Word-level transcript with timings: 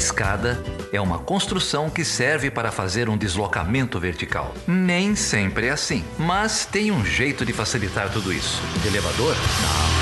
escada 0.00 0.58
é 0.90 0.98
uma 0.98 1.18
construção 1.18 1.90
que 1.90 2.06
serve 2.06 2.50
para 2.50 2.72
fazer 2.72 3.10
um 3.10 3.18
deslocamento 3.18 4.00
vertical. 4.00 4.54
Nem 4.66 5.14
sempre 5.14 5.66
é 5.66 5.70
assim, 5.70 6.02
mas 6.18 6.64
tem 6.64 6.90
um 6.90 7.04
jeito 7.04 7.44
de 7.44 7.52
facilitar 7.52 8.10
tudo 8.10 8.32
isso. 8.32 8.62
elevador? 8.86 9.36
Não. 9.36 10.00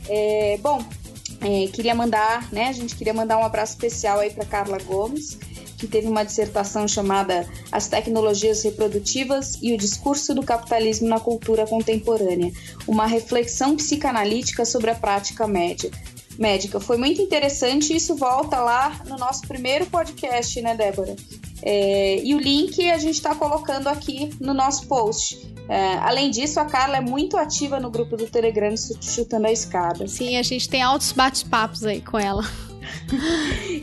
É, 0.08 0.58
bom, 0.62 0.84
é, 1.42 1.68
queria 1.68 1.96
mandar, 1.96 2.48
né? 2.52 2.68
A 2.68 2.74
gente 2.74 2.96
queria 2.96 3.14
mandar 3.14 3.38
um 3.40 3.44
abraço 3.44 3.74
especial 3.74 4.20
aí 4.20 4.30
para 4.30 4.46
Carla 4.46 4.78
Gomes, 4.84 5.38
que 5.78 5.88
teve 5.88 6.08
uma 6.08 6.24
dissertação 6.24 6.88
chamada 6.88 7.48
As 7.72 7.88
Tecnologias 7.88 8.64
Reprodutivas 8.64 9.58
e 9.62 9.74
o 9.74 9.78
Discurso 9.78 10.34
do 10.34 10.44
Capitalismo 10.44 11.08
na 11.08 11.20
Cultura 11.20 11.66
Contemporânea, 11.66 12.52
uma 12.88 13.06
reflexão 13.06 13.76
psicanalítica 13.76 14.66
sobre 14.66 14.92
a 14.92 14.96
prática 14.96 15.48
média 15.48 15.92
médica. 16.38 16.80
Foi 16.80 16.98
muito 16.98 17.22
interessante 17.22 17.94
e 17.94 17.98
isso 17.98 18.16
volta 18.16 18.60
lá 18.60 19.02
no 19.08 19.18
nosso 19.18 19.42
primeiro 19.48 19.86
podcast, 19.88 20.62
né, 20.62 20.76
Débora? 20.76 21.16
É, 21.62 22.22
e 22.24 22.36
o 22.36 22.40
link 22.40 22.90
a 22.90 22.98
gente 22.98 23.16
está 23.16 23.34
colocando 23.34 23.88
aqui 23.88 24.30
no 24.40 24.54
nosso 24.54 24.88
post. 24.88 25.56
É, 25.68 25.96
além 25.98 26.32
disso, 26.32 26.60
a 26.60 26.66
Carla 26.66 26.98
é 26.98 27.02
muito 27.02 27.36
ativa 27.36 27.80
no 27.80 27.90
grupo 27.90 28.16
do 28.16 28.26
Telegram 28.28 28.74
Chutando 29.02 29.48
a 29.48 29.52
Escada. 29.52 30.08
Sim, 30.08 30.38
a 30.38 30.44
gente 30.44 30.70
tem 30.70 30.82
altos 30.82 31.12
bate-papos 31.12 31.84
aí 31.84 32.02
com 32.02 32.18
ela. 32.18 32.44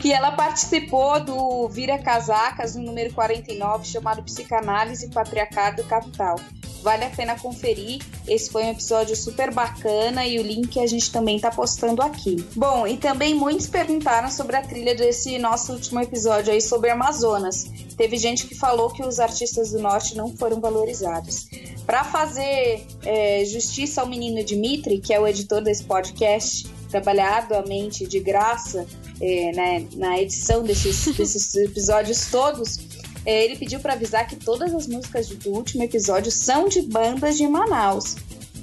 e 0.03 0.11
ela 0.11 0.31
participou 0.31 1.23
do 1.23 1.67
Vira 1.69 1.97
Casacas, 1.97 2.75
no 2.75 2.81
número 2.81 3.13
49, 3.13 3.85
chamado 3.85 4.23
Psicanálise 4.23 5.05
e 5.05 5.09
Patriarcado 5.09 5.83
Capital. 5.83 6.39
Vale 6.85 7.03
a 7.03 7.09
pena 7.09 7.35
conferir. 7.39 7.99
Esse 8.27 8.51
foi 8.51 8.63
um 8.63 8.69
episódio 8.69 9.15
super 9.15 9.51
bacana 9.51 10.23
e 10.23 10.37
o 10.37 10.43
link 10.43 10.79
a 10.79 10.85
gente 10.85 11.11
também 11.11 11.39
tá 11.39 11.49
postando 11.49 11.99
aqui. 12.03 12.35
Bom, 12.55 12.85
e 12.85 12.95
também 12.95 13.33
muitos 13.33 13.65
perguntaram 13.65 14.29
sobre 14.29 14.55
a 14.55 14.61
trilha 14.61 14.93
desse 14.93 15.39
nosso 15.39 15.73
último 15.73 15.99
episódio 15.99 16.53
aí 16.53 16.61
sobre 16.61 16.91
Amazonas. 16.91 17.65
Teve 17.97 18.17
gente 18.17 18.45
que 18.45 18.53
falou 18.53 18.91
que 18.91 19.03
os 19.03 19.19
artistas 19.19 19.71
do 19.71 19.79
norte 19.79 20.15
não 20.15 20.37
foram 20.37 20.61
valorizados. 20.61 21.47
Para 21.87 22.03
fazer 22.03 22.85
é, 23.03 23.43
justiça 23.45 24.01
ao 24.01 24.07
menino 24.07 24.43
Dimitri, 24.43 24.99
que 24.99 25.11
é 25.11 25.19
o 25.19 25.27
editor 25.27 25.63
desse 25.63 25.85
podcast, 25.85 26.67
trabalhado 26.91 27.55
a 27.55 27.63
mente 27.63 28.05
de 28.05 28.19
graça 28.19 28.85
é, 29.19 29.51
né, 29.53 29.87
na 29.95 30.19
edição 30.19 30.61
desses, 30.61 31.05
desses 31.17 31.55
episódios 31.55 32.27
todos, 32.29 32.77
ele 33.25 33.55
pediu 33.55 33.79
para 33.79 33.93
avisar 33.93 34.27
que 34.27 34.35
todas 34.35 34.73
as 34.73 34.87
músicas 34.87 35.27
do 35.27 35.51
último 35.51 35.83
episódio 35.83 36.31
são 36.31 36.67
de 36.67 36.81
bandas 36.81 37.37
de 37.37 37.47
Manaus. 37.47 38.15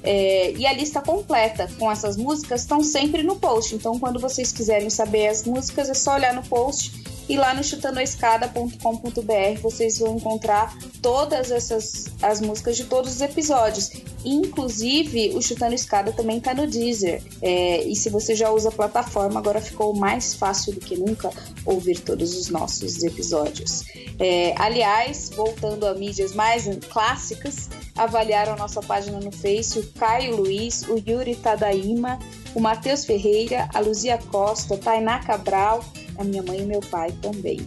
É, 0.03 0.51
e 0.51 0.67
a 0.67 0.73
lista 0.73 1.01
completa 1.01 1.69
com 1.79 1.89
essas 1.89 2.17
músicas 2.17 2.61
estão 2.61 2.83
sempre 2.83 3.23
no 3.23 3.37
post. 3.37 3.73
Então, 3.75 3.97
quando 3.97 4.19
vocês 4.19 4.51
quiserem 4.51 4.89
saber 4.89 5.27
as 5.27 5.43
músicas, 5.43 5.89
é 5.89 5.93
só 5.93 6.15
olhar 6.15 6.33
no 6.33 6.43
post 6.43 7.03
e 7.27 7.37
lá 7.37 7.53
no 7.53 7.63
chutandoescada.com.br 7.63 9.61
vocês 9.61 9.99
vão 9.99 10.17
encontrar 10.17 10.77
todas 11.01 11.51
essas 11.51 12.11
as 12.21 12.41
músicas 12.41 12.75
de 12.75 12.83
todos 12.85 13.13
os 13.15 13.21
episódios. 13.21 13.91
Inclusive, 14.25 15.33
o 15.35 15.41
Chutando 15.41 15.73
Escada 15.73 16.11
também 16.11 16.37
está 16.37 16.53
no 16.53 16.67
Deezer. 16.67 17.23
É, 17.41 17.83
e 17.83 17.95
se 17.95 18.09
você 18.09 18.35
já 18.35 18.49
usa 18.49 18.69
a 18.69 18.71
plataforma, 18.71 19.39
agora 19.39 19.61
ficou 19.61 19.93
mais 19.95 20.33
fácil 20.33 20.73
do 20.73 20.79
que 20.79 20.97
nunca 20.97 21.29
ouvir 21.65 21.99
todos 21.99 22.35
os 22.35 22.49
nossos 22.49 23.03
episódios. 23.03 23.83
É, 24.19 24.53
aliás, 24.57 25.29
voltando 25.33 25.85
a 25.85 25.93
mídias 25.93 26.33
mais 26.33 26.67
clássicas, 26.89 27.69
avaliaram 27.95 28.53
a 28.53 28.57
nossa 28.57 28.81
página 28.81 29.19
no 29.19 29.31
Face 29.31 29.79
o 29.79 29.87
Caio 29.93 30.35
Luiz, 30.35 30.83
o 30.83 30.97
Yuri 30.97 31.35
Tadaima, 31.35 32.19
o 32.55 32.59
Matheus 32.59 33.05
Ferreira, 33.05 33.69
a 33.73 33.79
Luzia 33.79 34.17
Costa, 34.17 34.77
Tainá 34.77 35.19
Cabral, 35.19 35.83
a 36.17 36.23
minha 36.23 36.43
mãe 36.43 36.59
e 36.59 36.65
meu 36.65 36.79
pai 36.81 37.11
também. 37.21 37.59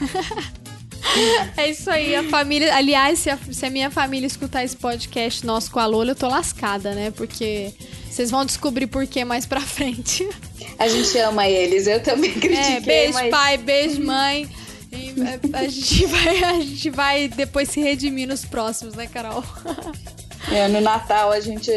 É 1.56 1.70
isso 1.70 1.90
aí, 1.90 2.14
a 2.14 2.24
família. 2.24 2.74
Aliás, 2.74 3.20
se 3.20 3.30
a, 3.30 3.38
se 3.50 3.64
a, 3.64 3.70
minha 3.70 3.90
família 3.90 4.26
escutar 4.26 4.64
esse 4.64 4.76
podcast 4.76 5.46
nosso 5.46 5.70
com 5.70 5.78
a 5.78 5.86
Lola, 5.86 6.10
eu 6.10 6.14
tô 6.14 6.28
lascada, 6.28 6.92
né? 6.92 7.10
Porque 7.10 7.72
vocês 8.10 8.30
vão 8.30 8.44
descobrir 8.44 8.86
por 8.86 9.06
que 9.06 9.24
mais 9.24 9.46
pra 9.46 9.60
frente. 9.60 10.28
A 10.78 10.88
gente 10.88 11.16
ama 11.18 11.48
eles, 11.48 11.86
eu 11.86 12.02
também 12.02 12.32
critiquei. 12.32 12.76
É, 12.76 12.80
beijo, 12.80 13.14
mas... 13.14 13.30
pai, 13.30 13.56
beijo, 13.56 14.04
mãe. 14.04 14.48
A, 14.92 15.58
a, 15.58 15.68
gente 15.68 16.06
vai, 16.06 16.44
a 16.44 16.60
gente 16.60 16.90
vai 16.90 17.28
depois 17.28 17.68
se 17.68 17.80
redimir 17.80 18.28
nos 18.28 18.44
próximos, 18.44 18.94
né, 18.94 19.06
Carol? 19.06 19.44
É, 20.48 20.68
no 20.68 20.80
Natal 20.80 21.32
a 21.32 21.40
gente 21.40 21.72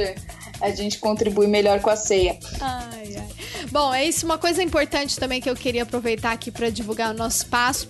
a 0.61 0.69
gente 0.69 0.99
contribui 0.99 1.47
melhor 1.47 1.79
com 1.79 1.89
a 1.89 1.95
ceia. 1.95 2.37
Ai, 2.61 3.15
ai. 3.17 3.27
Bom, 3.71 3.91
é 3.91 4.05
isso. 4.05 4.25
Uma 4.25 4.37
coisa 4.37 4.61
importante 4.61 5.17
também 5.17 5.41
que 5.41 5.49
eu 5.49 5.55
queria 5.55 5.83
aproveitar 5.83 6.33
aqui 6.33 6.51
para 6.51 6.69
divulgar 6.69 7.13
o 7.15 7.17
nosso 7.17 7.37
espaço 7.37 7.87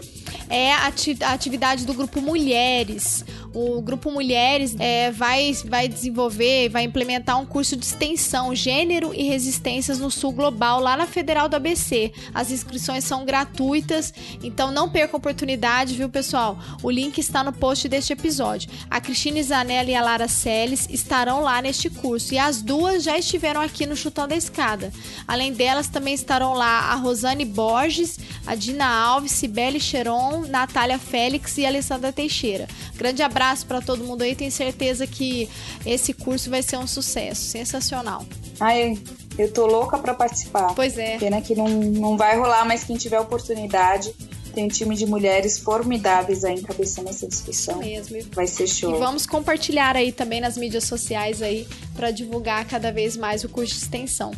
é 0.49 0.73
a 0.73 0.91
atividade 1.33 1.85
do 1.85 1.93
grupo 1.93 2.21
Mulheres. 2.21 3.23
O 3.53 3.81
grupo 3.81 4.11
Mulheres 4.11 4.75
é, 4.79 5.11
vai, 5.11 5.53
vai 5.65 5.87
desenvolver, 5.87 6.69
vai 6.69 6.83
implementar 6.83 7.39
um 7.39 7.45
curso 7.45 7.75
de 7.75 7.85
extensão 7.85 8.53
Gênero 8.53 9.13
e 9.13 9.23
Resistências 9.23 9.99
no 9.99 10.11
Sul 10.11 10.31
Global, 10.31 10.79
lá 10.79 10.95
na 10.95 11.07
Federal 11.07 11.49
do 11.49 11.55
ABC. 11.55 12.11
As 12.33 12.51
inscrições 12.51 13.03
são 13.03 13.25
gratuitas, 13.25 14.13
então 14.43 14.71
não 14.71 14.89
perca 14.89 15.15
a 15.15 15.17
oportunidade, 15.17 15.95
viu, 15.95 16.09
pessoal? 16.09 16.59
O 16.83 16.91
link 16.91 17.17
está 17.17 17.43
no 17.43 17.51
post 17.51 17.87
deste 17.87 18.13
episódio. 18.13 18.69
A 18.89 19.01
Cristina 19.01 19.41
Zanella 19.41 19.89
e 19.89 19.95
a 19.95 20.01
Lara 20.01 20.27
Celes 20.27 20.87
estarão 20.89 21.41
lá 21.41 21.61
neste 21.61 21.89
curso 21.89 22.33
e 22.33 22.37
as 22.37 22.61
duas 22.61 23.03
já 23.03 23.17
estiveram 23.17 23.61
aqui 23.61 23.85
no 23.85 23.95
Chutando 23.95 24.33
a 24.33 24.37
Escada. 24.37 24.91
Além 25.27 25.53
delas, 25.53 25.87
também 25.87 26.13
estarão 26.13 26.53
lá 26.53 26.91
a 26.91 26.95
Rosane 26.95 27.45
Borges, 27.45 28.19
a 28.45 28.55
Dina 28.55 28.85
Alves, 28.85 29.31
Sibeli 29.31 29.79
Cheron, 29.79 30.18
Natália 30.47 30.99
Félix 30.99 31.57
e 31.57 31.65
Alessandra 31.65 32.11
Teixeira. 32.11 32.67
Grande 32.95 33.23
abraço 33.23 33.39
abraço 33.39 33.65
para 33.65 33.81
todo 33.81 34.03
mundo 34.03 34.21
aí. 34.21 34.35
Tenho 34.35 34.51
certeza 34.51 35.07
que 35.07 35.49
esse 35.85 36.13
curso 36.13 36.49
vai 36.49 36.61
ser 36.61 36.77
um 36.77 36.87
sucesso. 36.87 37.41
Sensacional. 37.41 38.25
Ai, 38.59 38.97
eu 39.37 39.51
tô 39.51 39.65
louca 39.65 39.97
para 39.97 40.13
participar. 40.13 40.73
Pois 40.75 40.97
é. 40.97 41.17
Pena 41.17 41.41
que 41.41 41.55
não, 41.55 41.67
não 41.67 42.17
vai 42.17 42.37
rolar, 42.37 42.65
mas 42.65 42.83
quem 42.83 42.97
tiver 42.97 43.19
oportunidade, 43.19 44.13
tem 44.49 44.65
um 44.65 44.67
time 44.67 44.95
de 44.95 45.05
mulheres 45.05 45.57
formidáveis 45.57 46.43
aí 46.43 46.55
encabeçando 46.55 47.09
essa 47.09 47.27
discussão. 47.27 47.79
Mesmo. 47.79 48.17
Vai 48.33 48.47
ser 48.47 48.67
show. 48.67 48.95
E 48.95 48.99
vamos 48.99 49.25
compartilhar 49.25 49.95
aí 49.95 50.11
também 50.11 50.41
nas 50.41 50.57
mídias 50.57 50.83
sociais 50.83 51.41
aí 51.41 51.67
para 51.95 52.11
divulgar 52.11 52.65
cada 52.65 52.91
vez 52.91 53.17
mais 53.17 53.43
o 53.43 53.49
curso 53.49 53.73
de 53.73 53.81
extensão. 53.81 54.31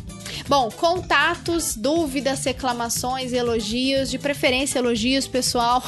Bom, 0.48 0.70
contatos, 0.70 1.76
dúvidas, 1.76 2.44
reclamações, 2.44 3.32
elogios, 3.32 4.10
de 4.10 4.18
preferência 4.18 4.78
elogios, 4.78 5.26
pessoal. 5.28 5.82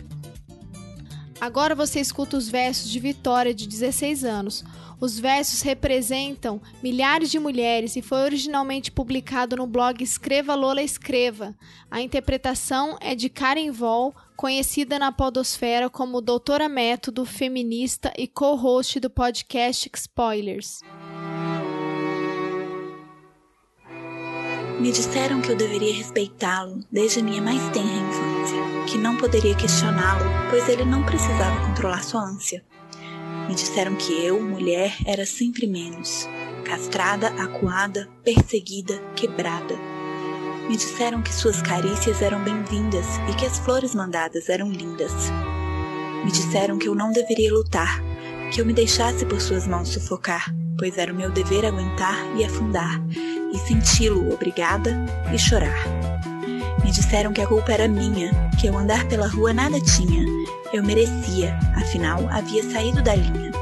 Agora 1.41 1.75
você 1.75 1.99
escuta 1.99 2.37
os 2.37 2.49
versos 2.49 2.89
de 2.89 3.01
Vitória, 3.01 3.53
de 3.53 3.67
16 3.67 4.25
anos. 4.25 4.65
Os 5.01 5.19
versos 5.19 5.61
representam 5.63 6.63
milhares 6.81 7.29
de 7.29 7.41
mulheres 7.41 7.97
e 7.97 8.01
foi 8.01 8.19
originalmente 8.19 8.93
publicado 8.93 9.57
no 9.57 9.67
blog 9.67 10.01
Escreva 10.01 10.55
Lola 10.55 10.81
Escreva. 10.81 11.57
A 11.91 12.01
interpretação 12.01 12.97
é 13.01 13.17
de 13.17 13.29
Karen 13.29 13.73
Vol, 13.73 14.15
conhecida 14.37 15.01
na 15.01 15.11
podosfera 15.11 15.91
como 15.91 16.21
doutora 16.21 16.69
método, 16.69 17.27
feminista 17.27 18.13
e 18.17 18.29
co-host 18.29 19.01
do 19.01 19.11
podcast 19.11 19.91
Spoilers. 19.93 20.79
Me 24.83 24.91
disseram 24.91 25.41
que 25.41 25.49
eu 25.49 25.55
deveria 25.55 25.95
respeitá-lo 25.95 26.81
desde 26.91 27.21
a 27.21 27.23
minha 27.23 27.41
mais 27.41 27.63
tenra 27.69 27.87
infância, 27.87 28.85
que 28.89 28.99
não 28.99 29.17
poderia 29.17 29.55
questioná-lo, 29.55 30.25
pois 30.51 30.69
ele 30.69 30.85
não 30.85 31.05
precisava 31.05 31.69
controlar 31.69 32.03
sua 32.03 32.23
ânsia. 32.23 32.65
Me 33.49 33.55
disseram 33.55 33.95
que 33.95 34.13
eu, 34.13 34.43
mulher, 34.43 34.93
era 35.07 35.25
sempre 35.25 35.69
menos, 35.69 36.29
castrada, 36.65 37.29
acuada, 37.41 38.09
perseguida, 38.25 38.99
quebrada. 39.15 39.79
Me 40.69 40.77
disseram 40.77 41.23
que 41.23 41.33
suas 41.33 41.63
carícias 41.63 42.21
eram 42.21 42.43
bem-vindas 42.43 43.07
e 43.31 43.37
que 43.37 43.47
as 43.47 43.61
flores 43.61 43.95
mandadas 43.95 44.49
eram 44.49 44.69
lindas. 44.69 45.13
Me 46.25 46.33
disseram 46.33 46.77
que 46.77 46.89
eu 46.89 46.95
não 46.97 47.13
deveria 47.13 47.55
lutar, 47.55 48.03
que 48.53 48.61
eu 48.61 48.67
me 48.67 48.73
deixasse 48.73 49.25
por 49.27 49.41
suas 49.41 49.65
mãos 49.65 49.91
sufocar, 49.91 50.53
pois 50.83 50.99
era 50.99 51.13
o 51.13 51.15
meu 51.15 51.31
dever 51.31 51.65
aguentar 51.65 52.17
e 52.37 52.45
afundar, 52.45 53.01
e 53.53 53.57
senti-lo 53.69 54.35
obrigada 54.35 55.07
e 55.33 55.39
chorar. 55.39 55.85
Me 56.85 56.91
disseram 56.91 57.33
que 57.33 57.41
a 57.41 57.47
culpa 57.47 57.71
era 57.71 57.87
minha, 57.87 58.33
que 58.61 58.67
eu 58.67 58.77
andar 58.77 59.07
pela 59.07 59.29
rua 59.29 59.53
nada 59.53 59.81
tinha. 59.81 60.27
Eu 60.73 60.83
merecia, 60.83 61.57
afinal 61.77 62.29
havia 62.29 62.65
saído 62.65 63.01
da 63.01 63.15
linha. 63.15 63.53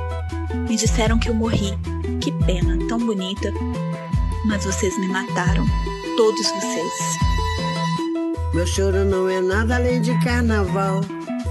Me 0.66 0.74
disseram 0.76 1.18
que 1.18 1.28
eu 1.28 1.34
morri. 1.34 1.78
Que 2.22 2.32
pena, 2.46 2.78
tão 2.88 2.98
bonita. 2.98 3.52
Mas 4.46 4.64
vocês 4.64 4.98
me 4.98 5.08
mataram, 5.08 5.66
todos 6.16 6.46
vocês. 6.46 6.92
Meu 8.54 8.66
choro 8.66 9.04
não 9.04 9.28
é 9.28 9.42
nada 9.42 9.76
além 9.76 10.00
de 10.00 10.18
carnaval. 10.24 11.02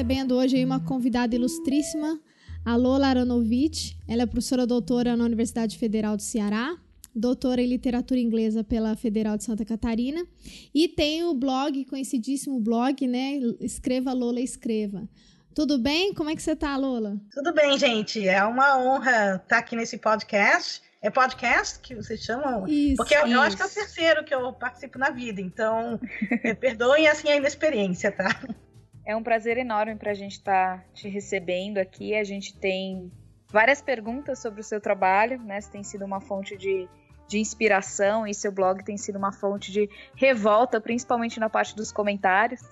recebendo 0.00 0.34
hoje 0.34 0.64
uma 0.64 0.80
convidada 0.80 1.34
ilustríssima, 1.34 2.18
a 2.64 2.74
Lola 2.74 3.08
Aronovich. 3.08 3.98
Ela 4.08 4.22
é 4.22 4.26
professora 4.26 4.66
doutora 4.66 5.14
na 5.14 5.24
Universidade 5.26 5.76
Federal 5.76 6.16
do 6.16 6.22
Ceará, 6.22 6.74
doutora 7.14 7.60
em 7.60 7.66
literatura 7.66 8.18
inglesa 8.18 8.64
pela 8.64 8.96
Federal 8.96 9.36
de 9.36 9.44
Santa 9.44 9.62
Catarina 9.62 10.26
e 10.74 10.88
tem 10.88 11.22
o 11.24 11.34
blog, 11.34 11.84
conhecidíssimo 11.84 12.58
blog, 12.58 13.06
né? 13.06 13.40
Escreva 13.60 14.14
Lola 14.14 14.40
Escreva. 14.40 15.06
Tudo 15.54 15.76
bem? 15.76 16.14
Como 16.14 16.30
é 16.30 16.34
que 16.34 16.42
você 16.42 16.52
está, 16.52 16.74
Lola? 16.78 17.20
Tudo 17.30 17.52
bem, 17.52 17.76
gente. 17.78 18.26
É 18.26 18.42
uma 18.42 18.78
honra 18.78 19.36
estar 19.36 19.58
aqui 19.58 19.76
nesse 19.76 19.98
podcast. 19.98 20.80
É 21.02 21.10
podcast 21.10 21.78
que 21.80 21.94
vocês 21.94 22.24
chamam? 22.24 22.66
Isso, 22.66 22.96
Porque 22.96 23.14
eu, 23.14 23.26
eu 23.26 23.40
acho 23.42 23.54
que 23.54 23.62
é 23.62 23.66
o 23.66 23.70
terceiro 23.70 24.24
que 24.24 24.34
eu 24.34 24.50
participo 24.54 24.98
na 24.98 25.10
vida, 25.10 25.42
então 25.42 26.00
perdoem 26.58 27.06
assim 27.06 27.28
a 27.28 27.36
inexperiência, 27.36 28.10
tá? 28.10 28.30
É 29.10 29.16
um 29.16 29.24
prazer 29.24 29.58
enorme 29.58 29.96
para 29.96 30.12
a 30.12 30.14
gente 30.14 30.34
estar 30.34 30.78
tá 30.78 30.84
te 30.94 31.08
recebendo 31.08 31.78
aqui. 31.78 32.14
A 32.14 32.22
gente 32.22 32.56
tem 32.56 33.10
várias 33.48 33.82
perguntas 33.82 34.38
sobre 34.38 34.60
o 34.60 34.62
seu 34.62 34.80
trabalho, 34.80 35.42
né? 35.42 35.60
Você 35.60 35.68
tem 35.68 35.82
sido 35.82 36.04
uma 36.04 36.20
fonte 36.20 36.56
de, 36.56 36.88
de 37.26 37.40
inspiração 37.40 38.24
e 38.24 38.32
seu 38.32 38.52
blog 38.52 38.84
tem 38.84 38.96
sido 38.96 39.18
uma 39.18 39.32
fonte 39.32 39.72
de 39.72 39.90
revolta, 40.14 40.80
principalmente 40.80 41.40
na 41.40 41.50
parte 41.50 41.74
dos 41.74 41.90
comentários. 41.90 42.62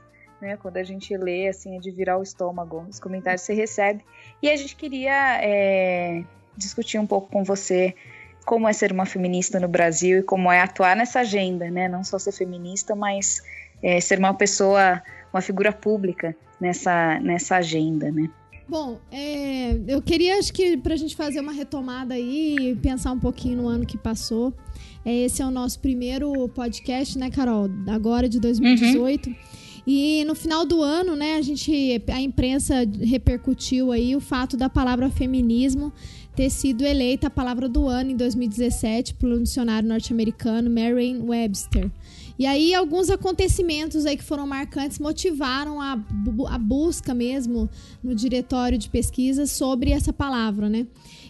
né? 0.40 0.56
Quando 0.56 0.76
a 0.76 0.84
gente 0.84 1.16
lê, 1.16 1.48
assim, 1.48 1.76
é 1.76 1.80
de 1.80 1.90
virar 1.90 2.18
o 2.18 2.22
estômago, 2.22 2.86
os 2.88 3.00
comentários 3.00 3.42
você 3.42 3.52
recebe. 3.52 4.04
E 4.40 4.48
a 4.48 4.54
gente 4.54 4.76
queria 4.76 5.40
é, 5.42 6.22
discutir 6.56 7.00
um 7.00 7.06
pouco 7.08 7.32
com 7.32 7.42
você 7.42 7.96
como 8.44 8.68
é 8.68 8.72
ser 8.72 8.92
uma 8.92 9.06
feminista 9.06 9.58
no 9.58 9.66
Brasil 9.66 10.20
e 10.20 10.22
como 10.22 10.52
é 10.52 10.60
atuar 10.60 10.94
nessa 10.94 11.18
agenda, 11.18 11.68
né? 11.68 11.88
Não 11.88 12.04
só 12.04 12.16
ser 12.16 12.30
feminista, 12.30 12.94
mas 12.94 13.42
é, 13.82 14.00
ser 14.00 14.18
uma 14.18 14.34
pessoa, 14.34 15.02
uma 15.32 15.40
figura 15.40 15.72
pública 15.72 16.36
nessa, 16.60 17.18
nessa 17.20 17.56
agenda, 17.56 18.10
né? 18.10 18.28
Bom, 18.68 19.00
é, 19.10 19.78
eu 19.88 20.02
queria, 20.02 20.38
acho 20.38 20.52
que, 20.52 20.76
para 20.76 20.92
a 20.92 20.96
gente 20.96 21.16
fazer 21.16 21.40
uma 21.40 21.52
retomada 21.52 22.14
aí 22.14 22.56
e 22.58 22.76
pensar 22.76 23.12
um 23.12 23.18
pouquinho 23.18 23.62
no 23.62 23.68
ano 23.68 23.86
que 23.86 23.96
passou. 23.96 24.52
É, 25.04 25.24
esse 25.24 25.40
é 25.40 25.46
o 25.46 25.50
nosso 25.50 25.80
primeiro 25.80 26.48
podcast, 26.50 27.18
né, 27.18 27.30
Carol? 27.30 27.70
Agora 27.86 28.28
de 28.28 28.38
2018. 28.38 29.30
Uhum. 29.30 29.36
E 29.86 30.22
no 30.26 30.34
final 30.34 30.66
do 30.66 30.82
ano, 30.82 31.16
né, 31.16 31.36
a 31.36 31.40
gente, 31.40 31.72
a 32.12 32.20
imprensa 32.20 32.74
repercutiu 33.00 33.90
aí 33.90 34.14
o 34.14 34.20
fato 34.20 34.54
da 34.54 34.68
palavra 34.68 35.08
feminismo 35.08 35.90
ter 36.36 36.50
sido 36.50 36.84
eleita 36.84 37.28
a 37.28 37.30
palavra 37.30 37.70
do 37.70 37.88
ano 37.88 38.10
em 38.10 38.16
2017 38.16 39.14
pelo 39.14 39.42
dicionário 39.42 39.88
norte-americano 39.88 40.68
Merriam-Webster. 40.68 41.90
E 42.38 42.46
aí 42.46 42.72
alguns 42.72 43.10
acontecimentos 43.10 44.06
aí 44.06 44.16
que 44.16 44.22
foram 44.22 44.46
marcantes 44.46 44.98
motivaram 44.98 45.80
a, 45.80 45.98
a 46.48 46.58
busca 46.58 47.12
mesmo 47.12 47.68
no 48.02 48.14
diretório 48.14 48.78
de 48.78 48.88
pesquisa 48.88 49.44
sobre 49.46 49.90
essa 49.90 50.12
palavra, 50.12 50.68
né? 50.68 50.86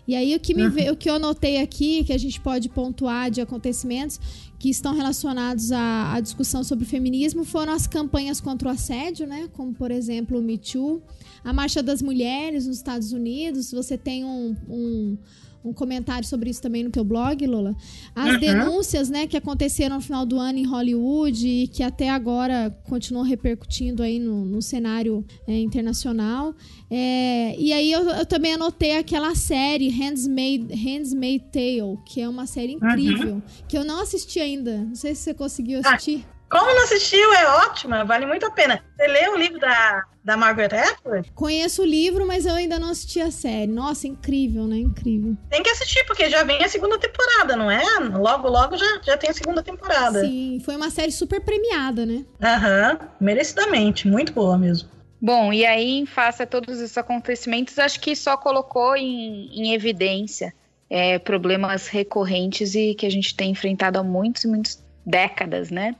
E 0.06 0.14
aí 0.14 0.34
o 0.34 0.40
que, 0.40 0.54
me 0.54 0.66
uhum. 0.66 0.92
o 0.92 0.96
que 0.96 1.08
eu 1.08 1.14
anotei 1.14 1.60
aqui, 1.60 2.02
que 2.04 2.12
a 2.12 2.18
gente 2.18 2.40
pode 2.40 2.68
pontuar 2.68 3.30
de 3.30 3.40
acontecimentos 3.40 4.18
que 4.58 4.70
estão 4.70 4.94
relacionados 4.94 5.70
à, 5.70 6.14
à, 6.14 6.20
discussão 6.20 6.64
sobre 6.64 6.84
feminismo, 6.84 7.44
foram 7.44 7.72
as 7.72 7.86
campanhas 7.86 8.40
contra 8.40 8.68
o 8.68 8.70
assédio, 8.70 9.26
né? 9.26 9.48
Como 9.52 9.72
por 9.72 9.90
exemplo 9.90 10.38
o 10.38 10.42
Me 10.42 10.58
Too, 10.58 11.02
a 11.44 11.52
Marcha 11.52 11.82
das 11.82 12.02
Mulheres 12.02 12.66
nos 12.66 12.76
Estados 12.76 13.12
Unidos. 13.12 13.70
Você 13.70 13.96
tem 13.96 14.24
um, 14.24 14.56
um 14.68 15.18
um 15.64 15.72
comentário 15.72 16.26
sobre 16.26 16.50
isso 16.50 16.62
também 16.62 16.84
no 16.84 16.90
teu 16.90 17.04
blog, 17.04 17.46
Lola. 17.46 17.74
As 18.14 18.34
uhum. 18.34 18.40
denúncias, 18.40 19.10
né, 19.10 19.26
que 19.26 19.36
aconteceram 19.36 19.96
no 19.96 20.02
final 20.02 20.24
do 20.24 20.38
ano 20.38 20.58
em 20.58 20.64
Hollywood 20.64 21.46
e 21.46 21.68
que 21.68 21.82
até 21.82 22.08
agora 22.08 22.70
continuam 22.84 23.24
repercutindo 23.24 24.02
aí 24.02 24.18
no, 24.18 24.44
no 24.44 24.62
cenário 24.62 25.24
é, 25.46 25.58
internacional. 25.58 26.54
É, 26.90 27.54
e 27.58 27.72
aí 27.72 27.90
eu, 27.90 28.08
eu, 28.08 28.26
também 28.26 28.54
anotei 28.54 28.96
aquela 28.96 29.34
série 29.34 29.90
Handsmaid, 29.90 30.72
Handsmaid 30.72 31.44
Tale, 31.52 31.98
que 32.06 32.20
é 32.20 32.28
uma 32.28 32.46
série 32.46 32.72
incrível, 32.72 33.34
uhum. 33.34 33.42
que 33.68 33.76
eu 33.76 33.84
não 33.84 34.00
assisti 34.00 34.40
ainda. 34.40 34.78
Não 34.78 34.94
sei 34.94 35.14
se 35.14 35.22
você 35.22 35.34
conseguiu 35.34 35.80
assistir. 35.80 36.24
Ah. 36.32 36.37
Como 36.50 36.74
não 36.74 36.84
assistiu, 36.84 37.32
é 37.34 37.46
ótima, 37.66 38.04
vale 38.04 38.24
muito 38.24 38.46
a 38.46 38.50
pena. 38.50 38.82
Você 38.96 39.06
leu 39.06 39.34
o 39.34 39.36
livro 39.36 39.58
da, 39.58 40.04
da 40.24 40.36
Margaret 40.36 40.74
Atwood? 40.74 41.30
Conheço 41.34 41.82
o 41.82 41.84
livro, 41.84 42.26
mas 42.26 42.46
eu 42.46 42.54
ainda 42.54 42.78
não 42.78 42.90
assisti 42.90 43.20
a 43.20 43.30
série. 43.30 43.70
Nossa, 43.70 44.06
incrível, 44.06 44.66
né? 44.66 44.76
Incrível. 44.78 45.36
Tem 45.50 45.62
que 45.62 45.68
assistir, 45.68 46.04
porque 46.06 46.30
já 46.30 46.42
vem 46.44 46.64
a 46.64 46.68
segunda 46.68 46.98
temporada, 46.98 47.54
não 47.54 47.70
é? 47.70 47.82
Logo, 48.16 48.48
logo 48.48 48.76
já, 48.78 49.00
já 49.02 49.16
tem 49.16 49.28
a 49.28 49.34
segunda 49.34 49.62
temporada. 49.62 50.20
Sim, 50.20 50.60
foi 50.64 50.76
uma 50.76 50.88
série 50.88 51.12
super 51.12 51.40
premiada, 51.42 52.06
né? 52.06 52.24
Aham, 52.42 52.98
merecidamente. 53.20 54.08
Muito 54.08 54.32
boa 54.32 54.56
mesmo. 54.56 54.88
Bom, 55.20 55.52
e 55.52 55.66
aí, 55.66 55.98
em 55.98 56.06
face 56.06 56.42
a 56.42 56.46
todos 56.46 56.80
esses 56.80 56.96
acontecimentos, 56.96 57.78
acho 57.78 58.00
que 58.00 58.14
só 58.16 58.36
colocou 58.36 58.96
em, 58.96 59.50
em 59.52 59.74
evidência 59.74 60.54
é, 60.88 61.18
problemas 61.18 61.88
recorrentes 61.88 62.74
e 62.74 62.94
que 62.94 63.04
a 63.04 63.10
gente 63.10 63.34
tem 63.34 63.50
enfrentado 63.50 63.98
há 63.98 64.02
muitas 64.02 64.44
e 64.44 64.48
muitas 64.48 64.82
décadas, 65.04 65.70
né? 65.70 65.94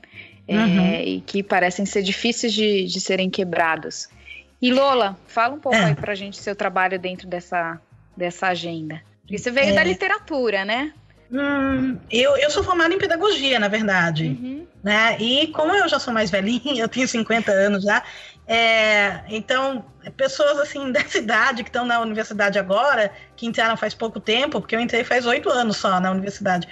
Uhum. 0.55 0.85
é, 0.85 1.03
e 1.03 1.21
que 1.21 1.43
parecem 1.43 1.85
ser 1.85 2.01
difíceis 2.01 2.53
de, 2.53 2.85
de 2.85 2.99
serem 2.99 3.29
quebrados. 3.29 4.07
E 4.61 4.71
Lola, 4.71 5.17
fala 5.27 5.55
um 5.55 5.59
pouco 5.59 5.77
é. 5.77 5.85
aí 5.85 5.95
pra 5.95 6.15
gente 6.15 6.37
seu 6.37 6.55
trabalho 6.55 6.99
dentro 6.99 7.27
dessa, 7.27 7.79
dessa 8.15 8.47
agenda. 8.47 9.01
Porque 9.21 9.37
você 9.37 9.51
veio 9.51 9.69
é. 9.69 9.73
da 9.73 9.83
literatura, 9.83 10.65
né? 10.65 10.93
Hum, 11.31 11.97
eu, 12.09 12.35
eu 12.37 12.49
sou 12.49 12.63
formada 12.63 12.93
em 12.93 12.97
pedagogia, 12.97 13.59
na 13.59 13.67
verdade. 13.67 14.25
Uhum. 14.25 14.65
Né? 14.83 15.17
E 15.19 15.47
como 15.47 15.73
eu 15.73 15.87
já 15.87 15.99
sou 15.99 16.13
mais 16.13 16.29
velhinha, 16.29 16.75
eu 16.81 16.89
tenho 16.89 17.07
50 17.07 17.51
anos 17.51 17.83
já, 17.83 18.03
é, 18.51 19.21
então, 19.29 19.85
pessoas 20.17 20.57
assim 20.57 20.89
dessa 20.91 21.19
idade 21.19 21.63
que 21.63 21.69
estão 21.69 21.85
na 21.85 21.99
universidade 21.99 22.57
agora, 22.57 23.11
que 23.35 23.45
entraram 23.45 23.77
faz 23.77 23.93
pouco 23.93 24.19
tempo, 24.19 24.59
porque 24.59 24.75
eu 24.75 24.79
entrei 24.79 25.03
faz 25.03 25.27
oito 25.27 25.51
anos 25.51 25.77
só 25.77 25.99
na 25.99 26.09
universidade. 26.09 26.67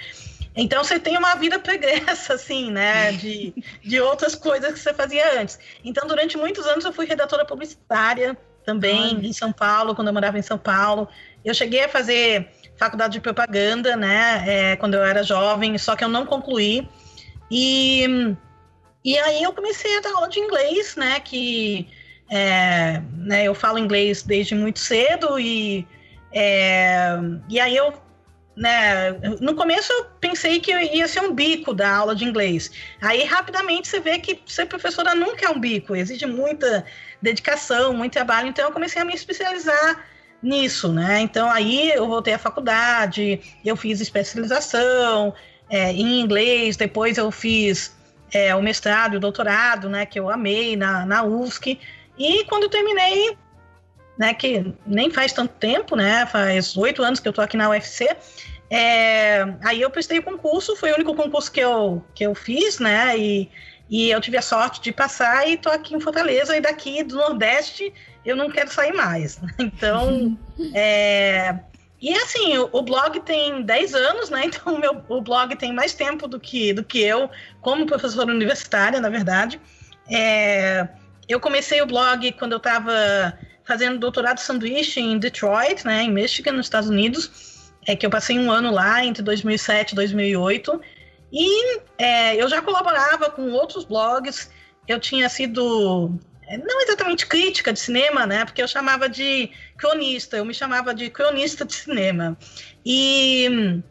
Então 0.60 0.82
você 0.82 0.98
tem 0.98 1.16
uma 1.16 1.36
vida 1.36 1.56
pregressa, 1.60 2.34
assim, 2.34 2.70
né? 2.70 3.12
De, 3.12 3.54
de 3.82 4.00
outras 4.00 4.34
coisas 4.34 4.72
que 4.72 4.80
você 4.80 4.92
fazia 4.92 5.40
antes. 5.40 5.56
Então, 5.84 6.06
durante 6.06 6.36
muitos 6.36 6.66
anos, 6.66 6.84
eu 6.84 6.92
fui 6.92 7.06
redatora 7.06 7.44
publicitária 7.44 8.36
também 8.66 9.16
Ai. 9.16 9.26
em 9.26 9.32
São 9.32 9.52
Paulo, 9.52 9.94
quando 9.94 10.08
eu 10.08 10.12
morava 10.12 10.36
em 10.36 10.42
São 10.42 10.58
Paulo. 10.58 11.08
Eu 11.44 11.54
cheguei 11.54 11.84
a 11.84 11.88
fazer 11.88 12.50
faculdade 12.76 13.12
de 13.12 13.20
propaganda, 13.20 13.96
né? 13.96 14.44
É, 14.46 14.76
quando 14.76 14.94
eu 14.94 15.04
era 15.04 15.22
jovem, 15.22 15.78
só 15.78 15.94
que 15.94 16.02
eu 16.02 16.08
não 16.08 16.26
concluí. 16.26 16.88
E, 17.48 18.34
e 19.04 19.16
aí 19.16 19.42
eu 19.42 19.52
comecei 19.52 19.96
a 19.96 20.00
dar 20.00 20.12
aula 20.14 20.28
de 20.28 20.40
inglês, 20.40 20.96
né? 20.96 21.20
Que 21.20 21.88
é, 22.28 23.00
né, 23.16 23.44
eu 23.44 23.54
falo 23.54 23.78
inglês 23.78 24.24
desde 24.24 24.56
muito 24.56 24.80
cedo 24.80 25.38
e, 25.38 25.86
é, 26.32 27.16
e 27.48 27.58
aí 27.58 27.76
eu 27.76 27.94
né? 28.58 29.12
No 29.40 29.54
começo 29.54 29.92
eu 29.92 30.06
pensei 30.20 30.58
que 30.58 30.72
ia 30.72 31.06
ser 31.06 31.20
um 31.20 31.32
bico 31.32 31.72
da 31.72 31.90
aula 31.90 32.14
de 32.14 32.24
inglês. 32.24 32.70
Aí 33.00 33.24
rapidamente 33.24 33.88
você 33.88 34.00
vê 34.00 34.18
que 34.18 34.40
ser 34.46 34.66
professora 34.66 35.14
nunca 35.14 35.46
é 35.46 35.48
um 35.48 35.60
bico, 35.60 35.94
exige 35.94 36.26
muita 36.26 36.84
dedicação, 37.22 37.94
muito 37.94 38.12
trabalho. 38.12 38.48
Então 38.48 38.66
eu 38.66 38.72
comecei 38.72 39.00
a 39.00 39.04
me 39.04 39.14
especializar 39.14 40.04
nisso, 40.42 40.92
né? 40.92 41.20
Então 41.20 41.48
aí 41.48 41.90
eu 41.90 42.06
voltei 42.08 42.34
à 42.34 42.38
faculdade, 42.38 43.40
eu 43.64 43.76
fiz 43.76 44.00
especialização 44.00 45.32
é, 45.70 45.92
em 45.92 46.20
inglês, 46.20 46.76
depois 46.76 47.16
eu 47.16 47.30
fiz 47.30 47.96
é, 48.32 48.54
o 48.54 48.62
mestrado 48.62 49.14
e 49.14 49.16
o 49.18 49.20
doutorado, 49.20 49.88
né? 49.88 50.04
Que 50.04 50.18
eu 50.18 50.28
amei 50.28 50.76
na, 50.76 51.06
na 51.06 51.22
UFSC. 51.22 51.78
E 52.18 52.44
quando 52.46 52.64
eu 52.64 52.68
terminei, 52.68 53.38
né, 54.18 54.34
que 54.34 54.74
nem 54.84 55.08
faz 55.10 55.32
tanto 55.32 55.54
tempo, 55.54 55.94
né, 55.94 56.26
faz 56.26 56.76
oito 56.76 57.04
anos 57.04 57.20
que 57.20 57.28
eu 57.28 57.32
tô 57.32 57.40
aqui 57.40 57.56
na 57.56 57.70
UFC, 57.70 58.08
é, 58.70 59.44
aí 59.62 59.80
eu 59.80 59.90
prestei 59.90 60.18
o 60.18 60.22
concurso, 60.22 60.76
foi 60.76 60.92
o 60.92 60.94
único 60.94 61.14
concurso 61.14 61.50
que 61.50 61.60
eu, 61.60 62.04
que 62.14 62.24
eu 62.24 62.34
fiz, 62.34 62.78
né, 62.78 63.16
e, 63.16 63.50
e 63.88 64.10
eu 64.10 64.20
tive 64.20 64.36
a 64.36 64.42
sorte 64.42 64.80
de 64.80 64.92
passar 64.92 65.48
e 65.48 65.56
tô 65.56 65.70
aqui 65.70 65.94
em 65.94 66.00
Fortaleza, 66.00 66.56
e 66.56 66.60
daqui 66.60 67.02
do 67.02 67.16
Nordeste 67.16 67.92
eu 68.24 68.36
não 68.36 68.50
quero 68.50 68.70
sair 68.70 68.92
mais. 68.92 69.40
Então, 69.58 70.38
é, 70.74 71.58
e 72.00 72.12
assim, 72.14 72.58
o, 72.58 72.68
o, 72.72 72.82
blog 72.82 73.20
tem 73.20 73.62
10 73.62 73.94
anos, 73.94 74.30
né? 74.30 74.44
Então 74.46 74.74
o, 74.74 74.78
meu, 74.78 75.02
o 75.08 75.20
blog 75.20 75.56
tem 75.56 75.72
mais 75.72 75.94
tempo 75.94 76.28
do 76.28 76.38
que, 76.38 76.72
do 76.72 76.84
que 76.84 77.00
eu, 77.00 77.30
como 77.60 77.86
professora 77.86 78.30
universitária, 78.30 79.00
na 79.00 79.08
verdade. 79.08 79.60
É, 80.10 80.88
eu 81.28 81.40
comecei 81.40 81.80
o 81.80 81.86
blog 81.86 82.32
quando 82.32 82.52
eu 82.52 82.58
estava 82.58 83.38
fazendo 83.64 83.98
doutorado 83.98 84.38
sanduíche 84.38 84.98
em 84.98 85.18
Detroit, 85.18 85.84
né, 85.84 86.02
em 86.02 86.10
Michigan, 86.10 86.52
nos 86.52 86.66
Estados 86.66 86.88
Unidos, 86.88 87.47
é 87.88 87.96
que 87.96 88.04
eu 88.04 88.10
passei 88.10 88.38
um 88.38 88.50
ano 88.50 88.70
lá 88.70 89.02
entre 89.02 89.22
2007 89.22 89.92
e 89.92 89.94
2008. 89.94 90.80
E 91.32 91.80
é, 91.96 92.36
eu 92.36 92.46
já 92.46 92.60
colaborava 92.60 93.30
com 93.30 93.50
outros 93.52 93.84
blogs. 93.84 94.50
Eu 94.86 95.00
tinha 95.00 95.26
sido 95.30 96.14
é, 96.46 96.58
não 96.58 96.82
exatamente 96.82 97.26
crítica 97.26 97.72
de 97.72 97.80
cinema, 97.80 98.26
né? 98.26 98.44
Porque 98.44 98.62
eu 98.62 98.68
chamava 98.68 99.08
de 99.08 99.50
cronista, 99.78 100.36
eu 100.36 100.44
me 100.44 100.52
chamava 100.52 100.94
de 100.94 101.08
cronista 101.08 101.64
de 101.64 101.74
cinema. 101.74 102.36
E 102.84 103.82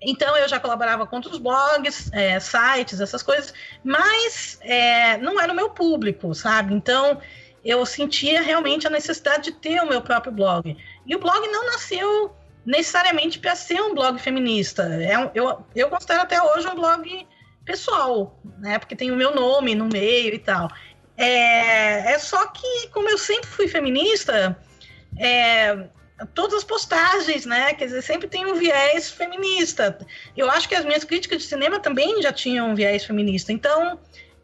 então 0.00 0.36
eu 0.36 0.46
já 0.46 0.60
colaborava 0.60 1.06
com 1.06 1.16
outros 1.16 1.38
blogs, 1.38 2.12
é, 2.12 2.38
sites, 2.38 3.00
essas 3.00 3.22
coisas, 3.22 3.54
mas 3.82 4.58
é, 4.60 5.16
não 5.16 5.40
era 5.40 5.52
o 5.52 5.56
meu 5.56 5.70
público, 5.70 6.34
sabe? 6.34 6.74
Então 6.74 7.18
eu 7.64 7.84
sentia 7.86 8.42
realmente 8.42 8.86
a 8.86 8.90
necessidade 8.90 9.44
de 9.44 9.52
ter 9.52 9.80
o 9.80 9.88
meu 9.88 10.02
próprio 10.02 10.32
blog. 10.32 10.76
E 11.06 11.16
o 11.16 11.18
blog 11.18 11.46
não 11.48 11.64
nasceu 11.66 12.36
necessariamente 12.64 13.38
para 13.38 13.54
ser 13.54 13.80
um 13.80 13.94
blog 13.94 14.18
feminista. 14.18 14.82
É 14.82 15.18
um, 15.18 15.30
eu, 15.34 15.64
eu 15.74 15.88
considero 15.88 16.22
até 16.22 16.42
hoje 16.42 16.68
um 16.68 16.74
blog 16.74 17.26
pessoal, 17.64 18.38
né? 18.58 18.78
Porque 18.78 18.96
tem 18.96 19.10
o 19.10 19.16
meu 19.16 19.34
nome 19.34 19.74
no 19.74 19.86
meio 19.86 20.34
e 20.34 20.38
tal. 20.38 20.70
É, 21.16 22.12
é 22.12 22.18
só 22.18 22.46
que, 22.46 22.88
como 22.88 23.08
eu 23.08 23.18
sempre 23.18 23.48
fui 23.48 23.68
feminista, 23.68 24.56
é, 25.18 25.88
todas 26.34 26.58
as 26.58 26.64
postagens, 26.64 27.44
né? 27.44 27.74
Quer 27.74 27.86
dizer, 27.86 28.02
sempre 28.02 28.28
tem 28.28 28.46
um 28.46 28.54
viés 28.54 29.10
feminista. 29.10 29.98
Eu 30.36 30.50
acho 30.50 30.68
que 30.68 30.74
as 30.74 30.84
minhas 30.84 31.04
críticas 31.04 31.42
de 31.42 31.48
cinema 31.48 31.78
também 31.80 32.22
já 32.22 32.32
tinham 32.32 32.70
um 32.70 32.74
viés 32.74 33.04
feminista. 33.04 33.52
Então, 33.52 33.98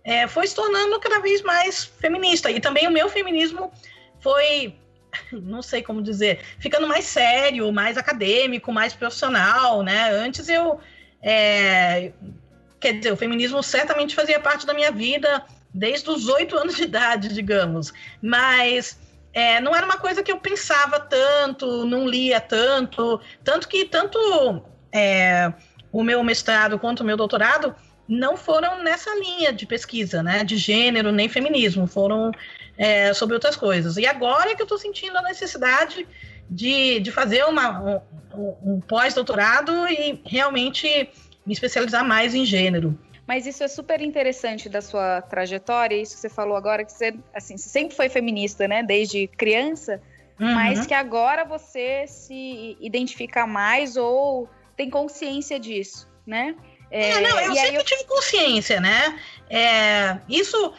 é, 0.05 0.27
foi 0.27 0.47
se 0.47 0.55
tornando 0.55 1.01
cada 1.01 1.21
vez 1.21 1.43
mais 1.43 1.85
feminista. 1.85 2.51
E 2.51 2.61
também 2.61 2.87
o 2.87 2.91
meu 2.91 3.09
feminismo 3.09 3.73
foi, 4.21 4.77
não 5.33 5.63
sei 5.63 5.83
como 5.83 6.03
dizer, 6.03 6.41
ficando 6.59 6.87
mais 6.87 7.05
sério, 7.05 7.71
mais 7.73 7.97
acadêmico, 7.97 8.73
mais 8.73 8.93
profissional, 8.95 9.83
né? 9.83 10.11
Antes 10.11 10.49
eu. 10.49 10.81
É, 11.23 12.13
quer 12.79 12.95
dizer, 12.95 13.13
o 13.13 13.17
feminismo 13.17 13.63
certamente 13.63 14.15
fazia 14.15 14.39
parte 14.39 14.67
da 14.67 14.75
minha 14.75 14.93
vida 14.93 15.45
desde 15.73 16.09
os 16.11 16.29
oito 16.29 16.57
anos 16.57 16.77
de 16.77 16.85
idade, 16.85 17.29
digamos. 17.29 17.93
Mas 18.23 18.99
é, 19.33 19.61
não 19.61 19.75
era 19.75 19.85
uma 19.85 19.97
coisa 19.97 20.23
que 20.23 20.31
eu 20.31 20.39
pensava 20.39 21.01
tanto, 21.01 21.85
não 21.85 22.07
lia 22.07 22.41
tanto, 22.41 23.21
tanto 23.43 23.69
que 23.69 23.85
tanto 23.85 24.63
é, 24.93 25.53
o 25.91 26.05
meu 26.05 26.23
mestrado 26.23 26.79
quanto 26.79 27.01
o 27.01 27.05
meu 27.05 27.17
doutorado 27.17 27.75
não 28.07 28.37
foram 28.37 28.83
nessa 28.83 29.13
linha 29.19 29.53
de 29.53 29.67
pesquisa, 29.67 30.23
né, 30.23 30.45
de 30.45 30.57
gênero 30.57 31.11
nem 31.11 31.29
feminismo, 31.29 31.87
foram 31.87 32.31
é, 32.77 33.13
sobre 33.15 33.35
outras 33.35 33.57
coisas. 33.57 33.97
E 33.97 34.07
agora 34.07 34.51
é 34.51 34.55
que 34.55 34.63
eu 34.63 34.65
estou 34.65 34.79
sentindo 34.79 35.17
a 35.17 35.23
necessidade 35.23 36.07
de, 36.51 37.01
de 37.01 37.11
fazer 37.11 37.45
uma, 37.45 38.03
um, 38.35 38.57
um 38.75 38.81
pós-doutorado 38.81 39.87
e 39.89 40.21
realmente 40.25 41.09
me 41.47 41.53
especializar 41.53 42.05
mais 42.05 42.35
em 42.35 42.45
gênero. 42.45 42.99
Mas 43.27 43.47
isso 43.47 43.65
é 43.65 43.69
super 43.69 44.01
interessante 44.03 44.69
da 44.69 44.83
sua 44.83 45.23
trajetória, 45.23 45.97
isso 45.97 46.15
que 46.15 46.21
você 46.21 46.29
falou 46.29 46.57
agora, 46.57 46.85
que 46.85 46.93
você, 46.93 47.15
assim, 47.35 47.57
você 47.57 47.69
sempre 47.69 47.97
foi 47.97 48.09
feminista, 48.09 48.69
né, 48.69 48.83
desde 48.83 49.27
criança, 49.29 50.01
uhum. 50.39 50.55
mas 50.55 50.87
que 50.87 50.93
agora 50.93 51.45
você 51.45 52.07
se 52.07 52.77
identifica 52.81 53.47
mais 53.47 53.97
ou 53.97 54.49
tem 54.77 54.91
consciência 54.91 55.59
disso, 55.59 56.09
né? 56.27 56.55
É, 56.91 57.13
é 57.13 57.21
não, 57.21 57.41
eu 57.41 57.55
sempre 57.55 57.77
eu... 57.77 57.85
tive 57.85 58.05
consciência, 58.05 58.81
né? 58.81 59.19
É, 59.49 60.19
isso 60.29 60.75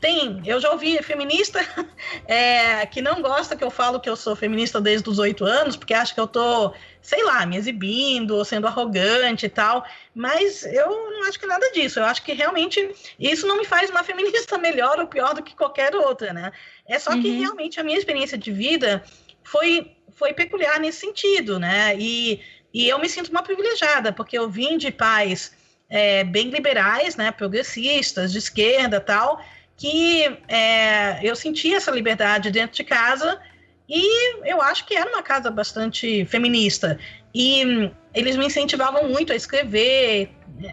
tem, 0.00 0.42
eu 0.44 0.60
já 0.60 0.70
ouvi 0.70 1.02
feminista 1.02 1.60
é, 2.28 2.84
que 2.84 3.00
não 3.00 3.22
gosta 3.22 3.56
que 3.56 3.64
eu 3.64 3.70
falo 3.70 3.98
que 3.98 4.08
eu 4.08 4.16
sou 4.16 4.36
feminista 4.36 4.80
desde 4.80 5.08
os 5.08 5.18
oito 5.18 5.44
anos, 5.44 5.76
porque 5.76 5.94
acha 5.94 6.12
que 6.12 6.20
eu 6.20 6.26
tô, 6.26 6.74
sei 7.00 7.22
lá, 7.24 7.46
me 7.46 7.56
exibindo, 7.56 8.32
ou 8.32 8.44
sendo 8.44 8.66
arrogante 8.66 9.46
e 9.46 9.48
tal. 9.48 9.84
Mas 10.14 10.64
eu 10.66 10.88
não 11.10 11.24
acho 11.24 11.38
que 11.38 11.46
nada 11.46 11.70
disso. 11.72 12.00
Eu 12.00 12.04
acho 12.04 12.22
que 12.22 12.34
realmente 12.34 12.86
isso 13.18 13.46
não 13.46 13.56
me 13.56 13.64
faz 13.64 13.88
uma 13.88 14.04
feminista 14.04 14.58
melhor 14.58 14.98
ou 15.00 15.06
pior 15.06 15.34
do 15.34 15.42
que 15.42 15.56
qualquer 15.56 15.94
outra, 15.94 16.32
né? 16.32 16.52
É 16.86 16.98
só 16.98 17.12
uhum. 17.12 17.22
que 17.22 17.30
realmente 17.30 17.80
a 17.80 17.84
minha 17.84 17.96
experiência 17.96 18.36
de 18.36 18.52
vida 18.52 19.02
foi, 19.42 19.96
foi 20.14 20.34
peculiar 20.34 20.78
nesse 20.78 21.00
sentido, 21.00 21.58
né? 21.58 21.96
E, 21.98 22.42
e 22.74 22.88
eu 22.88 22.98
me 22.98 23.08
sinto 23.08 23.30
uma 23.30 23.42
privilegiada, 23.42 24.12
porque 24.12 24.36
eu 24.36 24.50
vim 24.50 24.76
de 24.76 24.90
pais 24.90 25.56
é, 25.88 26.24
bem 26.24 26.50
liberais, 26.50 27.16
né? 27.16 27.30
Progressistas, 27.30 28.32
de 28.32 28.38
esquerda 28.38 29.00
tal 29.00 29.40
que 29.76 30.24
é, 30.48 31.20
eu 31.22 31.34
sentia 31.34 31.76
essa 31.76 31.90
liberdade 31.90 32.50
dentro 32.50 32.76
de 32.76 32.84
casa 32.84 33.40
e 33.88 34.40
eu 34.48 34.62
acho 34.62 34.86
que 34.86 34.94
era 34.94 35.10
uma 35.10 35.22
casa 35.22 35.50
bastante 35.50 36.24
feminista. 36.26 36.98
E 37.34 37.64
hum, 37.66 37.90
eles 38.14 38.36
me 38.36 38.46
incentivavam 38.46 39.08
muito 39.08 39.32
a 39.32 39.36
escrever 39.36 40.30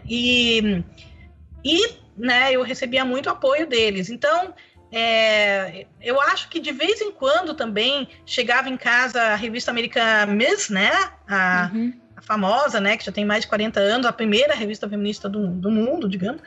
e, 0.08 0.82
e 1.64 1.94
né, 2.16 2.52
eu 2.52 2.62
recebia 2.62 3.04
muito 3.04 3.28
apoio 3.28 3.66
deles. 3.66 4.08
Então, 4.08 4.54
é, 4.90 5.86
eu 6.00 6.20
acho 6.20 6.48
que 6.48 6.60
de 6.60 6.70
vez 6.70 7.00
em 7.00 7.10
quando 7.10 7.54
também 7.54 8.08
chegava 8.24 8.68
em 8.68 8.76
casa 8.76 9.20
a 9.22 9.34
revista 9.34 9.70
americana 9.70 10.32
Miss, 10.32 10.68
né? 10.68 10.90
A, 11.26 11.70
uhum. 11.72 11.92
a, 12.14 12.22
famosa, 12.22 12.78
né? 12.78 12.96
Que 12.96 13.04
já 13.04 13.12
tem 13.12 13.24
mais 13.24 13.42
de 13.42 13.48
40 13.48 13.80
anos, 13.80 14.06
a 14.06 14.12
primeira 14.12 14.54
revista 14.54 14.88
feminista 14.88 15.28
do, 15.28 15.48
do 15.48 15.70
mundo, 15.70 16.08
digamos. 16.08 16.42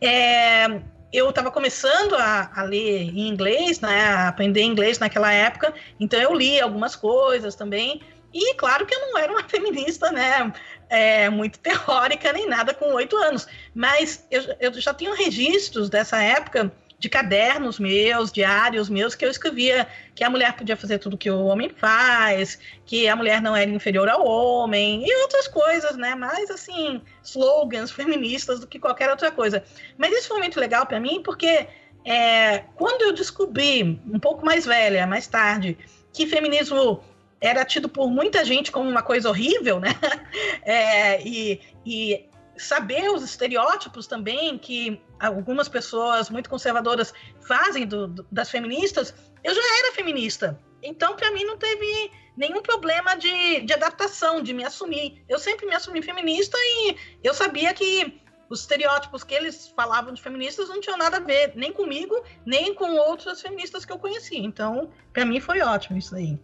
É, 0.00 0.68
eu 1.12 1.30
estava 1.30 1.50
começando 1.50 2.14
a, 2.14 2.50
a, 2.54 2.62
ler 2.62 3.02
em 3.02 3.28
inglês, 3.28 3.80
né, 3.80 4.06
a 4.06 4.28
aprender 4.28 4.62
inglês 4.62 4.98
naquela 4.98 5.32
época, 5.32 5.72
então 5.98 6.20
eu 6.20 6.34
li 6.34 6.60
algumas 6.60 6.96
coisas 6.96 7.54
também. 7.54 8.00
E 8.34 8.54
claro 8.54 8.84
que 8.84 8.94
eu 8.94 9.00
não 9.00 9.18
era 9.18 9.32
uma 9.32 9.44
feminista, 9.48 10.10
né, 10.10 10.52
é, 10.88 11.30
muito 11.30 11.58
teórica 11.58 12.32
nem 12.32 12.48
nada 12.48 12.74
com 12.74 12.92
oito 12.94 13.16
anos, 13.16 13.46
mas 13.74 14.26
eu, 14.30 14.42
eu 14.60 14.72
já 14.74 14.92
tenho 14.92 15.14
registros 15.14 15.88
dessa 15.88 16.22
época 16.22 16.72
de 16.98 17.08
cadernos 17.08 17.78
meus, 17.78 18.32
diários 18.32 18.88
meus, 18.88 19.14
que 19.14 19.24
eu 19.24 19.30
escrevia 19.30 19.86
que 20.14 20.24
a 20.24 20.30
mulher 20.30 20.54
podia 20.54 20.76
fazer 20.76 20.98
tudo 20.98 21.18
que 21.18 21.30
o 21.30 21.44
homem 21.44 21.68
faz, 21.68 22.58
que 22.86 23.06
a 23.06 23.14
mulher 23.14 23.42
não 23.42 23.54
era 23.54 23.70
inferior 23.70 24.08
ao 24.08 24.26
homem, 24.26 25.04
e 25.06 25.22
outras 25.22 25.46
coisas, 25.46 25.96
né? 25.96 26.14
Mais 26.14 26.50
assim, 26.50 27.02
slogans 27.22 27.90
feministas 27.90 28.60
do 28.60 28.66
que 28.66 28.78
qualquer 28.78 29.10
outra 29.10 29.30
coisa. 29.30 29.62
Mas 29.98 30.12
isso 30.12 30.28
foi 30.28 30.38
muito 30.38 30.58
legal 30.58 30.86
para 30.86 30.98
mim, 30.98 31.22
porque 31.22 31.68
é, 32.04 32.64
quando 32.76 33.02
eu 33.02 33.12
descobri, 33.12 34.00
um 34.06 34.18
pouco 34.18 34.44
mais 34.44 34.64
velha, 34.64 35.06
mais 35.06 35.26
tarde, 35.26 35.76
que 36.12 36.26
feminismo 36.26 37.02
era 37.40 37.64
tido 37.64 37.88
por 37.88 38.08
muita 38.08 38.42
gente 38.42 38.72
como 38.72 38.88
uma 38.88 39.02
coisa 39.02 39.28
horrível, 39.28 39.80
né? 39.80 39.90
É, 40.68 41.22
e, 41.22 41.60
e 41.86 42.26
saber 42.56 43.08
os 43.10 43.22
estereótipos 43.22 44.08
também 44.08 44.58
que 44.58 45.00
algumas 45.18 45.68
pessoas 45.68 46.30
muito 46.30 46.50
conservadoras 46.50 47.12
fazem 47.40 47.86
do, 47.86 48.06
do, 48.08 48.26
das 48.30 48.50
feministas, 48.50 49.14
eu 49.42 49.54
já 49.54 49.78
era 49.78 49.92
feminista. 49.94 50.58
Então, 50.82 51.16
para 51.16 51.30
mim, 51.30 51.44
não 51.44 51.56
teve 51.56 52.10
nenhum 52.36 52.62
problema 52.62 53.16
de, 53.16 53.62
de 53.62 53.72
adaptação, 53.72 54.42
de 54.42 54.52
me 54.52 54.64
assumir. 54.64 55.24
Eu 55.28 55.38
sempre 55.38 55.66
me 55.66 55.74
assumi 55.74 56.02
feminista 56.02 56.56
e 56.58 56.96
eu 57.24 57.32
sabia 57.32 57.72
que 57.72 58.20
os 58.48 58.60
estereótipos 58.60 59.24
que 59.24 59.34
eles 59.34 59.68
falavam 59.68 60.12
de 60.12 60.22
feministas 60.22 60.68
não 60.68 60.80
tinham 60.80 60.96
nada 60.96 61.16
a 61.16 61.20
ver, 61.20 61.52
nem 61.56 61.72
comigo, 61.72 62.14
nem 62.44 62.74
com 62.74 62.94
outras 62.94 63.40
feministas 63.40 63.84
que 63.84 63.92
eu 63.92 63.98
conheci. 63.98 64.36
Então, 64.38 64.90
para 65.12 65.24
mim 65.24 65.40
foi 65.40 65.60
ótimo 65.60 65.98
isso 65.98 66.14
aí. 66.14 66.38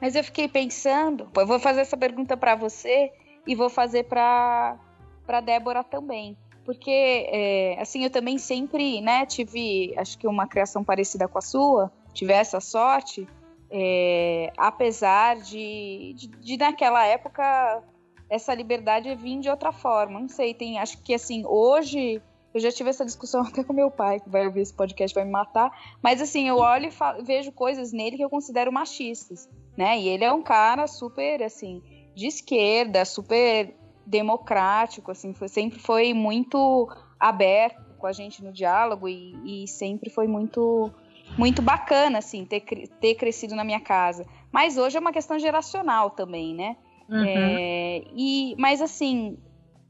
Mas 0.00 0.14
eu 0.14 0.24
fiquei 0.24 0.48
pensando, 0.48 1.28
eu 1.36 1.46
vou 1.46 1.58
fazer 1.58 1.80
essa 1.80 1.96
pergunta 1.96 2.36
para 2.36 2.54
você 2.54 3.12
e 3.46 3.54
vou 3.54 3.68
fazer 3.68 4.04
para 4.04 4.78
para 5.26 5.40
Débora 5.40 5.84
também. 5.84 6.36
Porque, 6.70 7.26
é, 7.32 7.76
assim, 7.80 8.04
eu 8.04 8.10
também 8.10 8.38
sempre, 8.38 9.00
né, 9.00 9.26
tive, 9.26 9.92
acho 9.96 10.16
que 10.16 10.24
uma 10.24 10.46
criação 10.46 10.84
parecida 10.84 11.26
com 11.26 11.36
a 11.36 11.40
sua, 11.40 11.90
tive 12.14 12.32
essa 12.32 12.60
sorte, 12.60 13.26
é, 13.68 14.52
apesar 14.56 15.38
de, 15.40 16.14
de, 16.16 16.28
de, 16.28 16.56
naquela 16.56 17.04
época, 17.04 17.82
essa 18.28 18.54
liberdade 18.54 19.12
vir 19.16 19.40
de 19.40 19.50
outra 19.50 19.72
forma. 19.72 20.20
Não 20.20 20.28
sei, 20.28 20.54
tem, 20.54 20.78
acho 20.78 21.02
que, 21.02 21.12
assim, 21.12 21.44
hoje, 21.44 22.22
eu 22.54 22.60
já 22.60 22.70
tive 22.70 22.88
essa 22.88 23.04
discussão 23.04 23.42
até 23.42 23.64
com 23.64 23.72
meu 23.72 23.90
pai, 23.90 24.20
que 24.20 24.30
vai 24.30 24.46
ouvir 24.46 24.60
esse 24.60 24.72
podcast, 24.72 25.12
vai 25.12 25.24
me 25.24 25.32
matar, 25.32 25.76
mas, 26.00 26.22
assim, 26.22 26.46
eu 26.46 26.58
olho 26.58 26.86
e 26.86 26.92
falo, 26.92 27.24
vejo 27.24 27.50
coisas 27.50 27.92
nele 27.92 28.16
que 28.16 28.24
eu 28.24 28.30
considero 28.30 28.70
machistas, 28.70 29.48
né, 29.76 29.98
e 29.98 30.06
ele 30.06 30.22
é 30.22 30.32
um 30.32 30.40
cara 30.40 30.86
super, 30.86 31.42
assim, 31.42 31.82
de 32.14 32.28
esquerda, 32.28 33.04
super 33.04 33.74
democrático, 34.10 35.10
assim, 35.10 35.32
foi, 35.32 35.48
sempre 35.48 35.78
foi 35.78 36.12
muito 36.12 36.88
aberto 37.18 37.94
com 37.96 38.06
a 38.06 38.12
gente 38.12 38.42
no 38.42 38.52
diálogo 38.52 39.08
e, 39.08 39.62
e 39.64 39.68
sempre 39.68 40.10
foi 40.10 40.26
muito 40.26 40.92
muito 41.38 41.62
bacana, 41.62 42.18
assim, 42.18 42.44
ter, 42.44 42.60
ter 43.00 43.14
crescido 43.14 43.54
na 43.54 43.62
minha 43.62 43.78
casa. 43.78 44.26
Mas 44.50 44.76
hoje 44.76 44.96
é 44.96 45.00
uma 45.00 45.12
questão 45.12 45.38
geracional 45.38 46.10
também, 46.10 46.52
né? 46.52 46.76
Uhum. 47.08 47.24
É, 47.24 48.02
e, 48.12 48.56
mas 48.58 48.82
assim, 48.82 49.38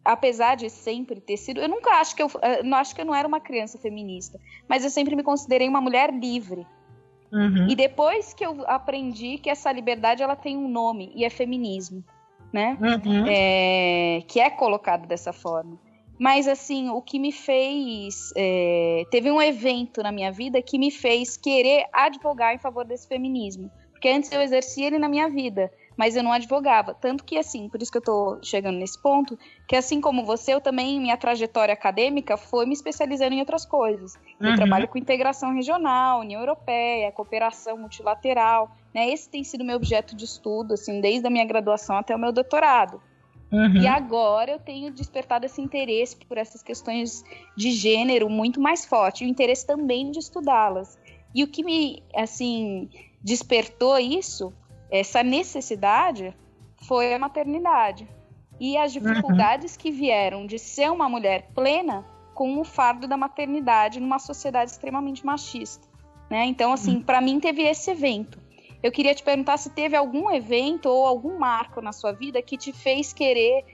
apesar 0.04 0.54
de 0.54 0.68
sempre 0.68 1.18
ter 1.18 1.38
sido, 1.38 1.58
eu 1.58 1.68
nunca 1.68 1.92
acho 1.92 2.14
que 2.14 2.22
eu, 2.22 2.30
não 2.62 2.76
acho 2.76 2.94
que 2.94 3.00
eu 3.00 3.06
não 3.06 3.14
era 3.14 3.26
uma 3.26 3.40
criança 3.40 3.78
feminista, 3.78 4.38
mas 4.68 4.84
eu 4.84 4.90
sempre 4.90 5.16
me 5.16 5.22
considerei 5.22 5.66
uma 5.66 5.80
mulher 5.80 6.12
livre. 6.12 6.66
Uhum. 7.32 7.68
E 7.70 7.74
depois 7.74 8.34
que 8.34 8.44
eu 8.44 8.62
aprendi 8.66 9.38
que 9.38 9.48
essa 9.48 9.72
liberdade 9.72 10.22
ela 10.22 10.36
tem 10.36 10.58
um 10.58 10.68
nome 10.68 11.10
e 11.14 11.24
é 11.24 11.30
feminismo 11.30 12.04
né? 12.52 12.76
Uhum. 12.80 13.24
É, 13.26 14.22
que 14.26 14.40
é 14.40 14.50
colocado 14.50 15.06
dessa 15.06 15.32
forma. 15.32 15.78
Mas, 16.18 16.46
assim, 16.46 16.90
o 16.90 17.00
que 17.00 17.18
me 17.18 17.32
fez. 17.32 18.30
É, 18.36 19.04
teve 19.10 19.30
um 19.30 19.40
evento 19.40 20.02
na 20.02 20.12
minha 20.12 20.30
vida 20.30 20.60
que 20.60 20.78
me 20.78 20.90
fez 20.90 21.36
querer 21.36 21.86
advogar 21.92 22.54
em 22.54 22.58
favor 22.58 22.84
desse 22.84 23.08
feminismo. 23.08 23.70
Porque 23.92 24.08
antes 24.08 24.30
eu 24.30 24.40
exercia 24.40 24.86
ele 24.86 24.98
na 24.98 25.08
minha 25.08 25.28
vida 25.28 25.70
mas 25.96 26.16
eu 26.16 26.22
não 26.22 26.32
advogava. 26.32 26.94
Tanto 26.94 27.24
que, 27.24 27.36
assim, 27.36 27.68
por 27.68 27.82
isso 27.82 27.90
que 27.90 27.98
eu 27.98 28.02
tô 28.02 28.38
chegando 28.42 28.78
nesse 28.78 29.00
ponto, 29.00 29.38
que 29.68 29.76
assim 29.76 30.00
como 30.00 30.24
você, 30.24 30.54
eu 30.54 30.60
também, 30.60 30.98
minha 30.98 31.16
trajetória 31.16 31.74
acadêmica 31.74 32.36
foi 32.36 32.66
me 32.66 32.72
especializando 32.72 33.34
em 33.34 33.40
outras 33.40 33.66
coisas. 33.66 34.18
Eu 34.40 34.50
uhum. 34.50 34.56
trabalho 34.56 34.88
com 34.88 34.98
integração 34.98 35.54
regional, 35.54 36.20
União 36.20 36.40
Europeia, 36.40 37.12
cooperação 37.12 37.76
multilateral, 37.76 38.70
né? 38.94 39.10
Esse 39.10 39.28
tem 39.28 39.44
sido 39.44 39.64
meu 39.64 39.76
objeto 39.76 40.16
de 40.16 40.24
estudo, 40.24 40.74
assim, 40.74 41.00
desde 41.00 41.26
a 41.26 41.30
minha 41.30 41.44
graduação 41.44 41.96
até 41.96 42.14
o 42.14 42.18
meu 42.18 42.32
doutorado. 42.32 43.00
Uhum. 43.52 43.78
E 43.78 43.86
agora 43.88 44.52
eu 44.52 44.58
tenho 44.60 44.92
despertado 44.92 45.44
esse 45.44 45.60
interesse 45.60 46.16
por 46.16 46.38
essas 46.38 46.62
questões 46.62 47.24
de 47.56 47.72
gênero 47.72 48.30
muito 48.30 48.60
mais 48.60 48.84
forte, 48.84 49.24
e 49.24 49.26
o 49.26 49.30
interesse 49.30 49.66
também 49.66 50.10
de 50.10 50.20
estudá-las. 50.20 50.98
E 51.34 51.42
o 51.42 51.48
que 51.48 51.62
me, 51.62 52.02
assim, 52.14 52.88
despertou 53.22 53.98
isso 53.98 54.52
essa 54.90 55.22
necessidade 55.22 56.34
foi 56.86 57.14
a 57.14 57.18
maternidade 57.18 58.08
e 58.58 58.76
as 58.76 58.92
dificuldades 58.92 59.74
uhum. 59.74 59.80
que 59.80 59.90
vieram 59.90 60.46
de 60.46 60.58
ser 60.58 60.90
uma 60.90 61.08
mulher 61.08 61.48
plena 61.54 62.04
com 62.34 62.58
o 62.58 62.64
fardo 62.64 63.06
da 63.06 63.16
maternidade 63.16 64.00
numa 64.00 64.18
sociedade 64.18 64.70
extremamente 64.70 65.24
machista, 65.24 65.86
né? 66.30 66.44
Então, 66.44 66.72
assim, 66.72 66.96
uhum. 66.96 67.02
para 67.02 67.20
mim 67.20 67.38
teve 67.40 67.62
esse 67.62 67.90
evento. 67.90 68.38
Eu 68.82 68.90
queria 68.90 69.14
te 69.14 69.22
perguntar 69.22 69.58
se 69.58 69.70
teve 69.70 69.94
algum 69.94 70.30
evento 70.30 70.86
ou 70.86 71.06
algum 71.06 71.38
marco 71.38 71.82
na 71.82 71.92
sua 71.92 72.12
vida 72.12 72.40
que 72.40 72.56
te 72.56 72.72
fez 72.72 73.12
querer 73.12 73.64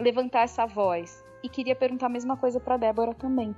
levantar 0.00 0.42
essa 0.42 0.66
voz. 0.66 1.22
E 1.42 1.48
queria 1.48 1.74
perguntar 1.74 2.06
a 2.06 2.10
mesma 2.10 2.36
coisa 2.36 2.58
para 2.58 2.76
Débora 2.76 3.12
também. 3.12 3.54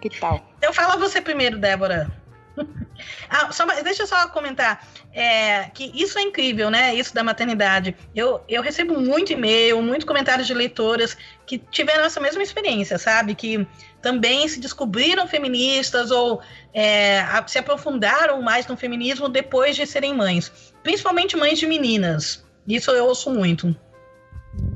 Que 0.00 0.10
tal? 0.10 0.40
Eu 0.60 0.72
falo 0.72 0.98
você 0.98 1.20
primeiro, 1.20 1.58
Débora. 1.58 2.10
Ah, 3.28 3.50
só, 3.52 3.66
deixa 3.82 4.04
eu 4.04 4.06
só 4.06 4.28
comentar 4.28 4.86
é, 5.12 5.64
que 5.70 5.90
isso 5.94 6.18
é 6.18 6.22
incrível, 6.22 6.70
né? 6.70 6.94
Isso 6.94 7.14
da 7.14 7.24
maternidade. 7.24 7.96
Eu, 8.14 8.40
eu 8.48 8.62
recebo 8.62 9.00
muito 9.00 9.32
e-mail, 9.32 9.82
muito 9.82 10.06
comentários 10.06 10.46
de 10.46 10.54
leitoras 10.54 11.16
que 11.46 11.58
tiveram 11.58 12.04
essa 12.04 12.20
mesma 12.20 12.42
experiência, 12.42 12.98
sabe? 12.98 13.34
Que 13.34 13.66
também 14.00 14.46
se 14.48 14.60
descobriram 14.60 15.26
feministas 15.26 16.10
ou 16.10 16.40
é, 16.72 17.24
se 17.46 17.58
aprofundaram 17.58 18.40
mais 18.42 18.66
no 18.66 18.76
feminismo 18.76 19.28
depois 19.28 19.76
de 19.76 19.86
serem 19.86 20.14
mães, 20.14 20.52
principalmente 20.82 21.36
mães 21.36 21.58
de 21.58 21.66
meninas. 21.66 22.44
Isso 22.66 22.90
eu 22.90 23.06
ouço 23.06 23.30
muito. 23.30 23.74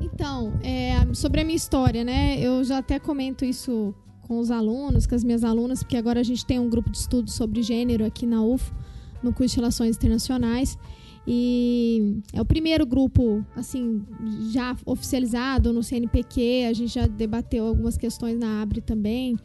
Então, 0.01 0.59
é, 0.63 1.13
sobre 1.13 1.41
a 1.41 1.43
minha 1.43 1.55
história, 1.55 2.03
né? 2.03 2.37
Eu 2.39 2.63
já 2.63 2.79
até 2.79 2.99
comento 2.99 3.45
isso 3.45 3.93
com 4.29 4.37
os 4.37 4.51
alunos, 4.51 5.07
com 5.07 5.15
as 5.15 5.23
minhas 5.23 5.43
alunas, 5.43 5.81
porque 5.81 5.97
agora 5.97 6.19
a 6.19 6.23
gente 6.23 6.45
tem 6.45 6.59
um 6.59 6.69
grupo 6.69 6.91
de 6.91 6.99
estudo 6.99 7.31
sobre 7.31 7.63
gênero 7.63 8.05
aqui 8.05 8.27
na 8.27 8.43
UFO, 8.43 8.71
no 9.23 9.33
curso 9.33 9.55
de 9.55 9.59
Relações 9.59 9.95
Internacionais. 9.95 10.77
E 11.27 12.21
é 12.31 12.39
o 12.39 12.45
primeiro 12.45 12.85
grupo, 12.85 13.43
assim, 13.55 14.03
já 14.51 14.77
oficializado 14.85 15.73
no 15.73 15.81
CNPq. 15.81 16.65
A 16.69 16.73
gente 16.73 16.93
já 16.93 17.07
debateu 17.07 17.65
algumas 17.65 17.97
questões 17.97 18.37
na 18.37 18.61
Abre 18.61 18.81
também. 18.81 19.35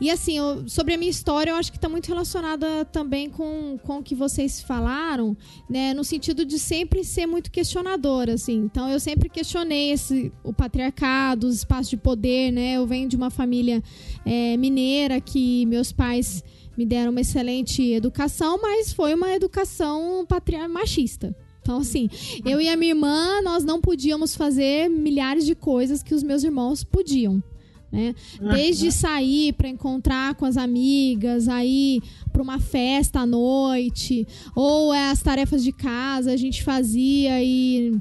E 0.00 0.10
assim, 0.10 0.38
eu, 0.38 0.68
sobre 0.68 0.94
a 0.94 0.98
minha 0.98 1.10
história, 1.10 1.50
eu 1.50 1.56
acho 1.56 1.70
que 1.70 1.78
está 1.78 1.88
muito 1.88 2.06
relacionada 2.06 2.84
também 2.86 3.30
com, 3.30 3.78
com 3.82 3.98
o 3.98 4.02
que 4.02 4.14
vocês 4.14 4.60
falaram, 4.60 5.36
né? 5.68 5.94
No 5.94 6.04
sentido 6.04 6.44
de 6.44 6.58
sempre 6.58 7.04
ser 7.04 7.26
muito 7.26 7.50
questionadora, 7.50 8.34
assim. 8.34 8.56
Então, 8.56 8.88
eu 8.88 8.98
sempre 8.98 9.28
questionei 9.28 9.92
esse, 9.92 10.32
o 10.42 10.52
patriarcado, 10.52 11.46
os 11.46 11.56
espaços 11.56 11.88
de 11.88 11.96
poder, 11.96 12.50
né? 12.50 12.74
Eu 12.74 12.86
venho 12.86 13.08
de 13.08 13.16
uma 13.16 13.30
família 13.30 13.82
é, 14.24 14.56
mineira 14.56 15.20
que 15.20 15.66
meus 15.66 15.92
pais 15.92 16.42
me 16.76 16.84
deram 16.84 17.10
uma 17.10 17.20
excelente 17.20 17.82
educação, 17.92 18.58
mas 18.60 18.92
foi 18.92 19.14
uma 19.14 19.32
educação 19.32 20.26
patriar 20.26 20.68
machista. 20.68 21.34
Então, 21.64 21.78
assim, 21.78 22.10
eu 22.44 22.60
e 22.60 22.68
a 22.68 22.76
minha 22.76 22.90
irmã, 22.90 23.40
nós 23.42 23.64
não 23.64 23.80
podíamos 23.80 24.36
fazer 24.36 24.90
milhares 24.90 25.46
de 25.46 25.54
coisas 25.54 26.02
que 26.02 26.14
os 26.14 26.22
meus 26.22 26.44
irmãos 26.44 26.84
podiam. 26.84 27.42
Né? 27.94 28.14
Desde 28.52 28.90
sair 28.90 29.52
para 29.52 29.68
encontrar 29.68 30.34
com 30.34 30.44
as 30.44 30.56
amigas, 30.56 31.46
aí 31.48 32.02
para 32.32 32.42
uma 32.42 32.58
festa 32.58 33.20
à 33.20 33.26
noite, 33.26 34.26
ou 34.52 34.90
as 34.90 35.22
tarefas 35.22 35.62
de 35.62 35.70
casa 35.70 36.32
a 36.32 36.36
gente 36.36 36.64
fazia 36.64 37.40
e 37.40 37.96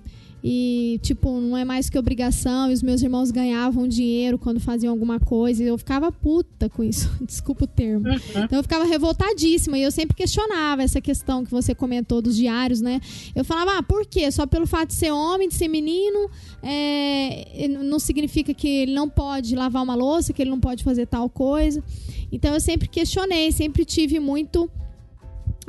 e, 0.46 1.00
tipo, 1.02 1.40
não 1.40 1.58
é 1.58 1.64
mais 1.64 1.90
que 1.90 1.98
obrigação. 1.98 2.70
E 2.70 2.74
os 2.74 2.84
meus 2.84 3.02
irmãos 3.02 3.32
ganhavam 3.32 3.88
dinheiro 3.88 4.38
quando 4.38 4.60
faziam 4.60 4.92
alguma 4.92 5.18
coisa. 5.18 5.64
E 5.64 5.68
eu 5.68 5.78
ficava 5.78 6.12
puta 6.12 6.68
com 6.70 6.84
isso. 6.84 7.10
Desculpa 7.26 7.64
o 7.64 7.68
termo. 7.68 8.10
Uhum. 8.10 8.44
Então 8.44 8.60
eu 8.60 8.64
ficava 8.64 8.84
revoltadíssima. 8.84 9.78
E 9.78 9.84
eu 9.84 9.92
sempre 9.92 10.18
questionava 10.18 10.84
essa 10.84 11.00
questão 11.00 11.46
que 11.46 11.52
você 11.52 11.74
comentou 11.74 12.22
dos 12.22 12.36
diários, 12.36 12.82
né? 12.82 13.00
Eu 13.34 13.46
falava, 13.46 13.78
ah, 13.78 13.84
por 13.84 14.06
quê? 14.06 14.30
Só 14.32 14.46
pelo 14.46 14.68
fato 14.68 14.90
de 14.90 14.96
ser 14.96 15.12
homem, 15.12 15.48
de 15.48 15.54
ser 15.54 15.70
menino, 15.70 16.30
é... 16.62 17.68
não 17.70 17.98
significa 17.98 18.54
que 18.54 18.68
ele 18.68 18.94
não 18.94 19.08
pode 19.08 19.56
lavar 19.56 19.82
uma 19.82 19.96
louça, 19.96 20.34
que 20.34 20.42
ele 20.42 20.50
não 20.50 20.60
pode 20.60 20.84
fazer 20.84 21.06
tal 21.06 21.30
coisa. 21.30 21.82
Então 22.30 22.54
eu 22.54 22.60
sempre 22.60 22.90
questionei, 22.90 23.50
sempre 23.54 23.86
tive 23.86 24.20
muito 24.20 24.70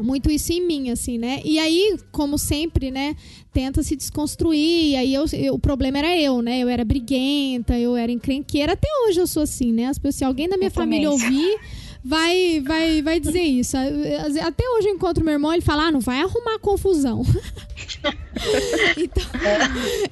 muito 0.03 0.31
isso 0.31 0.53
em 0.53 0.67
mim, 0.67 0.91
assim, 0.91 1.19
né? 1.19 1.41
E 1.45 1.59
aí, 1.59 1.97
como 2.11 2.39
sempre, 2.39 2.91
né, 2.91 3.17
tenta 3.53 3.83
se 3.83 3.95
desconstruir, 3.95 4.91
e 4.91 4.97
aí 4.97 5.15
eu, 5.15 5.25
eu, 5.33 5.55
o 5.55 5.59
problema 5.59 5.99
era 5.99 6.19
eu, 6.19 6.43
né? 6.43 6.59
Eu 6.61 6.69
era 6.69 6.85
briguenta, 6.85 7.79
eu 7.79 7.97
era 7.97 8.11
encrenqueira, 8.11 8.73
até 8.73 8.89
hoje 9.07 9.21
eu 9.21 9.27
sou 9.27 9.43
assim, 9.43 9.73
né? 9.73 9.87
As 9.87 9.99
pessoas, 9.99 10.17
se 10.17 10.25
alguém 10.25 10.49
da 10.49 10.57
minha 10.57 10.69
eu 10.69 10.73
família 10.73 11.11
ouvir, 11.11 11.59
vai, 12.05 12.61
vai, 12.61 13.03
vai 13.03 13.19
dizer 13.19 13.43
isso. 13.43 13.77
Até 13.77 14.69
hoje 14.69 14.89
eu 14.89 14.95
encontro 14.95 15.25
meu 15.25 15.33
irmão, 15.33 15.53
ele 15.53 15.63
fala, 15.63 15.87
ah, 15.87 15.93
não 15.93 16.01
vai 16.01 16.21
arrumar 16.21 16.59
confusão. 16.59 17.23
então, 18.99 19.23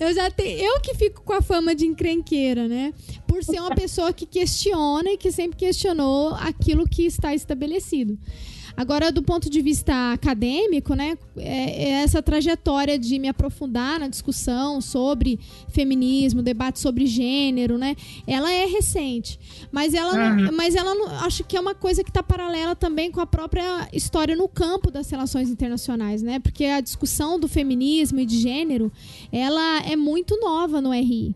eu 0.01 0.15
já 0.15 0.31
tenho, 0.31 0.59
eu 0.59 0.81
que 0.81 0.95
fico 0.95 1.23
com 1.23 1.35
a 1.35 1.43
fama 1.43 1.75
de 1.75 1.87
encrenqueira, 1.87 2.67
né? 2.67 2.95
Por 3.27 3.45
ser 3.45 3.61
uma 3.61 3.75
pessoa 3.75 4.13
que 4.13 4.27
questiona 4.27 5.11
e 5.11 5.19
que 5.19 5.31
sempre 5.31 5.59
questionou 5.59 6.35
aquilo 6.35 6.89
que 6.89 7.05
está 7.05 7.35
estabelecido. 7.35 8.19
Agora, 8.77 9.13
do 9.13 9.23
ponto 9.23 9.51
de 9.51 9.61
vista 9.61 10.13
acadêmico, 10.13 10.95
né, 10.95 11.17
é, 11.37 11.85
é 11.85 11.91
essa 12.03 12.23
trajetória 12.23 12.99
de 12.99 13.19
me 13.19 13.29
aprofundar 13.29 14.01
na 14.01 14.09
discussão 14.09 14.81
sobre 14.81 15.39
feminismo, 15.69 16.43
debate 16.43 16.79
sobre 16.79 17.07
gênero, 17.07 17.79
né, 17.79 17.97
ela 18.27 18.53
é 18.53 18.67
recente. 18.67 19.39
Mas 19.71 19.95
ela, 19.95 20.15
uhum. 20.15 20.37
não, 20.37 20.53
mas 20.53 20.75
ela 20.75 20.95
não, 20.95 21.09
acho 21.25 21.45
que 21.45 21.57
é 21.57 21.61
uma 21.61 21.75
coisa 21.75 22.03
que 22.03 22.11
está 22.11 22.23
paralela 22.23 22.75
também 22.75 23.11
com 23.11 23.21
a 23.21 23.27
própria 23.27 23.89
história 23.93 24.35
no 24.35 24.49
campo 24.49 24.91
das 24.91 25.11
relações 25.11 25.51
internacionais, 25.51 26.23
né? 26.23 26.39
Porque 26.39 26.65
a 26.65 26.81
discussão 26.81 27.39
do 27.39 27.49
feminismo 27.49 28.21
e 28.21 28.27
de 28.27 28.39
gênero, 28.39 28.91
ela 29.31 29.81
é 29.81 29.97
muito 29.97 30.39
nova 30.41 30.81
no 30.81 30.93
RI. 30.93 31.35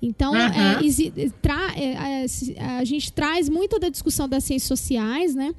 Então, 0.00 0.32
uhum. 0.32 0.38
é, 0.38 0.82
é, 1.76 2.60
a, 2.60 2.78
a 2.78 2.84
gente 2.84 3.12
traz 3.12 3.48
muito 3.48 3.78
da 3.78 3.88
discussão 3.88 4.28
das 4.28 4.42
ciências 4.44 4.66
sociais, 4.66 5.34
né? 5.34 5.54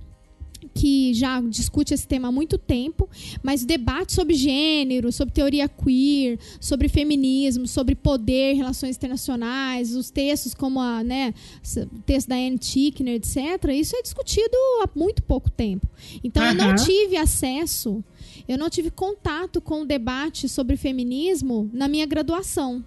Que 0.73 1.13
já 1.13 1.41
discute 1.41 1.93
esse 1.93 2.08
tema 2.08 2.28
há 2.28 2.32
muito 2.32 2.58
tempo, 2.58 3.10
mas 3.41 3.65
debate 3.65 4.13
sobre 4.13 4.36
gênero, 4.36 5.12
sobre 5.12 5.34
teoria 5.34 5.67
queer, 5.67 6.39
sobre 6.60 6.88
feminismo, 6.89 7.67
sobre 7.67 7.95
poder, 7.95 8.54
relações 8.54 8.95
internacionais, 8.95 9.95
os 9.95 10.10
textos 10.10 10.54
como 10.54 10.80
a, 10.80 11.04
né, 11.04 11.34
o 11.78 12.02
texto 12.02 12.28
da 12.28 12.36
Anne 12.36 12.58
Tickner, 12.58 13.15
etc. 13.15 13.38
Isso 13.73 13.95
é 13.95 14.02
discutido 14.02 14.56
há 14.82 14.89
muito 14.95 15.23
pouco 15.23 15.49
tempo. 15.49 15.88
Então, 16.23 16.43
uhum. 16.43 16.49
eu 16.49 16.56
não 16.56 16.76
tive 16.76 17.17
acesso, 17.17 18.04
eu 18.47 18.58
não 18.58 18.69
tive 18.69 18.91
contato 18.91 19.62
com 19.62 19.82
o 19.82 19.86
debate 19.86 20.47
sobre 20.49 20.78
feminismo 20.78 21.69
na 21.73 21.88
minha 21.88 22.06
graduação. 22.06 22.84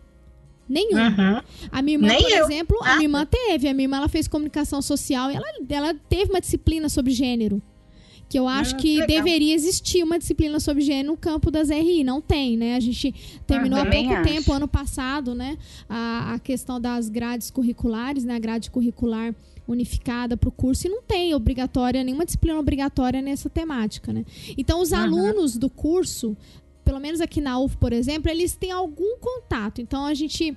Nenhum. 0.68 0.98
Uhum. 0.98 1.42
A 1.70 1.82
minha 1.82 1.96
irmã, 1.96 2.08
Nem 2.08 2.22
por 2.22 2.30
eu. 2.30 2.44
exemplo, 2.44 2.78
ah. 2.82 2.92
a 2.92 2.96
minha 2.96 3.04
irmã 3.04 3.26
teve. 3.26 3.68
A 3.68 3.74
minha 3.74 3.84
irmã 3.84 3.98
ela 3.98 4.08
fez 4.08 4.26
comunicação 4.26 4.82
social 4.82 5.30
e 5.30 5.36
ela, 5.36 5.46
ela 5.68 5.94
teve 6.08 6.30
uma 6.30 6.40
disciplina 6.40 6.88
sobre 6.88 7.12
gênero. 7.12 7.62
Que 8.28 8.38
eu 8.40 8.48
acho 8.48 8.74
ah, 8.74 8.78
que 8.78 8.98
legal. 8.98 9.06
deveria 9.06 9.54
existir 9.54 10.02
uma 10.02 10.18
disciplina 10.18 10.58
sobre 10.58 10.82
gênero 10.82 11.10
no 11.10 11.16
campo 11.16 11.48
das 11.48 11.70
RI. 11.70 12.02
Não 12.02 12.20
tem, 12.20 12.56
né? 12.56 12.74
A 12.74 12.80
gente 12.80 13.14
terminou 13.46 13.78
ah, 13.78 13.82
há 13.82 13.86
pouco 13.86 14.12
acho. 14.12 14.28
tempo, 14.28 14.52
ano 14.52 14.66
passado, 14.66 15.32
né? 15.32 15.56
A, 15.88 16.34
a 16.34 16.38
questão 16.40 16.80
das 16.80 17.08
grades 17.08 17.50
curriculares, 17.52 18.24
né? 18.24 18.34
A 18.34 18.38
grade 18.40 18.68
curricular 18.68 19.32
unificada 19.68 20.36
para 20.36 20.48
o 20.48 20.52
curso 20.52 20.86
e 20.86 20.90
não 20.90 21.02
tem 21.02 21.34
obrigatória, 21.34 22.02
nenhuma 22.02 22.24
disciplina 22.24 22.58
obrigatória 22.58 23.20
nessa 23.20 23.50
temática, 23.50 24.12
né? 24.12 24.24
Então, 24.56 24.80
os 24.80 24.92
uhum. 24.92 24.98
alunos 24.98 25.56
do 25.56 25.68
curso 25.68 26.36
pelo 26.86 27.00
menos 27.00 27.20
aqui 27.20 27.40
na 27.40 27.58
UF, 27.58 27.76
por 27.78 27.92
exemplo, 27.92 28.30
eles 28.30 28.54
têm 28.54 28.70
algum 28.70 29.18
contato. 29.18 29.80
Então 29.80 30.06
a 30.06 30.14
gente 30.14 30.56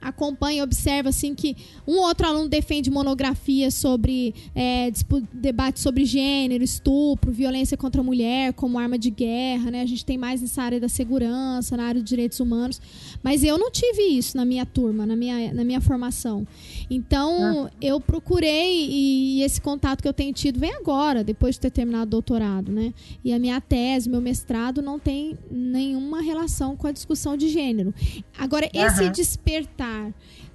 acompanha 0.00 0.60
e 0.60 0.62
observa 0.62 1.10
assim 1.10 1.34
que 1.34 1.56
um 1.86 1.98
outro 1.98 2.26
aluno 2.26 2.48
defende 2.48 2.90
monografia 2.90 3.70
sobre 3.70 4.34
é, 4.54 4.90
debate 5.32 5.80
sobre 5.80 6.04
gênero, 6.04 6.64
estupro, 6.64 7.30
violência 7.30 7.76
contra 7.76 8.00
a 8.00 8.04
mulher 8.04 8.52
como 8.54 8.78
arma 8.78 8.98
de 8.98 9.10
guerra, 9.10 9.70
né? 9.70 9.82
A 9.82 9.86
gente 9.86 10.04
tem 10.04 10.16
mais 10.16 10.40
nessa 10.40 10.62
área 10.62 10.80
da 10.80 10.88
segurança, 10.88 11.76
na 11.76 11.84
área 11.84 12.00
dos 12.00 12.08
direitos 12.08 12.40
humanos, 12.40 12.80
mas 13.22 13.44
eu 13.44 13.58
não 13.58 13.70
tive 13.70 14.02
isso 14.02 14.36
na 14.36 14.44
minha 14.44 14.64
turma, 14.64 15.04
na 15.04 15.16
minha, 15.16 15.52
na 15.52 15.64
minha 15.64 15.80
formação. 15.80 16.46
Então 16.88 17.66
ah. 17.66 17.70
eu 17.80 18.00
procurei 18.00 18.86
e 18.90 19.42
esse 19.42 19.60
contato 19.60 20.02
que 20.02 20.08
eu 20.08 20.14
tenho 20.14 20.32
tido 20.32 20.58
vem 20.58 20.72
agora, 20.74 21.22
depois 21.22 21.56
de 21.56 21.60
ter 21.60 21.70
terminado 21.70 22.06
o 22.06 22.10
doutorado, 22.10 22.72
né? 22.72 22.94
E 23.24 23.32
a 23.32 23.38
minha 23.38 23.60
tese, 23.60 24.08
meu 24.08 24.20
mestrado 24.20 24.80
não 24.80 24.98
tem 24.98 25.36
nenhuma 25.50 26.22
relação 26.22 26.76
com 26.76 26.86
a 26.86 26.92
discussão 26.92 27.36
de 27.36 27.48
gênero. 27.48 27.92
Agora 28.38 28.68
esse 28.72 29.08
despertar 29.10 29.89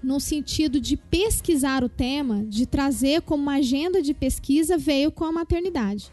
no 0.02 0.20
sentido 0.20 0.80
de 0.80 0.96
pesquisar 0.98 1.84
o 1.84 1.90
tema, 1.90 2.44
de 2.46 2.66
trazer 2.66 3.22
como 3.22 3.42
uma 3.44 3.56
agenda 3.56 4.02
de 4.02 4.14
pesquisa, 4.14 4.78
veio 4.78 5.12
com 5.12 5.26
a 5.26 5.32
maternidade. 5.32 6.12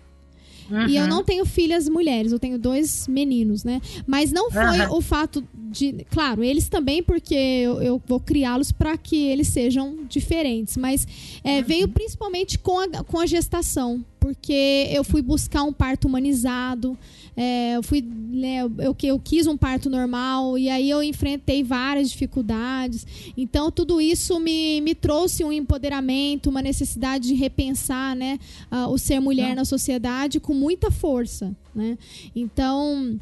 Uhum. 0.70 0.86
E 0.88 0.96
eu 0.96 1.06
não 1.06 1.22
tenho 1.22 1.44
filhas 1.44 1.88
mulheres, 1.88 2.32
eu 2.32 2.38
tenho 2.38 2.58
dois 2.58 3.06
meninos, 3.06 3.64
né? 3.64 3.80
Mas 4.06 4.32
não 4.32 4.50
foi 4.50 4.80
uhum. 4.80 4.96
o 4.96 5.00
fato 5.00 5.46
de. 5.54 6.06
Claro, 6.10 6.42
eles 6.42 6.68
também, 6.68 7.02
porque 7.02 7.34
eu, 7.34 7.82
eu 7.82 8.02
vou 8.06 8.20
criá-los 8.20 8.72
para 8.72 8.96
que 8.96 9.16
eles 9.26 9.48
sejam 9.48 9.98
diferentes. 10.08 10.76
Mas 10.76 11.06
é, 11.44 11.58
uhum. 11.58 11.64
veio 11.64 11.88
principalmente 11.88 12.58
com 12.58 12.78
a, 12.78 13.04
com 13.04 13.18
a 13.18 13.26
gestação. 13.26 14.04
Porque 14.34 14.88
eu 14.90 15.04
fui 15.04 15.22
buscar 15.22 15.62
um 15.62 15.72
parto 15.72 16.06
humanizado. 16.06 16.98
É, 17.36 17.76
eu 17.76 17.82
fui 17.82 18.02
né, 18.02 18.62
eu, 18.78 18.94
eu 19.02 19.18
quis 19.18 19.46
um 19.46 19.56
parto 19.56 19.88
normal 19.88 20.58
e 20.58 20.68
aí 20.68 20.90
eu 20.90 21.02
enfrentei 21.02 21.64
várias 21.64 22.10
dificuldades 22.10 23.06
então 23.34 23.70
tudo 23.70 24.02
isso 24.02 24.38
me, 24.38 24.82
me 24.82 24.94
trouxe 24.94 25.42
um 25.42 25.50
empoderamento 25.50 26.50
uma 26.50 26.60
necessidade 26.60 27.28
de 27.28 27.34
repensar 27.34 28.14
né 28.14 28.38
uh, 28.70 28.86
o 28.90 28.98
ser 28.98 29.18
mulher 29.18 29.56
na 29.56 29.64
sociedade 29.64 30.40
com 30.40 30.52
muita 30.52 30.90
força 30.90 31.56
né 31.74 31.96
então 32.36 33.18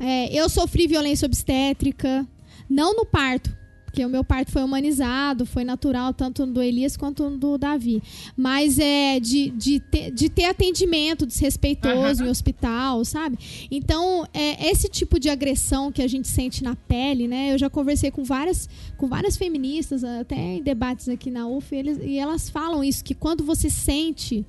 é, 0.00 0.36
eu 0.36 0.48
sofri 0.48 0.88
violência 0.88 1.26
obstétrica 1.26 2.26
não 2.68 2.92
no 2.96 3.06
parto 3.06 3.56
porque 3.94 4.04
o 4.04 4.08
meu 4.08 4.24
parto 4.24 4.50
foi 4.50 4.64
humanizado, 4.64 5.46
foi 5.46 5.62
natural, 5.62 6.12
tanto 6.12 6.44
do 6.44 6.60
Elias 6.60 6.96
quanto 6.96 7.30
do 7.30 7.56
Davi. 7.56 8.02
Mas 8.36 8.76
é 8.80 9.20
de, 9.20 9.50
de, 9.50 9.78
ter, 9.78 10.10
de 10.10 10.28
ter 10.28 10.46
atendimento 10.46 11.24
desrespeitoso 11.24 12.20
uhum. 12.20 12.26
em 12.26 12.30
hospital, 12.30 13.04
sabe? 13.04 13.38
Então, 13.70 14.26
é, 14.34 14.68
esse 14.68 14.88
tipo 14.88 15.20
de 15.20 15.28
agressão 15.28 15.92
que 15.92 16.02
a 16.02 16.08
gente 16.08 16.26
sente 16.26 16.64
na 16.64 16.74
pele, 16.74 17.28
né? 17.28 17.52
Eu 17.54 17.58
já 17.58 17.70
conversei 17.70 18.10
com 18.10 18.24
várias, 18.24 18.68
com 18.96 19.06
várias 19.06 19.36
feministas, 19.36 20.02
até 20.02 20.56
em 20.56 20.62
debates 20.62 21.08
aqui 21.08 21.30
na 21.30 21.46
UF, 21.46 21.72
eles, 21.72 21.98
e 22.02 22.18
elas 22.18 22.50
falam 22.50 22.82
isso, 22.82 23.04
que 23.04 23.14
quando 23.14 23.44
você 23.44 23.70
sente 23.70 24.44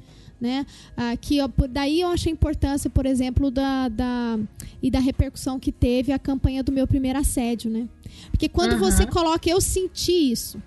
né? 0.45 0.65
Ah, 0.95 1.17
que 1.17 1.39
daí 1.69 2.01
eu 2.01 2.09
acho 2.09 2.29
a 2.29 2.31
importância, 2.31 2.89
por 2.89 3.05
exemplo, 3.05 3.49
da, 3.49 3.89
da 3.89 4.39
e 4.81 4.91
da 4.91 4.99
repercussão 4.99 5.59
que 5.59 5.71
teve 5.71 6.11
a 6.11 6.19
campanha 6.19 6.63
do 6.63 6.71
meu 6.71 6.87
primeiro 6.87 7.19
assédio, 7.19 7.69
né? 7.71 7.89
Porque 8.29 8.47
quando 8.47 8.73
uhum. 8.73 8.79
você 8.79 9.05
coloca 9.05 9.49
eu 9.49 9.59
senti 9.59 10.31
isso, 10.31 10.61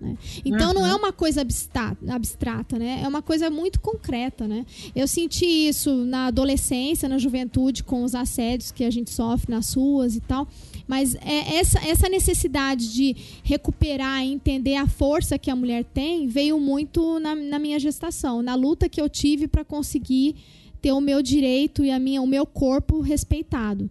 né? 0.00 0.16
Então 0.44 0.68
uhum. 0.68 0.74
não 0.74 0.86
é 0.86 0.94
uma 0.94 1.12
coisa 1.12 1.42
abstrata, 1.42 2.12
abstrata, 2.12 2.78
né? 2.78 3.00
É 3.02 3.08
uma 3.08 3.22
coisa 3.22 3.50
muito 3.50 3.80
concreta, 3.80 4.48
né? 4.48 4.64
Eu 4.94 5.06
senti 5.06 5.44
isso 5.44 6.04
na 6.04 6.26
adolescência, 6.26 7.08
na 7.08 7.18
juventude, 7.18 7.84
com 7.84 8.02
os 8.02 8.14
assédios 8.14 8.72
que 8.72 8.84
a 8.84 8.90
gente 8.90 9.10
sofre 9.10 9.52
nas 9.52 9.74
ruas 9.74 10.16
e 10.16 10.20
tal. 10.20 10.48
Mas 10.90 11.14
é 11.14 11.54
essa, 11.54 11.78
essa 11.86 12.08
necessidade 12.08 12.92
de 12.92 13.14
recuperar 13.44 14.26
e 14.26 14.32
entender 14.32 14.74
a 14.74 14.88
força 14.88 15.38
que 15.38 15.48
a 15.48 15.54
mulher 15.54 15.84
tem 15.84 16.26
veio 16.26 16.58
muito 16.58 17.20
na, 17.20 17.32
na 17.32 17.60
minha 17.60 17.78
gestação, 17.78 18.42
na 18.42 18.56
luta 18.56 18.88
que 18.88 19.00
eu 19.00 19.08
tive 19.08 19.46
para 19.46 19.64
conseguir 19.64 20.34
ter 20.82 20.90
o 20.90 21.00
meu 21.00 21.22
direito 21.22 21.84
e 21.84 21.92
a 21.92 21.98
minha, 22.00 22.20
o 22.20 22.26
meu 22.26 22.44
corpo 22.44 22.98
respeitado. 23.00 23.88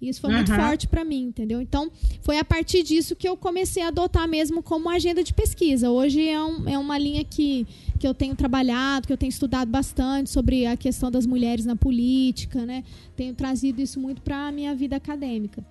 E 0.00 0.08
isso 0.08 0.20
foi 0.20 0.30
uhum. 0.30 0.36
muito 0.38 0.52
forte 0.52 0.88
para 0.88 1.04
mim, 1.04 1.26
entendeu? 1.26 1.60
Então, 1.60 1.88
foi 2.20 2.36
a 2.36 2.44
partir 2.44 2.82
disso 2.82 3.14
que 3.14 3.28
eu 3.28 3.36
comecei 3.36 3.84
a 3.84 3.88
adotar 3.88 4.26
mesmo 4.26 4.60
como 4.60 4.90
agenda 4.90 5.22
de 5.22 5.32
pesquisa. 5.32 5.88
Hoje 5.88 6.28
é, 6.28 6.42
um, 6.42 6.68
é 6.68 6.76
uma 6.76 6.98
linha 6.98 7.22
que, 7.22 7.64
que 7.96 8.08
eu 8.08 8.12
tenho 8.12 8.34
trabalhado, 8.34 9.06
que 9.06 9.12
eu 9.12 9.16
tenho 9.16 9.30
estudado 9.30 9.70
bastante 9.70 10.30
sobre 10.30 10.66
a 10.66 10.76
questão 10.76 11.12
das 11.12 11.26
mulheres 11.26 11.64
na 11.64 11.76
política, 11.76 12.66
né? 12.66 12.82
Tenho 13.14 13.34
trazido 13.36 13.80
isso 13.80 14.00
muito 14.00 14.20
para 14.20 14.48
a 14.48 14.50
minha 14.50 14.74
vida 14.74 14.96
acadêmica. 14.96 15.64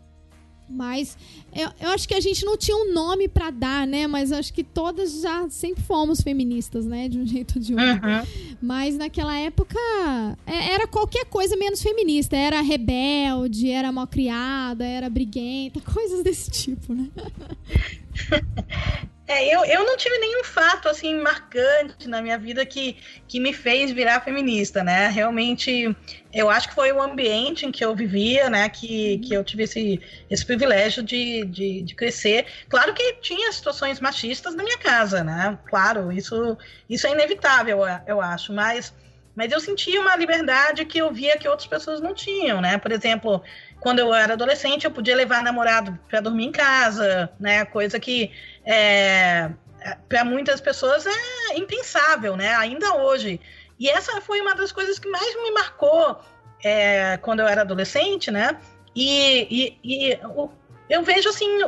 Mas 0.69 1.17
eu, 1.53 1.69
eu 1.81 1.89
acho 1.89 2.07
que 2.07 2.13
a 2.13 2.19
gente 2.19 2.45
não 2.45 2.55
tinha 2.55 2.77
um 2.77 2.93
nome 2.93 3.27
para 3.27 3.49
dar, 3.49 3.87
né? 3.87 4.05
Mas 4.05 4.31
acho 4.31 4.53
que 4.53 4.63
todas 4.63 5.21
já 5.21 5.49
sempre 5.49 5.83
fomos 5.83 6.21
feministas, 6.21 6.85
né? 6.85 7.09
De 7.09 7.19
um 7.19 7.25
jeito 7.25 7.55
ou 7.55 7.61
de 7.61 7.73
outro. 7.73 7.87
Uhum. 7.87 8.57
Mas 8.61 8.97
naquela 8.97 9.37
época 9.37 9.79
é, 10.45 10.73
era 10.73 10.87
qualquer 10.87 11.25
coisa 11.25 11.57
menos 11.57 11.81
feminista. 11.81 12.35
Era 12.35 12.61
rebelde, 12.61 13.69
era 13.69 13.91
malcriada, 13.91 14.85
era 14.85 15.09
briguenta, 15.09 15.79
coisas 15.91 16.23
desse 16.23 16.51
tipo, 16.51 16.93
né? 16.93 17.09
É, 19.29 19.45
eu, 19.45 19.63
eu 19.63 19.85
não 19.85 19.95
tive 19.95 20.17
nenhum 20.17 20.43
fato 20.43 20.89
assim 20.89 21.13
marcante 21.21 22.09
na 22.09 22.19
minha 22.19 22.35
vida 22.35 22.65
que, 22.65 22.97
que 23.27 23.39
me 23.39 23.53
fez 23.53 23.91
virar 23.91 24.21
feminista, 24.21 24.83
né? 24.83 25.07
Realmente, 25.07 25.95
eu 26.33 26.49
acho 26.49 26.69
que 26.69 26.73
foi 26.73 26.91
o 26.91 26.99
ambiente 26.99 27.63
em 27.63 27.71
que 27.71 27.85
eu 27.85 27.95
vivia, 27.95 28.49
né? 28.49 28.67
Que, 28.69 29.19
que 29.19 29.31
eu 29.31 29.43
tive 29.43 29.65
esse, 29.65 30.01
esse 30.31 30.43
privilégio 30.43 31.03
de, 31.03 31.45
de, 31.45 31.83
de 31.83 31.93
crescer. 31.93 32.47
Claro 32.67 32.91
que 32.91 33.17
tinha 33.21 33.51
situações 33.51 33.99
machistas 33.99 34.55
na 34.55 34.63
minha 34.63 34.79
casa, 34.79 35.23
né? 35.23 35.59
Claro, 35.69 36.11
isso, 36.11 36.57
isso 36.89 37.05
é 37.05 37.11
inevitável, 37.11 37.81
eu 38.07 38.19
acho, 38.19 38.51
mas, 38.51 38.91
mas 39.35 39.51
eu 39.51 39.59
sentia 39.59 40.01
uma 40.01 40.15
liberdade 40.15 40.85
que 40.85 40.97
eu 40.97 41.13
via 41.13 41.37
que 41.37 41.47
outras 41.47 41.67
pessoas 41.67 42.01
não 42.01 42.15
tinham, 42.15 42.61
né? 42.61 42.79
Por 42.79 42.91
exemplo, 42.91 43.43
quando 43.79 43.99
eu 43.99 44.13
era 44.13 44.33
adolescente, 44.33 44.85
eu 44.85 44.91
podia 44.91 45.15
levar 45.15 45.41
namorado 45.41 45.97
para 46.07 46.19
dormir 46.19 46.45
em 46.45 46.51
casa, 46.51 47.31
né? 47.39 47.65
Coisa 47.65 47.99
que 47.99 48.31
é, 48.65 49.49
para 50.07 50.25
muitas 50.25 50.59
pessoas 50.59 51.05
é 51.05 51.57
impensável, 51.57 52.35
né? 52.35 52.55
Ainda 52.55 52.95
hoje. 52.95 53.39
E 53.79 53.89
essa 53.89 54.19
foi 54.21 54.41
uma 54.41 54.53
das 54.53 54.71
coisas 54.71 54.99
que 54.99 55.09
mais 55.09 55.35
me 55.41 55.51
marcou 55.51 56.19
é, 56.63 57.17
quando 57.17 57.39
eu 57.39 57.47
era 57.47 57.61
adolescente, 57.61 58.29
né? 58.29 58.57
E, 58.95 59.47
e, 59.49 59.77
e 59.83 60.19
eu 60.89 61.03
vejo 61.03 61.29
assim 61.29 61.59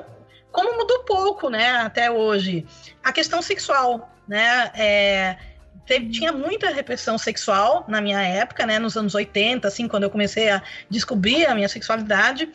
como 0.51 0.77
mudou 0.77 1.03
pouco, 1.03 1.49
né? 1.49 1.77
Até 1.77 2.11
hoje 2.11 2.65
a 3.03 3.11
questão 3.13 3.41
sexual, 3.41 4.13
né? 4.27 4.71
É, 4.75 5.37
teve, 5.85 6.09
tinha 6.09 6.31
muita 6.31 6.69
repressão 6.69 7.17
sexual 7.17 7.85
na 7.87 8.01
minha 8.01 8.21
época, 8.21 8.65
né? 8.65 8.79
Nos 8.79 8.95
anos 8.95 9.15
80, 9.15 9.67
assim, 9.67 9.87
quando 9.87 10.03
eu 10.03 10.09
comecei 10.09 10.49
a 10.49 10.61
descobrir 10.89 11.45
a 11.45 11.55
minha 11.55 11.69
sexualidade, 11.69 12.49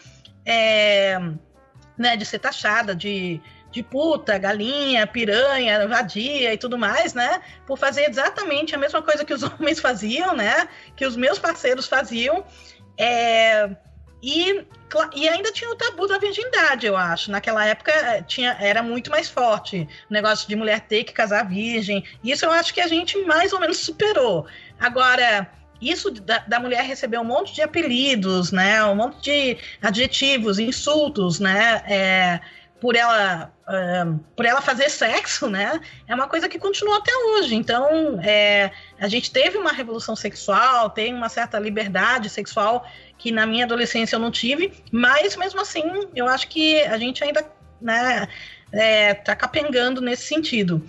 é, 0.45 1.19
né? 1.97 2.17
De 2.17 2.25
ser 2.25 2.39
taxada 2.39 2.95
de, 2.95 3.41
de 3.71 3.83
puta, 3.83 4.39
galinha, 4.39 5.07
piranha, 5.07 5.87
vadia 5.87 6.53
e 6.53 6.59
tudo 6.59 6.79
mais, 6.79 7.15
né? 7.15 7.41
Por 7.67 7.79
fazer 7.79 8.09
exatamente 8.09 8.75
a 8.75 8.79
mesma 8.79 9.03
coisa 9.03 9.25
que 9.25 9.35
os 9.35 9.43
homens 9.45 9.81
faziam, 9.81 10.35
né? 10.35 10.69
Que 10.95 11.07
os 11.07 11.17
meus 11.17 11.39
parceiros 11.39 11.87
faziam. 11.87 12.45
É, 12.99 13.69
e, 14.23 14.65
e 15.15 15.29
ainda 15.29 15.53
tinha 15.53 15.71
o 15.71 15.75
tabu 15.75 16.07
da 16.07 16.19
virgindade, 16.19 16.87
eu 16.87 16.97
acho. 16.97 17.31
Naquela 17.31 17.65
época 17.65 17.91
eh, 17.93 18.23
tinha, 18.23 18.57
era 18.61 18.83
muito 18.83 19.11
mais 19.11 19.29
forte 19.29 19.89
o 20.11 20.13
negócio 20.13 20.49
de 20.49 20.57
mulher 20.57 20.81
ter 20.81 21.05
que 21.05 21.13
casar 21.13 21.49
virgem. 21.49 22.05
Isso 22.23 22.45
eu 22.45 22.51
acho 22.51 22.73
que 22.73 22.81
a 22.81 22.87
gente 22.87 23.17
mais 23.25 23.53
ou 23.53 23.61
menos 23.61 23.79
superou. 23.79 24.47
Agora, 24.79 25.51
isso 25.81 26.11
da, 26.11 26.39
da, 26.39 26.61
mulher 26.61 26.85
receber 26.85 27.19
um 27.19 27.25
monte 27.25 27.55
de 27.55 27.63
apelidos, 27.63 28.53
né? 28.53 28.85
Um 28.85 28.97
monte 28.97 29.23
de 29.23 29.59
adjetivos, 29.83 30.59
insultos, 30.59 31.41
né? 31.41 31.83
É, 31.87 32.41
por 32.81 32.95
ela 32.95 33.53
uh, 33.67 34.19
por 34.37 34.45
ela 34.45 34.61
fazer 34.61 34.91
sexo, 34.91 35.49
né? 35.49 35.81
É 36.07 36.15
uma 36.15 36.29
coisa 36.29 36.49
que 36.49 36.59
continua 36.59 36.99
até 36.99 37.13
hoje. 37.17 37.55
Então, 37.55 38.21
é, 38.23 38.71
a 39.01 39.09
gente 39.09 39.31
teve 39.31 39.57
uma 39.57 39.73
revolução 39.73 40.15
sexual, 40.15 40.91
tem 40.91 41.15
uma 41.15 41.29
certa 41.29 41.59
liberdade 41.59 42.29
sexual 42.29 42.87
que 43.19 43.33
na 43.33 43.47
minha 43.47 43.65
adolescência 43.65 44.17
eu 44.17 44.21
não 44.21 44.31
tive, 44.31 44.73
mas 44.93 45.37
mesmo 45.37 45.61
assim, 45.61 45.83
eu 46.15 46.29
acho 46.29 46.49
que 46.49 46.81
a 46.83 46.99
gente 46.99 47.25
ainda, 47.25 47.45
né, 47.81 48.29
é, 48.73 49.15
tá 49.15 49.35
capengando 49.35 50.01
nesse 50.01 50.25
sentido, 50.25 50.87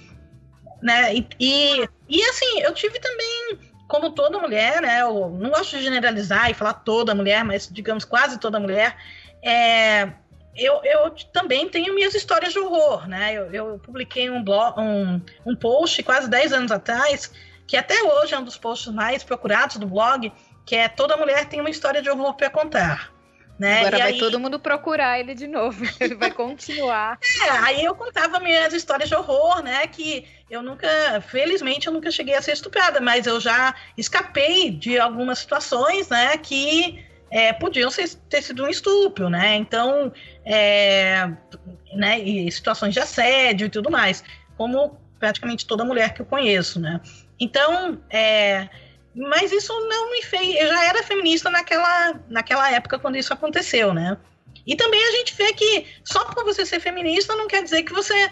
né? 0.82 1.16
E, 1.16 1.28
e, 1.40 1.90
e 2.10 2.24
assim, 2.24 2.62
eu 2.62 2.74
tive 2.74 3.00
também 3.00 3.60
como 3.88 4.12
toda 4.12 4.40
mulher, 4.40 4.82
né? 4.82 5.02
Eu 5.02 5.30
não 5.30 5.50
gosto 5.50 5.78
de 5.78 5.84
generalizar 5.84 6.52
e 6.52 6.54
falar 6.54 6.74
toda 6.74 7.16
mulher, 7.16 7.46
mas 7.46 7.70
digamos 7.72 8.04
quase 8.04 8.38
toda 8.38 8.60
mulher. 8.60 8.98
É, 9.42 10.12
eu, 10.58 10.82
eu 10.84 11.12
também 11.32 11.70
tenho 11.70 11.94
minhas 11.94 12.16
histórias 12.16 12.52
de 12.52 12.60
horror, 12.60 13.08
né? 13.08 13.34
Eu, 13.34 13.54
eu 13.54 13.80
publiquei 13.80 14.30
um, 14.30 14.44
blog, 14.44 14.80
um, 14.80 15.22
um 15.46 15.56
post 15.56 16.02
quase 16.04 16.30
10 16.30 16.54
anos 16.54 16.72
atrás, 16.72 17.32
que 17.68 17.78
até 17.78 18.02
hoje 18.04 18.34
é 18.34 18.40
um 18.40 18.44
dos 18.44 18.58
posts 18.58 18.92
mais 18.92 19.24
procurados 19.24 19.78
do 19.78 19.86
blog, 19.86 20.32
que 20.66 20.76
é 20.76 20.88
Toda 20.88 21.16
Mulher 21.16 21.46
tem 21.46 21.60
uma 21.60 21.70
história 21.70 22.02
de 22.02 22.10
horror 22.10 22.34
para 22.34 22.50
contar. 22.50 23.14
Né? 23.60 23.80
Agora 23.80 23.98
e 23.98 24.02
vai 24.02 24.12
aí... 24.12 24.20
todo 24.20 24.40
mundo 24.40 24.60
procurar 24.60 25.20
ele 25.20 25.34
de 25.34 25.48
novo, 25.48 25.84
ele 26.00 26.16
vai 26.16 26.32
continuar. 26.32 27.18
É, 27.44 27.50
aí 27.50 27.84
eu 27.84 27.96
contava 27.96 28.40
minhas 28.40 28.72
histórias 28.74 29.10
de 29.10 29.16
horror, 29.16 29.64
né? 29.64 29.88
Que 29.88 30.28
eu 30.50 30.62
nunca, 30.62 30.88
felizmente, 31.22 31.88
eu 31.88 31.94
nunca 31.94 32.12
cheguei 32.12 32.36
a 32.36 32.42
ser 32.42 32.52
estuprada, 32.54 33.02
mas 33.02 33.26
eu 33.26 33.40
já 33.40 33.74
escapei 33.98 34.70
de 34.70 35.00
algumas 35.00 35.40
situações, 35.40 36.08
né? 36.10 36.38
Que 36.38 37.04
é, 37.30 37.54
podiam 37.54 37.90
ser, 37.90 38.10
ter 38.30 38.42
sido 38.42 38.64
um 38.64 38.70
estupro, 38.70 39.30
né? 39.30 39.56
Então, 39.56 40.12
é, 40.46 41.30
né, 41.94 42.20
e 42.20 42.52
situações 42.52 42.94
de 42.94 43.00
assédio 43.00 43.68
e 43.68 43.70
tudo 43.70 43.92
mais, 43.92 44.24
como 44.56 44.98
praticamente 45.20 45.66
toda 45.66 45.86
mulher 45.86 46.14
que 46.14 46.22
eu 46.22 46.26
conheço, 46.26 46.80
né? 46.80 47.02
Então, 47.40 48.02
é, 48.10 48.70
mas 49.16 49.52
isso 49.52 49.74
não 49.88 50.12
me 50.12 50.22
fez. 50.22 50.56
Eu 50.56 50.68
já 50.68 50.86
era 50.86 51.04
feminista 51.04 51.50
naquela, 51.50 52.20
naquela 52.30 52.72
época 52.72 53.00
quando 53.00 53.18
isso 53.18 53.34
aconteceu, 53.34 53.94
né? 53.94 54.18
E 54.66 54.76
também 54.76 55.04
a 55.04 55.12
gente 55.12 55.36
vê 55.36 55.54
que 55.54 55.86
só 56.04 56.26
por 56.26 56.44
você 56.44 56.66
ser 56.66 56.80
feminista 56.80 57.36
não 57.36 57.48
quer 57.48 57.64
dizer 57.64 57.84
que 57.84 57.94
você 57.94 58.32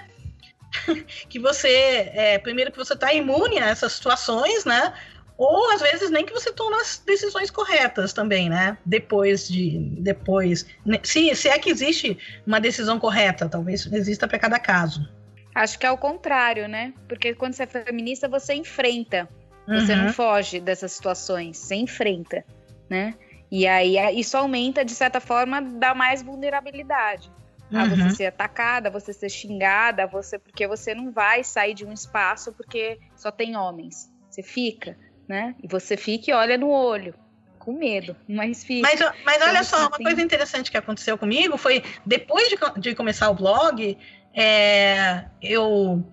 que 1.29 1.39
você 1.39 2.11
é, 2.13 2.37
primeiro 2.39 2.71
que 2.71 2.77
você 2.77 2.93
está 2.93 3.13
imune 3.13 3.59
a 3.59 3.67
essas 3.67 3.93
situações, 3.93 4.65
né? 4.65 4.93
Ou 5.37 5.71
às 5.71 5.81
vezes 5.81 6.09
nem 6.09 6.25
que 6.25 6.33
você 6.33 6.51
toma 6.51 6.79
as 6.81 6.97
decisões 7.05 7.51
corretas 7.51 8.13
também, 8.13 8.49
né? 8.49 8.77
Depois 8.85 9.47
de. 9.47 9.79
Depois. 9.99 10.65
Né? 10.85 10.99
Se, 11.03 11.35
se 11.35 11.49
é 11.49 11.59
que 11.59 11.69
existe 11.69 12.17
uma 12.47 12.59
decisão 12.59 12.99
correta, 12.99 13.49
talvez 13.49 13.85
exista 13.91 14.27
para 14.27 14.39
cada 14.39 14.59
caso. 14.59 15.07
Acho 15.53 15.77
que 15.77 15.85
é 15.85 15.91
o 15.91 15.97
contrário, 15.97 16.67
né? 16.67 16.93
Porque 17.07 17.33
quando 17.33 17.53
você 17.53 17.63
é 17.63 17.67
feminista, 17.67 18.27
você 18.27 18.53
enfrenta. 18.53 19.27
Você 19.67 19.93
uhum. 19.93 20.03
não 20.03 20.13
foge 20.13 20.59
dessas 20.59 20.91
situações, 20.91 21.57
você 21.57 21.75
enfrenta, 21.75 22.45
né? 22.89 23.15
E 23.51 23.65
aí 23.65 23.95
isso 24.19 24.37
aumenta, 24.37 24.85
de 24.85 24.93
certa 24.93 25.19
forma, 25.19 25.61
dá 25.61 25.95
mais 25.95 26.21
vulnerabilidade. 26.21 27.31
Uhum. 27.71 27.79
A 27.79 27.85
você 27.85 28.09
ser 28.11 28.25
atacada, 28.27 28.89
a 28.89 28.91
você 28.91 29.11
ser 29.11 29.29
xingada, 29.29 30.05
você 30.05 30.37
porque 30.37 30.67
você 30.67 30.93
não 30.93 31.11
vai 31.11 31.43
sair 31.43 31.73
de 31.73 31.83
um 31.83 31.91
espaço 31.91 32.53
porque 32.53 32.99
só 33.15 33.31
tem 33.31 33.57
homens. 33.57 34.11
Você 34.29 34.43
fica 34.43 34.95
né? 35.27 35.55
E 35.61 35.67
você 35.67 35.97
fica 35.97 36.31
e 36.31 36.33
olha 36.33 36.57
no 36.57 36.69
olho, 36.69 37.13
com 37.59 37.73
medo, 37.73 38.15
mas 38.27 38.63
fica. 38.63 38.87
Mas, 38.87 38.99
mas 39.23 39.41
olha 39.41 39.63
só, 39.63 39.87
uma 39.87 39.97
coisa 39.97 40.21
interessante 40.21 40.71
que 40.71 40.77
aconteceu 40.77 41.17
comigo 41.17 41.57
foi, 41.57 41.83
depois 42.05 42.47
de, 42.49 42.57
de 42.79 42.95
começar 42.95 43.29
o 43.29 43.35
blog, 43.35 43.97
é, 44.33 45.25
eu 45.41 46.03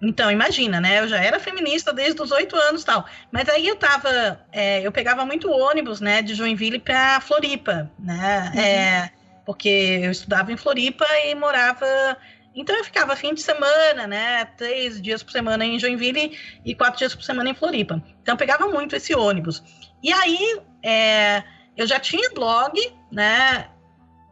então, 0.00 0.30
imagina, 0.30 0.80
né? 0.80 1.00
Eu 1.00 1.08
já 1.08 1.22
era 1.22 1.40
feminista 1.40 1.92
desde 1.92 2.20
os 2.20 2.30
oito 2.30 2.56
anos 2.56 2.84
tal. 2.84 3.04
Mas 3.30 3.48
aí 3.48 3.66
eu 3.66 3.76
tava. 3.76 4.40
É, 4.52 4.80
eu 4.80 4.92
pegava 4.92 5.24
muito 5.24 5.50
ônibus, 5.50 6.00
né, 6.00 6.22
de 6.22 6.34
Joinville 6.34 6.78
para 6.78 7.20
Floripa, 7.20 7.90
né? 7.98 8.52
Uhum. 8.54 8.60
É, 8.60 9.10
porque 9.44 10.00
eu 10.02 10.10
estudava 10.10 10.52
em 10.52 10.56
Floripa 10.56 11.06
e 11.24 11.34
morava. 11.34 12.16
Então 12.54 12.76
eu 12.76 12.84
ficava 12.84 13.16
fim 13.16 13.34
de 13.34 13.42
semana, 13.42 14.06
né? 14.06 14.44
Três 14.56 15.00
dias 15.00 15.22
por 15.22 15.32
semana 15.32 15.64
em 15.64 15.78
Joinville 15.78 16.38
e 16.64 16.74
quatro 16.74 16.98
dias 16.98 17.14
por 17.14 17.24
semana 17.24 17.50
em 17.50 17.54
Floripa. 17.54 18.02
Então 18.22 18.34
eu 18.34 18.38
pegava 18.38 18.68
muito 18.68 18.94
esse 18.94 19.14
ônibus. 19.14 19.62
E 20.02 20.12
aí 20.12 20.60
é, 20.82 21.42
eu 21.76 21.86
já 21.86 21.98
tinha 21.98 22.30
blog, 22.30 22.78
né? 23.10 23.68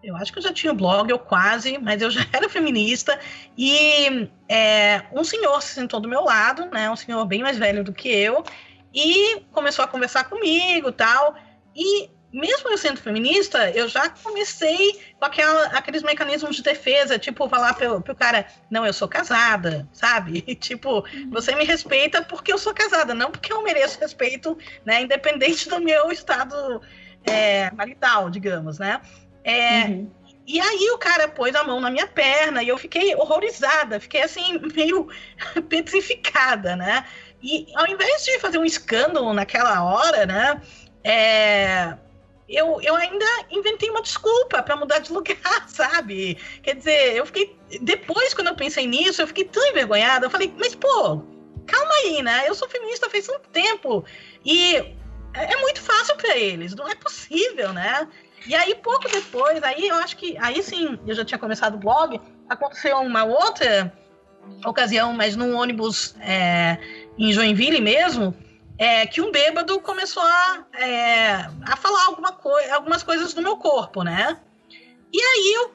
eu 0.02 0.16
acho 0.16 0.32
que 0.32 0.38
eu 0.38 0.42
já 0.42 0.52
tinha 0.52 0.72
blog, 0.72 1.10
eu 1.10 1.18
quase, 1.18 1.78
mas 1.78 2.00
eu 2.00 2.10
já 2.10 2.26
era 2.32 2.48
feminista. 2.48 3.18
E 3.56 4.28
é, 4.48 5.02
um 5.12 5.24
senhor 5.24 5.60
se 5.62 5.74
sentou 5.74 6.00
do 6.00 6.08
meu 6.08 6.24
lado, 6.24 6.66
né? 6.66 6.90
Um 6.90 6.96
senhor 6.96 7.24
bem 7.26 7.42
mais 7.42 7.58
velho 7.58 7.84
do 7.84 7.92
que 7.92 8.08
eu, 8.08 8.42
e 8.94 9.40
começou 9.52 9.84
a 9.84 9.88
conversar 9.88 10.24
comigo 10.24 10.90
tal. 10.90 11.34
E 11.74 12.10
mesmo 12.32 12.70
eu 12.70 12.78
sendo 12.78 13.00
feminista, 13.00 13.70
eu 13.70 13.88
já 13.88 14.08
comecei 14.08 15.00
com 15.18 15.24
aquela, 15.24 15.66
aqueles 15.68 16.02
mecanismos 16.02 16.54
de 16.56 16.62
defesa, 16.62 17.18
tipo, 17.18 17.48
falar 17.48 17.74
pro, 17.74 18.00
pro 18.00 18.14
cara, 18.14 18.46
não, 18.70 18.86
eu 18.86 18.92
sou 18.92 19.08
casada, 19.08 19.88
sabe? 19.92 20.44
E, 20.46 20.54
tipo, 20.56 21.00
uhum. 21.00 21.30
você 21.30 21.54
me 21.56 21.64
respeita 21.64 22.22
porque 22.22 22.52
eu 22.52 22.58
sou 22.58 22.72
casada, 22.72 23.14
não 23.14 23.30
porque 23.30 23.52
eu 23.52 23.62
mereço 23.62 23.98
respeito, 23.98 24.56
né? 24.84 25.02
Independente 25.02 25.68
do 25.68 25.80
meu 25.80 26.12
estado 26.12 26.80
é, 27.24 27.70
marital, 27.72 28.30
digamos, 28.30 28.78
né? 28.78 29.00
É, 29.42 29.84
uhum. 29.84 30.10
E 30.46 30.60
aí 30.60 30.90
o 30.90 30.98
cara 30.98 31.28
pôs 31.28 31.54
a 31.54 31.64
mão 31.64 31.80
na 31.80 31.90
minha 31.90 32.06
perna 32.06 32.62
e 32.62 32.68
eu 32.68 32.78
fiquei 32.78 33.14
horrorizada, 33.14 34.00
fiquei 34.00 34.22
assim, 34.22 34.60
meio 34.74 35.08
petrificada, 35.68 36.76
né? 36.76 37.04
E 37.42 37.66
ao 37.74 37.86
invés 37.86 38.24
de 38.24 38.38
fazer 38.38 38.58
um 38.58 38.64
escândalo 38.64 39.32
naquela 39.32 39.82
hora, 39.82 40.26
né? 40.26 40.60
É, 41.02 41.96
eu, 42.50 42.80
eu 42.82 42.96
ainda 42.96 43.26
inventei 43.50 43.88
uma 43.88 44.02
desculpa 44.02 44.62
para 44.62 44.76
mudar 44.76 44.98
de 44.98 45.10
lugar, 45.14 45.68
sabe? 45.68 46.36
Quer 46.62 46.74
dizer, 46.74 47.16
eu 47.16 47.24
fiquei. 47.24 47.56
Depois, 47.80 48.34
quando 48.34 48.48
eu 48.48 48.56
pensei 48.56 48.86
nisso, 48.86 49.22
eu 49.22 49.26
fiquei 49.26 49.44
tão 49.44 49.64
envergonhada. 49.68 50.26
Eu 50.26 50.30
falei, 50.30 50.52
mas 50.58 50.74
pô, 50.74 51.22
calma 51.66 51.94
aí, 52.04 52.22
né? 52.22 52.44
Eu 52.46 52.54
sou 52.54 52.68
feminista 52.68 53.08
faz 53.08 53.26
tanto 53.26 53.48
tempo. 53.50 54.04
E 54.44 54.76
é, 55.34 55.52
é 55.52 55.56
muito 55.60 55.80
fácil 55.80 56.16
para 56.16 56.36
eles, 56.36 56.74
não 56.74 56.88
é 56.88 56.94
possível, 56.96 57.72
né? 57.72 58.08
E 58.46 58.54
aí, 58.54 58.74
pouco 58.74 59.08
depois, 59.08 59.62
aí 59.62 59.88
eu 59.88 59.96
acho 59.96 60.16
que. 60.16 60.36
Aí 60.38 60.62
sim, 60.62 60.98
eu 61.06 61.14
já 61.14 61.24
tinha 61.24 61.38
começado 61.38 61.74
o 61.74 61.78
blog. 61.78 62.20
Aconteceu 62.48 62.96
uma 62.98 63.22
outra 63.22 63.92
ocasião, 64.64 65.12
mas 65.12 65.36
num 65.36 65.54
ônibus 65.54 66.16
é, 66.20 66.78
em 67.18 67.32
Joinville 67.32 67.80
mesmo, 67.80 68.34
é, 68.80 69.06
que 69.06 69.20
um 69.20 69.30
bêbado 69.30 69.78
começou 69.80 70.22
a, 70.22 70.64
é, 70.72 71.34
a 71.66 71.76
falar 71.76 72.06
alguma 72.06 72.34
algumas 72.72 73.02
coisas 73.02 73.34
do 73.34 73.42
meu 73.42 73.58
corpo, 73.58 74.02
né? 74.02 74.40
E 75.12 75.20
aí 75.20 75.52
eu, 75.54 75.74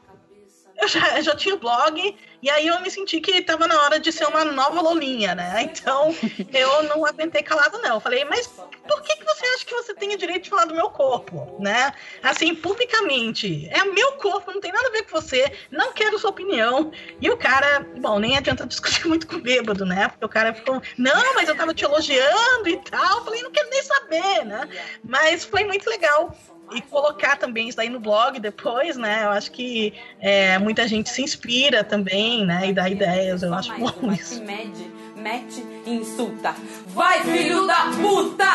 eu 0.78 0.88
já, 0.88 1.22
já 1.22 1.36
tinha 1.36 1.56
o 1.56 1.60
blog, 1.60 2.16
e 2.42 2.50
aí 2.50 2.68
eu 2.68 2.80
me 2.82 2.92
senti 2.92 3.20
que 3.20 3.32
estava 3.32 3.68
na 3.68 3.82
hora 3.84 4.00
de 4.00 4.12
ser 4.12 4.26
uma 4.26 4.46
nova 4.46 4.82
Lolinha, 4.82 5.34
né? 5.34 5.64
Então 5.64 6.16
eu 6.54 6.84
não 6.84 7.06
aguentei 7.06 7.42
calado, 7.42 7.78
não. 7.80 7.96
Eu 7.96 8.00
falei, 8.00 8.26
mas 8.26 8.48
por 8.48 9.02
que, 9.02 9.16
que 9.16 9.24
você 9.24 9.46
acha 9.48 9.66
que 9.66 9.74
você 9.74 9.94
tem 9.94 10.14
o 10.14 10.18
direito 10.18 10.44
de 10.44 10.50
falar 10.50 10.66
do 10.66 10.76
meu 10.76 10.90
corpo, 10.90 11.58
né? 11.60 11.94
Assim, 12.22 12.54
publicamente. 12.54 13.68
É 13.72 13.84
meu 13.86 14.14
corpo, 14.14 14.52
não 14.52 14.62
tem 14.62 14.72
nada 14.72 14.90
a 14.90 14.92
ver 14.92 15.04
com 15.04 15.20
você, 15.20 15.52
não 15.72 15.94
quero 15.94 16.20
sua 16.20 16.30
opinião. 16.30 16.92
E 17.20 17.30
o 17.30 17.38
cara, 17.38 17.80
bom, 17.98 18.20
nem 18.20 18.38
adianta 18.38 18.66
discutir 18.68 19.08
muito 19.08 19.28
com 19.28 19.38
o 19.38 19.42
bêbado, 19.42 19.86
né? 19.86 20.10
Porque 20.10 20.26
o 20.26 20.30
cara 20.30 20.54
ficou, 20.54 20.82
não, 20.98 21.34
mas 21.36 21.50
eu 21.50 21.56
tava 21.56 21.74
te 21.74 21.86
elogiando 21.86 22.68
e 22.68 22.78
tal. 22.78 23.20
Eu 23.20 23.24
falei, 23.26 23.42
não 23.42 23.52
quero 23.52 23.70
nem 23.70 23.82
saber, 23.82 24.46
né? 24.46 24.70
Mas 25.04 25.46
foi 25.46 25.64
muito 25.64 25.90
legal 25.90 26.36
e 26.72 26.82
colocar 26.82 27.38
também 27.38 27.68
isso 27.68 27.78
daí 27.78 27.90
no 27.90 28.00
blog 28.00 28.40
depois, 28.40 28.98
né? 28.98 29.26
Eu 29.26 29.30
acho 29.30 29.52
que 29.52 29.94
é, 30.20 30.58
muita 30.58 30.88
gente 30.88 31.10
se 31.10 31.22
inspira 31.22 31.84
também, 31.84 32.46
né? 32.46 32.70
E 32.70 32.74
dá 32.74 32.90
ideias, 32.90 33.44
eu 33.44 33.54
acho 33.54 33.74
bom 33.78 34.12
isso. 34.12 34.36
Se 34.36 34.42
mede, 34.42 34.92
mete 35.16 35.64
e 35.86 35.94
insulta. 35.94 36.56
Vai, 36.88 37.22
filho 37.24 37.68
da 37.68 37.92
puta! 38.02 38.46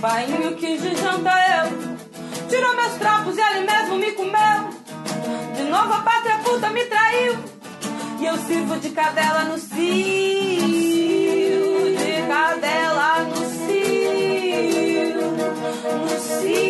Painho 0.00 0.56
que 0.56 0.78
de 0.78 0.96
janta 0.96 1.30
eu 1.30 2.48
Tirou 2.48 2.74
meus 2.74 2.94
trapos 2.94 3.36
e 3.36 3.40
ali 3.42 3.66
mesmo 3.66 3.96
me 3.96 4.12
comeu 4.12 4.70
De 5.54 5.64
novo 5.64 5.92
a 5.92 6.00
pátria 6.00 6.38
puta 6.38 6.70
me 6.70 6.86
traiu 6.86 7.59
e 8.20 8.26
eu 8.26 8.36
sirvo 8.36 8.78
de 8.78 8.90
cadela 8.90 9.44
no 9.44 9.56
cio, 9.56 9.78
de 11.96 12.22
cadela 12.28 13.24
no 13.24 13.36
cio, 13.36 15.20
no 16.00 16.18
cio. 16.20 16.60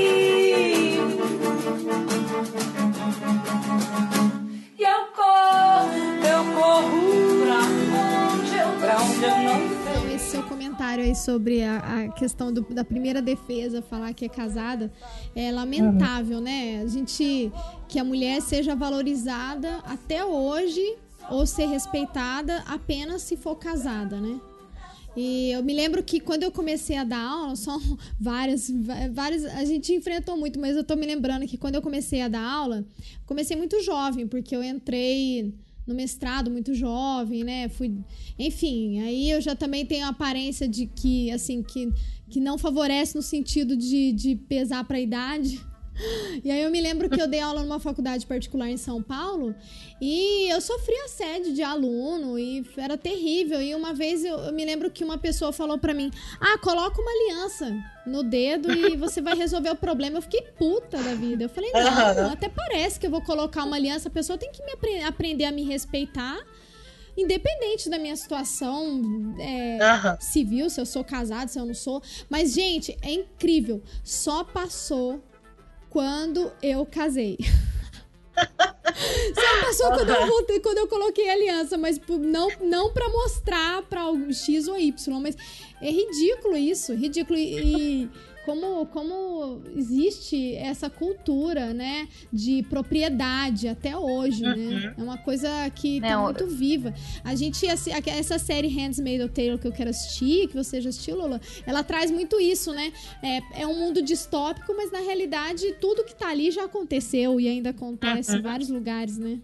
E 4.78 4.82
eu 4.82 5.06
corro, 5.16 5.90
eu 6.24 6.44
corro 6.54 7.00
pra 7.42 7.58
onde 8.32 8.56
eu, 8.56 8.68
pra 8.78 9.02
onde 9.02 9.24
eu 9.24 9.36
não 9.42 9.60
então, 9.90 10.14
esse 10.14 10.30
seu 10.30 10.42
comentário 10.44 11.02
aí 11.02 11.16
sobre 11.16 11.64
a, 11.64 11.78
a 11.78 12.08
questão 12.12 12.52
do, 12.52 12.62
da 12.72 12.84
primeira 12.84 13.20
defesa, 13.20 13.82
falar 13.82 14.14
que 14.14 14.24
é 14.24 14.28
casada, 14.28 14.92
é 15.34 15.50
lamentável, 15.50 16.38
uhum. 16.38 16.44
né? 16.44 16.80
A 16.84 16.86
gente 16.86 17.50
que 17.88 17.98
a 17.98 18.04
mulher 18.04 18.40
seja 18.40 18.76
valorizada 18.76 19.78
até 19.84 20.24
hoje 20.24 20.80
ou 21.30 21.46
ser 21.46 21.66
respeitada 21.66 22.58
apenas 22.66 23.22
se 23.22 23.36
for 23.36 23.56
casada, 23.56 24.20
né? 24.20 24.40
E 25.16 25.50
eu 25.50 25.62
me 25.62 25.74
lembro 25.74 26.02
que 26.02 26.20
quando 26.20 26.44
eu 26.44 26.52
comecei 26.52 26.96
a 26.96 27.04
dar 27.04 27.20
aula, 27.20 27.56
são 27.56 27.80
várias, 28.18 28.70
várias. 29.12 29.44
A 29.44 29.64
gente 29.64 29.92
enfrentou 29.92 30.36
muito, 30.36 30.58
mas 30.60 30.76
eu 30.76 30.84
tô 30.84 30.94
me 30.94 31.06
lembrando 31.06 31.46
que 31.46 31.56
quando 31.56 31.74
eu 31.74 31.82
comecei 31.82 32.20
a 32.20 32.28
dar 32.28 32.42
aula, 32.42 32.84
comecei 33.26 33.56
muito 33.56 33.82
jovem, 33.82 34.26
porque 34.26 34.54
eu 34.54 34.62
entrei 34.62 35.52
no 35.86 35.94
mestrado 35.94 36.50
muito 36.50 36.74
jovem, 36.74 37.42
né? 37.42 37.68
Fui, 37.68 37.92
enfim, 38.38 39.00
aí 39.00 39.30
eu 39.30 39.40
já 39.40 39.56
também 39.56 39.84
tenho 39.84 40.06
a 40.06 40.10
aparência 40.10 40.68
de 40.68 40.86
que, 40.86 41.30
assim, 41.32 41.62
que, 41.62 41.92
que 42.28 42.38
não 42.38 42.56
favorece 42.56 43.16
no 43.16 43.22
sentido 43.22 43.76
de, 43.76 44.12
de 44.12 44.36
pesar 44.36 44.84
para 44.84 44.98
a 44.98 45.00
idade. 45.00 45.60
E 46.42 46.50
aí 46.50 46.62
eu 46.62 46.70
me 46.70 46.80
lembro 46.80 47.08
que 47.08 47.20
eu 47.20 47.28
dei 47.28 47.40
aula 47.40 47.62
numa 47.62 47.78
faculdade 47.78 48.26
particular 48.26 48.68
em 48.68 48.76
São 48.76 49.02
Paulo 49.02 49.54
e 50.00 50.48
eu 50.50 50.60
sofri 50.60 50.94
assédio 51.04 51.52
de 51.52 51.62
aluno 51.62 52.38
e 52.38 52.64
era 52.76 52.96
terrível. 52.96 53.60
E 53.60 53.74
uma 53.74 53.92
vez 53.92 54.24
eu, 54.24 54.38
eu 54.38 54.52
me 54.52 54.64
lembro 54.64 54.90
que 54.90 55.04
uma 55.04 55.18
pessoa 55.18 55.52
falou 55.52 55.78
para 55.78 55.92
mim: 55.92 56.10
"Ah, 56.40 56.58
coloca 56.58 57.00
uma 57.00 57.10
aliança 57.10 57.76
no 58.06 58.22
dedo 58.22 58.72
e 58.72 58.96
você 58.96 59.20
vai 59.20 59.34
resolver 59.34 59.70
o 59.70 59.76
problema". 59.76 60.18
Eu 60.18 60.22
fiquei 60.22 60.42
puta 60.58 60.96
da 61.02 61.14
vida. 61.14 61.44
Eu 61.44 61.48
falei: 61.48 61.70
"Não, 61.72 62.32
até 62.32 62.48
parece 62.48 62.98
que 62.98 63.06
eu 63.06 63.10
vou 63.10 63.22
colocar 63.22 63.64
uma 63.64 63.76
aliança, 63.76 64.08
a 64.08 64.12
pessoa 64.12 64.38
tem 64.38 64.50
que 64.50 64.64
me 64.64 64.72
apre 64.72 65.02
aprender 65.02 65.44
a 65.44 65.52
me 65.52 65.64
respeitar". 65.64 66.38
Independente 67.16 67.90
da 67.90 67.98
minha 67.98 68.16
situação 68.16 69.36
é, 69.38 70.16
civil, 70.20 70.70
se 70.70 70.80
eu 70.80 70.86
sou 70.86 71.04
casado, 71.04 71.48
se 71.48 71.58
eu 71.58 71.66
não 71.66 71.74
sou. 71.74 72.00
Mas, 72.30 72.52
gente, 72.54 72.96
é 73.02 73.12
incrível. 73.12 73.82
Só 74.02 74.44
passou 74.44 75.20
quando 75.90 76.50
eu 76.62 76.87
casei. 76.87 77.37
Só 79.35 79.66
passou 79.66 79.88
quando 79.92 80.11
eu, 80.11 80.61
quando 80.61 80.79
eu 80.79 80.88
coloquei 80.88 81.29
aliança, 81.29 81.76
mas 81.76 82.00
não, 82.09 82.48
não 82.61 82.92
para 82.92 83.09
mostrar 83.09 83.83
para 83.83 84.03
X 84.33 84.68
ou 84.68 84.79
Y, 84.79 85.20
mas 85.20 85.37
é 85.81 85.90
ridículo 85.90 86.57
isso, 86.57 86.94
ridículo. 86.94 87.38
E, 87.38 88.05
e 88.05 88.11
como, 88.45 88.86
como 88.86 89.62
existe 89.76 90.55
essa 90.57 90.88
cultura, 90.88 91.72
né, 91.72 92.09
de 92.32 92.62
propriedade 92.64 93.68
até 93.68 93.97
hoje, 93.97 94.43
né? 94.43 94.55
uhum. 94.55 94.80
né? 94.80 94.95
É 94.97 95.03
uma 95.03 95.18
coisa 95.18 95.49
que 95.74 96.01
tá 96.01 96.20
muito 96.20 96.47
viva. 96.47 96.93
A 97.24 97.34
gente, 97.34 97.66
essa 97.66 98.38
série 98.38 98.68
Handsmaid 98.68 99.28
Tale 99.28 99.59
que 99.59 99.66
eu 99.66 99.72
quero 99.72 99.91
assistir, 99.91 100.49
que 100.49 100.55
você 100.55 100.80
já 100.80 100.88
assistiu, 100.88 101.16
Lola, 101.16 101.41
ela 101.66 101.82
traz 101.82 102.11
muito 102.11 102.41
isso, 102.41 102.72
né? 102.72 102.93
É, 103.22 103.62
é 103.62 103.66
um 103.66 103.78
mundo 103.78 104.03
distópico, 104.03 104.74
mas 104.76 104.91
na 104.91 105.01
realidade 105.01 105.74
tudo 105.80 106.05
que 106.05 106.14
tá 106.14 106.28
ali 106.28 106.51
já 106.51 106.64
aconteceu 106.64 107.41
e 107.41 107.49
ainda 107.49 107.70
acontece 107.70 108.32
uhum. 108.32 108.38
em 108.38 108.43
vários 108.43 108.68
lugares, 108.68 109.18
né? 109.18 109.38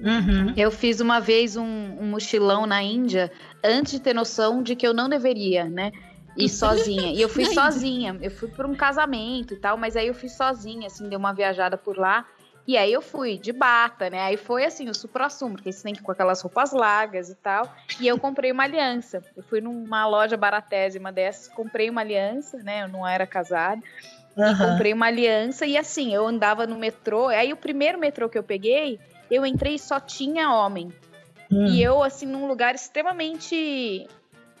Uhum. 0.00 0.52
Eu 0.56 0.70
fiz 0.70 1.00
uma 1.00 1.20
vez 1.20 1.56
um, 1.56 1.64
um 1.64 2.06
mochilão 2.10 2.66
na 2.66 2.82
Índia 2.82 3.32
antes 3.64 3.92
de 3.92 4.00
ter 4.00 4.14
noção 4.14 4.62
de 4.62 4.76
que 4.76 4.86
eu 4.86 4.92
não 4.92 5.08
deveria, 5.08 5.64
né? 5.64 5.90
E 6.36 6.48
sozinha. 6.48 7.12
E 7.12 7.20
eu 7.20 7.28
fui 7.28 7.46
sozinha. 7.54 8.18
Eu 8.20 8.30
fui 8.30 8.48
para 8.48 8.66
um 8.66 8.74
casamento 8.74 9.54
e 9.54 9.56
tal, 9.56 9.76
mas 9.76 9.96
aí 9.96 10.06
eu 10.06 10.14
fui 10.14 10.28
sozinha, 10.28 10.86
assim, 10.86 11.08
dei 11.08 11.16
uma 11.16 11.32
viajada 11.32 11.76
por 11.76 11.96
lá. 11.96 12.26
E 12.66 12.76
aí 12.76 12.92
eu 12.92 13.00
fui 13.00 13.38
de 13.38 13.52
bata, 13.52 14.10
né? 14.10 14.22
Aí 14.22 14.36
foi 14.36 14.64
assim, 14.64 14.88
o 14.88 14.94
supra-sumo, 14.94 15.54
porque 15.54 15.70
você 15.70 15.84
tem 15.84 15.94
que 15.94 16.00
ir 16.00 16.02
com 16.02 16.10
aquelas 16.10 16.40
roupas 16.40 16.72
largas 16.72 17.30
e 17.30 17.36
tal. 17.36 17.72
E 18.00 18.08
eu 18.08 18.18
comprei 18.18 18.50
uma 18.50 18.64
aliança. 18.64 19.22
Eu 19.36 19.42
fui 19.44 19.60
numa 19.60 20.06
loja 20.06 20.36
baratésima 20.36 21.12
dessas, 21.12 21.46
comprei 21.48 21.88
uma 21.88 22.00
aliança, 22.00 22.58
né? 22.58 22.82
Eu 22.82 22.88
não 22.88 23.06
era 23.06 23.24
casada. 23.24 23.80
Uhum. 24.36 24.50
E 24.50 24.56
comprei 24.58 24.92
uma 24.92 25.06
aliança 25.06 25.64
e 25.64 25.78
assim, 25.78 26.12
eu 26.12 26.26
andava 26.26 26.66
no 26.66 26.76
metrô. 26.76 27.28
Aí 27.28 27.52
o 27.52 27.56
primeiro 27.56 27.98
metrô 27.98 28.28
que 28.28 28.36
eu 28.36 28.42
peguei, 28.42 28.98
eu 29.30 29.46
entrei 29.46 29.76
e 29.76 29.78
só 29.78 30.00
tinha 30.00 30.52
homem. 30.52 30.92
Hum. 31.50 31.66
E 31.66 31.80
eu, 31.80 32.02
assim, 32.02 32.26
num 32.26 32.48
lugar 32.48 32.74
extremamente 32.74 34.08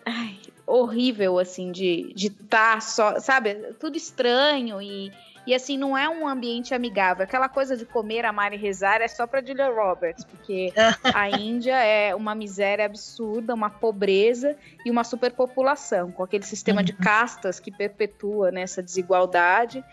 ai, 0.04 0.38
horrível, 0.66 1.38
assim, 1.38 1.70
de 1.70 2.12
estar 2.16 2.74
tá 2.74 2.80
só, 2.80 3.20
sabe? 3.20 3.54
Tudo 3.78 3.96
estranho 3.96 4.80
e 4.82 5.12
e 5.46 5.54
assim, 5.54 5.78
não 5.78 5.96
é 5.96 6.08
um 6.08 6.26
ambiente 6.26 6.74
amigável. 6.74 7.22
Aquela 7.22 7.48
coisa 7.48 7.76
de 7.76 7.84
comer, 7.86 8.24
amar 8.24 8.52
e 8.52 8.56
rezar 8.56 9.00
é 9.00 9.06
só 9.06 9.28
pra 9.28 9.40
Julia 9.40 9.68
Roberts, 9.68 10.24
porque 10.24 10.72
a 11.14 11.30
Índia 11.30 11.76
é 11.76 12.12
uma 12.14 12.34
miséria 12.34 12.84
absurda, 12.84 13.54
uma 13.54 13.70
pobreza 13.70 14.56
e 14.84 14.90
uma 14.90 15.04
superpopulação, 15.04 16.10
com 16.10 16.24
aquele 16.24 16.44
sistema 16.44 16.80
uhum. 16.80 16.84
de 16.84 16.92
castas 16.94 17.60
que 17.60 17.70
perpetua 17.70 18.50
nessa 18.50 18.80
né, 18.80 18.86
desigualdade. 18.86 19.84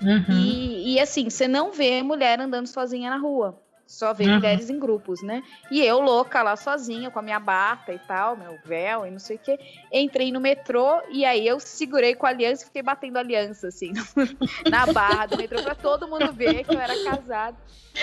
Uhum. 0.00 0.38
E, 0.38 0.94
e 0.94 1.00
assim, 1.00 1.28
você 1.28 1.48
não 1.48 1.72
vê 1.72 2.00
mulher 2.02 2.38
andando 2.38 2.68
sozinha 2.68 3.10
na 3.10 3.16
rua. 3.16 3.60
Só 3.92 4.14
vê 4.14 4.24
uhum. 4.24 4.36
mulheres 4.36 4.70
em 4.70 4.78
grupos, 4.78 5.22
né? 5.22 5.42
E 5.70 5.84
eu, 5.84 6.00
louca 6.00 6.42
lá 6.42 6.56
sozinha, 6.56 7.10
com 7.10 7.18
a 7.18 7.22
minha 7.22 7.38
bata 7.38 7.92
e 7.92 7.98
tal, 7.98 8.34
meu 8.34 8.58
véu 8.64 9.04
e 9.04 9.10
não 9.10 9.18
sei 9.18 9.36
o 9.36 9.38
quê. 9.38 9.60
Entrei 9.92 10.32
no 10.32 10.40
metrô 10.40 11.02
e 11.10 11.26
aí 11.26 11.46
eu 11.46 11.60
segurei 11.60 12.14
com 12.14 12.24
a 12.24 12.30
aliança 12.30 12.62
e 12.62 12.66
fiquei 12.66 12.82
batendo 12.82 13.18
aliança, 13.18 13.68
assim, 13.68 13.92
na 14.70 14.86
barra 14.86 15.26
do 15.26 15.36
metrô, 15.36 15.62
pra 15.62 15.74
todo 15.74 16.08
mundo 16.08 16.32
ver 16.32 16.64
que 16.64 16.74
eu 16.74 16.80
era 16.80 17.04
casada. 17.04 17.58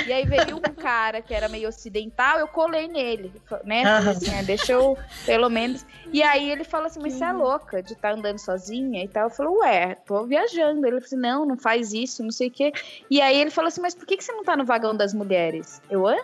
E 0.06 0.14
aí 0.14 0.26
veio 0.26 0.58
um 0.58 0.74
cara 0.76 1.22
que 1.22 1.34
era 1.34 1.50
meio 1.50 1.68
ocidental, 1.68 2.38
eu 2.38 2.48
colei 2.48 2.88
nele, 2.88 3.42
né? 3.66 3.84
Uhum. 4.00 4.10
Assim, 4.10 4.30
é, 4.30 4.44
deixa 4.44 4.74
eu, 4.74 4.96
pelo 5.26 5.50
menos. 5.50 5.86
E 6.14 6.22
aí 6.22 6.52
ele 6.52 6.64
falou 6.64 6.86
assim: 6.86 7.00
Mas 7.02 7.14
você 7.14 7.24
é 7.24 7.32
louca 7.32 7.82
de 7.82 7.94
estar 7.94 8.10
tá 8.10 8.16
andando 8.16 8.38
sozinha 8.38 9.04
e 9.04 9.08
tal? 9.08 9.24
Eu 9.24 9.30
falei: 9.32 9.54
Ué, 9.54 9.96
tô 10.06 10.24
viajando. 10.26 10.86
Ele 10.86 11.02
falou 11.02 11.06
assim: 11.06 11.18
Não, 11.18 11.46
não 11.46 11.58
faz 11.58 11.94
isso, 11.94 12.24
não 12.24 12.32
sei 12.32 12.50
o 12.50 12.52
quê. 12.52 12.72
E 13.10 13.20
aí 13.20 13.40
ele 13.42 13.50
falou 13.50 13.68
assim: 13.68 13.82
Mas 13.82 13.96
por 13.96 14.06
que, 14.06 14.16
que 14.16 14.24
você 14.24 14.32
não 14.32 14.44
tá 14.44 14.56
no 14.56 14.64
vagão 14.64 14.96
das 14.96 15.14
mulheres? 15.14 15.79
Eu, 15.90 16.08
hã? 16.08 16.18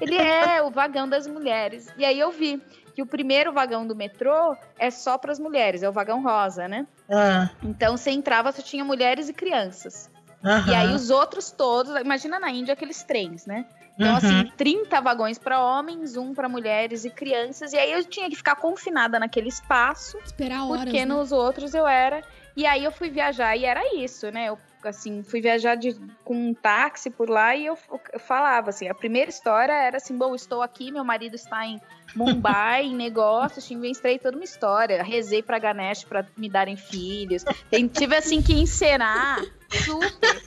ele 0.00 0.16
é 0.16 0.62
o 0.62 0.70
vagão 0.70 1.08
das 1.08 1.26
mulheres. 1.26 1.92
E 1.96 2.04
aí 2.04 2.18
eu 2.18 2.30
vi 2.30 2.62
que 2.94 3.02
o 3.02 3.06
primeiro 3.06 3.52
vagão 3.52 3.86
do 3.86 3.94
metrô 3.94 4.56
é 4.78 4.90
só 4.90 5.16
para 5.16 5.30
as 5.30 5.38
mulheres, 5.38 5.82
é 5.82 5.88
o 5.88 5.92
vagão 5.92 6.22
rosa, 6.22 6.66
né? 6.66 6.86
Uhum. 7.08 7.70
Então 7.70 7.96
você 7.96 8.10
entrava, 8.10 8.50
você 8.50 8.62
tinha 8.62 8.84
mulheres 8.84 9.28
e 9.28 9.32
crianças. 9.32 10.10
Uhum. 10.42 10.72
E 10.72 10.74
aí 10.74 10.94
os 10.94 11.10
outros 11.10 11.50
todos, 11.50 11.94
imagina 11.96 12.38
na 12.38 12.50
Índia 12.50 12.74
aqueles 12.74 13.02
trens, 13.02 13.46
né? 13.46 13.66
Então, 13.98 14.10
uhum. 14.10 14.16
assim, 14.16 14.52
30 14.56 15.00
vagões 15.00 15.38
para 15.38 15.60
homens, 15.60 16.16
um 16.16 16.32
para 16.32 16.48
mulheres 16.48 17.04
e 17.04 17.10
crianças. 17.10 17.72
E 17.72 17.78
aí 17.78 17.90
eu 17.90 18.04
tinha 18.04 18.30
que 18.30 18.36
ficar 18.36 18.54
confinada 18.54 19.18
naquele 19.18 19.48
espaço. 19.48 20.16
Esperar 20.24 20.64
horas. 20.64 20.84
Porque 20.84 21.04
né? 21.04 21.12
nos 21.12 21.32
outros 21.32 21.74
eu 21.74 21.84
era. 21.84 22.22
E 22.58 22.66
aí 22.66 22.82
eu 22.82 22.90
fui 22.90 23.08
viajar 23.08 23.56
e 23.56 23.64
era 23.64 23.94
isso, 23.94 24.32
né? 24.32 24.48
Eu 24.48 24.58
assim, 24.82 25.22
fui 25.22 25.40
viajar 25.40 25.76
de, 25.76 25.94
com 26.24 26.34
um 26.34 26.52
táxi 26.52 27.08
por 27.08 27.30
lá 27.30 27.54
e 27.54 27.66
eu, 27.66 27.78
eu, 28.12 28.18
falava 28.18 28.70
assim, 28.70 28.88
a 28.88 28.94
primeira 28.94 29.30
história 29.30 29.72
era 29.72 29.98
assim, 29.98 30.18
bom, 30.18 30.34
estou 30.34 30.60
aqui, 30.60 30.90
meu 30.90 31.04
marido 31.04 31.36
está 31.36 31.64
em 31.64 31.80
Mumbai, 32.16 32.86
em 32.86 32.96
negócios, 32.96 33.70
inventei 33.70 34.18
toda 34.18 34.36
uma 34.36 34.44
história, 34.44 35.04
rezei 35.04 35.40
para 35.40 35.58
Ganesh 35.60 36.02
para 36.02 36.26
me 36.36 36.48
darem 36.48 36.76
filhos, 36.76 37.44
tive 37.92 38.16
assim 38.16 38.42
que 38.42 38.52
encenar 38.54 39.40
super, 39.70 40.42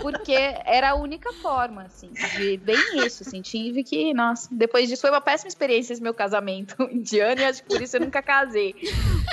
porque 0.00 0.32
era 0.64 0.90
a 0.90 0.94
única 0.94 1.32
forma, 1.34 1.82
assim, 1.82 2.10
de 2.36 2.56
bem 2.56 3.06
isso, 3.06 3.22
assim, 3.22 3.42
tive 3.42 3.84
que, 3.84 4.14
nossa, 4.14 4.48
depois 4.50 4.88
disso 4.88 5.02
foi 5.02 5.10
uma 5.10 5.20
péssima 5.20 5.48
experiência 5.48 5.92
esse 5.92 6.02
meu 6.02 6.14
casamento 6.14 6.82
indiano 6.90 7.40
e 7.40 7.44
acho 7.44 7.62
que 7.62 7.68
por 7.68 7.82
isso 7.82 7.96
eu 7.96 8.00
nunca 8.00 8.22
casei, 8.22 8.74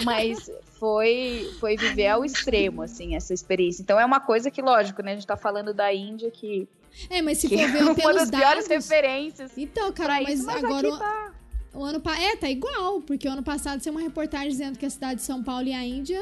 mas 0.04 0.52
foi, 0.80 1.50
foi 1.60 1.78
viver 1.78 2.08
ao 2.08 2.26
extremo, 2.26 2.82
assim, 2.82 3.16
essa 3.16 3.34
experiência. 3.34 3.82
Então 3.82 4.00
é 4.00 4.06
uma 4.06 4.20
coisa 4.20 4.52
que, 4.52 4.62
lógico, 4.62 5.02
né, 5.02 5.12
a 5.12 5.16
gente 5.16 5.28
tá 5.28 5.38
falando 5.38 5.74
da 5.74 5.94
Índia 5.94 6.30
que... 6.30 6.68
É, 7.10 7.22
mas 7.22 7.38
se 7.38 7.48
for 7.48 7.56
ver 7.56 7.80
é 7.80 7.84
uma 7.84 8.14
das 8.14 8.30
dados... 8.30 8.66
piores 8.66 8.68
referências. 8.68 9.52
Então, 9.58 9.92
cara, 9.94 10.22
mas, 10.22 10.40
isso, 10.40 10.46
mas 10.46 10.64
agora... 10.64 10.98
Tá... 10.98 11.34
O 11.72 11.84
ano 11.84 12.02
é, 12.20 12.36
tá 12.36 12.50
igual, 12.50 13.00
porque 13.02 13.28
o 13.28 13.32
ano 13.32 13.44
passado 13.44 13.82
saiu 13.82 13.94
uma 13.94 14.02
reportagem 14.02 14.50
dizendo 14.50 14.78
que 14.78 14.86
a 14.86 14.90
cidade 14.90 15.18
de 15.18 15.22
São 15.22 15.44
Paulo 15.44 15.68
e 15.68 15.74
a 15.74 15.86
Índia 15.86 16.20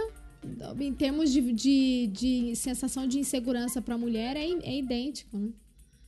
em 0.80 0.94
termos 0.94 1.32
de, 1.32 1.42
de, 1.54 2.08
de 2.08 2.56
sensação 2.56 3.08
de 3.08 3.20
insegurança 3.20 3.82
para 3.82 3.96
a 3.96 3.98
mulher, 3.98 4.36
é, 4.36 4.44
é 4.44 4.78
idêntico, 4.78 5.38
né? 5.38 5.50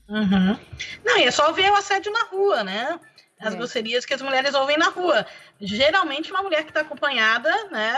Uhum. 0.09 0.57
Não, 1.05 1.17
e 1.17 1.23
é 1.23 1.31
só 1.31 1.51
ver 1.51 1.71
o 1.71 1.75
assédio 1.75 2.11
na 2.11 2.23
rua, 2.23 2.63
né? 2.63 2.99
As 3.39 3.53
é. 3.53 3.57
grosserias 3.57 4.05
que 4.05 4.13
as 4.13 4.21
mulheres 4.21 4.53
ouvem 4.53 4.77
na 4.77 4.89
rua. 4.89 5.25
Geralmente, 5.61 6.29
uma 6.29 6.41
mulher 6.41 6.63
que 6.63 6.71
está 6.71 6.81
acompanhada, 6.81 7.49
né? 7.71 7.95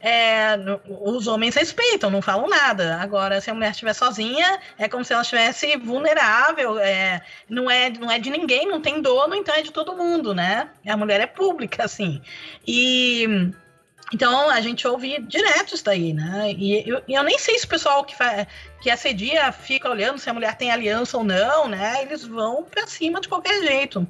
É, 0.00 0.56
os 1.02 1.26
homens 1.26 1.56
respeitam, 1.56 2.08
não 2.08 2.22
falam 2.22 2.48
nada. 2.48 2.96
Agora, 2.96 3.40
se 3.40 3.50
a 3.50 3.54
mulher 3.54 3.72
estiver 3.72 3.92
sozinha, 3.92 4.58
é 4.78 4.88
como 4.88 5.04
se 5.04 5.12
ela 5.12 5.22
estivesse 5.22 5.76
vulnerável. 5.76 6.78
É, 6.78 7.20
não, 7.48 7.70
é, 7.70 7.90
não 7.90 8.10
é 8.10 8.18
de 8.18 8.30
ninguém, 8.30 8.66
não 8.66 8.80
tem 8.80 9.02
dono, 9.02 9.34
então 9.34 9.54
é 9.54 9.60
de 9.60 9.72
todo 9.72 9.96
mundo, 9.96 10.34
né? 10.34 10.70
A 10.86 10.96
mulher 10.96 11.20
é 11.20 11.26
pública, 11.26 11.84
assim. 11.84 12.22
E 12.66 13.52
então 14.12 14.48
a 14.48 14.60
gente 14.60 14.86
ouve 14.86 15.20
direto 15.22 15.74
isso 15.74 15.84
daí, 15.84 16.12
né? 16.12 16.52
E 16.56 16.88
eu, 16.88 17.02
eu 17.08 17.22
nem 17.22 17.38
sei 17.38 17.58
se 17.58 17.66
o 17.66 17.68
pessoal 17.68 18.04
que, 18.04 18.16
faz, 18.16 18.46
que 18.80 18.90
assedia 18.90 19.52
fica 19.52 19.90
olhando 19.90 20.18
se 20.18 20.30
a 20.30 20.34
mulher 20.34 20.56
tem 20.56 20.70
aliança 20.70 21.16
ou 21.18 21.24
não, 21.24 21.68
né? 21.68 22.02
Eles 22.02 22.24
vão 22.24 22.64
pra 22.64 22.86
cima 22.86 23.20
de 23.20 23.28
qualquer 23.28 23.62
jeito. 23.62 24.06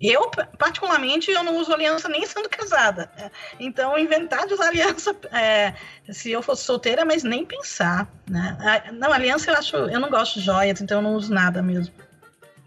Eu, 0.00 0.30
particularmente, 0.56 1.30
eu 1.30 1.42
não 1.42 1.58
uso 1.58 1.74
aliança 1.74 2.08
nem 2.08 2.24
sendo 2.24 2.48
casada. 2.48 3.10
Né? 3.18 3.30
Então, 3.58 3.98
inventar 3.98 4.46
de 4.46 4.54
usar 4.54 4.68
aliança, 4.68 5.14
é, 5.30 5.74
se 6.10 6.30
eu 6.30 6.40
fosse 6.40 6.64
solteira, 6.64 7.04
mas 7.04 7.22
nem 7.22 7.44
pensar, 7.44 8.10
né? 8.26 8.56
Não, 8.94 9.12
aliança 9.12 9.50
eu 9.50 9.56
acho, 9.56 9.76
eu 9.76 10.00
não 10.00 10.08
gosto 10.08 10.38
de 10.38 10.46
joias, 10.46 10.80
então 10.80 10.98
eu 10.98 11.02
não 11.02 11.14
uso 11.14 11.32
nada 11.32 11.62
mesmo. 11.62 11.94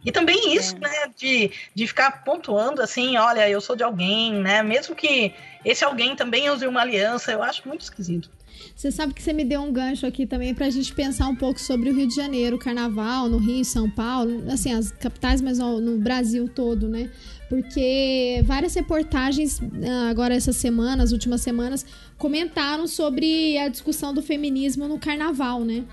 E 0.06 0.12
também 0.12 0.56
isso, 0.56 0.76
é. 0.76 0.80
né, 0.80 1.14
de, 1.16 1.51
de 1.74 1.88
ficar 1.88 2.24
pontuando 2.24 2.82
assim, 2.82 3.18
olha, 3.18 3.49
eu 3.49 3.62
sou 3.62 3.76
de 3.76 3.84
alguém, 3.84 4.34
né, 4.34 4.62
mesmo 4.62 4.95
que 4.95 5.34
esse 5.64 5.84
alguém 5.84 6.16
também 6.16 6.49
use 6.49 6.68
uma 6.68 6.82
aliança, 6.82 7.32
eu 7.32 7.41
acho 7.41 7.68
muito 7.68 7.82
esquisito. 7.82 8.30
Você 8.76 8.91
sabe 8.91 9.14
que 9.14 9.22
você 9.22 9.34
me 9.34 9.43
deu 9.43 9.62
um 9.62 9.72
gancho 9.72 10.06
aqui 10.06 10.26
também 10.26 10.54
para 10.54 10.66
a 10.66 10.70
gente 10.70 10.93
pensar 10.93 11.28
um 11.28 11.36
pouco 11.36 11.60
sobre 11.60 11.89
o 11.89 11.95
Rio 11.95 12.08
de 12.08 12.16
Janeiro, 12.16 12.56
o 12.56 12.60
carnaval 12.60 13.30
no 13.30 13.38
Rio, 13.38 13.64
São 13.64 13.89
Paulo, 13.89 14.43
assim, 14.51 14.74
as 14.74 14.91
capitais, 14.91 15.41
mas 15.41 15.60
no 15.60 15.97
Brasil 15.97 16.47
todo, 16.47 16.88
né? 16.88 17.10
Porque 17.49 18.41
várias 18.45 18.74
reportagens, 18.74 19.62
ah, 19.62 20.10
agora 20.10 20.34
essa 20.34 20.51
semana, 20.51 21.04
as 21.04 21.12
últimas 21.12 21.41
semanas, 21.41 21.86
comentaram 22.18 22.88
sobre 22.88 23.58
a 23.58 23.68
discussão 23.68 24.14
do 24.14 24.22
feminismo 24.22 24.88
no 24.88 24.99
carnaval, 24.99 25.62
né? 25.62 25.84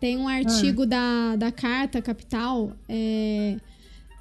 Tem 0.00 0.16
um 0.16 0.28
artigo 0.28 0.82
ah. 0.82 0.86
da, 0.86 1.36
da 1.36 1.52
Carta 1.52 2.00
Capital, 2.00 2.72
é, 2.88 3.56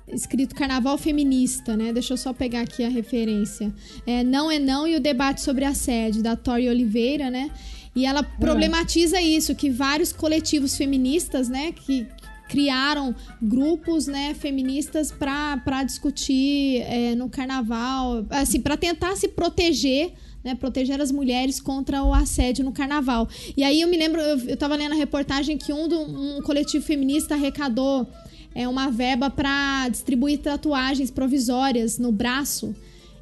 escrito 0.08 0.56
Carnaval 0.56 0.98
Feminista, 0.98 1.78
né? 1.78 1.94
Deixa 1.94 2.14
eu 2.14 2.18
só 2.18 2.34
pegar 2.34 2.62
aqui 2.62 2.84
a 2.84 2.90
referência. 2.90 3.74
É 4.06 4.24
Não 4.24 4.50
é 4.50 4.58
Não 4.58 4.88
e 4.88 4.96
o 4.96 5.00
Debate 5.00 5.42
sobre 5.42 5.66
Assédio, 5.66 6.24
da 6.24 6.36
Tori 6.36 6.68
Oliveira, 6.68 7.30
né? 7.30 7.52
E 7.96 8.06
ela 8.06 8.22
problematiza 8.22 9.20
isso, 9.20 9.56
que 9.56 9.72
vários 9.72 10.14
coletivos 10.14 10.78
feministas, 10.78 11.50
né, 11.50 11.72
que 11.72 12.06
criaram 12.48 13.16
grupos, 13.42 14.06
né, 14.06 14.36
feministas 14.36 15.12
para 15.12 15.84
discutir 15.84 16.84
é, 16.84 17.16
no 17.16 17.28
carnaval, 17.28 18.24
assim, 18.30 18.62
para 18.62 18.78
tentar 18.78 19.16
se 19.16 19.28
proteger 19.28 20.14
né, 20.48 20.56
proteger 20.56 21.02
as 21.02 21.12
mulheres 21.12 21.60
contra 21.60 22.02
o 22.02 22.14
assédio 22.14 22.64
no 22.64 22.72
carnaval. 22.72 23.28
E 23.56 23.66
aí 23.66 23.82
eu 23.82 23.88
me 23.90 23.98
lembro, 23.98 24.22
eu, 24.22 24.40
eu 24.48 24.56
tava 24.56 24.76
lendo 24.78 24.94
a 24.94 24.96
reportagem 24.96 25.58
que 25.58 25.74
um, 25.74 25.90
do, 25.90 26.00
um 26.00 26.42
coletivo 26.42 26.86
feminista 26.86 27.36
arrecadou 27.36 28.08
é, 28.56 28.66
uma 28.66 28.90
verba 28.90 29.30
para 29.30 29.90
distribuir 29.90 30.40
tatuagens 30.40 31.12
provisórias 31.12 32.00
no 32.00 32.14
braço, 32.14 32.74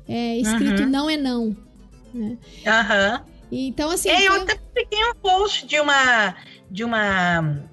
é, 0.08 0.38
escrito 0.38 0.84
uhum. 0.84 0.90
não 0.90 1.10
é 1.10 1.18
não. 1.18 1.58
Né? 2.14 2.38
Uhum. 2.68 3.20
Então, 3.52 3.90
assim. 3.90 4.10
É, 4.10 4.28
eu 4.28 4.34
até 4.34 4.56
peguei 4.74 5.04
um 5.10 5.16
post 5.16 5.66
de 5.66 5.80
uma. 5.80 6.36
De 6.70 6.84
uma 6.84 7.64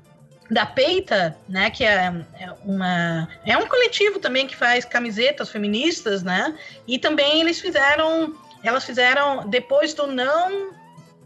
da 0.50 0.66
Peita, 0.66 1.34
né, 1.48 1.70
que 1.70 1.82
é, 1.82 2.12
é, 2.38 2.52
uma 2.66 3.26
é 3.46 3.56
um 3.56 3.66
coletivo 3.66 4.18
também 4.18 4.46
que 4.46 4.54
faz 4.54 4.84
camisetas 4.84 5.48
feministas, 5.48 6.22
né? 6.22 6.54
E 6.86 6.98
também 6.98 7.40
eles 7.40 7.58
fizeram 7.58 8.34
elas 8.62 8.84
fizeram 8.84 9.48
depois 9.48 9.94
do 9.94 10.06
não 10.06 10.72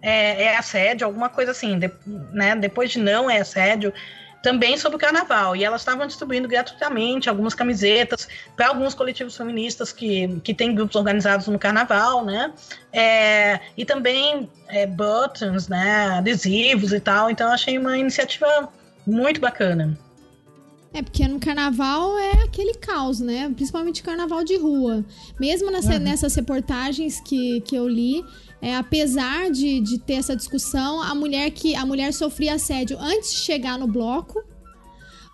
é, 0.03 0.45
é 0.45 0.57
assédio, 0.57 1.07
alguma 1.07 1.29
coisa 1.29 1.51
assim, 1.51 1.79
de, 1.79 1.91
né? 2.33 2.55
Depois 2.57 2.91
de 2.91 2.99
não 2.99 3.31
é 3.31 3.41
assédio, 3.41 3.93
também 4.43 4.77
sobre 4.79 4.97
o 4.97 4.99
carnaval. 4.99 5.57
E 5.57 5.65
elas 5.65 5.81
estavam 5.81 6.07
distribuindo 6.07 6.47
gratuitamente 6.47 7.29
algumas 7.29 7.55
camisetas 7.55 8.29
para 8.55 8.69
alguns 8.69 8.95
coletivos 8.95 9.37
feministas 9.37 9.93
que, 9.93 10.41
que 10.41 10.55
têm 10.55 10.75
grupos 10.75 10.95
organizados 10.95 11.49
no 11.49 11.59
carnaval, 11.59 12.25
né? 12.25 12.53
É, 12.93 13.59
e 13.77 13.85
também 13.85 14.49
é, 14.69 14.87
buttons, 14.87 15.67
né? 15.67 16.19
Adesivos 16.19 16.93
e 16.93 17.01
tal. 17.01 17.29
Então, 17.29 17.51
achei 17.51 17.77
uma 17.77 17.99
iniciativa 17.99 18.69
muito 19.05 19.41
bacana. 19.41 19.99
É, 20.97 21.03
porque 21.03 21.29
no 21.29 21.39
carnaval 21.39 22.17
é 22.19 22.45
aquele 22.45 22.73
caos, 22.73 23.21
né? 23.21 23.53
Principalmente 23.55 24.03
carnaval 24.03 24.43
de 24.43 24.57
rua. 24.57 25.05
Mesmo 25.39 25.71
nessa, 25.71 25.93
uhum. 25.93 25.99
nessas 25.99 26.35
reportagens 26.35 27.21
que, 27.21 27.61
que 27.61 27.77
eu 27.77 27.87
li, 27.87 28.25
é, 28.63 28.75
apesar 28.75 29.51
de, 29.51 29.79
de 29.79 29.99
ter 29.99 30.15
essa 30.15 30.35
discussão, 30.35 31.03
a 31.03 31.15
mulher 31.15 31.51
que 31.51 31.75
a 31.77 31.85
mulher 31.85 32.15
sofria 32.15 32.55
assédio 32.55 32.97
antes 32.99 33.31
de 33.31 33.41
chegar 33.41 33.79
no 33.79 33.87
bloco. 33.87 34.43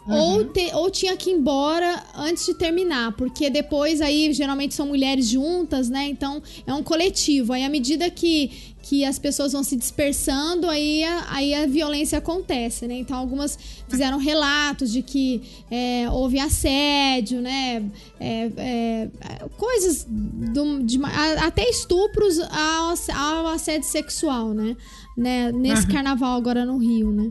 Uhum. 0.06 0.16
Ou, 0.16 0.44
te, 0.44 0.70
ou 0.74 0.90
tinha 0.90 1.16
que 1.16 1.30
ir 1.30 1.34
embora 1.34 2.02
antes 2.16 2.44
de 2.44 2.54
terminar, 2.54 3.12
porque 3.12 3.48
depois 3.48 4.00
aí 4.00 4.32
geralmente 4.32 4.74
são 4.74 4.86
mulheres 4.86 5.28
juntas, 5.28 5.88
né? 5.88 6.08
Então 6.08 6.42
é 6.66 6.74
um 6.74 6.82
coletivo. 6.82 7.52
Aí 7.52 7.64
à 7.64 7.68
medida 7.68 8.10
que, 8.10 8.50
que 8.82 9.04
as 9.04 9.18
pessoas 9.18 9.52
vão 9.52 9.62
se 9.62 9.76
dispersando, 9.76 10.68
aí 10.68 11.04
a, 11.04 11.26
aí 11.30 11.54
a 11.54 11.66
violência 11.66 12.18
acontece, 12.18 12.86
né? 12.88 12.94
Então, 12.94 13.16
algumas 13.16 13.56
fizeram 13.88 14.18
relatos 14.18 14.90
de 14.90 15.02
que 15.02 15.40
é, 15.70 16.10
houve 16.10 16.40
assédio, 16.40 17.40
né? 17.40 17.84
É, 18.18 18.50
é, 18.56 19.08
coisas, 19.56 20.04
do, 20.08 20.82
de, 20.82 21.00
até 21.40 21.68
estupros 21.68 22.40
ao, 22.40 22.94
ao, 23.16 23.46
assédio 23.48 23.88
sexual, 23.88 24.52
né? 24.52 24.76
né? 25.16 25.52
Nesse 25.52 25.86
uhum. 25.86 25.92
carnaval 25.92 26.36
agora 26.36 26.64
no 26.64 26.76
Rio, 26.78 27.12
né? 27.12 27.30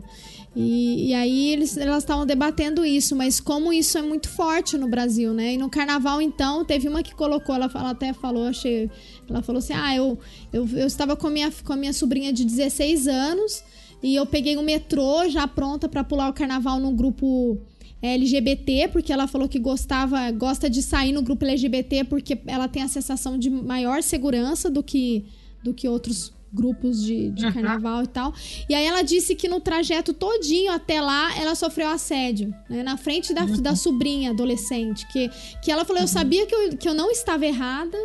E, 0.54 1.08
e, 1.08 1.14
aí 1.14 1.48
eles, 1.48 1.76
elas 1.78 2.02
estavam 2.02 2.26
debatendo 2.26 2.84
isso, 2.84 3.16
mas 3.16 3.40
como 3.40 3.72
isso 3.72 3.96
é 3.96 4.02
muito 4.02 4.28
forte 4.28 4.76
no 4.76 4.86
Brasil, 4.86 5.32
né? 5.32 5.54
E 5.54 5.58
no 5.58 5.70
carnaval, 5.70 6.20
então, 6.20 6.62
teve 6.62 6.88
uma 6.88 7.02
que 7.02 7.14
colocou, 7.14 7.54
ela, 7.54 7.70
ela 7.74 7.90
até 7.90 8.12
falou, 8.12 8.46
achei. 8.46 8.90
Ela 9.28 9.42
falou 9.42 9.60
assim: 9.60 9.72
ah, 9.72 9.96
eu, 9.96 10.18
eu, 10.52 10.68
eu 10.68 10.86
estava 10.86 11.16
com 11.16 11.26
a, 11.26 11.30
minha, 11.30 11.50
com 11.64 11.72
a 11.72 11.76
minha 11.76 11.92
sobrinha 11.94 12.32
de 12.32 12.44
16 12.44 13.08
anos 13.08 13.64
e 14.02 14.14
eu 14.14 14.26
peguei 14.26 14.56
um 14.58 14.62
metrô 14.62 15.28
já 15.28 15.46
pronta 15.46 15.88
para 15.88 16.02
pular 16.02 16.28
o 16.28 16.32
carnaval 16.32 16.80
no 16.80 16.90
grupo 16.92 17.58
LGBT, 18.02 18.88
porque 18.88 19.12
ela 19.12 19.28
falou 19.28 19.48
que 19.48 19.60
gostava, 19.60 20.28
gosta 20.32 20.68
de 20.68 20.82
sair 20.82 21.12
no 21.12 21.22
grupo 21.22 21.44
LGBT 21.44 22.04
porque 22.04 22.36
ela 22.46 22.66
tem 22.66 22.82
a 22.82 22.88
sensação 22.88 23.38
de 23.38 23.48
maior 23.48 24.02
segurança 24.02 24.68
do 24.68 24.82
que, 24.82 25.24
do 25.62 25.72
que 25.72 25.88
outros 25.88 26.32
grupos 26.52 27.02
de, 27.02 27.30
de 27.30 27.46
uhum. 27.46 27.52
carnaval 27.52 28.02
e 28.02 28.06
tal. 28.06 28.34
E 28.68 28.74
aí 28.74 28.84
ela 28.84 29.02
disse 29.02 29.34
que 29.34 29.48
no 29.48 29.60
trajeto 29.60 30.12
todinho 30.12 30.70
até 30.72 31.00
lá 31.00 31.36
ela 31.38 31.54
sofreu 31.54 31.88
assédio, 31.88 32.54
né? 32.68 32.82
Na 32.82 32.96
frente 32.96 33.32
da, 33.32 33.44
uhum. 33.44 33.62
da 33.62 33.74
sobrinha 33.74 34.30
adolescente. 34.30 35.06
Que, 35.08 35.30
que 35.62 35.72
ela 35.72 35.84
falou: 35.84 36.00
Eu 36.00 36.06
uhum. 36.06 36.08
sabia 36.08 36.46
que 36.46 36.54
eu, 36.54 36.76
que 36.76 36.88
eu 36.88 36.94
não 36.94 37.10
estava 37.10 37.46
errada, 37.46 37.96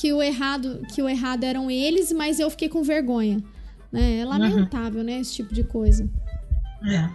que 0.00 0.12
o 0.12 0.22
errado, 0.22 0.82
que 0.94 1.00
o 1.00 1.08
errado 1.08 1.44
eram 1.44 1.70
eles, 1.70 2.12
mas 2.12 2.40
eu 2.40 2.50
fiquei 2.50 2.68
com 2.68 2.82
vergonha. 2.82 3.42
Né? 3.92 4.18
É 4.20 4.24
lamentável, 4.24 5.02
né? 5.02 5.20
Esse 5.20 5.34
tipo 5.36 5.54
de 5.54 5.62
coisa. 5.64 6.08
É. 6.86 7.08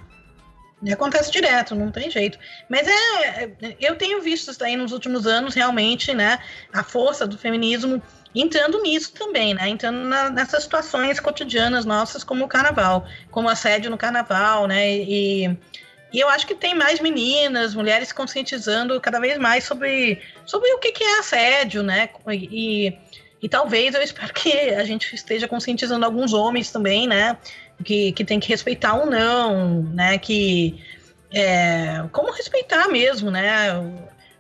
E 0.84 0.91
acontece 0.91 1.32
direto, 1.32 1.76
não 1.76 1.91
tem 1.91 2.11
jeito. 2.11 2.38
Mas 2.70 2.86
é, 2.88 3.43
é 3.43 3.78
eu 3.80 3.95
tenho 3.95 4.22
visto 4.22 4.51
isso 4.51 4.64
aí 4.64 4.76
nos 4.76 4.91
últimos 4.91 5.26
anos, 5.26 5.53
realmente, 5.53 6.14
né? 6.14 6.39
A 6.74 6.84
força 6.84 7.26
do 7.26 7.38
feminismo 7.38 8.01
entrando 8.42 8.82
nisso 8.82 9.14
também, 9.14 9.54
né? 9.54 9.70
Entrando 9.70 10.00
na, 10.08 10.30
nessas 10.30 10.64
situações 10.64 11.20
cotidianas 11.20 11.86
nossas, 11.86 12.24
como 12.24 12.46
o 12.46 12.48
carnaval, 12.48 13.06
como 13.30 13.50
assédio 13.50 13.92
no 13.92 13.98
carnaval, 13.98 14.68
né? 14.68 14.98
E, 14.98 15.46
e 16.12 16.20
eu 16.20 16.30
acho 16.30 16.48
que 16.48 16.56
tem 16.56 16.76
mais 16.76 17.00
meninas, 17.00 17.76
mulheres 17.76 18.12
conscientizando 18.12 19.00
cada 19.02 19.20
vez 19.20 19.38
mais 19.38 19.64
sobre, 19.64 20.22
sobre 20.46 20.72
o 20.74 20.80
que, 20.80 20.92
que 20.92 21.04
é 21.04 21.20
assédio, 21.20 21.84
né? 21.84 22.10
E, 22.32 22.98
e 23.42 23.50
talvez 23.50 23.94
eu 23.94 24.02
espero 24.02 24.34
que 24.34 24.52
a 24.52 24.84
gente 24.84 25.14
esteja 25.14 25.48
conscientizando 25.48 26.06
alguns 26.06 26.34
homens 26.34 26.72
também, 26.72 27.08
né? 27.08 27.38
Que, 27.84 28.12
que 28.14 28.24
tem 28.24 28.40
que 28.40 28.50
respeitar 28.50 28.94
ou 28.94 29.06
não, 29.06 29.84
né? 29.84 30.18
Que 30.18 30.80
é, 31.32 32.04
como 32.12 32.32
respeitar 32.32 32.88
mesmo, 32.90 33.32
né? 33.32 33.72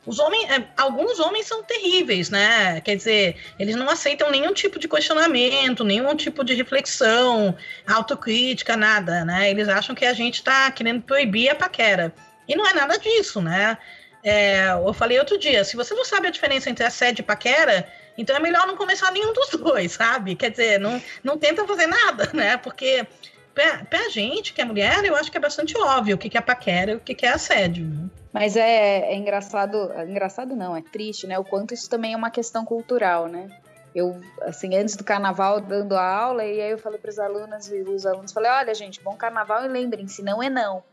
Os 0.05 0.19
homens, 0.19 0.49
é, 0.49 0.67
alguns 0.75 1.19
homens 1.19 1.47
são 1.47 1.63
terríveis, 1.63 2.29
né? 2.29 2.81
Quer 2.81 2.97
dizer, 2.97 3.37
eles 3.57 3.75
não 3.75 3.89
aceitam 3.89 4.29
nenhum 4.29 4.53
tipo 4.53 4.77
de 4.77 4.87
questionamento, 4.87 5.83
nenhum 5.83 6.13
tipo 6.15 6.43
de 6.43 6.53
reflexão, 6.53 7.55
autocrítica, 7.87 8.75
nada, 8.75 9.23
né? 9.23 9.49
Eles 9.49 9.69
acham 9.69 9.95
que 9.95 10.05
a 10.05 10.13
gente 10.13 10.35
está 10.35 10.69
querendo 10.71 11.01
proibir 11.01 11.49
a 11.49 11.55
paquera. 11.55 12.13
E 12.47 12.55
não 12.55 12.67
é 12.67 12.73
nada 12.73 12.97
disso, 12.97 13.41
né? 13.41 13.77
É, 14.21 14.71
eu 14.71 14.93
falei 14.93 15.19
outro 15.19 15.37
dia, 15.37 15.63
se 15.63 15.75
você 15.75 15.93
não 15.93 16.03
sabe 16.03 16.27
a 16.27 16.31
diferença 16.31 16.69
entre 16.69 16.85
assédio 16.85 17.21
e 17.21 17.25
paquera, 17.25 17.87
então 18.17 18.35
é 18.35 18.39
melhor 18.39 18.67
não 18.67 18.75
começar 18.75 19.11
nenhum 19.11 19.33
dos 19.33 19.49
dois, 19.59 19.93
sabe? 19.93 20.35
Quer 20.35 20.51
dizer, 20.51 20.79
não, 20.79 21.01
não 21.23 21.37
tenta 21.37 21.65
fazer 21.65 21.87
nada, 21.87 22.29
né? 22.33 22.57
Porque 22.57 23.07
pra, 23.53 23.85
pra 23.85 24.09
gente 24.09 24.53
que 24.53 24.61
é 24.61 24.65
mulher, 24.65 25.03
eu 25.05 25.15
acho 25.15 25.31
que 25.31 25.37
é 25.37 25.41
bastante 25.41 25.77
óbvio 25.77 26.15
o 26.15 26.17
que, 26.17 26.29
que 26.29 26.37
é 26.37 26.41
paquera 26.41 26.91
e 26.91 26.95
o 26.95 26.99
que, 26.99 27.15
que 27.15 27.25
é 27.25 27.29
assédio. 27.29 28.09
Mas 28.33 28.57
é, 28.57 29.13
é 29.13 29.15
engraçado, 29.15 29.91
engraçado 30.09 30.55
não, 30.55 30.75
é 30.75 30.81
triste, 30.81 31.27
né? 31.27 31.37
O 31.37 31.43
quanto 31.43 31.73
isso 31.73 31.87
também 31.87 32.13
é 32.13 32.17
uma 32.17 32.31
questão 32.31 32.65
cultural, 32.65 33.27
né? 33.27 33.47
Eu, 33.93 34.19
assim, 34.41 34.75
antes 34.75 34.95
do 34.95 35.03
carnaval, 35.03 35.61
dando 35.61 35.95
a 35.95 36.03
aula, 36.03 36.43
e 36.43 36.59
aí 36.59 36.71
eu 36.71 36.79
falei 36.79 36.97
para 36.97 37.11
os 37.11 37.19
alunos 37.19 37.71
e 37.71 37.81
os 37.83 38.07
alunos, 38.07 38.31
falei, 38.31 38.49
olha, 38.49 38.73
gente, 38.73 38.99
bom 39.03 39.15
carnaval 39.15 39.63
e 39.63 39.67
lembrem-se, 39.67 40.23
não 40.23 40.41
é 40.41 40.49
não. 40.49 40.83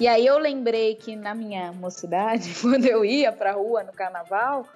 E 0.00 0.08
aí 0.08 0.24
eu 0.24 0.38
lembrei 0.38 0.94
que 0.94 1.14
na 1.14 1.34
minha 1.34 1.72
mocidade, 1.72 2.54
quando 2.62 2.86
eu 2.86 3.04
ia 3.04 3.30
pra 3.32 3.52
rua 3.52 3.82
no 3.82 3.92
carnaval, 3.92 4.66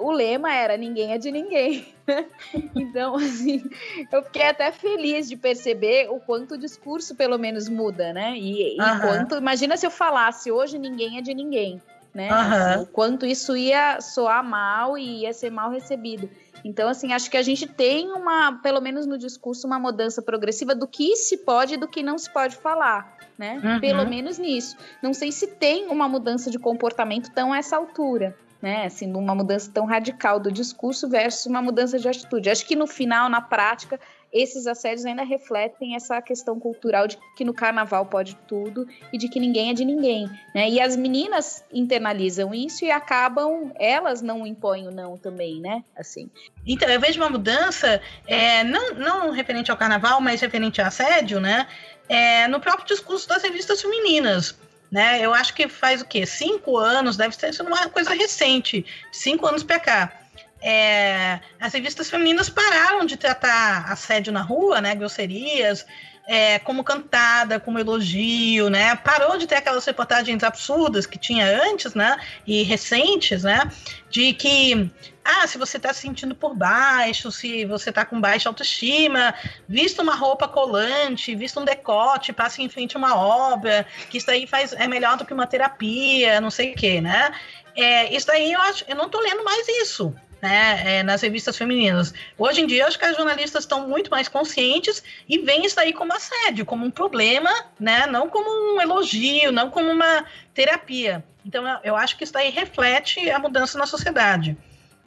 o 0.00 0.10
lema 0.12 0.54
era 0.54 0.76
ninguém 0.76 1.12
é 1.12 1.18
de 1.18 1.30
ninguém. 1.30 1.86
então, 2.74 3.16
assim, 3.16 3.62
eu 4.10 4.22
fiquei 4.22 4.46
até 4.48 4.70
feliz 4.70 5.28
de 5.28 5.36
perceber 5.36 6.08
o 6.10 6.20
quanto 6.20 6.54
o 6.54 6.58
discurso, 6.58 7.14
pelo 7.14 7.38
menos, 7.38 7.68
muda, 7.68 8.12
né? 8.12 8.36
E, 8.36 8.76
uhum. 8.78 8.86
e 8.86 9.00
quanto. 9.00 9.36
Imagina 9.36 9.76
se 9.76 9.86
eu 9.86 9.90
falasse 9.90 10.50
hoje 10.50 10.78
ninguém 10.78 11.18
é 11.18 11.20
de 11.20 11.34
ninguém, 11.34 11.82
né? 12.14 12.30
Uhum. 12.30 12.38
Assim, 12.38 12.82
o 12.82 12.86
quanto 12.86 13.26
isso 13.26 13.56
ia 13.56 14.00
soar 14.00 14.44
mal 14.44 14.96
e 14.96 15.22
ia 15.22 15.32
ser 15.32 15.50
mal 15.50 15.70
recebido. 15.70 16.30
Então, 16.64 16.88
assim, 16.88 17.12
acho 17.12 17.28
que 17.28 17.36
a 17.36 17.42
gente 17.42 17.66
tem 17.66 18.12
uma, 18.12 18.60
pelo 18.62 18.80
menos 18.80 19.04
no 19.04 19.18
discurso, 19.18 19.66
uma 19.66 19.80
mudança 19.80 20.22
progressiva 20.22 20.76
do 20.76 20.86
que 20.86 21.16
se 21.16 21.38
pode 21.38 21.74
e 21.74 21.76
do 21.76 21.88
que 21.88 22.04
não 22.04 22.16
se 22.16 22.32
pode 22.32 22.54
falar, 22.54 23.18
né? 23.36 23.60
Uhum. 23.64 23.80
Pelo 23.80 24.06
menos 24.06 24.38
nisso. 24.38 24.76
Não 25.02 25.12
sei 25.12 25.32
se 25.32 25.48
tem 25.48 25.88
uma 25.88 26.08
mudança 26.08 26.52
de 26.52 26.58
comportamento 26.60 27.32
tão 27.32 27.52
a 27.52 27.58
essa 27.58 27.76
altura 27.76 28.36
né? 28.62 28.86
Assim, 28.86 29.12
uma 29.12 29.34
mudança 29.34 29.68
tão 29.74 29.84
radical 29.84 30.38
do 30.38 30.52
discurso 30.52 31.08
versus 31.08 31.46
uma 31.46 31.60
mudança 31.60 31.98
de 31.98 32.08
atitude. 32.08 32.48
Acho 32.48 32.64
que 32.64 32.76
no 32.76 32.86
final, 32.86 33.28
na 33.28 33.40
prática, 33.40 33.98
esses 34.32 34.66
assédios 34.66 35.04
ainda 35.04 35.24
refletem 35.24 35.94
essa 35.94 36.22
questão 36.22 36.58
cultural 36.58 37.06
de 37.06 37.18
que 37.36 37.44
no 37.44 37.52
carnaval 37.52 38.06
pode 38.06 38.34
tudo 38.48 38.88
e 39.12 39.18
de 39.18 39.28
que 39.28 39.38
ninguém 39.38 39.70
é 39.70 39.74
de 39.74 39.84
ninguém, 39.84 40.30
né? 40.54 40.70
E 40.70 40.80
as 40.80 40.96
meninas 40.96 41.62
internalizam 41.70 42.54
isso 42.54 42.84
e 42.84 42.90
acabam, 42.90 43.72
elas 43.74 44.22
não 44.22 44.46
impõem 44.46 44.88
o 44.88 44.90
não 44.90 45.18
também, 45.18 45.60
né? 45.60 45.84
Assim. 45.94 46.30
Então, 46.66 46.88
eu 46.88 47.00
vejo 47.00 47.20
uma 47.20 47.28
mudança, 47.28 48.00
é, 48.26 48.64
não, 48.64 48.94
não 48.94 49.30
referente 49.32 49.70
ao 49.70 49.76
carnaval, 49.76 50.20
mas 50.20 50.40
referente 50.40 50.80
ao 50.80 50.86
assédio, 50.86 51.40
né? 51.40 51.66
É, 52.08 52.48
no 52.48 52.60
próprio 52.60 52.86
discurso 52.86 53.28
das 53.28 53.42
revistas 53.42 53.82
femininas 53.82 54.56
né? 54.92 55.24
Eu 55.24 55.32
acho 55.32 55.54
que 55.54 55.66
faz 55.68 56.02
o 56.02 56.04
quê? 56.04 56.26
Cinco 56.26 56.76
anos, 56.76 57.16
deve 57.16 57.34
ser 57.34 57.50
uma 57.62 57.88
coisa 57.88 58.12
recente, 58.12 58.84
cinco 59.10 59.46
anos 59.46 59.62
para 59.62 59.80
cá. 59.80 60.12
É, 60.60 61.40
as 61.58 61.72
revistas 61.72 62.10
femininas 62.10 62.50
pararam 62.50 63.04
de 63.06 63.16
tratar 63.16 63.90
assédio 63.90 64.32
na 64.32 64.42
rua, 64.42 64.82
né? 64.82 64.94
Grosserias, 64.94 65.86
é, 66.26 66.58
como 66.60 66.84
cantada, 66.84 67.58
como 67.58 67.78
elogio, 67.78 68.70
né? 68.70 68.94
Parou 68.96 69.36
de 69.36 69.46
ter 69.46 69.56
aquelas 69.56 69.84
reportagens 69.84 70.42
absurdas 70.42 71.06
que 71.06 71.18
tinha 71.18 71.46
antes, 71.64 71.94
né? 71.94 72.16
E 72.46 72.62
recentes, 72.62 73.42
né? 73.42 73.70
De 74.08 74.32
que 74.32 74.90
ah, 75.24 75.46
se 75.46 75.56
você 75.58 75.76
está 75.76 75.92
se 75.92 76.00
sentindo 76.00 76.34
por 76.34 76.54
baixo, 76.54 77.30
se 77.30 77.64
você 77.64 77.90
está 77.90 78.04
com 78.04 78.20
baixa 78.20 78.48
autoestima, 78.48 79.34
vista 79.68 80.02
uma 80.02 80.14
roupa 80.14 80.48
colante, 80.48 81.34
vista 81.34 81.60
um 81.60 81.64
decote, 81.64 82.32
passe 82.32 82.62
em 82.62 82.68
frente 82.68 82.96
a 82.96 82.98
uma 82.98 83.16
obra, 83.16 83.86
que 84.10 84.18
isso 84.18 84.30
aí 84.30 84.46
faz, 84.46 84.72
é 84.72 84.88
melhor 84.88 85.16
do 85.16 85.24
que 85.24 85.32
uma 85.32 85.46
terapia, 85.46 86.40
não 86.40 86.50
sei 86.50 86.72
o 86.72 86.74
quê, 86.74 87.00
né? 87.00 87.32
É, 87.76 88.14
isso 88.14 88.30
aí 88.30 88.52
eu 88.52 88.60
acho, 88.60 88.84
eu 88.88 88.96
não 88.96 89.06
estou 89.06 89.20
lendo 89.20 89.44
mais 89.44 89.66
isso. 89.68 90.14
Né, 90.42 90.98
é, 90.98 91.02
nas 91.04 91.22
revistas 91.22 91.56
femininas. 91.56 92.12
Hoje 92.36 92.62
em 92.62 92.66
dia, 92.66 92.84
acho 92.84 92.98
que 92.98 93.04
as 93.04 93.16
jornalistas 93.16 93.62
estão 93.62 93.86
muito 93.86 94.10
mais 94.10 94.26
conscientes 94.26 95.00
e 95.28 95.38
veem 95.38 95.64
isso 95.64 95.78
aí 95.78 95.92
como 95.92 96.12
assédio, 96.12 96.66
como 96.66 96.84
um 96.84 96.90
problema, 96.90 97.48
né, 97.78 98.08
não 98.08 98.28
como 98.28 98.74
um 98.74 98.80
elogio, 98.80 99.52
não 99.52 99.70
como 99.70 99.88
uma 99.88 100.24
terapia. 100.52 101.24
Então, 101.46 101.64
eu, 101.64 101.78
eu 101.84 101.96
acho 101.96 102.18
que 102.18 102.24
isso 102.24 102.36
aí 102.36 102.50
reflete 102.50 103.30
a 103.30 103.38
mudança 103.38 103.78
na 103.78 103.86
sociedade 103.86 104.56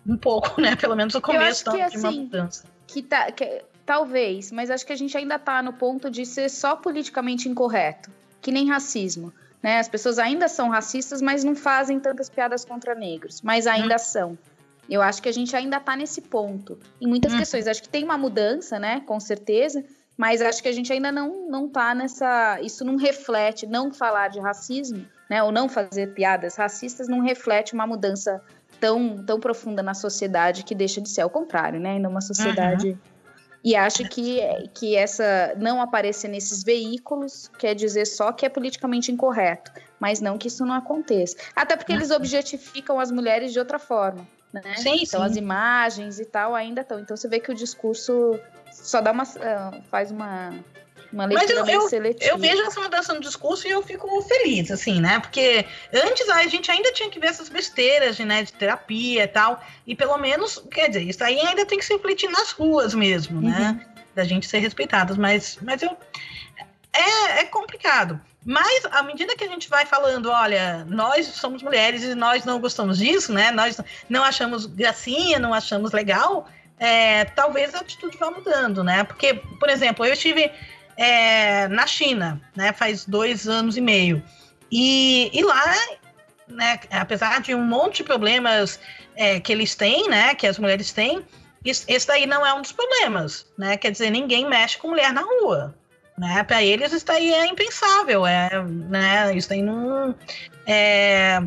um 0.08 0.16
pouco, 0.16 0.62
né? 0.62 0.76
Pelo 0.76 0.96
menos 0.96 1.16
o 1.16 1.22
começo 1.22 1.66
que, 1.66 1.90
de 1.90 1.98
uma 1.98 2.10
assim, 2.10 2.20
mudança. 2.20 2.66
Que 2.86 3.02
tá, 3.02 3.32
que, 3.32 3.64
talvez, 3.86 4.52
mas 4.52 4.70
acho 4.70 4.86
que 4.86 4.94
a 4.94 4.96
gente 4.96 5.18
ainda 5.18 5.40
tá 5.40 5.62
no 5.62 5.74
ponto 5.74 6.10
de 6.10 6.26
ser 6.26 6.50
só 6.50 6.76
politicamente 6.76 7.50
incorreto, 7.50 8.12
que 8.42 8.52
nem 8.52 8.70
racismo. 8.70 9.34
Né? 9.62 9.80
As 9.80 9.90
pessoas 9.90 10.20
ainda 10.20 10.48
são 10.48 10.70
racistas, 10.70 11.22
mas 11.22 11.44
não 11.44 11.56
fazem 11.56 12.00
tantas 12.00 12.30
piadas 12.30 12.64
contra 12.64 12.94
negros, 12.94 13.42
mas 13.42 13.66
ainda 13.66 13.96
hum. 13.96 14.00
são. 14.00 14.38
Eu 14.90 15.02
acho 15.02 15.22
que 15.22 15.30
a 15.30 15.32
gente 15.32 15.56
ainda 15.56 15.80
tá 15.80 15.96
nesse 15.96 16.22
ponto. 16.22 16.80
Em 17.02 17.08
muitas 17.08 17.34
hum. 17.34 17.38
questões. 17.38 17.68
Acho 17.68 17.82
que 17.82 17.90
tem 17.90 18.04
uma 18.04 18.18
mudança, 18.18 18.78
né? 18.80 19.02
Com 19.02 19.20
certeza. 19.20 19.84
Mas 20.18 20.42
acho 20.42 20.62
que 20.62 20.70
a 20.70 20.72
gente 20.72 20.92
ainda 20.94 21.12
não, 21.12 21.50
não 21.50 21.68
tá 21.68 21.94
nessa. 21.94 22.60
Isso 22.62 22.86
não 22.86 22.96
reflete, 22.96 23.66
não 23.66 23.92
falar 23.92 24.30
de 24.30 24.40
racismo 24.40 25.06
né, 25.30 25.44
ou 25.44 25.52
não 25.52 25.68
fazer 25.68 26.14
piadas 26.14 26.56
racistas 26.56 27.08
não 27.08 27.20
reflete 27.20 27.74
uma 27.74 27.88
mudança 27.88 28.42
tão, 28.80 29.24
tão 29.24 29.40
profunda 29.40 29.82
na 29.82 29.94
sociedade 29.94 30.64
que 30.64 30.76
deixa 30.76 31.02
de 31.02 31.10
ser 31.10 31.22
ao 31.22 31.30
contrário, 31.30 31.80
né? 31.80 31.98
Numa 31.98 32.22
sociedade. 32.22 32.90
Uhum. 32.90 32.98
E 33.64 33.76
acho 33.76 34.08
que, 34.10 34.40
que 34.76 34.96
essa 34.96 35.56
não 35.58 35.82
aparecer 35.82 36.28
nesses 36.28 36.62
veículos 36.62 37.50
quer 37.58 37.74
dizer 37.74 38.06
só 38.06 38.32
que 38.32 38.46
é 38.46 38.50
politicamente 38.50 39.12
incorreto, 39.12 39.72
mas 40.00 40.22
não 40.22 40.38
que 40.38 40.50
isso 40.50 40.64
não 40.64 40.76
aconteça. 40.76 41.36
Até 41.56 41.76
porque 41.76 41.92
eles 41.92 42.12
objetificam 42.12 43.00
as 43.00 43.10
mulheres 43.10 43.52
de 43.52 43.58
outra 43.58 43.80
forma. 43.80 44.28
Né? 44.64 44.76
Sim, 44.78 45.04
então 45.04 45.22
sim. 45.22 45.26
as 45.26 45.36
imagens 45.36 46.20
e 46.20 46.26
tal 46.26 46.56
ainda 46.56 46.82
estão. 46.82 47.00
Então 47.00 47.16
você 47.16 47.28
vê 47.28 47.40
que 47.40 47.52
o 47.52 47.56
discurso 47.56 48.40
só 48.72 49.02
dá 49.02 49.12
uma. 49.12 49.24
Uh, 49.24 49.82
faz 49.90 50.12
uma 50.12 50.54
uma 51.16 51.26
leitura 51.26 51.62
Mas 51.62 51.70
eu, 51.70 51.82
eu, 51.82 51.90
seletiva. 51.90 52.30
Eu 52.30 52.38
vejo 52.38 52.62
essa 52.64 52.82
mudança 52.82 53.14
no 53.14 53.22
discurso 53.22 53.68
e 53.68 53.72
eu 53.72 53.82
fico 53.82 54.22
feliz, 54.24 54.70
assim, 54.70 55.00
né? 55.00 55.20
Porque 55.20 55.66
antes 55.94 56.28
a 56.30 56.46
gente 56.48 56.70
ainda 56.70 56.92
tinha 56.92 57.10
que 57.10 57.20
ver 57.20 57.28
essas 57.28 57.48
besteiras 57.48 58.18
de, 58.18 58.26
né, 58.26 58.44
de 58.44 58.52
terapia 58.52 59.24
e 59.24 59.28
tal. 59.28 59.64
E 59.88 59.96
pelo 59.96 60.18
menos, 60.18 60.62
quer 60.70 60.90
dizer, 60.90 61.04
isso 61.04 61.24
aí 61.24 61.40
ainda 61.40 61.66
tem 61.66 61.78
que 61.78 61.86
se 61.86 61.94
refletir 61.94 62.30
nas 62.30 62.52
ruas 62.52 62.94
mesmo, 62.94 63.42
né? 63.42 63.80
uhum. 63.80 63.96
Da 64.14 64.24
gente 64.24 64.48
ser 64.48 64.60
respeitadas. 64.60 65.18
Mas, 65.18 65.58
mas 65.62 65.82
eu. 65.82 65.96
É, 66.94 67.40
é 67.42 67.44
complicado. 67.46 68.20
Mas 68.46 68.86
à 68.92 69.02
medida 69.02 69.36
que 69.36 69.44
a 69.44 69.48
gente 69.48 69.68
vai 69.68 69.88
falando, 69.88 70.30
olha, 70.30 70.86
nós 70.86 71.26
somos 71.26 71.64
mulheres 71.64 72.04
e 72.04 72.14
nós 72.14 72.46
não 72.46 72.60
gostamos 72.60 73.00
disso, 73.00 73.34
né? 73.34 73.50
Nós 73.50 73.82
não 74.08 74.24
achamos 74.24 74.68
gracinha, 74.68 75.40
não 75.40 75.52
achamos 75.52 75.92
legal. 75.92 76.48
É, 76.78 77.26
talvez 77.26 77.74
a 77.74 77.80
atitude 77.80 78.16
vá 78.18 78.30
mudando, 78.30 78.84
né? 78.84 79.04
Porque, 79.04 79.34
por 79.60 79.68
exemplo, 79.68 80.06
eu 80.06 80.14
estive 80.14 80.52
é, 80.96 81.68
na 81.70 81.88
China, 81.88 82.40
né? 82.56 82.72
Faz 82.72 83.04
dois 83.06 83.48
anos 83.48 83.78
e 83.78 83.82
meio. 83.82 84.22
E, 84.72 85.32
e 85.34 85.44
lá, 85.44 85.76
né, 86.48 86.80
apesar 86.92 87.42
de 87.42 87.56
um 87.56 87.64
monte 87.64 87.98
de 87.98 88.04
problemas 88.04 88.80
é, 89.16 89.40
que 89.40 89.52
eles 89.52 89.74
têm, 89.74 90.08
né? 90.08 90.36
Que 90.36 90.46
as 90.46 90.60
mulheres 90.60 90.92
têm, 90.92 91.26
esse 91.66 92.06
daí 92.06 92.28
não 92.28 92.46
é 92.46 92.54
um 92.54 92.62
dos 92.62 92.72
problemas, 92.72 93.48
né? 93.58 93.76
Quer 93.76 93.90
dizer, 93.90 94.12
ninguém 94.12 94.48
mexe 94.48 94.78
com 94.78 94.90
mulher 94.90 95.12
na 95.12 95.22
rua. 95.22 95.76
Né? 96.18 96.44
Para 96.44 96.64
eles 96.64 96.94
isso 96.94 97.06
daí 97.06 97.34
é 97.34 97.46
impensável, 97.46 98.26
é, 98.26 98.64
né? 98.64 99.36
Isso 99.36 99.50
daí 99.50 99.62
não 99.62 100.16
é, 100.66 101.42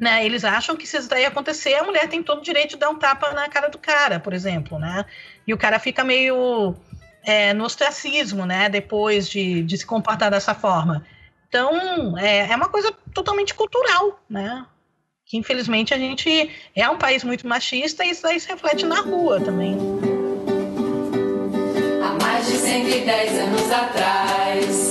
né? 0.00 0.24
Eles 0.26 0.44
acham 0.44 0.76
que 0.76 0.86
se 0.86 0.98
isso 0.98 1.08
daí 1.08 1.24
acontecer, 1.24 1.74
a 1.74 1.84
mulher 1.84 2.08
tem 2.08 2.22
todo 2.22 2.38
o 2.38 2.42
direito 2.42 2.70
de 2.70 2.76
dar 2.78 2.90
um 2.90 2.98
tapa 2.98 3.32
na 3.32 3.48
cara 3.48 3.68
do 3.68 3.78
cara, 3.78 4.18
por 4.18 4.32
exemplo, 4.32 4.78
né? 4.80 5.04
E 5.46 5.54
o 5.54 5.58
cara 5.58 5.78
fica 5.78 6.02
meio 6.02 6.74
é, 7.22 7.54
no 7.54 7.64
ostracismo, 7.64 8.44
né? 8.44 8.68
Depois 8.68 9.28
de, 9.28 9.62
de 9.62 9.78
se 9.78 9.86
comportar 9.86 10.30
dessa 10.30 10.54
forma. 10.54 11.04
Então, 11.48 12.18
é, 12.18 12.50
é 12.50 12.56
uma 12.56 12.68
coisa 12.68 12.92
totalmente 13.12 13.54
cultural, 13.54 14.20
né? 14.28 14.66
Que 15.24 15.38
infelizmente 15.38 15.94
a 15.94 15.98
gente 15.98 16.50
é 16.74 16.88
um 16.88 16.98
país 16.98 17.22
muito 17.22 17.46
machista 17.46 18.04
e 18.04 18.10
isso 18.10 18.26
aí 18.26 18.40
se 18.40 18.48
reflete 18.48 18.84
na 18.84 19.00
rua 19.00 19.40
também. 19.40 19.78
Há 22.74 22.76
mais 22.76 22.86
de 22.86 23.04
110 23.04 23.38
anos 23.38 23.70
atrás, 23.70 24.83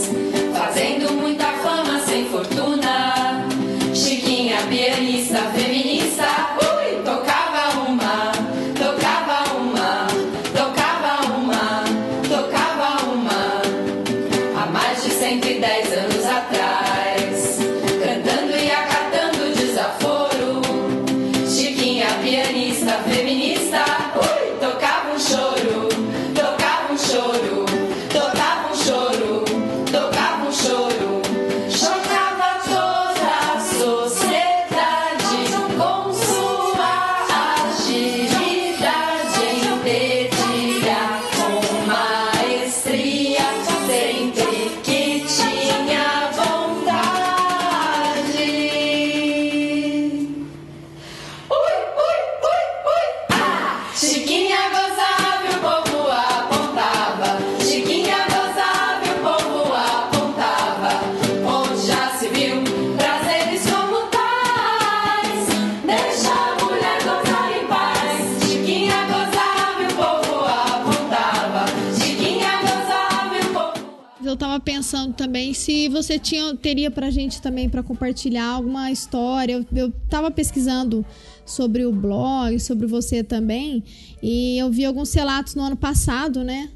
também 75.24 75.54
se 75.54 75.88
você 75.88 76.20
tinha, 76.20 76.54
teria 76.54 76.92
pra 76.92 77.10
gente 77.10 77.42
também 77.42 77.70
para 77.70 77.82
compartilhar 77.82 78.46
alguma 78.46 78.92
história. 78.92 79.54
Eu, 79.54 79.66
eu 79.74 79.92
tava 80.10 80.30
pesquisando 80.30 81.06
sobre 81.46 81.86
o 81.86 81.94
blog, 81.94 82.60
sobre 82.60 82.86
você 82.88 83.24
também, 83.24 83.84
e 84.22 84.58
eu 84.58 84.70
vi 84.70 84.84
alguns 84.84 85.14
relatos 85.14 85.56
no 85.56 85.64
ano 85.64 85.78
passado, 85.78 86.44
né? 86.44 86.70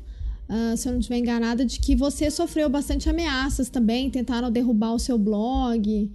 Uh, 0.49 0.77
se 0.77 0.87
eu 0.87 0.93
não 0.93 0.99
estiver 0.99 1.17
enganada, 1.17 1.65
de 1.65 1.77
que 1.77 1.93
você 1.93 2.31
sofreu 2.31 2.69
bastante 2.69 3.09
ameaças 3.09 3.69
também, 3.69 4.09
tentaram 4.09 4.49
derrubar 4.49 4.93
o 4.93 4.99
seu 4.99 5.17
blog. 5.17 6.09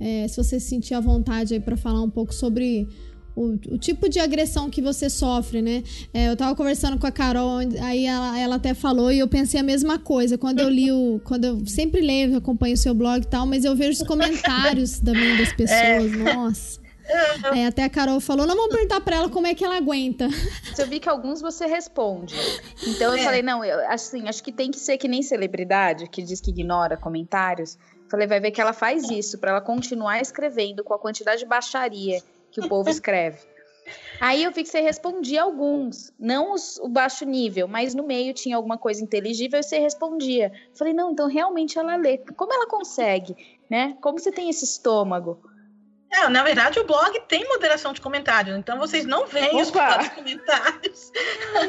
É, 0.00 0.26
se 0.26 0.42
você 0.42 0.58
sentir 0.58 0.94
a 0.94 1.00
vontade 1.00 1.52
aí 1.52 1.60
para 1.60 1.76
falar 1.76 2.00
um 2.00 2.10
pouco 2.10 2.32
sobre 2.32 2.88
o, 3.36 3.58
o, 3.68 3.78
tipo 3.78 4.08
de 4.08 4.20
agressão 4.20 4.70
que 4.70 4.80
você 4.80 5.10
sofre, 5.10 5.60
né? 5.60 5.82
É, 6.12 6.28
eu 6.28 6.36
tava 6.36 6.54
conversando 6.54 6.98
com 6.98 7.06
a 7.06 7.10
Carol, 7.10 7.58
aí 7.82 8.06
ela, 8.06 8.38
ela 8.38 8.56
até 8.56 8.74
falou 8.74 9.10
e 9.10 9.18
eu 9.18 9.28
pensei 9.28 9.58
a 9.58 9.62
mesma 9.62 9.98
coisa. 9.98 10.38
Quando 10.38 10.60
eu 10.60 10.68
li 10.68 10.92
o. 10.92 11.20
Quando 11.24 11.44
eu 11.44 11.66
sempre 11.66 12.00
leio, 12.00 12.36
acompanho 12.36 12.74
o 12.74 12.78
seu 12.78 12.94
blog 12.94 13.22
e 13.22 13.26
tal, 13.26 13.46
mas 13.46 13.64
eu 13.64 13.74
vejo 13.74 14.02
os 14.02 14.02
comentários 14.06 15.00
também 15.00 15.36
das 15.36 15.52
pessoas. 15.52 16.12
É. 16.12 16.34
Nossa. 16.34 16.84
É, 17.54 17.66
até 17.66 17.84
a 17.84 17.90
Carol 17.90 18.18
falou, 18.18 18.46
não 18.46 18.56
vamos 18.56 18.74
perguntar 18.74 18.98
pra 19.02 19.16
ela 19.16 19.28
como 19.28 19.46
é 19.46 19.54
que 19.54 19.62
ela 19.62 19.76
aguenta. 19.76 20.26
Eu 20.78 20.86
vi 20.86 20.98
que 20.98 21.08
alguns 21.08 21.42
você 21.42 21.66
responde. 21.66 22.34
Então 22.86 23.12
eu 23.12 23.20
é. 23.20 23.22
falei, 23.22 23.42
não, 23.42 23.62
eu, 23.62 23.78
assim, 23.90 24.26
acho 24.26 24.42
que 24.42 24.50
tem 24.50 24.70
que 24.70 24.78
ser 24.78 24.96
que 24.96 25.06
nem 25.06 25.22
celebridade, 25.22 26.08
que 26.08 26.22
diz 26.22 26.40
que 26.40 26.50
ignora 26.50 26.96
comentários. 26.96 27.76
Falei, 28.10 28.26
vai 28.26 28.40
ver 28.40 28.52
que 28.52 28.60
ela 28.60 28.72
faz 28.72 29.10
isso, 29.10 29.38
para 29.38 29.50
ela 29.50 29.60
continuar 29.60 30.20
escrevendo 30.20 30.82
com 30.82 30.94
a 30.94 30.98
quantidade 30.98 31.40
de 31.40 31.46
baixaria 31.46 32.22
que 32.54 32.60
o 32.60 32.68
povo 32.68 32.88
escreve. 32.88 33.38
Aí 34.20 34.42
eu 34.42 34.52
vi 34.52 34.62
que 34.62 34.68
você 34.68 34.80
respondia 34.80 35.42
alguns, 35.42 36.12
não 36.18 36.54
os, 36.54 36.78
o 36.78 36.88
baixo 36.88 37.26
nível, 37.26 37.68
mas 37.68 37.94
no 37.94 38.02
meio 38.02 38.32
tinha 38.32 38.56
alguma 38.56 38.78
coisa 38.78 39.02
inteligível 39.02 39.60
e 39.60 39.62
você 39.62 39.78
respondia. 39.78 40.52
Falei, 40.72 40.94
não, 40.94 41.10
então 41.10 41.28
realmente 41.28 41.78
ela 41.78 41.96
lê. 41.96 42.18
Como 42.18 42.52
ela 42.54 42.66
consegue, 42.66 43.36
né? 43.68 43.98
Como 44.00 44.18
você 44.18 44.32
tem 44.32 44.48
esse 44.48 44.64
estômago? 44.64 45.42
É, 46.16 46.28
na 46.28 46.44
verdade, 46.44 46.78
o 46.78 46.84
blog 46.84 47.20
tem 47.26 47.44
moderação 47.48 47.92
de 47.92 48.00
comentários, 48.00 48.56
então 48.56 48.78
vocês 48.78 49.04
não 49.04 49.26
veem 49.26 49.60
os 49.60 49.70
comentários. 49.70 51.12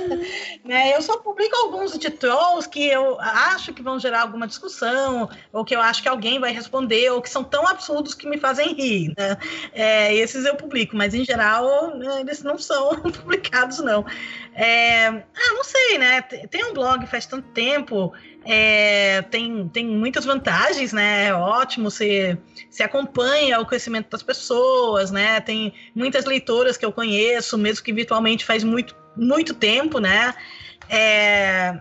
né? 0.64 0.96
Eu 0.96 1.02
só 1.02 1.18
publico 1.18 1.56
alguns 1.56 1.98
de 1.98 2.12
trolls 2.12 2.70
que 2.70 2.88
eu 2.88 3.20
acho 3.20 3.74
que 3.74 3.82
vão 3.82 4.00
gerar 4.00 4.22
alguma 4.22 4.46
discussão, 4.46 5.28
ou 5.52 5.66
que 5.66 5.76
eu 5.76 5.82
acho 5.82 6.04
que 6.04 6.08
alguém 6.08 6.40
vai 6.40 6.52
responder, 6.52 7.10
ou 7.10 7.24
que 7.24 7.30
são 7.30 7.44
tão 7.44 7.68
absurdos 7.68 8.14
que 8.14 8.30
me 8.30 8.38
fazem 8.38 8.74
rir. 8.74 9.14
Né? 9.18 9.36
É, 9.74 10.14
esses 10.14 10.46
eu 10.46 10.56
publico, 10.56 10.96
mas 10.96 11.16
em 11.16 11.26
geral 11.26 11.98
né, 11.98 12.22
eles 12.22 12.44
não 12.44 12.60
são 12.60 13.02
publicados, 13.02 13.80
não. 13.80 14.06
É, 14.54 15.08
ah, 15.08 15.54
não 15.54 15.64
sei, 15.64 15.98
né? 15.98 16.22
Tem 16.22 16.64
um 16.66 16.74
blog 16.74 17.06
faz 17.08 17.26
tanto 17.26 17.48
tempo, 17.50 18.14
é, 18.46 19.24
tem, 19.24 19.68
tem 19.70 19.86
muitas 19.86 20.24
vantagens, 20.24 20.94
né? 20.94 21.28
É 21.28 21.34
ótimo, 21.34 21.90
você, 21.90 22.38
você 22.70 22.84
acompanha 22.84 23.60
o 23.60 23.66
crescimento 23.66 24.10
das 24.10 24.22
pessoas, 24.22 25.10
né? 25.10 25.42
Tem 25.42 25.74
muitas 25.96 26.26
leitoras 26.26 26.78
que 26.78 26.86
eu 26.86 26.92
conheço, 26.92 27.58
mesmo 27.58 27.84
que 27.84 27.92
virtualmente 27.92 28.46
faz 28.46 28.64
muito, 28.64 28.96
muito 29.18 29.54
tempo, 29.54 30.00
né? 30.00 30.34
É, 30.88 31.76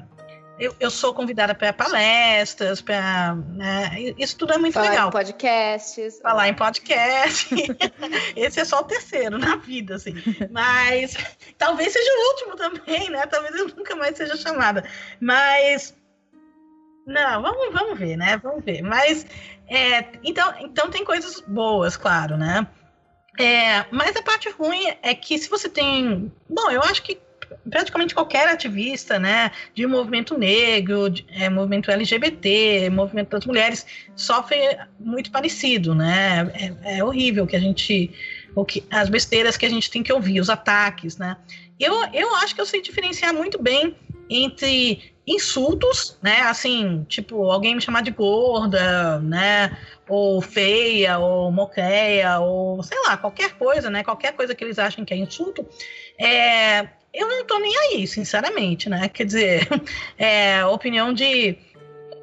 eu, 0.59 0.75
eu 0.79 0.91
sou 0.91 1.13
convidada 1.13 1.55
para 1.55 1.73
palestras, 1.73 2.81
para. 2.81 3.35
Né, 3.35 4.15
isso 4.17 4.37
tudo 4.39 4.53
é 4.53 4.59
muito 4.59 4.75
Falar 4.75 4.91
legal. 4.91 5.09
Em 5.09 5.13
podcasts. 5.13 6.21
Falar 6.21 6.49
em 6.49 6.55
podcast. 6.55 7.55
Esse 8.37 8.61
é 8.61 8.65
só 8.65 8.81
o 8.81 8.85
terceiro 8.85 9.37
na 9.37 9.57
vida, 9.57 9.97
assim. 9.97 10.15
Mas 10.51 11.17
talvez 11.59 11.93
seja 11.93 12.11
o 12.11 12.29
último 12.31 12.57
também, 12.57 13.11
né? 13.11 13.27
Talvez 13.27 13.55
eu 13.55 13.69
nunca 13.69 13.97
mais 13.97 14.17
seja 14.17 14.37
chamada. 14.37 14.85
Mas. 15.21 15.95
Não, 17.07 17.43
vamos, 17.43 17.73
vamos 17.73 17.99
ver, 17.99 18.17
né? 18.17 18.39
Vamos 18.43 18.65
ver. 18.65 18.83
Mas, 18.83 19.27
é, 19.69 20.05
então, 20.23 20.55
então 20.61 20.91
tem 20.91 21.05
coisas 21.05 21.41
boas, 21.41 21.97
claro, 21.97 22.37
né? 22.37 22.67
É, 23.39 23.85
mas 23.91 24.17
a 24.17 24.23
parte 24.23 24.49
ruim 24.51 24.87
é 25.03 25.15
que 25.15 25.37
se 25.39 25.49
você 25.49 25.69
tem. 25.69 26.33
Bom, 26.49 26.71
eu 26.71 26.81
acho 26.83 27.03
que 27.03 27.19
praticamente 27.69 28.15
qualquer 28.15 28.49
ativista, 28.49 29.19
né, 29.19 29.51
de 29.75 29.87
movimento 29.87 30.39
negro, 30.39 31.11
de, 31.11 31.27
é, 31.31 31.49
movimento 31.49 31.91
LGBT, 31.91 32.91
movimento 32.91 33.31
das 33.31 33.45
mulheres, 33.45 33.87
sofre 34.17 34.57
muito 34.99 35.31
parecido, 35.31 35.95
né? 35.95 36.51
É, 36.83 36.99
é 36.99 37.05
horrível 37.05 37.47
que 37.47 37.57
a 37.57 37.61
gente. 37.61 38.11
O 38.57 38.65
que, 38.65 38.85
as 38.89 39.09
besteiras 39.09 39.57
que 39.57 39.67
a 39.67 39.69
gente 39.69 39.91
tem 39.91 40.03
que 40.03 40.13
ouvir, 40.13 40.41
os 40.41 40.49
ataques, 40.49 41.17
né? 41.17 41.37
Eu, 41.79 41.93
eu 42.13 42.37
acho 42.37 42.55
que 42.55 42.61
eu 42.61 42.67
sei 42.67 42.81
diferenciar 42.81 43.35
muito 43.35 43.61
bem 43.61 43.97
entre 44.29 45.15
insultos, 45.27 46.19
né? 46.23 46.41
Assim, 46.43 47.05
tipo, 47.09 47.51
alguém 47.51 47.75
me 47.75 47.81
chamar 47.81 48.03
de 48.03 48.11
gorda, 48.11 49.19
né? 49.21 49.77
Ou 50.09 50.41
feia, 50.41 51.19
ou 51.19 51.51
moqueia, 51.51 52.39
ou 52.41 52.83
sei 52.83 52.99
lá, 53.07 53.17
qualquer 53.17 53.55
coisa, 53.55 53.89
né? 53.89 54.05
Qualquer 54.05 54.33
coisa 54.35 54.55
que 54.55 54.63
eles 54.63 54.79
achem 54.79 55.05
que 55.05 55.15
é 55.15 55.17
insulto. 55.17 55.67
É, 56.19 56.89
eu 57.13 57.29
não 57.29 57.45
tô 57.47 57.59
nem 57.59 57.73
aí, 57.77 58.07
sinceramente, 58.07 58.89
né? 58.89 59.09
Quer 59.09 59.25
dizer, 59.25 59.69
é 60.19 60.65
opinião 60.67 61.13
de, 61.13 61.57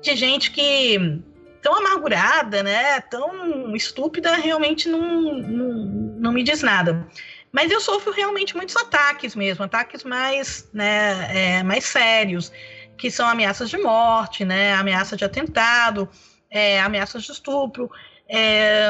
de 0.02 0.16
gente 0.16 0.52
que 0.52 1.22
tão 1.62 1.76
amargurada, 1.76 2.62
né? 2.62 3.00
Tão 3.02 3.76
estúpida, 3.76 4.36
realmente 4.36 4.90
não, 4.90 5.34
não, 5.40 5.74
não 6.20 6.32
me 6.32 6.44
diz 6.44 6.62
nada. 6.62 7.08
Mas 7.52 7.72
eu 7.72 7.82
sofro 7.82 8.14
realmente 8.14 8.56
muitos 8.56 8.76
ataques 8.76 9.36
mesmo, 9.36 9.66
ataques 9.66 10.04
mais, 10.04 10.70
né, 10.74 11.58
é, 11.60 11.64
mais 11.64 11.84
sérios, 11.86 12.52
que 12.98 13.12
são 13.12 13.28
ameaças 13.28 13.70
de 13.70 13.78
morte, 13.78 14.46
né, 14.46 14.74
ameaça 14.74 15.18
de 15.18 15.26
atentado, 15.26 16.08
é, 16.50 16.80
ameaças 16.82 17.24
de 17.24 17.32
estupro. 17.32 17.92
É, 18.30 18.90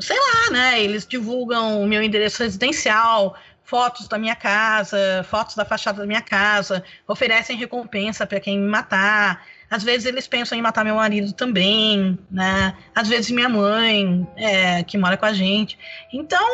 sei 0.00 0.16
lá, 0.16 0.50
né? 0.52 0.82
Eles 0.82 1.06
divulgam 1.06 1.82
o 1.82 1.86
meu 1.86 2.02
endereço 2.02 2.42
residencial, 2.42 3.36
fotos 3.64 4.08
da 4.08 4.18
minha 4.18 4.36
casa, 4.36 5.24
fotos 5.28 5.54
da 5.54 5.64
fachada 5.64 6.00
da 6.00 6.06
minha 6.06 6.20
casa, 6.20 6.84
oferecem 7.06 7.56
recompensa 7.56 8.26
para 8.26 8.40
quem 8.40 8.58
me 8.58 8.68
matar. 8.68 9.44
Às 9.70 9.82
vezes 9.82 10.06
eles 10.06 10.28
pensam 10.28 10.56
em 10.56 10.62
matar 10.62 10.84
meu 10.84 10.96
marido 10.96 11.32
também, 11.32 12.18
né? 12.30 12.76
Às 12.94 13.08
vezes 13.08 13.30
minha 13.30 13.48
mãe, 13.48 14.26
é, 14.36 14.82
que 14.82 14.98
mora 14.98 15.16
com 15.16 15.26
a 15.26 15.32
gente. 15.32 15.78
Então, 16.12 16.46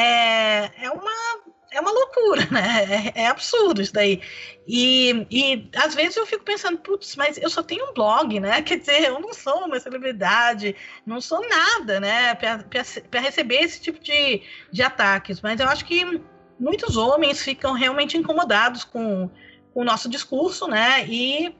é, 0.00 0.84
é 0.84 0.90
uma 0.90 1.40
é 1.72 1.80
uma 1.80 1.90
loucura, 1.90 2.46
né? 2.50 3.12
É, 3.14 3.22
é, 3.22 3.26
absurdo 3.28 3.80
isso 3.80 3.92
daí. 3.92 4.20
E, 4.66 5.26
e 5.30 5.70
às 5.76 5.94
vezes 5.94 6.16
eu 6.16 6.26
fico 6.26 6.44
pensando, 6.44 6.78
putz, 6.78 7.14
mas 7.16 7.38
eu 7.38 7.48
só 7.48 7.62
tenho 7.62 7.90
um 7.90 7.94
blog, 7.94 8.40
né? 8.40 8.60
Quer 8.62 8.78
dizer, 8.78 9.04
eu 9.04 9.20
não 9.20 9.32
sou 9.32 9.66
uma 9.66 9.78
celebridade, 9.78 10.74
não 11.06 11.20
sou 11.20 11.46
nada, 11.48 12.00
né? 12.00 12.34
Para 12.34 13.20
receber 13.20 13.60
esse 13.62 13.80
tipo 13.80 14.00
de, 14.00 14.42
de 14.72 14.82
ataques. 14.82 15.40
Mas 15.40 15.60
eu 15.60 15.68
acho 15.68 15.84
que 15.84 16.20
muitos 16.58 16.96
homens 16.96 17.42
ficam 17.42 17.72
realmente 17.72 18.16
incomodados 18.16 18.84
com, 18.84 19.30
com 19.72 19.80
o 19.80 19.84
nosso 19.84 20.08
discurso, 20.08 20.66
né? 20.66 21.06
E 21.06 21.54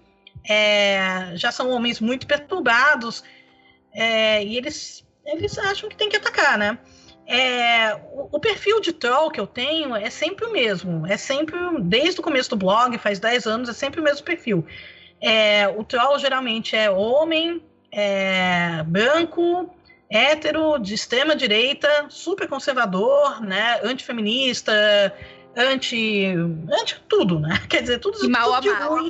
é, 0.49 1.33
já 1.37 1.53
são 1.53 1.71
homens 1.71 2.01
muito 2.01 2.27
perturbados 2.27 3.23
é, 3.93 4.45
e 4.45 4.57
eles, 4.57 5.07
eles 5.25 5.59
acham 5.59 5.89
que 5.89 5.97
tem 5.97 6.09
que 6.09 6.17
atacar, 6.17 6.59
né? 6.59 6.79
É, 7.33 7.95
o, 8.13 8.29
o, 8.33 8.41
perfil 8.41 8.81
de 8.81 8.93
troll 8.93 9.31
que 9.31 9.39
eu 9.39 9.47
tenho 9.47 9.95
é 9.95 10.11
sempre 10.11 10.47
o 10.47 10.51
mesmo. 10.51 11.07
É 11.07 11.17
sempre, 11.17 11.57
desde 11.81 12.19
o 12.19 12.25
começo 12.25 12.51
do 12.51 12.57
blog, 12.57 12.99
faz 12.99 13.21
10 13.21 13.47
anos, 13.47 13.69
é 13.69 13.73
sempre 13.73 14.01
o 14.01 14.03
mesmo 14.03 14.25
perfil. 14.25 14.67
É, 15.21 15.69
o 15.69 15.85
troll 15.85 16.19
geralmente 16.19 16.75
é 16.75 16.91
homem, 16.91 17.63
é, 17.93 18.83
branco, 18.83 19.73
hétero, 20.11 20.77
de 20.79 20.93
extrema 20.93 21.37
direita, 21.37 22.07
super 22.09 22.49
conservador, 22.49 23.41
né, 23.41 23.79
antifeminista, 23.85 24.73
anti, 25.57 26.35
anti 26.69 27.01
tudo, 27.09 27.39
né? 27.39 27.63
Quer 27.71 27.83
dizer, 27.83 28.01
tudo, 28.01 28.19
tudo 28.19 28.61
de 28.61 28.71
ruim 28.71 29.09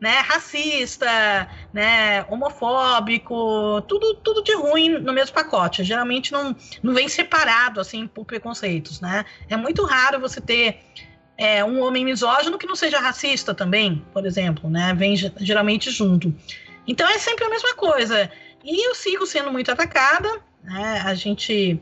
né, 0.00 0.20
racista, 0.20 1.48
né, 1.72 2.24
homofóbico, 2.30 3.82
tudo, 3.82 4.14
tudo 4.14 4.42
de 4.42 4.54
ruim 4.54 4.98
no 4.98 5.12
mesmo 5.12 5.34
pacote. 5.34 5.84
Geralmente 5.84 6.32
não, 6.32 6.56
não 6.82 6.94
vem 6.94 7.08
separado 7.08 7.80
assim 7.80 8.06
por 8.06 8.24
preconceitos, 8.24 9.00
né? 9.00 9.24
É 9.48 9.56
muito 9.56 9.84
raro 9.84 10.18
você 10.18 10.40
ter 10.40 10.80
é, 11.36 11.62
um 11.62 11.82
homem 11.82 12.04
misógino 12.04 12.56
que 12.56 12.66
não 12.66 12.74
seja 12.74 12.98
racista 12.98 13.54
também, 13.54 14.04
por 14.12 14.24
exemplo, 14.24 14.70
né? 14.70 14.94
Vem 14.94 15.14
geralmente 15.16 15.90
junto. 15.90 16.34
Então 16.86 17.08
é 17.08 17.18
sempre 17.18 17.44
a 17.44 17.50
mesma 17.50 17.74
coisa. 17.74 18.30
E 18.64 18.88
eu 18.88 18.94
sigo 18.94 19.26
sendo 19.26 19.52
muito 19.52 19.70
atacada, 19.70 20.28
né? 20.62 21.02
A 21.04 21.14
gente, 21.14 21.78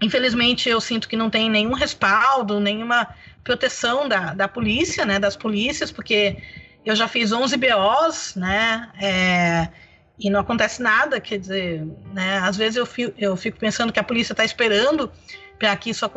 infelizmente, 0.00 0.70
eu 0.70 0.80
sinto 0.80 1.06
que 1.06 1.16
não 1.16 1.28
tem 1.28 1.50
nenhum 1.50 1.74
respaldo, 1.74 2.58
nenhuma 2.60 3.08
proteção 3.44 4.08
da, 4.08 4.32
da 4.32 4.48
polícia, 4.48 5.04
né? 5.04 5.18
Das 5.18 5.36
polícias, 5.36 5.92
porque 5.92 6.38
eu 6.84 6.96
já 6.96 7.08
fiz 7.08 7.32
11 7.32 7.56
BOs, 7.56 8.34
né? 8.36 8.90
É, 9.00 9.68
e 10.18 10.30
não 10.30 10.40
acontece 10.40 10.82
nada, 10.82 11.20
quer 11.20 11.38
dizer, 11.38 11.84
né? 12.12 12.38
Às 12.38 12.56
vezes 12.56 12.76
eu 12.76 12.86
fico, 12.86 13.14
eu 13.18 13.36
fico 13.36 13.58
pensando 13.58 13.92
que 13.92 14.00
a 14.00 14.04
polícia 14.04 14.32
está 14.32 14.44
esperando 14.44 15.10
para 15.58 15.76
que 15.76 15.90
isso 15.90 16.08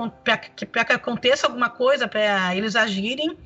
que, 0.56 0.66
que 0.66 0.94
aconteça 0.94 1.48
alguma 1.48 1.70
coisa 1.70 2.08
para 2.08 2.56
eles 2.56 2.76
agirem. 2.76 3.38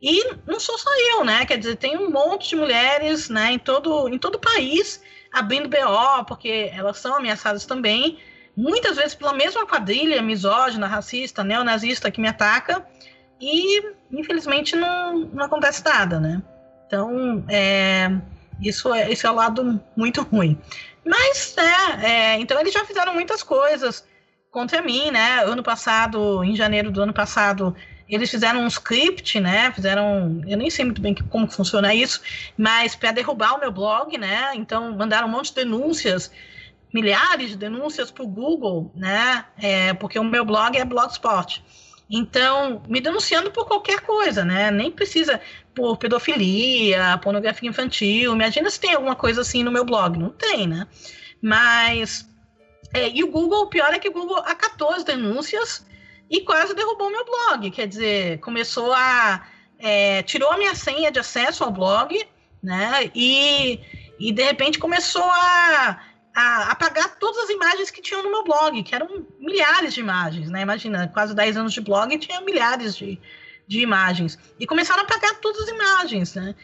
E 0.00 0.34
não 0.46 0.58
sou 0.58 0.76
só 0.78 0.90
eu, 1.12 1.24
né? 1.24 1.46
Quer 1.46 1.58
dizer, 1.58 1.76
tem 1.76 1.96
um 1.96 2.10
monte 2.10 2.50
de 2.50 2.56
mulheres, 2.56 3.28
né, 3.28 3.52
em 3.52 3.58
todo 3.58 4.08
em 4.08 4.18
todo 4.18 4.34
o 4.34 4.40
país 4.40 5.00
abrindo 5.32 5.68
BO, 5.68 6.24
porque 6.26 6.70
elas 6.74 6.98
são 6.98 7.16
ameaçadas 7.16 7.64
também, 7.64 8.18
muitas 8.56 8.96
vezes 8.96 9.14
pela 9.14 9.32
mesma 9.32 9.66
quadrilha 9.66 10.20
misógina, 10.20 10.86
racista, 10.86 11.42
neonazista 11.42 12.10
que 12.10 12.20
me 12.20 12.28
ataca, 12.28 12.86
e 13.40 13.82
infelizmente 14.12 14.76
não, 14.76 15.18
não 15.32 15.44
acontece 15.46 15.82
nada, 15.84 16.20
né? 16.20 16.42
Então, 16.92 17.42
é, 17.48 18.10
isso, 18.60 18.92
é, 18.92 19.10
esse 19.10 19.24
é 19.24 19.30
o 19.30 19.34
lado 19.34 19.80
muito 19.96 20.20
ruim. 20.20 20.58
Mas, 21.02 21.56
é, 21.56 22.06
é, 22.06 22.38
então 22.38 22.60
eles 22.60 22.74
já 22.74 22.84
fizeram 22.84 23.14
muitas 23.14 23.42
coisas 23.42 24.06
contra 24.50 24.82
mim, 24.82 25.10
né? 25.10 25.42
Ano 25.42 25.62
passado, 25.62 26.44
em 26.44 26.54
janeiro 26.54 26.90
do 26.90 27.00
ano 27.00 27.14
passado, 27.14 27.74
eles 28.06 28.30
fizeram 28.30 28.60
um 28.60 28.66
script, 28.66 29.40
né? 29.40 29.72
Fizeram, 29.72 30.42
eu 30.46 30.58
nem 30.58 30.68
sei 30.68 30.84
muito 30.84 31.00
bem 31.00 31.14
como 31.14 31.50
funciona 31.50 31.94
isso, 31.94 32.20
mas 32.58 32.94
para 32.94 33.10
derrubar 33.10 33.54
o 33.54 33.60
meu 33.60 33.72
blog, 33.72 34.18
né? 34.18 34.50
Então 34.54 34.94
mandaram 34.94 35.28
um 35.28 35.30
monte 35.30 35.48
de 35.48 35.64
denúncias, 35.64 36.30
milhares 36.92 37.52
de 37.52 37.56
denúncias 37.56 38.10
para 38.10 38.22
o 38.22 38.28
Google, 38.28 38.92
né? 38.94 39.46
É, 39.56 39.94
porque 39.94 40.18
o 40.18 40.24
meu 40.24 40.44
blog 40.44 40.76
é 40.76 40.84
Blogspot. 40.84 41.64
Então, 42.14 42.82
me 42.86 43.00
denunciando 43.00 43.50
por 43.50 43.66
qualquer 43.66 44.00
coisa, 44.00 44.44
né? 44.44 44.70
Nem 44.70 44.90
precisa 44.90 45.40
por 45.74 45.96
pedofilia, 45.96 47.18
pornografia 47.22 47.68
infantil. 47.68 48.34
Imagina 48.34 48.70
se 48.70 48.80
tem 48.80 48.94
alguma 48.94 49.16
coisa 49.16 49.40
assim 49.40 49.62
no 49.62 49.70
meu 49.70 49.84
blog. 49.84 50.18
Não 50.18 50.30
tem, 50.30 50.66
né? 50.66 50.86
Mas. 51.40 52.28
É, 52.94 53.08
e 53.08 53.24
o 53.24 53.30
Google, 53.30 53.62
o 53.62 53.68
pior 53.68 53.92
é 53.92 53.98
que 53.98 54.08
o 54.08 54.12
Google 54.12 54.38
acatou 54.38 54.90
as 54.90 55.02
denúncias 55.02 55.84
e 56.30 56.40
quase 56.42 56.74
derrubou 56.74 57.10
meu 57.10 57.24
blog. 57.24 57.70
Quer 57.70 57.88
dizer, 57.88 58.40
começou 58.40 58.92
a. 58.92 59.46
É, 59.78 60.22
tirou 60.22 60.50
a 60.52 60.58
minha 60.58 60.74
senha 60.74 61.10
de 61.10 61.18
acesso 61.18 61.64
ao 61.64 61.72
blog, 61.72 62.16
né? 62.62 63.10
E, 63.14 63.80
e 64.18 64.32
de 64.32 64.42
repente 64.42 64.78
começou 64.78 65.24
a 65.24 66.00
a 66.34 66.70
apagar 66.70 67.16
todas 67.18 67.44
as 67.44 67.50
imagens 67.50 67.90
que 67.90 68.00
tinham 68.00 68.22
no 68.22 68.30
meu 68.30 68.42
blog, 68.42 68.82
que 68.82 68.94
eram 68.94 69.26
milhares 69.38 69.92
de 69.94 70.00
imagens, 70.00 70.48
né? 70.48 70.62
Imagina, 70.62 71.08
quase 71.08 71.34
10 71.34 71.58
anos 71.58 71.72
de 71.72 71.80
blog 71.80 72.12
e 72.12 72.18
tinha 72.18 72.40
milhares 72.40 72.96
de, 72.96 73.20
de 73.66 73.80
imagens. 73.80 74.38
E 74.58 74.66
começaram 74.66 75.02
a 75.02 75.04
apagar 75.04 75.40
todas 75.40 75.62
as 75.62 75.68
imagens, 75.68 76.34
né? 76.34 76.54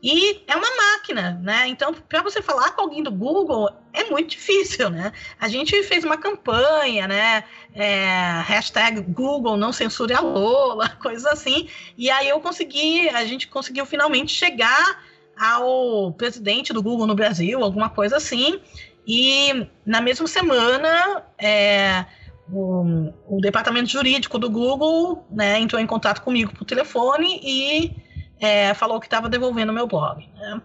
E 0.00 0.42
é 0.46 0.54
uma 0.54 0.76
máquina, 0.76 1.40
né? 1.42 1.66
Então, 1.66 1.92
para 1.92 2.22
você 2.22 2.40
falar 2.40 2.70
com 2.70 2.82
alguém 2.82 3.02
do 3.02 3.10
Google 3.10 3.68
é 3.92 4.04
muito 4.04 4.30
difícil, 4.30 4.90
né? 4.90 5.12
A 5.40 5.48
gente 5.48 5.82
fez 5.82 6.04
uma 6.04 6.16
campanha, 6.16 7.08
né? 7.08 7.42
É, 7.74 8.40
hashtag 8.46 9.00
Google 9.00 9.56
não 9.56 9.72
censure 9.72 10.14
a 10.14 10.20
Lola, 10.20 10.88
coisas 11.02 11.26
assim. 11.26 11.68
E 11.96 12.08
aí 12.10 12.28
eu 12.28 12.40
consegui, 12.40 13.08
a 13.08 13.24
gente 13.24 13.48
conseguiu 13.48 13.84
finalmente 13.84 14.32
chegar 14.32 15.02
ao 15.36 16.12
presidente 16.12 16.72
do 16.72 16.82
Google 16.82 17.06
no 17.06 17.14
Brasil, 17.16 17.62
alguma 17.64 17.90
coisa 17.90 18.18
assim. 18.18 18.60
E 19.04 19.66
na 19.84 20.00
mesma 20.00 20.28
semana, 20.28 21.24
é, 21.36 22.04
o, 22.50 23.12
o, 23.26 23.40
departamento 23.40 23.88
jurídico 23.90 24.38
do 24.38 24.50
Google 24.50 25.26
né, 25.30 25.58
entrou 25.58 25.80
em 25.80 25.86
contato 25.86 26.22
comigo 26.22 26.52
por 26.54 26.64
telefone 26.64 27.40
e 27.42 27.92
é, 28.40 28.72
falou 28.74 29.00
que 29.00 29.06
estava 29.06 29.28
devolvendo 29.28 29.72
meu 29.72 29.86
blog. 29.86 30.26
Né? 30.34 30.62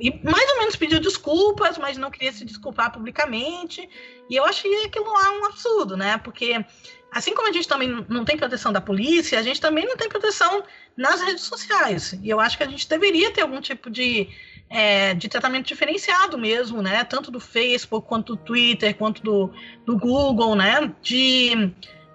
E 0.00 0.20
mais 0.22 0.50
ou 0.50 0.58
menos 0.58 0.76
pediu 0.76 1.00
desculpas, 1.00 1.78
mas 1.78 1.96
não 1.96 2.10
queria 2.10 2.32
se 2.32 2.44
desculpar 2.44 2.92
publicamente. 2.92 3.88
E 4.28 4.36
eu 4.36 4.44
achei 4.44 4.84
aquilo 4.84 5.12
lá 5.12 5.30
um 5.32 5.46
absurdo, 5.46 5.96
né? 5.96 6.18
Porque 6.18 6.64
assim 7.10 7.34
como 7.34 7.48
a 7.48 7.52
gente 7.52 7.66
também 7.66 8.04
não 8.08 8.24
tem 8.24 8.36
proteção 8.36 8.72
da 8.72 8.80
polícia, 8.80 9.38
a 9.38 9.42
gente 9.42 9.60
também 9.60 9.86
não 9.86 9.96
tem 9.96 10.08
proteção 10.08 10.62
nas 10.96 11.20
redes 11.22 11.44
sociais. 11.44 12.12
E 12.22 12.28
eu 12.28 12.38
acho 12.38 12.56
que 12.56 12.64
a 12.64 12.68
gente 12.68 12.88
deveria 12.88 13.32
ter 13.32 13.42
algum 13.42 13.60
tipo 13.60 13.88
de 13.88 14.28
é, 14.70 15.14
de 15.14 15.28
tratamento 15.28 15.66
diferenciado 15.66 16.36
mesmo, 16.36 16.82
né? 16.82 17.04
Tanto 17.04 17.30
do 17.30 17.40
Facebook, 17.40 18.06
quanto 18.06 18.36
do 18.36 18.42
Twitter, 18.42 18.96
quanto 18.96 19.22
do, 19.22 19.50
do 19.86 19.98
Google, 19.98 20.54
né? 20.54 20.94
De. 21.02 21.72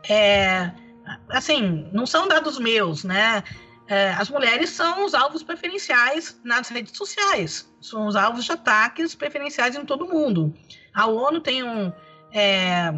É, 0.07 0.71
assim, 1.29 1.89
não 1.91 2.05
são 2.05 2.27
dados 2.27 2.59
meus, 2.59 3.03
né? 3.03 3.43
É, 3.87 4.11
as 4.11 4.29
mulheres 4.29 4.69
são 4.69 5.05
os 5.05 5.13
alvos 5.13 5.43
preferenciais 5.43 6.39
nas 6.43 6.69
redes 6.69 6.95
sociais, 6.95 7.69
são 7.81 8.07
os 8.07 8.15
alvos 8.15 8.45
de 8.45 8.51
ataques 8.51 9.13
preferenciais 9.13 9.75
em 9.75 9.83
todo 9.83 10.05
o 10.05 10.09
mundo. 10.09 10.53
A 10.93 11.07
ONU 11.07 11.41
tem 11.41 11.63
um. 11.63 11.91
É, 12.31 12.93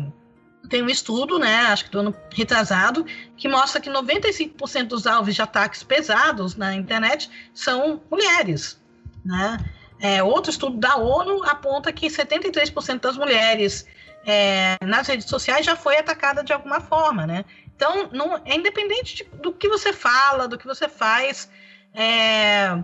tem 0.69 0.81
um 0.81 0.89
estudo, 0.89 1.37
né, 1.37 1.57
acho 1.67 1.85
que 1.85 1.91
do 1.91 1.99
ano 1.99 2.15
retrasado, 2.31 3.05
que 3.37 3.47
mostra 3.47 3.79
que 3.79 3.87
95% 3.87 4.87
dos 4.87 5.05
alvos 5.05 5.35
de 5.35 5.41
ataques 5.41 5.83
pesados 5.83 6.55
na 6.55 6.73
internet 6.73 7.29
são 7.53 8.01
mulheres. 8.09 8.83
Né? 9.25 9.57
É, 9.99 10.21
outro 10.21 10.51
estudo 10.51 10.77
da 10.77 10.97
ONU 10.97 11.43
aponta 11.43 11.91
que 11.91 12.07
73% 12.07 12.99
das 12.99 13.17
mulheres 13.17 13.85
é, 14.25 14.77
nas 14.85 15.07
redes 15.07 15.27
sociais 15.27 15.65
já 15.65 15.75
foi 15.75 15.97
atacada 15.97 16.43
de 16.43 16.53
alguma 16.53 16.79
forma, 16.79 17.25
né? 17.25 17.45
Então, 17.75 18.09
não, 18.11 18.37
é 18.45 18.55
independente 18.55 19.15
de, 19.15 19.23
do 19.41 19.51
que 19.51 19.67
você 19.67 19.91
fala, 19.91 20.47
do 20.47 20.57
que 20.57 20.65
você 20.65 20.87
faz. 20.87 21.49
É, 21.93 22.77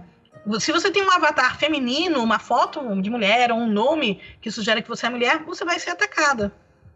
se 0.60 0.72
você 0.72 0.90
tem 0.92 1.04
um 1.04 1.12
avatar 1.12 1.58
feminino, 1.58 2.22
uma 2.22 2.40
foto 2.40 3.02
de 3.02 3.10
mulher 3.10 3.52
ou 3.52 3.58
um 3.58 3.72
nome 3.72 4.20
que 4.42 4.52
sugere 4.52 4.82
que 4.82 4.90
você 4.90 5.06
é 5.06 5.10
mulher, 5.10 5.44
você 5.44 5.64
vai 5.64 5.80
ser 5.80 5.92
atacada. 5.92 6.52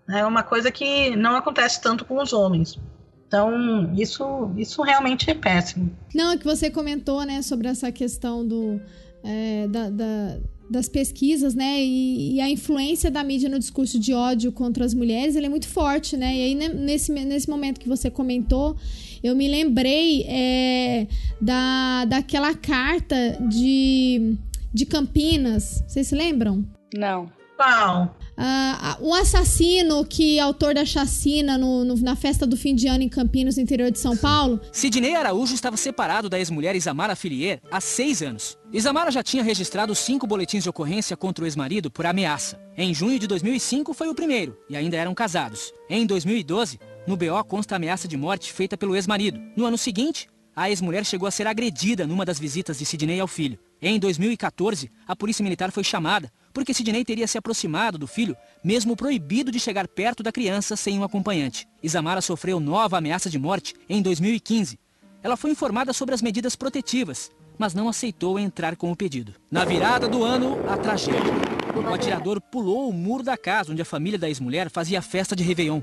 É 0.08 0.26
uma 0.26 0.43
coisa 0.43 0.72
que 0.72 1.16
não 1.16 1.36
acontece 1.36 1.82
tanto 1.82 2.06
com 2.06 2.22
os 2.22 2.32
homens. 2.32 2.80
Então, 3.28 3.93
isso, 3.96 4.52
isso 4.56 4.82
realmente 4.84 5.30
é 5.30 5.34
péssimo. 5.34 5.96
Não, 6.14 6.32
é 6.32 6.38
que 6.38 6.46
você 6.46 6.70
comentou, 6.70 7.24
né, 7.24 7.41
sobre 7.41 7.68
essa 7.68 7.91
questão 7.91 8.48
do, 8.48 8.80
é, 9.26 9.67
da, 9.67 9.89
da, 9.89 10.38
das 10.69 10.88
pesquisas, 10.88 11.55
né? 11.55 11.82
E, 11.82 12.36
e, 12.36 12.41
a 12.41 12.49
influência 12.49 13.09
da 13.11 13.23
mídia 13.23 13.49
no 13.49 13.59
discurso 13.59 13.99
de 13.99 14.13
ódio 14.13 14.51
contra 14.51 14.86
as 14.86 14.93
mulheres, 14.93 15.36
ele 15.36 15.47
é 15.47 15.49
muito 15.49 15.67
forte, 15.67 16.15
né? 16.15 16.36
E 16.36 16.41
aí, 16.41 16.55
né, 16.55 16.69
nesse, 16.69 17.11
nesse 17.11 17.49
momento 17.49 17.80
que 17.80 17.89
você 17.89 18.09
comentou, 18.09 18.76
eu 19.23 19.36
me 19.36 19.47
lembrei 19.47 20.23
é, 20.28 21.07
da, 21.41 22.05
daquela 22.05 22.53
carta 22.53 23.38
de, 23.49 24.38
de 24.73 24.86
Campinas. 24.86 25.84
Vocês 25.88 26.07
se 26.07 26.15
lembram? 26.15 26.65
Não. 26.93 27.32
Qual? 27.57 28.15
Uh, 28.38 29.07
um 29.07 29.13
assassino 29.13 30.05
que 30.05 30.39
autor 30.39 30.73
da 30.73 30.83
chacina 30.83 31.57
no, 31.57 31.86
no, 31.86 31.95
na 31.95 32.15
festa 32.15 32.45
do 32.45 32.57
fim 32.57 32.75
de 32.75 32.88
ano 32.88 33.03
em 33.03 33.09
Campinas, 33.09 33.55
no 33.55 33.63
interior 33.63 33.89
de 33.91 33.99
São 33.99 34.15
Paulo. 34.17 34.59
Sidney 34.71 35.15
Araújo 35.15 35.55
estava 35.55 35.77
separado 35.77 36.29
da 36.29 36.38
ex-mulher 36.38 36.75
Isamara 36.75 37.15
Fillier 37.15 37.61
há 37.71 37.79
seis 37.79 38.21
anos. 38.21 38.57
Isamara 38.73 39.09
já 39.09 39.23
tinha 39.23 39.43
registrado 39.43 39.95
cinco 39.95 40.27
boletins 40.27 40.63
de 40.63 40.69
ocorrência 40.69 41.15
contra 41.15 41.43
o 41.43 41.47
ex-marido 41.47 41.89
por 41.89 42.05
ameaça. 42.05 42.59
Em 42.77 42.93
junho 42.93 43.17
de 43.17 43.27
2005 43.27 43.93
foi 43.93 44.09
o 44.09 44.15
primeiro, 44.15 44.57
e 44.69 44.75
ainda 44.75 44.97
eram 44.97 45.13
casados. 45.13 45.71
Em 45.89 46.05
2012, 46.05 46.77
no 47.07 47.15
BO 47.15 47.43
consta 47.47 47.75
a 47.75 47.77
ameaça 47.77 48.07
de 48.07 48.17
morte 48.17 48.51
feita 48.51 48.77
pelo 48.77 48.95
ex-marido. 48.95 49.39
No 49.55 49.65
ano 49.65 49.77
seguinte, 49.77 50.27
a 50.55 50.69
ex-mulher 50.69 51.05
chegou 51.05 51.27
a 51.27 51.31
ser 51.31 51.47
agredida 51.47 52.07
numa 52.07 52.25
das 52.25 52.39
visitas 52.39 52.79
de 52.79 52.86
Sidney 52.86 53.19
ao 53.19 53.27
filho. 53.27 53.59
Em 53.81 53.99
2014, 53.99 54.89
a 55.05 55.15
polícia 55.15 55.43
militar 55.43 55.71
foi 55.71 55.83
chamada 55.83 56.31
porque 56.56 56.74
Sidney 56.74 57.03
teria 57.03 57.28
se 57.28 57.38
aproximado 57.38 57.97
do 57.97 58.08
filho, 58.08 58.36
mesmo 58.64 58.95
proibido 58.95 59.51
de 59.51 59.60
chegar 59.60 59.89
perto 59.89 60.24
da 60.24 60.32
criança 60.32 60.78
sem 60.78 60.97
um 60.97 61.03
acompanhante. 61.03 61.68
Isamara 61.84 62.22
sofreu 62.22 62.62
nova 62.62 62.97
ameaça 62.97 63.30
de 63.30 63.38
morte 63.38 63.76
em 63.89 64.01
2015. 64.01 64.80
Ela 65.22 65.36
foi 65.36 65.51
informada 65.51 65.91
sobre 65.91 66.16
as 66.16 66.22
medidas 66.22 66.56
protetivas, 66.56 67.30
mas 67.58 67.74
não 67.74 67.89
aceitou 67.89 68.39
entrar 68.39 68.78
com 68.78 68.89
o 68.89 68.95
pedido. 68.95 69.34
Na 69.51 69.66
virada 69.66 70.08
do 70.08 70.24
ano, 70.24 70.58
a 70.70 70.78
tragédia. 70.78 71.34
O 71.76 71.93
atirador 71.93 72.39
pulou 72.39 72.89
o 72.89 72.93
muro 72.93 73.22
da 73.22 73.36
casa 73.36 73.74
onde 73.74 73.82
a 73.82 73.86
família 73.86 74.18
da 74.18 74.30
ex-mulher 74.30 74.70
fazia 74.70 75.01
festa 75.01 75.36
de 75.36 75.43
Réveillon. 75.43 75.82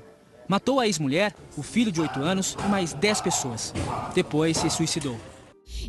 Matou 0.49 0.81
a 0.81 0.87
ex-mulher, 0.87 1.35
o 1.55 1.63
filho 1.63 1.93
de 1.93 2.01
8 2.01 2.19
anos 2.23 2.57
e 2.65 2.69
mais 2.69 2.95
10 2.95 3.21
pessoas. 3.21 3.75
Depois 4.15 4.57
se 4.57 4.71
suicidou. 4.71 5.21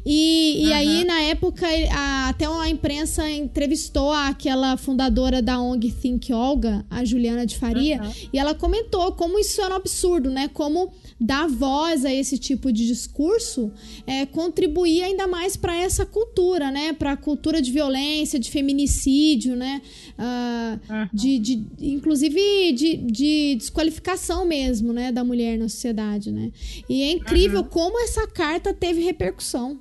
E, 0.05 0.63
e 0.63 0.67
uhum. 0.67 0.73
aí, 0.73 1.05
na 1.05 1.21
época, 1.21 1.65
a, 1.91 2.29
até 2.29 2.45
a 2.45 2.69
imprensa 2.69 3.29
entrevistou 3.29 4.11
aquela 4.11 4.75
fundadora 4.77 5.41
da 5.41 5.59
ONG 5.59 5.91
Think 5.91 6.33
Olga, 6.33 6.85
a 6.89 7.05
Juliana 7.05 7.45
de 7.45 7.57
Faria, 7.57 8.01
uhum. 8.01 8.11
e 8.33 8.39
ela 8.39 8.53
comentou 8.53 9.13
como 9.13 9.39
isso 9.39 9.61
era 9.61 9.73
um 9.73 9.77
absurdo, 9.77 10.29
né? 10.29 10.49
Como 10.53 10.91
dar 11.23 11.47
voz 11.47 12.03
a 12.03 12.13
esse 12.13 12.37
tipo 12.37 12.69
de 12.69 12.85
discurso 12.85 13.71
é, 14.05 14.25
contribuir 14.25 15.03
ainda 15.03 15.25
mais 15.25 15.55
para 15.55 15.73
essa 15.73 16.05
cultura, 16.05 16.69
né? 16.69 16.91
Para 16.91 17.13
a 17.13 17.17
cultura 17.17 17.61
de 17.61 17.71
violência, 17.71 18.37
de 18.37 18.51
feminicídio, 18.51 19.55
né? 19.55 19.81
Uh, 20.19 20.93
uhum. 20.93 21.09
de, 21.13 21.39
de, 21.39 21.65
inclusive 21.79 22.73
de, 22.73 22.97
de, 22.97 23.55
desqualificação 23.55 24.45
mesmo, 24.45 24.91
né? 24.91 25.13
Da 25.13 25.23
mulher 25.23 25.57
na 25.57 25.69
sociedade, 25.69 26.29
né? 26.29 26.51
E 26.89 27.03
é 27.03 27.11
incrível 27.11 27.61
uhum. 27.61 27.69
como 27.69 28.03
essa 28.03 28.27
carta 28.27 28.73
teve 28.73 29.01
repercussão. 29.01 29.79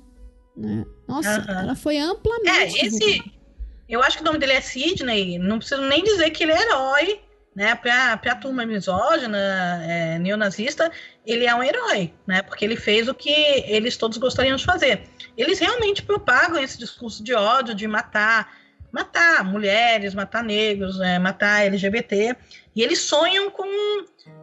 Né? 0.55 0.85
Nossa, 1.05 1.41
uhum. 1.41 1.59
ela 1.59 1.75
foi 1.75 1.97
amplamente. 1.97 2.79
É, 2.79 2.85
esse. 2.87 3.21
Eu 3.89 4.01
acho 4.01 4.15
que 4.15 4.23
o 4.23 4.25
nome 4.25 4.39
dele 4.39 4.53
é 4.53 4.61
Sidney. 4.61 5.37
Não 5.37 5.57
preciso 5.59 5.81
nem 5.81 6.01
dizer 6.05 6.29
que 6.29 6.43
ele 6.43 6.53
é 6.53 6.61
herói, 6.61 7.19
né? 7.55 7.75
Para 7.75 8.13
a 8.13 8.35
turma 8.35 8.65
misógina, 8.65 9.37
é, 9.83 10.19
neonazista, 10.19 10.91
ele 11.25 11.45
é 11.45 11.55
um 11.55 11.63
herói, 11.63 12.13
né? 12.25 12.41
Porque 12.41 12.65
ele 12.65 12.75
fez 12.75 13.07
o 13.07 13.13
que 13.13 13.29
eles 13.29 13.97
todos 13.97 14.17
gostariam 14.17 14.55
de 14.55 14.65
fazer. 14.65 15.03
Eles 15.37 15.59
realmente 15.59 16.01
propagam 16.01 16.61
esse 16.61 16.77
discurso 16.77 17.23
de 17.23 17.33
ódio, 17.33 17.73
de 17.73 17.87
matar, 17.87 18.55
matar 18.91 19.43
mulheres, 19.43 20.13
matar 20.13 20.43
negros, 20.43 20.99
é, 20.99 21.19
matar 21.19 21.65
LGBT. 21.65 22.35
E 22.75 22.81
eles 22.81 22.99
sonham 22.99 23.49
com, 23.51 23.67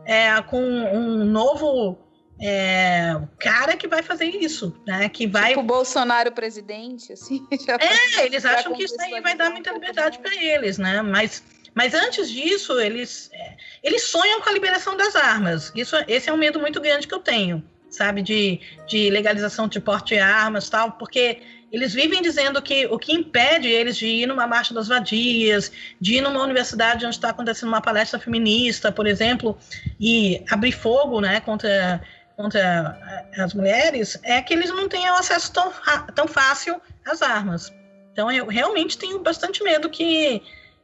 é, 0.04 0.40
com 0.42 0.62
um 0.62 1.24
novo 1.24 1.98
é, 2.40 3.20
cara 3.38 3.76
que 3.76 3.86
vai 3.86 4.02
fazer 4.02 4.24
isso, 4.24 4.74
né? 4.86 5.08
Que 5.10 5.26
vai. 5.26 5.50
Tipo 5.50 5.60
o 5.60 5.64
Bolsonaro 5.64 6.32
presidente, 6.32 7.12
assim. 7.12 7.46
é, 7.78 8.24
eles 8.24 8.44
acham 8.46 8.72
que 8.72 8.84
isso 8.84 9.00
aí 9.00 9.20
vai 9.20 9.36
dar 9.36 9.50
muita 9.50 9.70
liberdade 9.72 10.18
para 10.18 10.34
eles, 10.42 10.78
né? 10.78 11.02
Mas, 11.02 11.44
mas 11.74 11.94
antes 11.94 12.30
disso, 12.30 12.78
eles, 12.80 13.30
é, 13.32 13.56
eles 13.82 14.02
sonham 14.02 14.40
com 14.40 14.48
a 14.48 14.52
liberação 14.52 14.96
das 14.96 15.14
armas. 15.16 15.72
Isso, 15.74 15.96
esse 16.08 16.28
é 16.28 16.32
um 16.32 16.36
medo 16.36 16.60
muito 16.60 16.80
grande 16.80 17.06
que 17.06 17.14
eu 17.14 17.20
tenho, 17.20 17.62
sabe? 17.88 18.22
De, 18.22 18.60
de 18.86 19.10
legalização 19.10 19.68
de 19.68 19.80
porte 19.80 20.14
de 20.14 20.20
armas 20.20 20.68
tal, 20.68 20.92
porque 20.92 21.40
eles 21.72 21.94
vivem 21.94 22.20
dizendo 22.20 22.60
que 22.60 22.86
o 22.86 22.98
que 22.98 23.12
impede 23.12 23.68
eles 23.68 23.96
de 23.96 24.06
ir 24.06 24.26
numa 24.26 24.46
marcha 24.46 24.74
das 24.74 24.88
vadias, 24.88 25.70
de 26.00 26.16
ir 26.16 26.20
numa 26.20 26.42
universidade 26.42 27.06
onde 27.06 27.14
está 27.14 27.30
acontecendo 27.30 27.68
uma 27.68 27.80
palestra 27.80 28.18
feminista, 28.18 28.90
por 28.90 29.06
exemplo, 29.06 29.56
e 29.98 30.42
abrir 30.50 30.72
fogo, 30.72 31.20
né, 31.20 31.40
contra 31.40 32.00
contra 32.40 32.98
as 33.36 33.52
mulheres 33.52 34.18
é 34.22 34.40
que 34.40 34.54
eles 34.54 34.70
não 34.70 34.88
tenham 34.88 35.14
acesso 35.14 35.52
tão, 35.52 35.70
tão 36.14 36.26
fácil 36.26 36.80
às 37.04 37.20
armas. 37.20 37.70
Então, 38.12 38.32
eu 38.32 38.46
realmente 38.46 38.96
tenho 38.96 39.18
bastante 39.18 39.62
medo 39.62 39.90
que, 39.90 40.42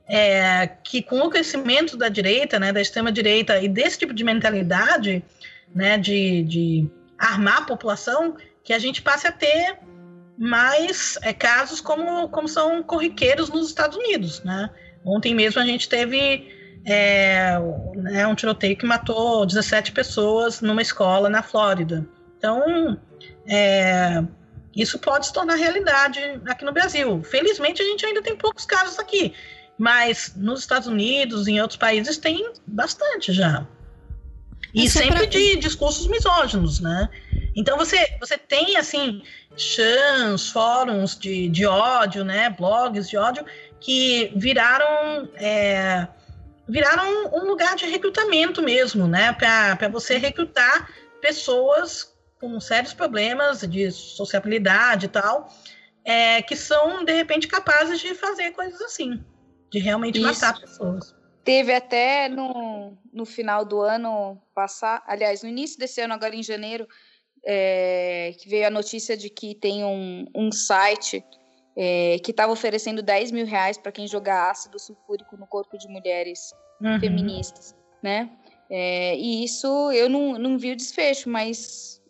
é, 0.09 0.67
que 0.85 1.03
com 1.03 1.21
o 1.21 1.31
crescimento 1.31 1.97
da 1.97 2.09
direita, 2.09 2.59
né, 2.59 2.73
da 2.73 2.81
extrema-direita 2.81 3.61
e 3.61 3.69
desse 3.69 3.99
tipo 3.99 4.15
de 4.15 4.25
mentalidade, 4.25 5.25
né, 5.75 5.99
de, 5.99 6.43
de 6.45 6.91
armar 7.19 7.59
a 7.59 7.65
população, 7.65 8.37
que 8.63 8.73
a 8.73 8.79
gente 8.79 9.03
passe 9.03 9.27
a 9.27 9.33
ter 9.33 9.79
mais 10.39 11.19
é, 11.23 11.33
casos 11.33 11.81
como, 11.81 12.29
como 12.29 12.47
são 12.47 12.83
corriqueiros 12.83 13.49
nos 13.49 13.69
Estados 13.69 13.97
Unidos. 13.97 14.43
Né? 14.45 14.71
Ontem 15.05 15.35
mesmo 15.35 15.61
a 15.61 15.65
gente 15.65 15.89
teve 15.89 16.53
é, 16.85 17.59
é 18.13 18.27
um 18.27 18.35
tiroteio 18.35 18.77
que 18.77 18.87
matou 18.87 19.45
17 19.45 19.93
pessoas 19.93 20.61
numa 20.61 20.83
escola 20.83 21.29
na 21.29 21.43
Flórida. 21.43 22.07
Então, 22.39 23.01
é, 23.49 24.23
isso 24.75 24.99
pode 24.99 25.27
se 25.27 25.33
tornar 25.33 25.57
realidade 25.57 26.21
aqui 26.47 26.65
no 26.65 26.73
Brasil. 26.73 27.23
Felizmente, 27.25 27.83
a 27.83 27.85
gente 27.85 28.07
ainda 28.07 28.23
tem 28.23 28.37
poucos 28.37 28.65
casos 28.65 28.99
aqui, 28.99 29.35
mas 29.79 30.33
nos 30.37 30.61
Estados 30.61 30.89
Unidos, 30.89 31.47
em 31.47 31.61
outros 31.61 31.79
países, 31.79 32.17
tem 32.17 32.53
bastante 32.67 33.33
já. 33.33 33.67
E 34.75 34.89
sempre 34.89 35.19
pra... 35.19 35.27
de 35.27 35.57
discursos 35.57 36.07
misóginos, 36.07 36.81
né? 36.81 37.09
Então 37.55 37.77
você, 37.79 38.17
você 38.21 38.37
tem 38.37 38.77
assim 38.77 39.23
chans, 39.57 40.51
fóruns 40.51 41.19
de, 41.19 41.49
de 41.49 41.65
ódio, 41.65 42.25
né? 42.25 42.51
Blogs 42.51 43.09
de 43.09 43.17
ódio 43.17 43.45
que 43.81 44.33
viraram 44.37 45.29
é, 45.37 46.07
viraram 46.69 47.29
um 47.33 47.47
lugar 47.47 47.77
de 47.77 47.87
recrutamento 47.87 48.63
mesmo, 48.63 49.07
né? 49.07 49.33
Para 49.33 49.89
você 49.89 50.19
recrutar 50.19 50.91
pessoas 51.21 52.15
com 52.41 52.61
sérios 52.61 52.93
problemas 52.93 53.61
de 53.61 53.91
sociabilidade 53.91 55.07
e 55.07 55.09
tal, 55.09 55.51
é, 56.05 56.43
que 56.43 56.55
são, 56.55 57.05
de 57.05 57.13
repente, 57.13 57.49
capazes 57.49 57.99
de 58.01 58.15
fazer 58.15 58.51
coisas 58.53 58.81
assim, 58.83 59.25
de 59.71 59.79
realmente 59.79 60.19
Isso. 60.19 60.27
matar 60.27 60.61
pessoas. 60.61 61.15
Teve 61.45 61.73
até 61.73 62.29
no, 62.29 62.97
no 63.13 63.25
final 63.25 63.65
do 63.65 63.81
ano 63.81 64.41
passar, 64.55 65.03
aliás, 65.07 65.43
no 65.43 65.49
início 65.49 65.79
desse 65.79 66.01
ano, 66.01 66.15
agora 66.15 66.35
em 66.35 66.43
janeiro, 66.43 66.89
é, 67.45 68.35
que 68.39 68.49
veio 68.49 68.67
a 68.67 68.71
notícia 68.71 69.17
de 69.17 69.31
que 69.31 69.55
tem 69.55 69.85
um, 69.85 70.27
um 70.35 70.51
site 70.51 71.25
é, 71.77 72.19
que 72.25 72.33
estava 72.33 72.53
oferecendo 72.53 73.03
10 73.03 73.31
mil 73.31 73.47
reais 73.47 73.79
para 73.79 73.93
quem 73.93 74.09
jogar 74.09 74.51
ácido 74.51 74.79
sulfúrico 74.79 75.37
no 75.37 75.47
corpo 75.47 75.79
de 75.79 75.87
mulheres 75.87 76.53
uhum. 76.81 76.99
feministas, 76.99 77.77
né? 78.03 78.31
É, 78.69 79.17
e 79.17 79.45
isso 79.45 79.93
eu 79.93 80.09
não, 80.09 80.39
não 80.39 80.59
vi 80.59 80.73
o 80.73 80.77
desfecho, 80.77 81.29
mas 81.31 82.03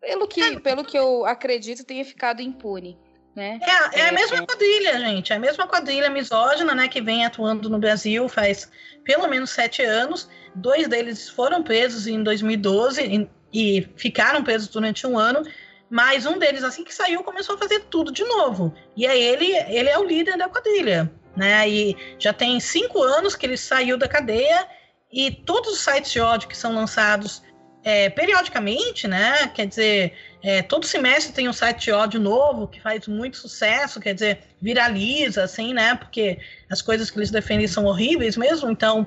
pelo 0.00 0.26
que, 0.26 0.40
é. 0.40 0.58
pelo 0.58 0.84
que 0.84 0.98
eu 0.98 1.26
acredito, 1.26 1.84
tenha 1.84 2.04
ficado 2.04 2.40
impune. 2.40 2.98
Né? 3.34 3.60
É, 3.62 4.00
é 4.00 4.08
a 4.08 4.12
mesma 4.12 4.38
é. 4.38 4.46
quadrilha, 4.46 4.98
gente. 4.98 5.32
É 5.32 5.36
a 5.36 5.38
mesma 5.38 5.66
quadrilha 5.66 6.10
misógina, 6.10 6.74
né, 6.74 6.88
que 6.88 7.00
vem 7.00 7.24
atuando 7.24 7.70
no 7.70 7.78
Brasil 7.78 8.28
faz 8.28 8.70
pelo 9.04 9.28
menos 9.28 9.50
sete 9.50 9.82
anos. 9.82 10.28
Dois 10.54 10.88
deles 10.88 11.28
foram 11.28 11.62
presos 11.62 12.06
em 12.06 12.22
2012 12.22 13.02
e, 13.02 13.30
e 13.52 13.88
ficaram 13.96 14.42
presos 14.42 14.68
durante 14.68 15.06
um 15.06 15.18
ano. 15.18 15.42
Mas 15.88 16.24
um 16.24 16.38
deles, 16.38 16.62
assim 16.62 16.84
que 16.84 16.94
saiu, 16.94 17.24
começou 17.24 17.56
a 17.56 17.58
fazer 17.58 17.80
tudo 17.90 18.12
de 18.12 18.22
novo. 18.24 18.72
E 18.96 19.06
aí 19.06 19.20
ele, 19.20 19.52
ele 19.68 19.88
é 19.88 19.98
o 19.98 20.04
líder 20.04 20.36
da 20.36 20.48
quadrilha, 20.48 21.10
né? 21.36 21.68
E 21.68 21.96
já 22.16 22.32
tem 22.32 22.60
cinco 22.60 23.02
anos 23.02 23.34
que 23.34 23.44
ele 23.44 23.56
saiu 23.56 23.98
da 23.98 24.06
cadeia 24.06 24.68
e 25.12 25.32
todos 25.32 25.72
os 25.72 25.80
sites 25.80 26.12
de 26.12 26.20
ódio 26.20 26.48
que 26.48 26.56
são 26.56 26.72
lançados 26.72 27.42
é, 27.82 28.08
periodicamente, 28.08 29.08
né? 29.08 29.48
Quer 29.48 29.66
dizer, 29.66 30.16
é, 30.42 30.62
todo 30.62 30.86
semestre 30.86 31.32
tem 31.32 31.48
um 31.48 31.52
site 31.52 31.84
de 31.84 31.92
ódio 31.92 32.18
novo 32.18 32.66
que 32.66 32.80
faz 32.80 33.06
muito 33.06 33.36
sucesso, 33.36 34.00
quer 34.00 34.14
dizer, 34.14 34.40
viraliza, 34.60 35.44
assim, 35.44 35.74
né? 35.74 35.94
Porque 35.94 36.38
as 36.70 36.80
coisas 36.80 37.10
que 37.10 37.18
eles 37.18 37.30
defendem 37.30 37.66
são 37.66 37.84
horríveis 37.84 38.36
mesmo, 38.36 38.70
então 38.70 39.06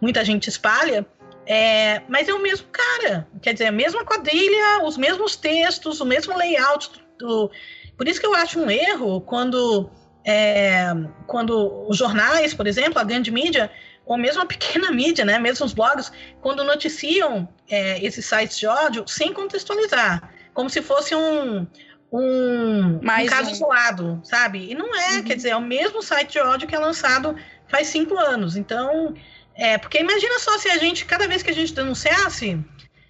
muita 0.00 0.24
gente 0.24 0.48
espalha. 0.48 1.06
É, 1.46 2.02
mas 2.08 2.28
é 2.28 2.34
o 2.34 2.40
mesmo 2.40 2.66
cara, 2.68 3.26
quer 3.40 3.52
dizer, 3.52 3.66
a 3.66 3.72
mesma 3.72 4.04
quadrilha, 4.04 4.82
os 4.84 4.96
mesmos 4.96 5.36
textos, 5.36 6.00
o 6.00 6.04
mesmo 6.04 6.36
layout. 6.36 6.90
Do... 7.18 7.50
Por 7.96 8.08
isso 8.08 8.20
que 8.20 8.26
eu 8.26 8.34
acho 8.34 8.60
um 8.60 8.70
erro 8.70 9.20
quando, 9.22 9.90
é, 10.26 10.86
quando 11.26 11.86
os 11.88 11.96
jornais, 11.96 12.52
por 12.52 12.66
exemplo, 12.66 12.98
a 12.98 13.04
grande 13.04 13.30
mídia, 13.30 13.70
ou 14.06 14.18
mesmo 14.18 14.42
a 14.42 14.46
pequena 14.46 14.90
mídia, 14.92 15.24
né, 15.24 15.38
mesmo 15.38 15.64
os 15.64 15.72
blogs, 15.72 16.12
quando 16.42 16.64
noticiam 16.64 17.48
é, 17.70 18.04
esses 18.04 18.26
sites 18.26 18.58
de 18.58 18.66
ódio 18.66 19.04
sem 19.06 19.32
contextualizar, 19.32 20.33
como 20.54 20.70
se 20.70 20.80
fosse 20.80 21.14
um, 21.14 21.66
um, 22.10 22.96
um 22.96 23.26
caso 23.28 23.50
um... 23.50 23.52
isolado, 23.52 24.20
sabe? 24.24 24.70
E 24.70 24.74
não 24.74 24.94
é, 24.94 25.16
uhum. 25.16 25.24
quer 25.24 25.34
dizer, 25.34 25.50
é 25.50 25.56
o 25.56 25.60
mesmo 25.60 26.00
site 26.00 26.32
de 26.32 26.38
ódio 26.38 26.68
que 26.68 26.74
é 26.74 26.78
lançado 26.78 27.36
faz 27.68 27.88
cinco 27.88 28.16
anos. 28.16 28.56
Então, 28.56 29.14
é, 29.54 29.76
porque 29.76 29.98
imagina 29.98 30.38
só 30.38 30.56
se 30.58 30.68
a 30.68 30.78
gente, 30.78 31.04
cada 31.04 31.28
vez 31.28 31.42
que 31.42 31.50
a 31.50 31.54
gente 31.54 31.74
denunciasse, 31.74 32.58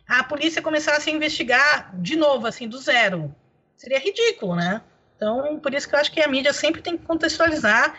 a 0.08 0.24
polícia 0.24 0.62
começasse 0.62 1.10
a 1.10 1.12
investigar 1.12 1.94
de 2.00 2.16
novo, 2.16 2.46
assim, 2.46 2.66
do 2.66 2.78
zero. 2.78 3.34
Seria 3.76 3.98
ridículo, 3.98 4.56
né? 4.56 4.82
Então, 5.16 5.58
por 5.60 5.72
isso 5.72 5.88
que 5.88 5.94
eu 5.94 5.98
acho 5.98 6.12
que 6.12 6.20
a 6.20 6.28
mídia 6.28 6.52
sempre 6.52 6.82
tem 6.82 6.96
que 6.96 7.04
contextualizar 7.04 7.94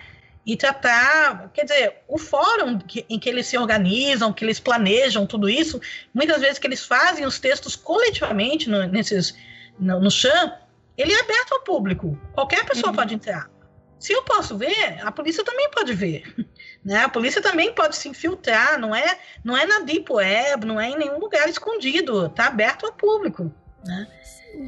e 0.45 0.55
tratar, 0.55 1.49
quer 1.51 1.63
dizer, 1.63 2.03
o 2.07 2.17
fórum 2.17 2.77
que, 2.77 3.03
em 3.09 3.17
que 3.17 3.27
eles 3.27 3.47
se 3.47 3.57
organizam, 3.57 4.31
que 4.31 4.45
eles 4.45 4.59
planejam 4.59 5.25
tudo 5.25 5.49
isso, 5.49 5.81
muitas 6.13 6.39
vezes 6.41 6.59
que 6.59 6.67
eles 6.67 6.85
fazem 6.85 7.25
os 7.25 7.39
textos 7.39 7.75
coletivamente 7.75 8.69
no, 8.69 8.85
nesses, 8.85 9.35
no, 9.79 9.99
no 9.99 10.11
CHAM, 10.11 10.53
ele 10.95 11.13
é 11.13 11.19
aberto 11.19 11.53
ao 11.53 11.63
público. 11.63 12.19
Qualquer 12.33 12.63
pessoa 12.65 12.89
uhum. 12.89 12.95
pode 12.95 13.15
entrar. 13.15 13.49
Se 13.97 14.13
eu 14.13 14.21
posso 14.23 14.55
ver, 14.55 14.99
a 15.01 15.11
polícia 15.11 15.43
também 15.43 15.69
pode 15.71 15.93
ver. 15.93 16.23
Né? 16.85 16.99
A 16.99 17.09
polícia 17.09 17.41
também 17.41 17.73
pode 17.73 17.95
se 17.95 18.07
infiltrar, 18.07 18.79
não 18.79 18.95
é, 18.95 19.17
não 19.43 19.57
é 19.57 19.65
na 19.65 19.79
Deep 19.79 20.05
Web, 20.13 20.67
não 20.67 20.79
é 20.79 20.91
em 20.91 20.95
nenhum 20.95 21.17
lugar 21.17 21.49
escondido, 21.49 22.27
está 22.27 22.45
aberto 22.45 22.85
ao 22.85 22.93
público. 22.93 23.51
Né? 23.83 24.07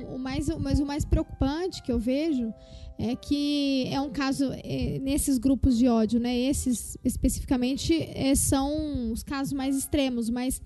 O, 0.07 0.17
mais, 0.17 0.47
mas 0.47 0.79
o 0.79 0.85
mais 0.85 1.05
preocupante 1.05 1.79
que 1.83 1.91
eu 1.91 1.99
vejo 1.99 2.51
é 2.99 3.15
que 3.15 3.87
é 3.91 4.01
um 4.01 4.09
caso 4.09 4.51
é, 4.63 4.99
nesses 4.99 5.37
grupos 5.37 5.77
de 5.77 5.87
ódio, 5.87 6.19
né? 6.19 6.35
Esses 6.35 6.97
especificamente 7.03 7.93
é, 7.93 8.33
são 8.35 9.11
os 9.11 9.23
casos 9.23 9.53
mais 9.53 9.75
extremos, 9.75 10.29
mas 10.29 10.61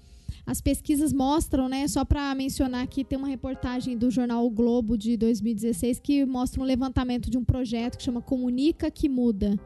as 0.46 0.62
pesquisas 0.62 1.12
mostram, 1.12 1.68
né? 1.68 1.88
Só 1.88 2.06
para 2.06 2.34
mencionar 2.34 2.84
aqui, 2.84 3.04
tem 3.04 3.18
uma 3.18 3.28
reportagem 3.28 3.98
do 3.98 4.10
jornal 4.10 4.46
o 4.46 4.50
Globo 4.50 4.98
de 4.98 5.18
2016 5.18 6.00
que 6.00 6.26
mostra 6.26 6.62
um 6.62 6.66
levantamento 6.66 7.30
de 7.30 7.38
um 7.38 7.44
projeto 7.44 7.98
que 7.98 8.04
chama 8.04 8.22
Comunica 8.22 8.90
que 8.90 9.10
Muda 9.10 9.60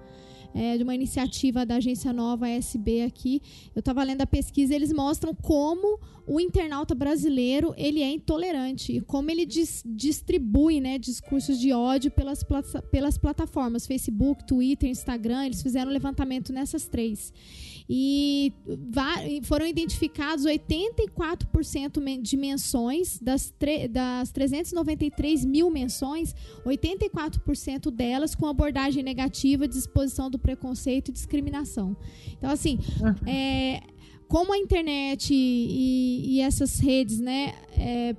é, 0.55 0.77
de 0.77 0.83
uma 0.83 0.95
iniciativa 0.95 1.65
da 1.65 1.75
agência 1.75 2.13
nova 2.13 2.47
SB 2.47 3.03
aqui. 3.03 3.41
Eu 3.75 3.81
estava 3.81 4.01
lendo 4.03 4.21
a 4.21 4.25
pesquisa, 4.25 4.73
eles 4.73 4.93
mostram 4.93 5.35
como 5.35 5.99
o 6.25 6.39
internauta 6.39 6.95
brasileiro 6.95 7.71
ele 7.77 8.01
é 8.01 8.09
intolerante 8.09 8.99
como 9.01 9.29
ele 9.29 9.45
dis 9.45 9.83
distribui 9.85 10.81
né, 10.81 10.97
discursos 10.97 11.59
de 11.59 11.71
ódio 11.71 12.09
pelas, 12.09 12.43
pelas 12.89 13.15
plataformas 13.15 13.85
Facebook, 13.85 14.47
Twitter, 14.47 14.89
Instagram. 14.89 15.45
Eles 15.45 15.61
fizeram 15.61 15.91
um 15.91 15.93
levantamento 15.93 16.51
nessas 16.51 16.87
três 16.87 17.31
e 17.87 18.51
foram 19.43 19.67
identificados 19.67 20.45
84% 20.45 22.21
de 22.21 22.37
menções 22.37 23.19
das, 23.19 23.53
das 23.91 24.31
393 24.31 25.45
mil 25.45 25.69
menções, 25.69 26.35
84% 26.65 27.91
delas 27.91 28.33
com 28.33 28.47
abordagem 28.47 29.03
negativa 29.03 29.67
de 29.67 29.77
exposição 29.77 30.29
do 30.29 30.39
preconceito 30.39 31.09
e 31.09 31.11
discriminação. 31.11 31.95
Então, 32.31 32.49
assim, 32.49 32.79
é, 33.27 33.81
como 34.27 34.53
a 34.53 34.57
internet 34.57 35.33
e, 35.33 36.35
e 36.35 36.41
essas 36.41 36.79
redes, 36.79 37.19
né, 37.19 37.53
é, 37.77 38.15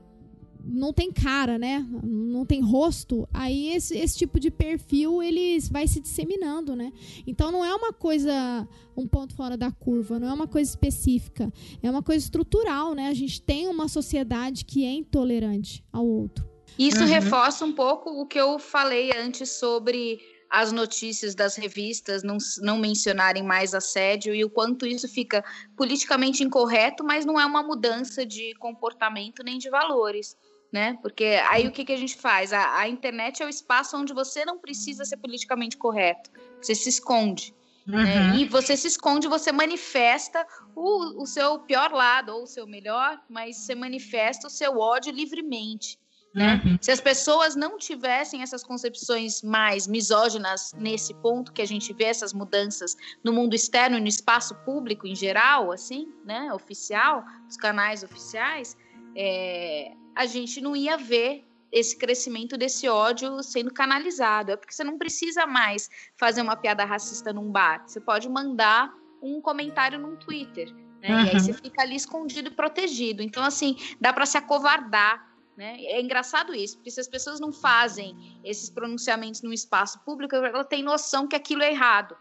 não 0.68 0.92
tem 0.92 1.12
cara, 1.12 1.58
né? 1.58 1.86
Não 2.02 2.44
tem 2.44 2.60
rosto, 2.60 3.28
aí 3.32 3.74
esse, 3.74 3.96
esse 3.96 4.18
tipo 4.18 4.40
de 4.40 4.50
perfil 4.50 5.22
ele 5.22 5.58
vai 5.70 5.86
se 5.86 6.00
disseminando, 6.00 6.74
né? 6.74 6.92
Então 7.26 7.52
não 7.52 7.64
é 7.64 7.74
uma 7.74 7.92
coisa 7.92 8.66
um 8.96 9.06
ponto 9.06 9.34
fora 9.34 9.56
da 9.56 9.70
curva, 9.70 10.18
não 10.18 10.28
é 10.28 10.32
uma 10.32 10.48
coisa 10.48 10.70
específica, 10.70 11.52
é 11.82 11.90
uma 11.90 12.02
coisa 12.02 12.24
estrutural, 12.24 12.94
né? 12.94 13.08
A 13.08 13.14
gente 13.14 13.40
tem 13.40 13.68
uma 13.68 13.88
sociedade 13.88 14.64
que 14.64 14.84
é 14.84 14.90
intolerante 14.90 15.84
ao 15.92 16.06
outro. 16.06 16.44
Isso 16.78 17.00
uhum. 17.00 17.06
reforça 17.06 17.64
um 17.64 17.72
pouco 17.72 18.10
o 18.10 18.26
que 18.26 18.38
eu 18.38 18.58
falei 18.58 19.10
antes 19.16 19.50
sobre 19.58 20.18
as 20.50 20.72
notícias 20.72 21.34
das 21.34 21.56
revistas 21.56 22.22
não, 22.22 22.38
não 22.58 22.78
mencionarem 22.78 23.42
mais 23.42 23.74
assédio 23.74 24.34
e 24.34 24.44
o 24.44 24.50
quanto 24.50 24.86
isso 24.86 25.08
fica 25.08 25.44
politicamente 25.76 26.42
incorreto, 26.42 27.02
mas 27.04 27.24
não 27.24 27.38
é 27.38 27.44
uma 27.44 27.62
mudança 27.62 28.24
de 28.24 28.54
comportamento 28.54 29.42
nem 29.42 29.58
de 29.58 29.68
valores 29.68 30.36
né? 30.72 30.98
Porque 31.02 31.40
aí 31.48 31.66
o 31.66 31.72
que, 31.72 31.84
que 31.84 31.92
a 31.92 31.96
gente 31.96 32.16
faz? 32.16 32.52
A, 32.52 32.78
a, 32.78 32.88
internet 32.88 33.42
é 33.42 33.46
o 33.46 33.48
espaço 33.48 33.96
onde 33.96 34.12
você 34.12 34.44
não 34.44 34.58
precisa 34.58 35.04
ser 35.04 35.16
politicamente 35.16 35.76
correto. 35.76 36.30
Você 36.60 36.74
se 36.74 36.88
esconde. 36.88 37.54
Né? 37.86 37.98
Uhum. 37.98 38.04
Né? 38.04 38.36
E 38.38 38.44
você 38.46 38.76
se 38.76 38.88
esconde, 38.88 39.28
você 39.28 39.52
manifesta 39.52 40.46
o, 40.74 41.22
o 41.22 41.26
seu 41.26 41.60
pior 41.60 41.92
lado, 41.92 42.32
ou 42.32 42.42
o 42.42 42.46
seu 42.46 42.66
melhor, 42.66 43.20
mas 43.28 43.58
você 43.58 43.74
manifesta 43.74 44.48
o 44.48 44.50
seu 44.50 44.78
ódio 44.78 45.12
livremente. 45.12 45.98
Né? 46.34 46.60
Uhum. 46.62 46.76
Se 46.82 46.90
as 46.90 47.00
pessoas 47.00 47.56
não 47.56 47.78
tivessem 47.78 48.42
essas 48.42 48.62
concepções 48.62 49.40
mais 49.40 49.86
misóginas 49.86 50.74
nesse 50.76 51.14
ponto 51.14 51.50
que 51.50 51.62
a 51.62 51.66
gente 51.66 51.94
vê 51.94 52.04
essas 52.04 52.34
mudanças 52.34 52.94
no 53.24 53.32
mundo 53.32 53.54
externo 53.54 53.96
e 53.96 54.00
no 54.00 54.06
espaço 54.06 54.54
público 54.56 55.06
em 55.06 55.14
geral, 55.14 55.72
assim, 55.72 56.12
né, 56.26 56.52
oficial, 56.52 57.24
dos 57.46 57.56
canais 57.56 58.02
oficiais, 58.02 58.76
é, 59.16 59.94
a 60.16 60.24
gente 60.24 60.62
não 60.62 60.74
ia 60.74 60.96
ver 60.96 61.44
esse 61.70 61.96
crescimento 61.96 62.56
desse 62.56 62.88
ódio 62.88 63.42
sendo 63.42 63.72
canalizado. 63.72 64.52
É 64.52 64.56
porque 64.56 64.72
você 64.72 64.82
não 64.82 64.96
precisa 64.96 65.46
mais 65.46 65.90
fazer 66.16 66.40
uma 66.40 66.56
piada 66.56 66.84
racista 66.86 67.34
num 67.34 67.50
bar. 67.50 67.84
Você 67.86 68.00
pode 68.00 68.26
mandar 68.28 68.92
um 69.22 69.42
comentário 69.42 69.98
num 69.98 70.16
Twitter. 70.16 70.72
Né? 71.02 71.10
Uhum. 71.10 71.24
E 71.24 71.28
aí 71.28 71.34
uhum. 71.34 71.40
você 71.40 71.52
fica 71.52 71.82
ali 71.82 71.94
escondido 71.94 72.48
e 72.48 72.52
protegido. 72.52 73.22
Então, 73.22 73.44
assim, 73.44 73.76
dá 74.00 74.10
para 74.10 74.24
se 74.24 74.38
acovardar. 74.38 75.26
Né? 75.54 75.82
É 75.84 76.00
engraçado 76.00 76.54
isso, 76.54 76.76
porque 76.76 76.90
se 76.90 77.00
as 77.00 77.08
pessoas 77.08 77.40
não 77.40 77.52
fazem 77.52 78.40
esses 78.44 78.70
pronunciamentos 78.70 79.42
no 79.42 79.52
espaço 79.52 79.98
público, 80.00 80.34
ela 80.34 80.64
tem 80.64 80.82
noção 80.82 81.26
que 81.26 81.36
aquilo 81.36 81.62
é 81.62 81.70
errado. 81.70 82.16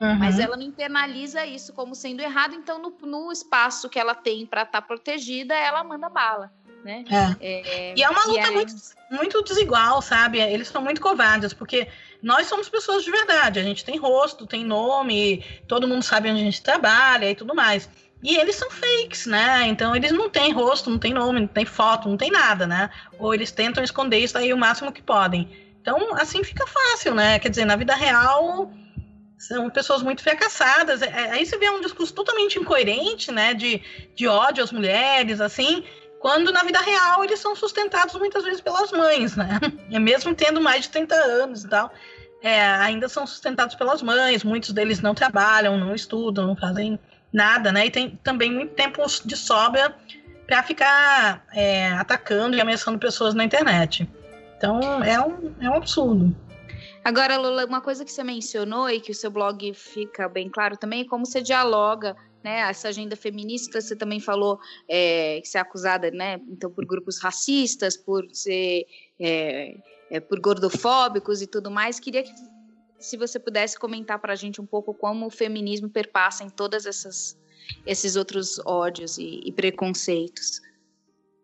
Uhum. 0.00 0.18
Mas 0.18 0.38
ela 0.38 0.56
não 0.56 0.64
internaliza 0.64 1.44
isso 1.46 1.72
como 1.74 1.94
sendo 1.94 2.20
errado, 2.20 2.54
então 2.54 2.78
no, 2.78 2.90
no 3.02 3.30
espaço 3.30 3.90
que 3.90 3.98
ela 3.98 4.14
tem 4.14 4.46
para 4.46 4.62
estar 4.62 4.80
tá 4.80 4.86
protegida, 4.86 5.54
ela 5.54 5.84
manda 5.84 6.08
bala 6.08 6.50
né? 6.84 7.04
É. 7.10 7.46
É, 7.46 7.94
e 7.96 8.02
é 8.02 8.10
uma 8.10 8.24
luta 8.26 8.48
aí... 8.48 8.54
muito, 8.54 8.74
muito 9.10 9.42
desigual, 9.42 10.02
sabe? 10.02 10.38
Eles 10.40 10.68
são 10.68 10.82
muito 10.82 11.00
covardes, 11.00 11.52
porque 11.52 11.88
nós 12.22 12.46
somos 12.46 12.68
pessoas 12.68 13.04
de 13.04 13.10
verdade, 13.10 13.58
a 13.58 13.62
gente 13.62 13.84
tem 13.84 13.98
rosto, 13.98 14.46
tem 14.46 14.64
nome, 14.64 15.44
todo 15.66 15.88
mundo 15.88 16.02
sabe 16.02 16.30
onde 16.30 16.40
a 16.40 16.44
gente 16.44 16.62
trabalha 16.62 17.30
e 17.30 17.34
tudo 17.34 17.54
mais. 17.54 17.88
E 18.22 18.36
eles 18.36 18.54
são 18.54 18.70
fakes, 18.70 19.26
né? 19.26 19.66
Então 19.66 19.96
eles 19.96 20.12
não 20.12 20.30
têm 20.30 20.52
rosto, 20.52 20.88
não 20.88 20.98
têm 20.98 21.12
nome, 21.12 21.40
não 21.40 21.48
tem 21.48 21.64
foto, 21.64 22.08
não 22.08 22.16
tem 22.16 22.30
nada, 22.30 22.66
né? 22.66 22.88
Ou 23.18 23.34
eles 23.34 23.50
tentam 23.50 23.82
esconder 23.82 24.18
isso 24.18 24.38
aí 24.38 24.52
o 24.52 24.56
máximo 24.56 24.92
que 24.92 25.02
podem. 25.02 25.50
Então, 25.80 26.14
assim 26.14 26.44
fica 26.44 26.64
fácil, 26.64 27.12
né? 27.14 27.40
Quer 27.40 27.48
dizer, 27.48 27.64
na 27.64 27.74
vida 27.74 27.94
real 27.96 28.72
são 29.36 29.68
pessoas 29.68 30.00
muito 30.02 30.22
fracassadas. 30.22 31.02
É, 31.02 31.06
é, 31.06 31.30
aí 31.32 31.44
você 31.44 31.58
vê 31.58 31.68
um 31.68 31.80
discurso 31.80 32.14
totalmente 32.14 32.60
incoerente, 32.60 33.32
né? 33.32 33.52
De, 33.52 33.82
de 34.14 34.28
ódio 34.28 34.62
às 34.62 34.70
mulheres, 34.70 35.40
assim 35.40 35.84
quando 36.22 36.52
na 36.52 36.62
vida 36.62 36.80
real 36.80 37.24
eles 37.24 37.40
são 37.40 37.54
sustentados 37.56 38.14
muitas 38.14 38.44
vezes 38.44 38.60
pelas 38.60 38.92
mães, 38.92 39.34
né? 39.34 39.58
É 39.90 39.98
mesmo 39.98 40.32
tendo 40.34 40.60
mais 40.60 40.82
de 40.82 40.90
30 40.90 41.14
anos 41.14 41.64
e 41.64 41.68
tal. 41.68 41.92
é, 42.40 42.62
ainda 42.62 43.08
são 43.08 43.26
sustentados 43.26 43.74
pelas 43.74 44.00
mães, 44.02 44.44
muitos 44.44 44.72
deles 44.72 45.00
não 45.00 45.14
trabalham, 45.14 45.76
não 45.76 45.94
estudam, 45.94 46.46
não 46.46 46.56
fazem 46.56 46.98
nada, 47.32 47.72
né? 47.72 47.86
E 47.86 47.90
tem 47.90 48.20
também 48.22 48.52
muito 48.52 48.74
tempo 48.74 49.02
de 49.24 49.36
sobra 49.36 49.96
para 50.46 50.62
ficar 50.62 51.44
é, 51.52 51.88
atacando 51.92 52.56
e 52.56 52.60
ameaçando 52.60 52.98
pessoas 52.98 53.34
na 53.34 53.44
internet. 53.44 54.08
Então 54.56 54.80
é 55.02 55.20
um, 55.20 55.54
é 55.60 55.68
um 55.68 55.74
absurdo. 55.74 56.34
Agora, 57.04 57.36
Lula, 57.36 57.66
uma 57.66 57.80
coisa 57.80 58.04
que 58.04 58.12
você 58.12 58.22
mencionou 58.22 58.88
e 58.88 59.00
que 59.00 59.10
o 59.10 59.14
seu 59.14 59.30
blog 59.30 59.74
fica 59.74 60.28
bem 60.28 60.48
claro 60.48 60.76
também 60.76 61.00
é 61.00 61.04
como 61.04 61.26
você 61.26 61.42
dialoga 61.42 62.16
né, 62.42 62.60
essa 62.60 62.88
agenda 62.88 63.16
feminista, 63.16 63.80
você 63.80 63.94
também 63.94 64.20
falou 64.20 64.58
é, 64.88 65.40
que 65.40 65.48
você 65.48 65.58
é 65.58 65.60
acusada, 65.60 66.10
né, 66.10 66.40
então, 66.48 66.70
por 66.70 66.84
grupos 66.84 67.18
racistas, 67.18 67.96
por 67.96 68.26
ser 68.32 68.86
é, 69.20 69.76
é, 70.10 70.20
por 70.20 70.38
gordofóbicos 70.40 71.40
e 71.40 71.46
tudo 71.46 71.70
mais. 71.70 71.98
Queria 71.98 72.22
que 72.22 72.32
se 72.98 73.16
você 73.16 73.38
pudesse 73.38 73.78
comentar 73.78 74.18
para 74.18 74.34
a 74.34 74.36
gente 74.36 74.60
um 74.60 74.66
pouco 74.66 74.92
como 74.92 75.26
o 75.26 75.30
feminismo 75.30 75.88
perpassa 75.88 76.44
em 76.44 76.50
todas 76.50 76.86
esses 77.86 78.16
outros 78.16 78.60
ódios 78.64 79.18
e, 79.18 79.40
e 79.44 79.50
preconceitos. 79.50 80.60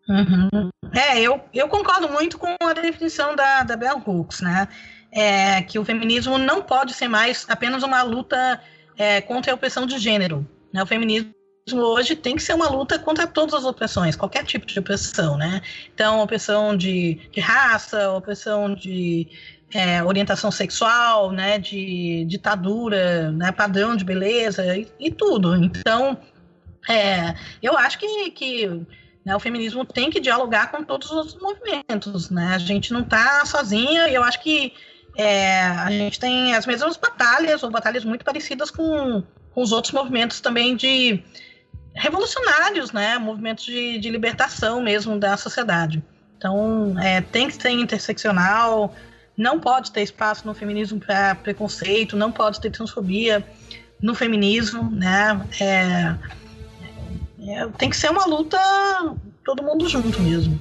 Uhum. 0.07 0.69
É, 0.93 1.21
eu, 1.21 1.41
eu 1.53 1.67
concordo 1.67 2.09
muito 2.09 2.37
com 2.37 2.55
a 2.61 2.73
definição 2.73 3.35
da, 3.35 3.63
da 3.63 3.75
Bell 3.75 4.01
Hooks, 4.05 4.41
né? 4.41 4.67
É, 5.11 5.61
que 5.63 5.79
o 5.79 5.85
feminismo 5.85 6.37
não 6.37 6.61
pode 6.61 6.93
ser 6.93 7.07
mais 7.07 7.45
apenas 7.49 7.81
uma 7.83 8.03
luta 8.03 8.61
é, 8.95 9.21
contra 9.21 9.51
a 9.51 9.55
opressão 9.55 9.85
de 9.85 9.97
gênero. 9.97 10.47
Né? 10.73 10.83
O 10.83 10.85
feminismo 10.85 11.33
hoje 11.73 12.15
tem 12.15 12.35
que 12.35 12.43
ser 12.43 12.53
uma 12.53 12.69
luta 12.69 12.97
contra 12.97 13.27
todas 13.27 13.53
as 13.53 13.63
opressões, 13.63 14.15
qualquer 14.15 14.43
tipo 14.43 14.65
de 14.65 14.79
opressão, 14.79 15.37
né? 15.37 15.61
Então, 15.93 16.19
opressão 16.21 16.75
de, 16.75 17.19
de 17.31 17.39
raça, 17.39 18.11
opressão 18.11 18.73
de 18.73 19.27
é, 19.73 20.03
orientação 20.03 20.51
sexual, 20.51 21.31
né? 21.31 21.59
De 21.59 22.25
ditadura, 22.25 23.31
né? 23.31 23.51
Padrão 23.51 23.95
de 23.95 24.03
beleza 24.03 24.75
e, 24.75 24.87
e 24.99 25.11
tudo. 25.11 25.55
Então, 25.55 26.17
é, 26.87 27.35
eu 27.61 27.77
acho 27.77 27.99
que, 27.99 28.31
que 28.31 28.67
né, 29.23 29.35
o 29.35 29.39
feminismo 29.39 29.85
tem 29.85 30.09
que 30.09 30.19
dialogar 30.19 30.71
com 30.71 30.83
todos 30.83 31.11
os 31.11 31.35
movimentos, 31.35 32.29
né? 32.29 32.53
A 32.55 32.57
gente 32.57 32.91
não 32.91 33.01
está 33.01 33.45
sozinha 33.45 34.07
e 34.07 34.15
eu 34.15 34.23
acho 34.23 34.41
que 34.41 34.73
é, 35.19 35.63
a 35.63 35.91
gente 35.91 36.17
tem 36.17 36.55
as 36.55 36.65
mesmas 36.65 36.95
batalhas, 36.95 37.61
ou 37.61 37.69
batalhas 37.69 38.05
muito 38.05 38.23
parecidas 38.23 38.71
com, 38.71 39.21
com 39.53 39.61
os 39.61 39.73
outros 39.73 39.93
movimentos 39.93 40.39
também 40.39 40.77
de 40.77 41.21
revolucionários, 41.93 42.93
né? 42.93 43.17
Movimentos 43.17 43.65
de, 43.65 43.99
de 43.99 44.09
libertação 44.09 44.81
mesmo 44.81 45.19
da 45.19 45.35
sociedade. 45.35 46.01
Então, 46.37 46.97
é, 46.97 47.19
tem 47.19 47.49
que 47.49 47.61
ser 47.61 47.71
interseccional, 47.71 48.95
não 49.35 49.59
pode 49.59 49.91
ter 49.91 50.03
espaço 50.03 50.47
no 50.47 50.53
feminismo 50.53 51.01
para 51.01 51.35
preconceito, 51.35 52.15
não 52.15 52.31
pode 52.31 52.61
ter 52.61 52.71
transfobia 52.71 53.45
no 54.01 54.15
feminismo, 54.15 54.89
né? 54.89 55.41
É, 55.59 56.15
é, 57.45 57.67
tem 57.77 57.89
que 57.89 57.97
ser 57.97 58.09
uma 58.09 58.25
luta 58.25 58.57
todo 59.43 59.63
mundo 59.63 59.89
junto 59.89 60.21
mesmo. 60.21 60.57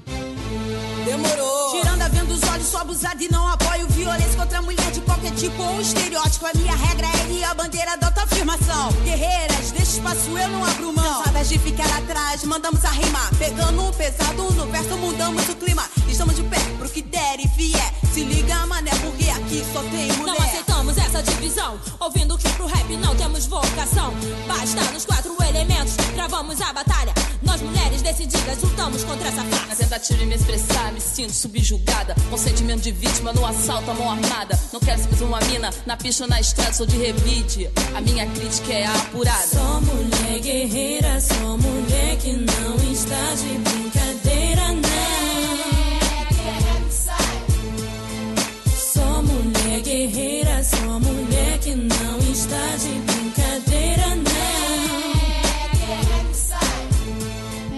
Demorou. 1.05 1.81
Tirando 1.81 1.98
dos 2.39 2.49
olhos, 2.51 2.67
sou 2.67 2.81
abusada 2.81 3.23
e 3.23 3.31
não 3.31 3.47
apoio 3.49 3.87
violência 3.89 4.37
contra 4.37 4.63
mulher 4.63 4.91
de 4.93 5.01
qualquer 5.01 5.33
tipo 5.33 5.61
ou 5.63 5.81
estereótipo. 5.81 6.47
A 6.47 6.53
minha 6.55 6.75
regra 6.75 7.07
é 7.07 7.33
ir 7.33 7.45
a 7.45 7.55
bandeira 7.55 7.97
da 7.97 8.07
autoafirmação. 8.07 8.93
Guerreiras, 9.05 9.73
deixa 9.73 9.93
espaço, 9.93 10.31
eu 10.31 10.49
não 10.49 10.65
abro 10.65 10.93
mão. 10.93 11.23
Cansadas 11.23 11.49
de 11.49 11.59
ficar 11.59 11.91
atrás, 11.99 12.45
mandamos 12.45 12.85
a 12.85 12.91
rimar. 12.91 13.31
Pegando 13.39 13.83
um 13.85 13.93
pesado 13.93 14.43
no 14.53 14.67
verso, 14.67 14.97
mudamos 14.97 15.49
o 15.49 15.57
clima. 15.57 15.85
Estamos 16.09 16.37
de 16.37 16.43
pé 16.45 16.59
pro 16.79 16.89
que 16.89 17.03
der 17.03 17.41
e 17.41 17.49
vier. 17.49 17.95
Se 18.13 18.23
liga, 18.25 18.67
mané, 18.67 18.91
porque 19.03 19.28
aqui 19.49 19.65
só 19.73 19.83
tem 19.83 20.13
mulher. 20.13 20.27
Não 20.27 20.37
aceitamos 20.37 20.99
essa 20.99 21.23
divisão. 21.23 21.81
Ouvindo 21.99 22.37
que 22.37 22.49
pro 22.51 22.67
rap 22.67 22.97
não 22.97 23.17
temos 23.17 23.47
vocação. 23.47 24.13
Basta 24.47 24.83
nos 24.93 25.07
quatro 25.07 25.35
elementos, 25.49 25.97
travamos 26.15 26.61
a 26.61 26.73
batalha. 26.73 27.15
Nós 27.43 27.61
mulheres 27.63 28.03
decididas 28.03 28.63
lutamos 28.63 29.03
contra 29.05 29.29
essa 29.29 29.43
farsa. 29.45 29.67
Na 29.67 29.75
tentativa 29.75 30.19
de 30.19 30.27
me 30.27 30.35
expressar, 30.35 30.93
me 30.93 31.01
sinto 31.01 31.33
subjugada. 31.33 32.15
Com 32.29 32.37
sentimento 32.37 32.83
de 32.83 32.93
vítima 32.93 33.33
no 33.33 33.45
assalto, 33.45 33.91
a 33.91 33.95
mão 33.95 34.11
armada. 34.11 34.59
Não 34.73 34.81
quero 34.81 35.01
ser 35.01 35.25
uma 35.25 35.41
mina 35.41 35.71
na 35.87 35.97
pista 35.97 36.25
ou 36.25 36.31
na 36.31 36.41
estrada, 36.41 36.75
sou 36.75 36.87
de 36.87 36.97
revide. 36.97 37.71
A 37.95 38.01
minha 38.01 38.27
crítica 38.27 38.73
é 38.73 38.87
apurada. 38.87 39.47
Sou 39.47 39.81
mulher 39.81 40.41
guerreira, 40.41 41.21
sou 41.21 41.57
mulher 41.59 42.17
que 42.19 42.33
não 42.33 42.93
está 42.93 43.35
de 43.35 43.59
brincadeira, 43.59 44.73
não. 44.73 45.18
Guerreira, 49.99 50.63
sou 50.63 51.01
mulher 51.01 51.59
que 51.59 51.75
não 51.75 52.19
está 52.31 52.77
de 52.77 52.89
brincadeira, 53.01 54.15
não. 54.15 54.29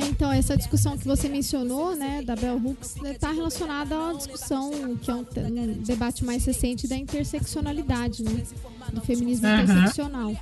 Então, 0.07 0.31
essa 0.31 0.55
discussão 0.55 0.99
que 0.99 1.07
você 1.07 1.31
mencionou, 1.31 1.97
né, 1.97 2.21
da 2.21 2.37
Bell 2.37 2.61
Hooks, 2.63 2.97
está 3.07 3.33
relacionada 3.33 4.11
à 4.11 4.13
discussão 4.13 4.71
que 5.01 5.11
é 5.11 5.15
um, 5.15 5.21
um, 5.21 5.83
debate 5.83 6.23
mais 6.23 6.45
recente 6.45 6.87
da 6.87 6.95
interseccionalidade, 6.95 8.23
né, 8.23 8.43
do 8.93 9.01
feminismo 9.01 9.49
uhum. 9.49 9.63
interseccional. 9.63 10.37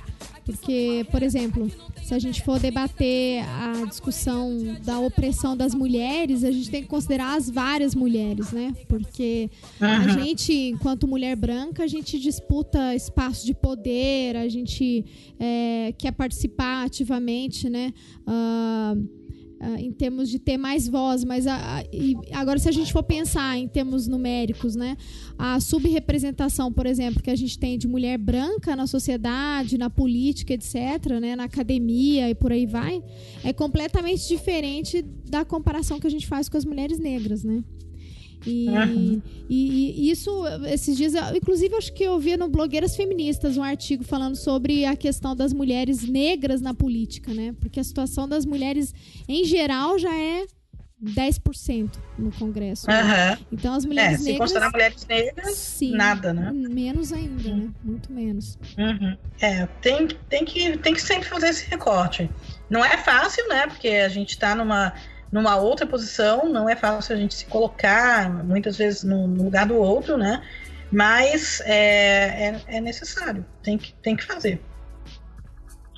Porque, 0.49 1.05
por 1.11 1.21
exemplo, 1.21 1.69
se 2.03 2.11
a 2.11 2.17
gente 2.17 2.41
for 2.41 2.59
debater 2.59 3.43
a 3.43 3.85
discussão 3.85 4.57
da 4.83 4.99
opressão 4.99 5.55
das 5.55 5.75
mulheres, 5.75 6.43
a 6.43 6.49
gente 6.49 6.71
tem 6.71 6.81
que 6.81 6.87
considerar 6.87 7.37
as 7.37 7.51
várias 7.51 7.93
mulheres, 7.93 8.51
né? 8.51 8.73
Porque 8.87 9.47
a 9.79 10.07
gente, 10.07 10.51
enquanto 10.51 11.07
mulher 11.07 11.35
branca, 11.35 11.83
a 11.83 11.87
gente 11.87 12.17
disputa 12.17 12.95
espaço 12.95 13.45
de 13.45 13.53
poder, 13.53 14.37
a 14.37 14.47
gente 14.47 15.05
é, 15.39 15.93
quer 15.95 16.13
participar 16.13 16.83
ativamente, 16.83 17.69
né? 17.69 17.93
Uh, 18.27 19.18
Uh, 19.61 19.75
em 19.77 19.91
termos 19.91 20.29
de 20.29 20.39
ter 20.39 20.57
mais 20.57 20.87
voz, 20.87 21.25
mas 21.25 21.45
a, 21.45 21.53
a, 21.53 21.83
agora 22.31 22.57
se 22.57 22.69
a 22.69 22.71
gente 22.71 22.93
for 22.93 23.03
pensar 23.03 23.57
em 23.57 23.67
termos 23.67 24.07
numéricos, 24.07 24.73
né, 24.73 24.95
a 25.37 25.59
subrepresentação, 25.59 26.71
por 26.71 26.85
exemplo, 26.85 27.21
que 27.21 27.29
a 27.29 27.35
gente 27.35 27.59
tem 27.59 27.77
de 27.77 27.85
mulher 27.85 28.17
branca 28.17 28.73
na 28.73 28.87
sociedade, 28.87 29.77
na 29.77 29.89
política, 29.89 30.53
etc., 30.53 31.19
né, 31.19 31.35
na 31.35 31.43
academia 31.43 32.29
e 32.29 32.35
por 32.35 32.53
aí 32.53 32.65
vai, 32.65 33.03
é 33.43 33.51
completamente 33.51 34.25
diferente 34.29 35.01
da 35.01 35.43
comparação 35.43 35.99
que 35.99 36.07
a 36.07 36.11
gente 36.11 36.25
faz 36.25 36.47
com 36.47 36.55
as 36.55 36.63
mulheres 36.63 36.97
negras, 36.97 37.43
né? 37.43 37.61
E, 38.45 38.69
uhum. 38.69 39.21
e, 39.49 40.07
e, 40.07 40.11
isso, 40.11 40.43
esses 40.67 40.95
dias, 40.95 41.13
inclusive, 41.35 41.75
acho 41.75 41.93
que 41.93 42.03
eu 42.03 42.17
vi 42.19 42.37
no 42.37 42.47
Blogueiras 42.47 42.95
Feministas 42.95 43.57
um 43.57 43.63
artigo 43.63 44.03
falando 44.03 44.35
sobre 44.35 44.85
a 44.85 44.95
questão 44.95 45.35
das 45.35 45.51
mulheres 45.51 46.03
negras 46.07 46.61
na 46.61 46.73
política, 46.73 47.33
né? 47.33 47.53
Porque 47.59 47.79
a 47.79 47.83
situação 47.83 48.27
das 48.27 48.45
mulheres, 48.45 48.93
em 49.27 49.43
geral, 49.43 49.99
já 49.99 50.15
é 50.15 50.45
10% 51.03 51.91
no 52.17 52.31
Congresso. 52.31 52.89
Uhum. 52.89 52.97
Né? 52.97 53.37
Então 53.51 53.73
as 53.73 53.85
mulheres 53.85 54.21
é, 54.21 54.23
negras. 54.23 54.33
Se 54.33 54.37
considerar 54.37 54.71
mulheres 54.71 55.05
negras, 55.07 55.55
sim, 55.55 55.91
nada, 55.91 56.33
né? 56.33 56.51
Menos 56.51 57.13
ainda, 57.13 57.55
né? 57.55 57.69
Muito 57.83 58.11
menos. 58.11 58.57
Uhum. 58.77 59.17
É, 59.39 59.65
tem, 59.81 60.07
tem, 60.29 60.45
que, 60.45 60.77
tem 60.77 60.93
que 60.93 61.01
sempre 61.01 61.27
fazer 61.27 61.49
esse 61.49 61.69
recorte. 61.69 62.29
Não 62.69 62.83
é 62.83 62.97
fácil, 62.97 63.47
né? 63.47 63.67
Porque 63.67 63.87
a 63.87 64.09
gente 64.09 64.31
está 64.31 64.53
numa 64.53 64.93
numa 65.31 65.55
outra 65.57 65.85
posição, 65.85 66.49
não 66.49 66.69
é 66.69 66.75
fácil 66.75 67.15
a 67.15 67.17
gente 67.17 67.35
se 67.35 67.45
colocar 67.45 68.29
muitas 68.43 68.77
vezes 68.77 69.03
no, 69.03 69.27
lugar 69.27 69.65
do 69.67 69.75
outro, 69.75 70.17
né? 70.17 70.41
Mas 70.91 71.61
é, 71.65 72.55
é, 72.67 72.77
é 72.77 72.81
necessário, 72.81 73.45
tem 73.61 73.77
que, 73.77 73.93
tem 74.01 74.15
que 74.15 74.23
fazer. 74.23 74.59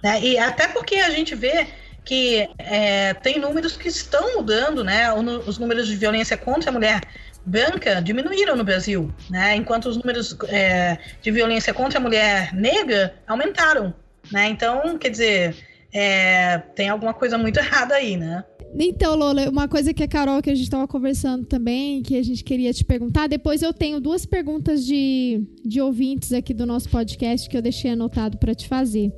Né? 0.03 0.19
E 0.21 0.37
até 0.37 0.67
porque 0.67 0.95
a 0.95 1.09
gente 1.09 1.33
vê 1.33 1.67
que 2.03 2.49
é, 2.57 3.13
tem 3.13 3.39
números 3.39 3.77
que 3.77 3.87
estão 3.87 4.35
mudando, 4.35 4.83
né? 4.83 5.13
Os 5.13 5.57
números 5.57 5.87
de 5.87 5.95
violência 5.95 6.35
contra 6.35 6.69
a 6.69 6.73
mulher 6.73 7.01
branca 7.45 8.01
diminuíram 8.01 8.55
no 8.55 8.63
Brasil, 8.63 9.13
né? 9.29 9.55
Enquanto 9.55 9.87
os 9.87 9.97
números 9.97 10.35
é, 10.49 10.97
de 11.21 11.31
violência 11.31 11.73
contra 11.73 11.99
a 11.99 12.01
mulher 12.01 12.53
negra 12.53 13.15
aumentaram, 13.27 13.93
né? 14.31 14.49
Então, 14.49 14.97
quer 14.97 15.09
dizer, 15.09 15.55
é, 15.93 16.57
tem 16.75 16.89
alguma 16.89 17.13
coisa 17.13 17.37
muito 17.37 17.57
errada 17.59 17.95
aí, 17.95 18.17
né? 18.17 18.43
Então, 18.73 19.15
Lola, 19.15 19.49
uma 19.49 19.67
coisa 19.67 19.93
que 19.93 20.01
a 20.01 20.07
Carol, 20.07 20.41
que 20.41 20.49
a 20.49 20.55
gente 20.55 20.63
estava 20.63 20.87
conversando 20.87 21.45
também, 21.45 22.01
que 22.01 22.15
a 22.15 22.23
gente 22.23 22.41
queria 22.41 22.73
te 22.73 22.85
perguntar, 22.85 23.27
depois 23.27 23.61
eu 23.61 23.73
tenho 23.73 23.99
duas 23.99 24.25
perguntas 24.25 24.85
de, 24.85 25.43
de 25.65 25.81
ouvintes 25.81 26.31
aqui 26.31 26.53
do 26.53 26.65
nosso 26.65 26.89
podcast 26.89 27.49
que 27.49 27.57
eu 27.57 27.61
deixei 27.61 27.91
anotado 27.91 28.37
para 28.37 28.55
te 28.55 28.69
fazer. 28.69 29.11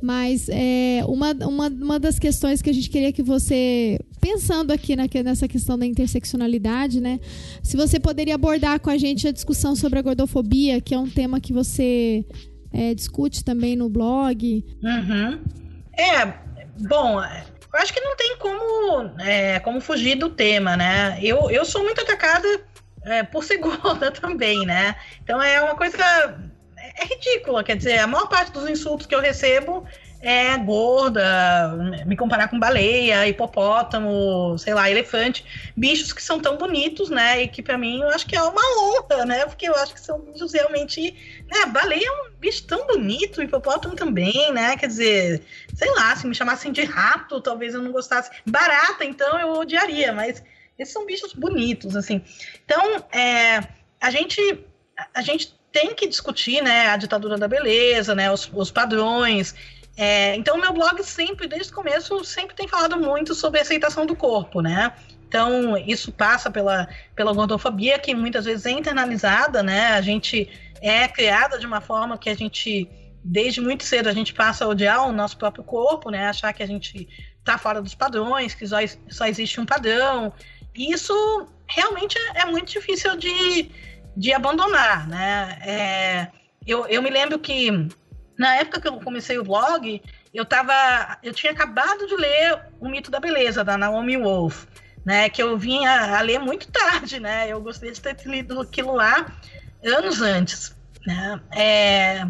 Mas 0.00 0.48
é, 0.48 1.02
uma, 1.06 1.32
uma, 1.32 1.68
uma 1.68 1.98
das 1.98 2.18
questões 2.18 2.62
que 2.62 2.70
a 2.70 2.72
gente 2.72 2.88
queria 2.88 3.12
que 3.12 3.24
você, 3.24 3.98
pensando 4.20 4.70
aqui 4.70 4.94
na, 4.94 5.08
nessa 5.24 5.48
questão 5.48 5.76
da 5.76 5.84
interseccionalidade, 5.84 7.00
né? 7.00 7.18
Se 7.60 7.76
você 7.76 7.98
poderia 7.98 8.36
abordar 8.36 8.78
com 8.78 8.90
a 8.90 8.96
gente 8.96 9.26
a 9.26 9.32
discussão 9.32 9.74
sobre 9.74 9.98
a 9.98 10.02
gordofobia, 10.02 10.80
que 10.80 10.94
é 10.94 10.98
um 10.98 11.10
tema 11.10 11.40
que 11.40 11.52
você 11.52 12.24
é, 12.72 12.94
discute 12.94 13.44
também 13.44 13.74
no 13.74 13.88
blog. 13.88 14.64
Uhum. 14.80 15.40
É, 15.96 16.26
bom, 16.88 17.22
eu 17.22 17.78
acho 17.80 17.92
que 17.92 18.00
não 18.00 18.16
tem 18.16 18.36
como, 18.38 19.20
é, 19.20 19.60
como 19.60 19.80
fugir 19.80 20.16
do 20.16 20.30
tema, 20.30 20.76
né? 20.76 21.18
Eu, 21.22 21.50
eu 21.50 21.64
sou 21.64 21.82
muito 21.82 22.00
atacada 22.00 22.46
é, 23.04 23.22
por 23.22 23.44
ser 23.44 23.58
gorda 23.58 24.10
também, 24.12 24.66
né? 24.66 24.96
Então 25.22 25.42
é 25.42 25.60
uma 25.60 25.74
coisa 25.74 25.98
é 26.98 27.04
ridícula. 27.04 27.64
Quer 27.64 27.76
dizer, 27.76 27.98
a 27.98 28.06
maior 28.06 28.28
parte 28.28 28.52
dos 28.52 28.68
insultos 28.68 29.06
que 29.06 29.14
eu 29.14 29.20
recebo 29.20 29.86
é 30.22 30.56
gorda, 30.56 31.76
me 32.06 32.16
comparar 32.16 32.46
com 32.46 32.58
baleia, 32.58 33.26
hipopótamo, 33.26 34.56
sei 34.56 34.72
lá, 34.72 34.88
elefante, 34.88 35.44
bichos 35.76 36.12
que 36.12 36.22
são 36.22 36.38
tão 36.38 36.56
bonitos, 36.56 37.10
né? 37.10 37.42
E 37.42 37.48
que 37.48 37.60
para 37.60 37.76
mim 37.76 38.00
eu 38.00 38.08
acho 38.08 38.24
que 38.26 38.36
é 38.36 38.42
uma 38.42 38.62
honra, 38.78 39.26
né? 39.26 39.44
Porque 39.44 39.68
eu 39.68 39.74
acho 39.74 39.92
que 39.92 40.00
são 40.00 40.20
bichos 40.20 40.52
realmente, 40.52 41.42
né? 41.50 41.66
Baleia 41.66 42.06
é 42.06 42.12
um 42.12 42.30
bicho 42.38 42.64
tão 42.66 42.86
bonito, 42.86 43.42
hipopótamo 43.42 43.96
também, 43.96 44.52
né? 44.52 44.76
Quer 44.76 44.86
dizer, 44.86 45.42
sei 45.74 45.90
lá, 45.90 46.14
se 46.14 46.24
me 46.26 46.34
chamassem 46.34 46.70
de 46.70 46.84
rato, 46.84 47.40
talvez 47.40 47.74
eu 47.74 47.82
não 47.82 47.90
gostasse. 47.90 48.30
Barata, 48.46 49.04
então 49.04 49.40
eu 49.40 49.54
odiaria, 49.54 50.12
mas 50.12 50.42
esses 50.78 50.94
são 50.94 51.04
bichos 51.04 51.32
bonitos, 51.32 51.96
assim. 51.96 52.22
Então, 52.64 53.04
é, 53.12 53.60
a 54.00 54.10
gente 54.10 54.40
a 55.14 55.22
gente 55.22 55.60
tem 55.72 55.94
que 55.94 56.06
discutir, 56.06 56.62
né, 56.62 56.88
a 56.88 56.96
ditadura 56.96 57.38
da 57.38 57.48
beleza, 57.48 58.14
né, 58.14 58.30
os, 58.30 58.48
os 58.52 58.70
padrões, 58.70 59.54
é, 59.96 60.34
então, 60.36 60.56
meu 60.56 60.72
blog 60.72 61.02
sempre, 61.04 61.46
desde 61.46 61.70
o 61.70 61.74
começo, 61.74 62.24
sempre 62.24 62.56
tem 62.56 62.66
falado 62.66 62.98
muito 62.98 63.34
sobre 63.34 63.60
aceitação 63.60 64.06
do 64.06 64.16
corpo, 64.16 64.60
né? 64.60 64.92
Então, 65.28 65.76
isso 65.76 66.12
passa 66.12 66.50
pela, 66.50 66.88
pela 67.14 67.32
gordofobia, 67.32 67.98
que 67.98 68.14
muitas 68.14 68.44
vezes 68.44 68.66
é 68.66 68.70
internalizada, 68.70 69.62
né? 69.62 69.88
A 69.92 70.00
gente 70.00 70.48
é 70.80 71.06
criada 71.08 71.58
de 71.58 71.66
uma 71.66 71.80
forma 71.80 72.18
que 72.18 72.28
a 72.28 72.34
gente, 72.34 72.88
desde 73.22 73.60
muito 73.60 73.84
cedo, 73.84 74.08
a 74.08 74.12
gente 74.12 74.32
passa 74.34 74.64
a 74.64 74.68
odiar 74.68 75.06
o 75.06 75.12
nosso 75.12 75.36
próprio 75.36 75.64
corpo, 75.64 76.10
né? 76.10 76.26
Achar 76.26 76.52
que 76.52 76.62
a 76.62 76.66
gente 76.66 77.08
está 77.38 77.58
fora 77.58 77.80
dos 77.82 77.94
padrões, 77.94 78.54
que 78.54 78.66
só, 78.66 78.76
só 79.08 79.26
existe 79.26 79.60
um 79.60 79.66
padrão. 79.66 80.32
E 80.74 80.92
isso 80.92 81.14
realmente 81.66 82.16
é, 82.18 82.42
é 82.42 82.44
muito 82.46 82.70
difícil 82.72 83.16
de, 83.16 83.70
de 84.16 84.32
abandonar, 84.32 85.06
né? 85.08 85.58
É, 85.62 86.28
eu, 86.66 86.86
eu 86.86 87.02
me 87.02 87.10
lembro 87.10 87.38
que 87.38 87.88
na 88.42 88.56
época 88.56 88.80
que 88.80 88.88
eu 88.88 89.00
comecei 89.00 89.38
o 89.38 89.44
blog, 89.44 90.02
eu 90.34 90.44
tava, 90.44 91.16
eu 91.22 91.32
tinha 91.32 91.52
acabado 91.52 92.08
de 92.08 92.16
ler 92.16 92.58
O 92.80 92.88
Mito 92.88 93.08
da 93.08 93.20
Beleza 93.20 93.62
da 93.62 93.78
Naomi 93.78 94.16
Wolf, 94.16 94.64
né, 95.06 95.28
que 95.28 95.40
eu 95.40 95.56
vinha 95.56 96.18
a 96.18 96.20
ler 96.20 96.40
muito 96.40 96.66
tarde, 96.66 97.20
né? 97.20 97.48
Eu 97.48 97.60
gostaria 97.60 97.92
de 97.92 98.00
ter 98.00 98.16
lido 98.26 98.60
aquilo 98.60 98.94
lá 98.96 99.26
anos 99.84 100.20
antes, 100.20 100.76
né? 101.06 101.40
É, 101.52 102.26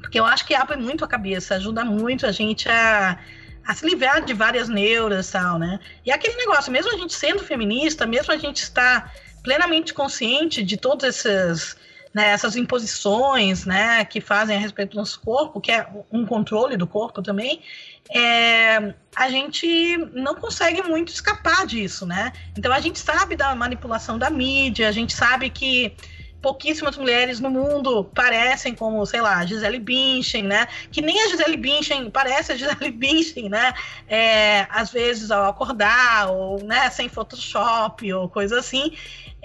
porque 0.00 0.18
eu 0.18 0.24
acho 0.24 0.46
que 0.46 0.54
abre 0.54 0.78
muito 0.78 1.04
a 1.04 1.08
cabeça, 1.08 1.56
ajuda 1.56 1.84
muito 1.84 2.26
a 2.26 2.32
gente 2.32 2.66
a, 2.66 3.18
a 3.66 3.74
se 3.74 3.86
livrar 3.86 4.24
de 4.24 4.32
várias 4.32 4.70
neuras, 4.70 5.30
tal, 5.30 5.58
né? 5.58 5.78
E 6.04 6.10
aquele 6.10 6.36
negócio, 6.36 6.72
mesmo 6.72 6.94
a 6.94 6.96
gente 6.96 7.12
sendo 7.12 7.44
feminista, 7.44 8.06
mesmo 8.06 8.32
a 8.32 8.38
gente 8.38 8.62
estar 8.62 9.12
plenamente 9.42 9.92
consciente 9.92 10.62
de 10.62 10.78
todos 10.78 11.04
esses 11.04 11.76
né, 12.16 12.30
essas 12.30 12.56
imposições 12.56 13.66
né, 13.66 14.02
que 14.06 14.22
fazem 14.22 14.56
a 14.56 14.58
respeito 14.58 14.92
do 14.92 14.96
nosso 14.96 15.20
corpo, 15.20 15.60
que 15.60 15.70
é 15.70 15.86
um 16.10 16.24
controle 16.24 16.74
do 16.74 16.86
corpo 16.86 17.20
também, 17.20 17.60
é, 18.08 18.94
a 19.14 19.28
gente 19.28 19.98
não 20.14 20.34
consegue 20.34 20.82
muito 20.82 21.12
escapar 21.12 21.66
disso, 21.66 22.06
né? 22.06 22.32
Então 22.56 22.72
a 22.72 22.80
gente 22.80 22.98
sabe 22.98 23.36
da 23.36 23.54
manipulação 23.54 24.18
da 24.18 24.30
mídia, 24.30 24.88
a 24.88 24.92
gente 24.92 25.12
sabe 25.12 25.50
que 25.50 25.94
pouquíssimas 26.40 26.96
mulheres 26.96 27.38
no 27.38 27.50
mundo 27.50 28.04
parecem 28.04 28.74
como, 28.74 29.04
sei 29.04 29.20
lá, 29.20 29.44
Gisele 29.44 29.78
Bündchen, 29.78 30.44
né? 30.44 30.68
Que 30.90 31.02
nem 31.02 31.20
a 31.20 31.28
Gisele 31.28 31.58
Bündchen 31.58 32.10
parece 32.10 32.52
a 32.52 32.56
Gisele 32.56 32.92
Bündchen, 32.92 33.50
né? 33.50 33.74
É, 34.08 34.66
às 34.70 34.90
vezes 34.90 35.30
ao 35.30 35.50
acordar, 35.50 36.30
ou 36.30 36.62
né, 36.62 36.88
sem 36.88 37.10
Photoshop, 37.10 38.10
ou 38.10 38.26
coisa 38.26 38.58
assim. 38.58 38.96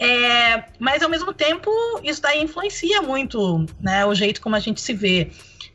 É, 0.03 0.63
mas 0.79 1.03
ao 1.03 1.09
mesmo 1.09 1.31
tempo, 1.31 1.69
isso 2.01 2.19
daí 2.19 2.41
influencia 2.41 3.03
muito 3.03 3.67
né, 3.79 4.03
o 4.03 4.15
jeito 4.15 4.41
como 4.41 4.55
a 4.55 4.59
gente 4.59 4.81
se 4.81 4.95
vê. 4.95 5.29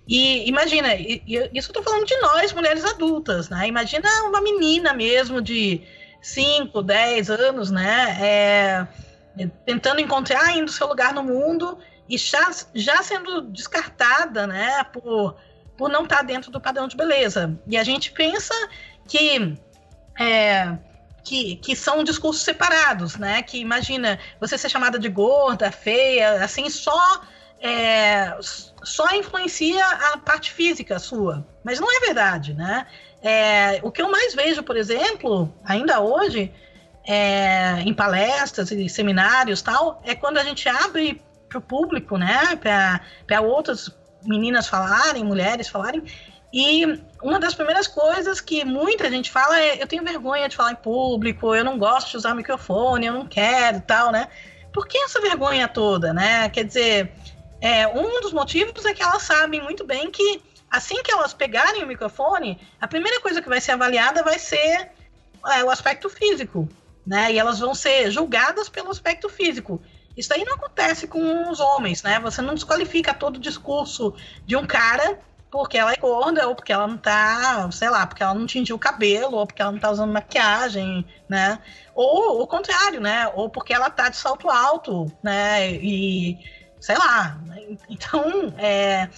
E 0.08 0.48
imagina, 0.48 0.96
e, 0.96 1.22
isso 1.54 1.70
eu 1.70 1.74
tô 1.74 1.80
falando 1.80 2.04
de 2.04 2.16
nós, 2.16 2.52
mulheres 2.52 2.84
adultas, 2.84 3.48
né? 3.48 3.68
Imagina 3.68 4.08
uma 4.24 4.40
menina 4.40 4.92
mesmo 4.92 5.40
de 5.40 5.80
5, 6.20 6.82
10 6.82 7.30
anos, 7.30 7.70
né? 7.70 8.18
É, 8.20 9.46
tentando 9.64 10.00
encontrar 10.00 10.42
ainda 10.42 10.70
o 10.70 10.74
seu 10.74 10.88
lugar 10.88 11.14
no 11.14 11.22
mundo 11.22 11.78
e 12.08 12.18
já, 12.18 12.50
já 12.74 13.00
sendo 13.04 13.42
descartada, 13.42 14.44
né? 14.44 14.82
Por, 14.92 15.36
por 15.76 15.88
não 15.88 16.02
estar 16.02 16.16
tá 16.16 16.22
dentro 16.22 16.50
do 16.50 16.60
padrão 16.60 16.88
de 16.88 16.96
beleza. 16.96 17.56
E 17.64 17.76
a 17.76 17.84
gente 17.84 18.10
pensa 18.10 18.54
que 19.06 19.56
é, 20.18 20.76
que, 21.26 21.56
que 21.56 21.74
são 21.74 22.04
discursos 22.04 22.44
separados, 22.44 23.16
né? 23.16 23.42
Que 23.42 23.58
imagina 23.58 24.16
você 24.40 24.56
ser 24.56 24.68
chamada 24.68 24.96
de 24.96 25.08
gorda, 25.08 25.72
feia, 25.72 26.44
assim, 26.44 26.70
só 26.70 27.20
é, 27.60 28.38
só 28.84 29.12
influencia 29.12 29.84
a 29.84 30.18
parte 30.18 30.52
física 30.52 31.00
sua. 31.00 31.44
Mas 31.64 31.80
não 31.80 31.88
é 31.90 32.00
verdade, 32.06 32.54
né? 32.54 32.86
É, 33.20 33.80
o 33.82 33.90
que 33.90 34.00
eu 34.00 34.08
mais 34.08 34.36
vejo, 34.36 34.62
por 34.62 34.76
exemplo, 34.76 35.52
ainda 35.64 36.00
hoje, 36.00 36.54
é, 37.04 37.80
em 37.80 37.92
palestras 37.92 38.70
e 38.70 38.88
seminários 38.88 39.60
tal, 39.60 40.00
é 40.04 40.14
quando 40.14 40.38
a 40.38 40.44
gente 40.44 40.68
abre 40.68 41.20
para 41.48 41.58
o 41.58 41.60
público, 41.60 42.16
né? 42.16 42.54
Para 43.26 43.40
outras 43.40 43.90
meninas 44.22 44.68
falarem, 44.68 45.24
mulheres 45.24 45.68
falarem, 45.68 46.04
e 46.58 46.86
uma 47.22 47.38
das 47.38 47.54
primeiras 47.54 47.86
coisas 47.86 48.40
que 48.40 48.64
muita 48.64 49.10
gente 49.10 49.30
fala 49.30 49.60
é: 49.60 49.82
eu 49.82 49.86
tenho 49.86 50.02
vergonha 50.02 50.48
de 50.48 50.56
falar 50.56 50.72
em 50.72 50.76
público, 50.76 51.54
eu 51.54 51.62
não 51.62 51.76
gosto 51.76 52.12
de 52.12 52.16
usar 52.16 52.34
microfone, 52.34 53.04
eu 53.04 53.12
não 53.12 53.26
quero 53.26 53.82
tal, 53.82 54.10
né? 54.10 54.26
Por 54.72 54.88
que 54.88 54.96
essa 54.96 55.20
vergonha 55.20 55.68
toda, 55.68 56.14
né? 56.14 56.48
Quer 56.48 56.64
dizer, 56.64 57.12
é, 57.60 57.86
um 57.86 58.22
dos 58.22 58.32
motivos 58.32 58.86
é 58.86 58.94
que 58.94 59.02
elas 59.02 59.22
sabem 59.24 59.62
muito 59.62 59.84
bem 59.84 60.10
que 60.10 60.42
assim 60.70 61.02
que 61.02 61.12
elas 61.12 61.34
pegarem 61.34 61.84
o 61.84 61.86
microfone, 61.86 62.58
a 62.80 62.88
primeira 62.88 63.20
coisa 63.20 63.42
que 63.42 63.50
vai 63.50 63.60
ser 63.60 63.72
avaliada 63.72 64.22
vai 64.22 64.38
ser 64.38 64.88
é, 65.48 65.62
o 65.62 65.68
aspecto 65.68 66.08
físico, 66.08 66.66
né? 67.06 67.34
E 67.34 67.38
elas 67.38 67.58
vão 67.58 67.74
ser 67.74 68.10
julgadas 68.10 68.70
pelo 68.70 68.90
aspecto 68.90 69.28
físico. 69.28 69.78
Isso 70.16 70.32
aí 70.32 70.42
não 70.42 70.54
acontece 70.54 71.06
com 71.06 71.50
os 71.50 71.60
homens, 71.60 72.02
né? 72.02 72.18
Você 72.20 72.40
não 72.40 72.54
desqualifica 72.54 73.12
todo 73.12 73.36
o 73.36 73.40
discurso 73.40 74.14
de 74.46 74.56
um 74.56 74.66
cara 74.66 75.20
porque 75.56 75.78
ela 75.78 75.92
é 75.92 75.96
gorda, 75.96 76.48
ou 76.48 76.54
porque 76.54 76.72
ela 76.72 76.86
não 76.86 76.98
tá, 76.98 77.68
sei 77.72 77.88
lá, 77.88 78.06
porque 78.06 78.22
ela 78.22 78.34
não 78.34 78.46
tingiu 78.46 78.76
o 78.76 78.78
cabelo, 78.78 79.36
ou 79.36 79.46
porque 79.46 79.62
ela 79.62 79.72
não 79.72 79.78
tá 79.78 79.90
usando 79.90 80.12
maquiagem, 80.12 81.04
né? 81.28 81.58
Ou 81.94 82.42
o 82.42 82.46
contrário, 82.46 83.00
né? 83.00 83.26
Ou 83.34 83.48
porque 83.48 83.72
ela 83.72 83.88
tá 83.90 84.08
de 84.08 84.16
salto 84.16 84.50
alto, 84.50 85.10
né? 85.22 85.72
E 85.72 86.38
sei 86.80 86.96
lá. 86.96 87.38
Então, 87.88 88.54
é, 88.58 89.08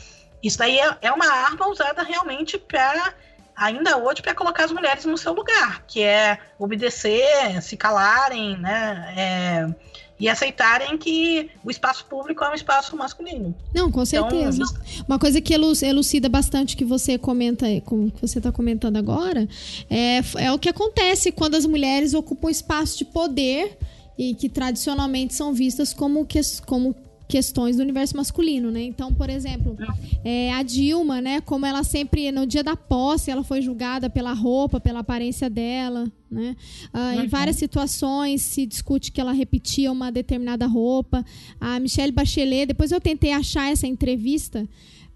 isso 0.42 0.58
daí 0.58 0.78
é, 0.78 0.96
é 1.02 1.12
uma 1.12 1.26
arma 1.26 1.68
usada 1.68 2.02
realmente 2.02 2.58
para 2.58 3.12
ainda 3.56 3.98
hoje 3.98 4.22
para 4.22 4.34
colocar 4.34 4.64
as 4.64 4.72
mulheres 4.72 5.04
no 5.04 5.18
seu 5.18 5.32
lugar, 5.32 5.82
que 5.86 6.02
é 6.02 6.38
obedecer, 6.58 7.60
se 7.60 7.76
calarem, 7.76 8.56
né? 8.56 9.14
É, 9.16 9.97
e 10.20 10.28
aceitarem 10.28 10.98
que 10.98 11.50
o 11.64 11.70
espaço 11.70 12.04
público 12.06 12.42
é 12.42 12.50
um 12.50 12.54
espaço 12.54 12.96
masculino. 12.96 13.54
Não, 13.74 13.90
com 13.90 14.02
então, 14.02 14.06
certeza. 14.06 14.62
Então, 14.62 15.04
Uma 15.06 15.18
coisa 15.18 15.40
que 15.40 15.54
elucida 15.54 16.28
bastante 16.28 16.76
que 16.76 16.84
você 16.84 17.16
comenta, 17.16 17.66
como 17.84 18.12
você 18.20 18.38
está 18.38 18.50
comentando 18.50 18.96
agora, 18.96 19.48
é, 19.88 20.20
é 20.36 20.52
o 20.52 20.58
que 20.58 20.68
acontece 20.68 21.30
quando 21.30 21.54
as 21.54 21.64
mulheres 21.64 22.14
ocupam 22.14 22.50
espaço 22.50 22.98
de 22.98 23.04
poder 23.04 23.78
e 24.18 24.34
que 24.34 24.48
tradicionalmente 24.48 25.34
são 25.34 25.54
vistas 25.54 25.94
como, 25.94 26.26
que, 26.26 26.40
como 26.66 26.94
questões 27.28 27.76
do 27.76 27.82
universo 27.82 28.16
masculino, 28.16 28.70
né? 28.70 28.82
Então, 28.82 29.12
por 29.12 29.28
exemplo, 29.28 29.76
é, 30.24 30.50
a 30.54 30.62
Dilma, 30.62 31.20
né? 31.20 31.42
Como 31.42 31.66
ela 31.66 31.84
sempre, 31.84 32.32
no 32.32 32.46
dia 32.46 32.64
da 32.64 32.74
posse, 32.74 33.30
ela 33.30 33.44
foi 33.44 33.60
julgada 33.60 34.08
pela 34.08 34.32
roupa, 34.32 34.80
pela 34.80 35.00
aparência 35.00 35.50
dela, 35.50 36.10
né? 36.30 36.56
Ah, 36.92 37.16
Em 37.16 37.28
várias 37.28 37.56
situações 37.56 38.40
se 38.40 38.64
discute 38.64 39.12
que 39.12 39.20
ela 39.20 39.32
repetia 39.32 39.92
uma 39.92 40.10
determinada 40.10 40.66
roupa. 40.66 41.22
A 41.60 41.78
Michelle 41.78 42.12
Bachelet, 42.12 42.66
depois 42.66 42.90
eu 42.92 43.00
tentei 43.00 43.32
achar 43.32 43.70
essa 43.70 43.86
entrevista, 43.86 44.66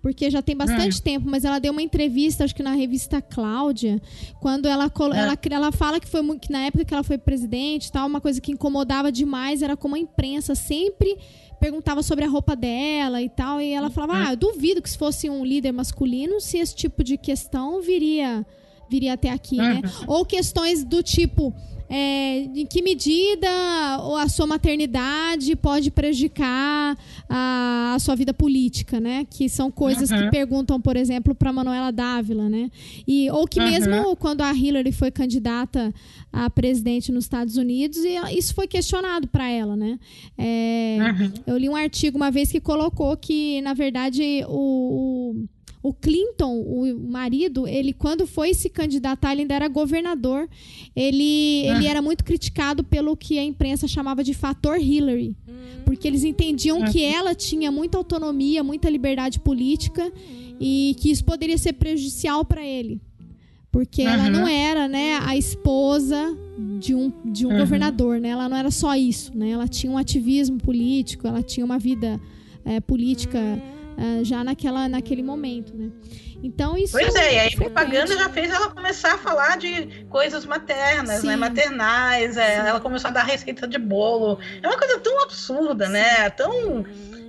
porque 0.02 0.28
já 0.28 0.42
tem 0.42 0.56
bastante 0.56 0.98
é. 0.98 1.02
tempo, 1.02 1.30
mas 1.30 1.44
ela 1.44 1.60
deu 1.60 1.70
uma 1.70 1.80
entrevista, 1.80 2.42
acho 2.42 2.54
que 2.54 2.62
na 2.62 2.74
revista 2.74 3.22
Cláudia, 3.22 4.02
quando 4.40 4.66
ela, 4.66 4.86
é. 4.86 5.18
ela, 5.18 5.38
ela 5.50 5.72
fala 5.72 6.00
que 6.00 6.08
foi 6.08 6.22
que 6.38 6.50
na 6.50 6.62
época 6.62 6.84
que 6.84 6.92
ela 6.92 7.04
foi 7.04 7.16
presidente, 7.16 7.90
tal, 7.90 8.08
uma 8.08 8.20
coisa 8.20 8.40
que 8.40 8.50
incomodava 8.50 9.12
demais 9.12 9.62
era 9.62 9.76
como 9.76 9.94
a 9.94 9.98
imprensa 9.98 10.56
sempre 10.56 11.16
perguntava 11.60 12.02
sobre 12.02 12.24
a 12.24 12.28
roupa 12.28 12.56
dela 12.56 13.22
e 13.22 13.28
tal, 13.28 13.60
e 13.60 13.72
ela 13.72 13.88
falava: 13.88 14.28
"Ah, 14.28 14.32
eu 14.32 14.36
duvido 14.36 14.82
que 14.82 14.90
se 14.90 14.98
fosse 14.98 15.30
um 15.30 15.44
líder 15.44 15.70
masculino, 15.70 16.40
se 16.40 16.58
esse 16.58 16.74
tipo 16.74 17.04
de 17.04 17.16
questão 17.16 17.80
viria 17.80 18.44
viria 18.90 19.14
até 19.14 19.30
aqui, 19.30 19.56
né? 19.56 19.80
Ou 20.06 20.26
questões 20.26 20.84
do 20.84 21.02
tipo 21.02 21.54
é, 21.94 22.38
em 22.38 22.64
que 22.64 22.80
medida 22.80 23.46
a 24.18 24.26
sua 24.26 24.46
maternidade 24.46 25.54
pode 25.54 25.90
prejudicar 25.90 26.96
a, 27.28 27.92
a 27.94 27.98
sua 27.98 28.16
vida 28.16 28.32
política, 28.32 28.98
né? 28.98 29.26
Que 29.28 29.46
são 29.46 29.70
coisas 29.70 30.10
uhum. 30.10 30.16
que 30.16 30.30
perguntam, 30.30 30.80
por 30.80 30.96
exemplo, 30.96 31.34
para 31.34 31.52
Manuela 31.52 31.92
Dávila, 31.92 32.48
né? 32.48 32.70
E, 33.06 33.30
ou 33.30 33.46
que 33.46 33.60
uhum. 33.60 33.70
mesmo 33.70 34.16
quando 34.16 34.40
a 34.40 34.54
Hillary 34.54 34.90
foi 34.90 35.10
candidata 35.10 35.92
a 36.32 36.48
presidente 36.48 37.12
nos 37.12 37.24
Estados 37.24 37.58
Unidos, 37.58 37.98
isso 38.34 38.54
foi 38.54 38.66
questionado 38.66 39.28
para 39.28 39.50
ela, 39.50 39.76
né? 39.76 39.98
É, 40.38 40.96
uhum. 40.98 41.32
Eu 41.46 41.58
li 41.58 41.68
um 41.68 41.76
artigo 41.76 42.16
uma 42.16 42.30
vez 42.30 42.50
que 42.50 42.58
colocou 42.58 43.14
que, 43.18 43.60
na 43.60 43.74
verdade, 43.74 44.46
o, 44.48 45.34
o 45.34 45.48
o 45.82 45.92
Clinton, 45.92 46.60
o 46.60 46.94
marido, 47.10 47.66
ele 47.66 47.92
quando 47.92 48.24
foi 48.24 48.54
se 48.54 48.70
candidatar, 48.70 49.32
ele 49.32 49.42
ainda 49.42 49.54
era 49.54 49.66
governador. 49.66 50.48
Ele, 50.94 51.68
ah. 51.68 51.76
ele 51.76 51.86
era 51.86 52.00
muito 52.00 52.22
criticado 52.22 52.84
pelo 52.84 53.16
que 53.16 53.38
a 53.38 53.42
imprensa 53.42 53.88
chamava 53.88 54.22
de 54.22 54.32
fator 54.32 54.78
Hillary. 54.80 55.36
Porque 55.84 56.06
eles 56.06 56.22
entendiam 56.22 56.84
que 56.84 57.04
ah. 57.04 57.16
ela 57.16 57.34
tinha 57.34 57.72
muita 57.72 57.98
autonomia, 57.98 58.62
muita 58.62 58.88
liberdade 58.88 59.40
política 59.40 60.12
e 60.60 60.94
que 61.00 61.10
isso 61.10 61.24
poderia 61.24 61.58
ser 61.58 61.72
prejudicial 61.72 62.44
para 62.44 62.64
ele. 62.64 63.00
Porque 63.72 64.02
uhum. 64.02 64.08
ela 64.08 64.30
não 64.30 64.46
era, 64.46 64.86
né, 64.86 65.18
a 65.22 65.36
esposa 65.36 66.36
de 66.78 66.94
um, 66.94 67.10
de 67.24 67.46
um 67.46 67.50
uhum. 67.50 67.58
governador, 67.58 68.20
né? 68.20 68.28
Ela 68.28 68.48
não 68.48 68.56
era 68.56 68.70
só 68.70 68.94
isso, 68.94 69.36
né? 69.36 69.50
Ela 69.50 69.66
tinha 69.66 69.90
um 69.90 69.96
ativismo 69.96 70.58
político, 70.58 71.26
ela 71.26 71.42
tinha 71.42 71.64
uma 71.64 71.78
vida 71.78 72.20
é, 72.66 72.80
política 72.80 73.40
uh, 74.02 74.24
já 74.24 74.42
naquela, 74.42 74.88
naquele 74.88 75.22
momento, 75.22 75.74
né? 75.76 75.90
Então 76.42 76.76
isso. 76.76 76.92
Pois 76.92 77.14
é, 77.14 77.34
e 77.34 77.38
aí 77.38 77.48
a 77.54 77.56
propaganda 77.56 78.16
já 78.16 78.28
fez 78.28 78.50
ela 78.50 78.68
começar 78.70 79.14
a 79.14 79.18
falar 79.18 79.56
de 79.56 80.04
coisas 80.10 80.44
maternas, 80.44 81.08
né? 81.08 81.20
Sim. 81.20 81.26
né? 81.28 81.36
Maternais, 81.36 82.36
é, 82.36 82.56
ela 82.56 82.80
começou 82.80 83.08
a 83.08 83.12
dar 83.12 83.22
receita 83.22 83.66
de 83.66 83.78
bolo. 83.78 84.38
É 84.60 84.66
uma 84.66 84.76
coisa 84.76 84.98
tão 84.98 85.22
absurda, 85.22 85.88
né? 85.88 86.04
Sim. 86.04 86.20
né? 86.20 86.30
Tão. 86.30 86.86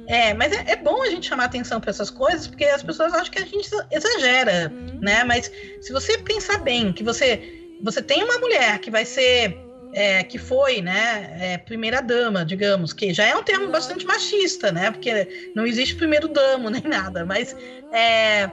É, 0.08 0.34
mas 0.34 0.52
é, 0.52 0.72
é, 0.72 0.76
bom 0.76 1.02
a 1.02 1.10
gente 1.10 1.28
chamar 1.28 1.45
atenção 1.45 1.80
para 1.80 1.91
essas 1.91 2.10
coisas, 2.10 2.48
porque 2.48 2.66
as 2.66 2.84
pessoas 2.84 3.14
acham 3.14 3.32
que 3.32 3.40
a 3.40 3.45
gente 3.45 3.70
exagera, 3.91 4.74
uhum. 4.74 5.00
né? 5.00 5.24
Mas 5.24 5.50
se 5.80 5.94
você 5.94 6.18
pensar 6.18 6.58
bem 6.58 6.91
que 6.91 7.04
você 7.04 7.62
você 7.82 8.02
tem 8.02 8.24
uma 8.24 8.38
mulher 8.40 8.80
que 8.80 8.90
vai 8.90 9.06
ser 9.06 9.58
é, 9.94 10.24
que 10.24 10.38
foi, 10.38 10.82
né, 10.82 11.38
é, 11.40 11.57
primeira 11.57 12.02
dama, 12.02 12.44
digamos, 12.44 12.91
que 12.94 13.14
já 13.14 13.26
é 13.26 13.36
um 13.36 13.44
termo 13.44 13.68
bastante 13.70 14.06
machista, 14.06 14.72
né, 14.72 14.91
porque 14.91 15.52
não 15.56 15.65
existe 15.65 15.95
primeiro 15.95 16.28
damo 16.28 16.70
nem 16.72 16.82
nada, 16.82 17.26
mas 17.26 17.56
é, 17.91 18.49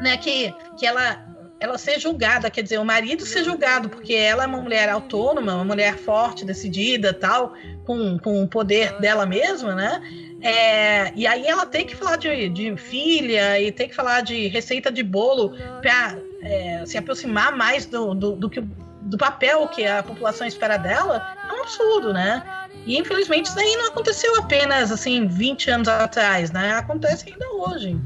né, 0.00 0.16
que, 0.18 0.54
que 0.78 0.86
ela 0.86 1.26
ela 1.60 1.76
ser 1.76 2.00
julgada, 2.00 2.50
quer 2.50 2.62
dizer, 2.62 2.78
o 2.78 2.84
marido 2.86 3.26
ser 3.26 3.44
julgado, 3.44 3.90
porque 3.90 4.14
ela 4.14 4.44
é 4.44 4.46
uma 4.46 4.62
mulher 4.62 4.88
autônoma, 4.88 5.54
uma 5.54 5.64
mulher 5.64 5.94
forte, 5.98 6.42
decidida, 6.42 7.12
tal, 7.12 7.52
com, 7.84 8.18
com 8.18 8.42
o 8.42 8.48
poder 8.48 8.98
dela 8.98 9.26
mesma, 9.26 9.74
né? 9.74 10.00
É, 10.40 11.12
e 11.14 11.26
aí 11.26 11.46
ela 11.46 11.66
tem 11.66 11.84
que 11.84 11.94
falar 11.94 12.16
de, 12.16 12.48
de 12.48 12.74
filha 12.78 13.60
e 13.60 13.70
tem 13.70 13.90
que 13.90 13.94
falar 13.94 14.22
de 14.22 14.48
receita 14.48 14.90
de 14.90 15.02
bolo 15.02 15.54
para 15.82 16.16
é, 16.42 16.82
se 16.86 16.96
aproximar 16.96 17.54
mais 17.54 17.84
do, 17.84 18.14
do, 18.14 18.32
do 18.36 18.48
que 18.48 18.64
do 19.10 19.18
papel 19.18 19.68
que 19.68 19.84
a 19.84 20.02
população 20.02 20.46
espera 20.46 20.78
dela, 20.78 21.36
é 21.48 21.52
um 21.52 21.62
absurdo, 21.62 22.12
né? 22.12 22.42
E 22.86 22.96
infelizmente 22.96 23.46
isso 23.46 23.58
aí 23.58 23.76
não 23.76 23.88
aconteceu 23.88 24.34
apenas 24.38 24.92
assim 24.92 25.26
20 25.26 25.70
anos 25.70 25.88
atrás, 25.88 26.50
né? 26.52 26.74
Acontece 26.74 27.28
ainda 27.30 27.46
hoje. 27.52 28.00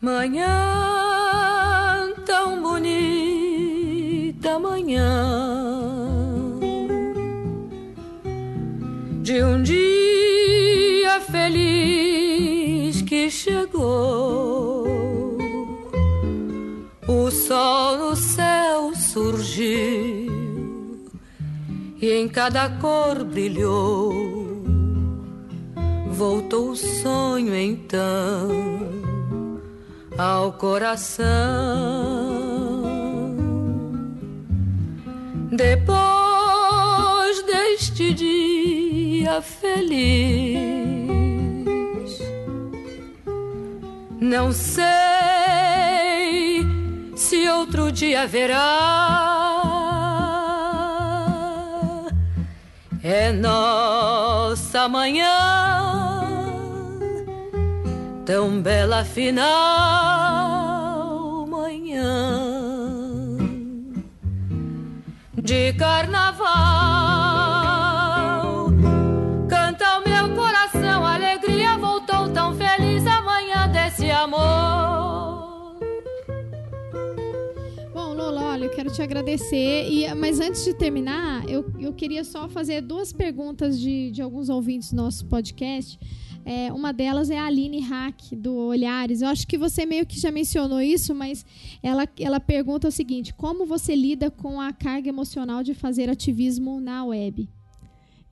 Manhã 0.00 0.48
tão 2.26 2.60
bonita, 2.60 4.58
manhã 4.58 5.60
de 9.22 9.44
um 9.44 9.62
dia 9.62 11.20
feliz 11.30 13.00
que 13.02 13.30
chegou. 13.30 14.99
O 17.12 17.28
sol 17.28 17.98
no 17.98 18.14
céu 18.14 18.94
surgiu 18.94 20.30
e 22.00 22.08
em 22.08 22.28
cada 22.28 22.70
cor 22.78 23.24
brilhou. 23.24 24.12
Voltou 26.08 26.70
o 26.70 26.76
sonho 26.76 27.52
então 27.52 28.48
ao 30.16 30.52
coração. 30.52 31.26
Depois 35.50 37.42
deste 37.42 38.14
dia 38.14 39.42
feliz, 39.42 40.60
não 44.20 44.52
sei 44.52 44.84
se 44.84 45.69
outro 47.50 47.90
dia 47.92 48.22
haverá 48.22 49.10
é 53.02 53.32
nossa 53.32 54.86
manhã, 54.88 55.26
tão 58.26 58.60
bela 58.60 59.04
final 59.04 59.40
manhã 61.46 63.38
de 65.42 65.72
carnaval. 65.72 67.09
Quero 78.80 78.90
te 78.90 79.02
agradecer. 79.02 79.90
E, 79.92 80.14
mas 80.14 80.40
antes 80.40 80.64
de 80.64 80.72
terminar, 80.72 81.46
eu, 81.46 81.70
eu 81.78 81.92
queria 81.92 82.24
só 82.24 82.48
fazer 82.48 82.80
duas 82.80 83.12
perguntas 83.12 83.78
de, 83.78 84.10
de 84.10 84.22
alguns 84.22 84.48
ouvintes 84.48 84.90
do 84.90 84.96
nosso 84.96 85.26
podcast. 85.26 86.00
É, 86.46 86.72
uma 86.72 86.90
delas 86.90 87.28
é 87.28 87.38
a 87.38 87.44
Aline 87.44 87.80
Hack, 87.80 88.32
do 88.32 88.56
Olhares. 88.56 89.20
Eu 89.20 89.28
acho 89.28 89.46
que 89.46 89.58
você 89.58 89.84
meio 89.84 90.06
que 90.06 90.18
já 90.18 90.30
mencionou 90.30 90.80
isso, 90.80 91.14
mas 91.14 91.44
ela, 91.82 92.08
ela 92.18 92.40
pergunta 92.40 92.88
o 92.88 92.90
seguinte: 92.90 93.34
como 93.34 93.66
você 93.66 93.94
lida 93.94 94.30
com 94.30 94.58
a 94.58 94.72
carga 94.72 95.10
emocional 95.10 95.62
de 95.62 95.74
fazer 95.74 96.08
ativismo 96.08 96.80
na 96.80 97.04
web? 97.04 97.46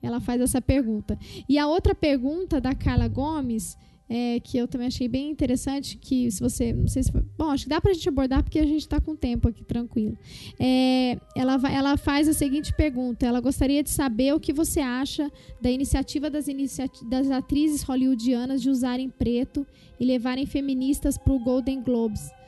Ela 0.01 0.19
faz 0.19 0.41
essa 0.41 0.59
pergunta. 0.59 1.19
E 1.47 1.59
a 1.59 1.67
outra 1.67 1.93
pergunta 1.93 2.59
da 2.59 2.73
Carla 2.73 3.07
Gomes 3.07 3.77
é, 4.09 4.39
que 4.39 4.57
eu 4.57 4.67
também 4.67 4.87
achei 4.87 5.07
bem 5.07 5.29
interessante, 5.29 5.97
que 5.97 6.31
se 6.31 6.39
você, 6.39 6.73
não 6.73 6.87
sei 6.87 7.03
se 7.03 7.11
bom, 7.11 7.49
acho 7.51 7.65
que 7.65 7.69
dá 7.69 7.79
para 7.79 7.91
a 7.91 7.93
gente 7.93 8.09
abordar 8.09 8.43
porque 8.43 8.57
a 8.57 8.65
gente 8.65 8.81
está 8.81 8.99
com 8.99 9.15
tempo 9.15 9.47
aqui, 9.47 9.63
tranquilo. 9.63 10.17
É, 10.59 11.17
ela, 11.35 11.59
ela 11.71 11.97
faz 11.97 12.27
a 12.27 12.33
seguinte 12.33 12.73
pergunta, 12.73 13.25
ela 13.25 13.39
gostaria 13.39 13.83
de 13.83 13.89
saber 13.89 14.33
o 14.33 14.39
que 14.39 14.51
você 14.51 14.79
acha 14.79 15.31
da 15.61 15.69
iniciativa 15.69 16.29
das, 16.29 16.47
iniciati 16.47 17.05
das 17.05 17.29
atrizes 17.29 17.83
hollywoodianas 17.83 18.61
de 18.61 18.69
usarem 18.69 19.09
preto 19.09 19.65
e 19.99 20.05
levarem 20.05 20.45
feministas 20.45 21.17
para 21.17 21.33
o 21.33 21.39
Golden 21.39 21.83
Globes 21.83 22.38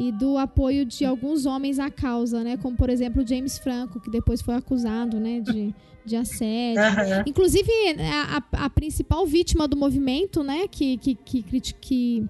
e 0.00 0.10
do 0.12 0.38
apoio 0.38 0.84
de 0.84 1.04
alguns 1.04 1.44
homens 1.44 1.78
à 1.78 1.90
causa, 1.90 2.42
né? 2.42 2.56
Como, 2.56 2.76
por 2.76 2.88
exemplo, 2.88 3.22
o 3.22 3.26
James 3.26 3.58
Franco, 3.58 4.00
que 4.00 4.10
depois 4.10 4.40
foi 4.40 4.54
acusado, 4.54 5.20
né, 5.20 5.40
de 5.40 5.74
de 6.04 6.16
assédio. 6.16 6.82
Uhum. 6.82 7.22
Inclusive, 7.26 7.70
a, 8.28 8.42
a, 8.64 8.70
principal 8.70 9.26
vítima 9.26 9.68
do 9.68 9.76
movimento, 9.76 10.42
né, 10.42 10.66
que, 10.66 10.96
que, 10.96 11.14
que, 11.14 11.42
que 11.74 12.26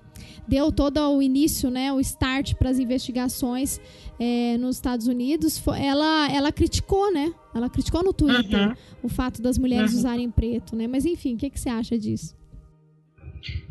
deu 0.46 0.72
todo 0.72 0.98
o 0.98 1.22
início, 1.22 1.70
né, 1.70 1.92
o 1.92 2.00
start 2.00 2.54
para 2.54 2.70
as 2.70 2.78
investigações 2.78 3.80
é, 4.18 4.56
nos 4.58 4.76
Estados 4.76 5.06
Unidos, 5.06 5.58
foi, 5.58 5.80
ela, 5.82 6.30
ela 6.30 6.52
criticou, 6.52 7.12
né? 7.12 7.32
Ela 7.54 7.70
criticou 7.70 8.02
no 8.02 8.12
Twitter 8.12 8.68
uhum. 8.68 8.74
o 9.04 9.08
fato 9.08 9.40
das 9.40 9.56
mulheres 9.56 9.92
uhum. 9.92 9.98
usarem 9.98 10.30
preto, 10.30 10.76
né? 10.76 10.86
Mas 10.86 11.06
enfim, 11.06 11.34
o 11.34 11.38
que, 11.38 11.48
que 11.48 11.58
você 11.58 11.68
acha 11.68 11.98
disso? 11.98 12.34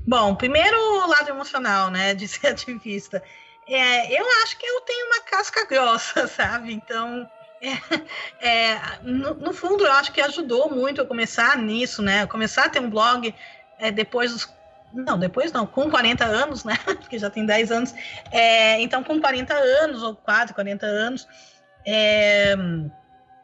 Bom, 0.07 0.34
primeiro 0.34 0.76
o 0.76 1.07
lado 1.07 1.30
emocional, 1.30 1.91
né, 1.91 2.15
de 2.15 2.27
ser 2.27 2.47
ativista. 2.55 3.21
É, 3.70 4.20
eu 4.20 4.26
acho 4.44 4.58
que 4.58 4.66
eu 4.66 4.82
tenho 4.82 5.06
uma 5.06 5.22
casca 5.22 5.66
grossa, 5.66 6.28
sabe? 6.28 6.74
Então, 6.74 7.30
é, 7.62 8.48
é, 8.48 8.80
no, 9.04 9.36
no, 9.36 9.54
fundo, 9.54 9.86
eu 9.86 9.91
acho 9.91 10.12
que 10.12 10.22
ajudou 10.22 10.74
muito 10.74 11.02
eu 11.02 11.06
começar 11.06 11.58
nisso, 11.58 12.02
né? 12.02 12.26
Começar 12.26 12.66
a 12.66 12.70
ter 12.70 12.80
um 12.80 12.90
blog 12.90 13.34
é, 13.78 13.91
depois 13.91 14.32
dos. 14.32 14.60
Não, 14.91 15.20
depois 15.20 15.52
não, 15.52 15.68
com 15.68 15.88
40 15.88 16.26
anos, 16.26 16.64
né? 16.64 16.76
Porque 16.84 17.20
já 17.20 17.30
tem 17.30 17.46
10 17.46 17.72
anos. 17.72 17.94
É, 18.32 18.82
então, 18.82 19.04
com 19.04 19.22
40 19.22 19.54
anos, 19.54 20.02
ou 20.02 20.16
quase 20.16 20.52
40 20.52 20.86
anos, 20.86 21.28
é, 21.86 22.56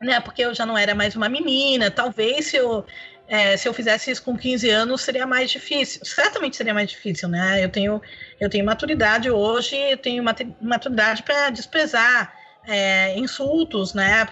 né? 0.01 0.19
Porque 0.21 0.43
eu 0.43 0.55
já 0.55 0.65
não 0.65 0.77
era 0.77 0.95
mais 0.95 1.15
uma 1.15 1.29
menina. 1.29 1.91
Talvez 1.91 2.47
se 2.47 2.57
eu, 2.57 2.83
é, 3.27 3.57
se 3.57 3.67
eu 3.67 3.73
fizesse 3.73 4.09
isso 4.09 4.23
com 4.23 4.35
15 4.35 4.69
anos, 4.69 5.01
seria 5.01 5.27
mais 5.27 5.51
difícil. 5.51 6.03
Certamente 6.03 6.55
seria 6.55 6.73
mais 6.73 6.89
difícil, 6.89 7.29
né? 7.29 7.63
Eu 7.63 7.69
tenho, 7.69 8.01
eu 8.39 8.49
tenho 8.49 8.65
maturidade 8.65 9.29
hoje, 9.29 9.75
eu 9.75 9.97
tenho 9.97 10.23
maturidade 10.61 11.23
para 11.23 11.49
desprezar 11.49 12.33
é, 12.67 13.17
insultos, 13.17 13.93
né? 13.93 14.25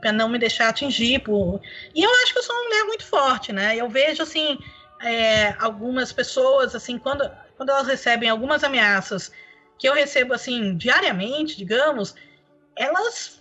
Para 0.00 0.12
não 0.12 0.28
me 0.28 0.38
deixar 0.38 0.68
atingir. 0.68 1.20
Por... 1.20 1.60
E 1.94 2.02
eu 2.02 2.10
acho 2.22 2.32
que 2.32 2.38
eu 2.38 2.42
sou 2.42 2.54
uma 2.54 2.64
mulher 2.64 2.84
muito 2.84 3.04
forte, 3.04 3.52
né? 3.52 3.76
Eu 3.76 3.88
vejo 3.88 4.22
assim 4.22 4.58
é, 5.02 5.54
algumas 5.58 6.12
pessoas 6.12 6.74
assim 6.74 6.98
quando 6.98 7.28
quando 7.56 7.70
elas 7.70 7.86
recebem 7.86 8.28
algumas 8.28 8.64
ameaças 8.64 9.30
que 9.78 9.88
eu 9.88 9.94
recebo 9.94 10.34
assim 10.34 10.76
diariamente, 10.76 11.56
digamos, 11.56 12.14
elas 12.76 13.40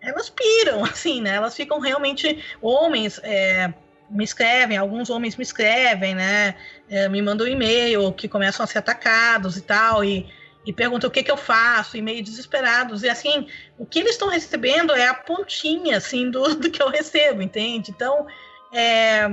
elas 0.00 0.30
piram, 0.30 0.84
assim, 0.86 1.20
né? 1.20 1.36
Elas 1.36 1.54
ficam 1.54 1.78
realmente 1.78 2.42
homens. 2.60 3.20
É, 3.22 3.72
me 4.12 4.24
escrevem, 4.24 4.76
alguns 4.76 5.08
homens 5.08 5.36
me 5.36 5.42
escrevem, 5.42 6.14
né? 6.14 6.54
É, 6.92 7.08
me 7.08 7.22
mandam 7.22 7.46
um 7.46 7.50
e-mail 7.50 8.12
que 8.12 8.28
começam 8.28 8.62
a 8.62 8.66
ser 8.66 8.78
atacados 8.78 9.56
e 9.56 9.62
tal, 9.62 10.04
e, 10.04 10.28
e 10.66 10.74
perguntam 10.74 11.08
o 11.08 11.10
que, 11.10 11.22
que 11.22 11.30
eu 11.30 11.38
faço, 11.38 11.96
e 11.96 12.02
meio 12.02 12.22
desesperados. 12.22 13.02
E 13.02 13.08
assim, 13.08 13.46
o 13.78 13.86
que 13.86 14.00
eles 14.00 14.12
estão 14.12 14.28
recebendo 14.28 14.92
é 14.92 15.08
a 15.08 15.14
pontinha, 15.14 15.96
assim, 15.96 16.30
do, 16.30 16.42
do 16.54 16.70
que 16.70 16.82
eu 16.82 16.90
recebo, 16.90 17.40
entende? 17.40 17.90
Então, 17.90 18.26
é, 18.70 19.24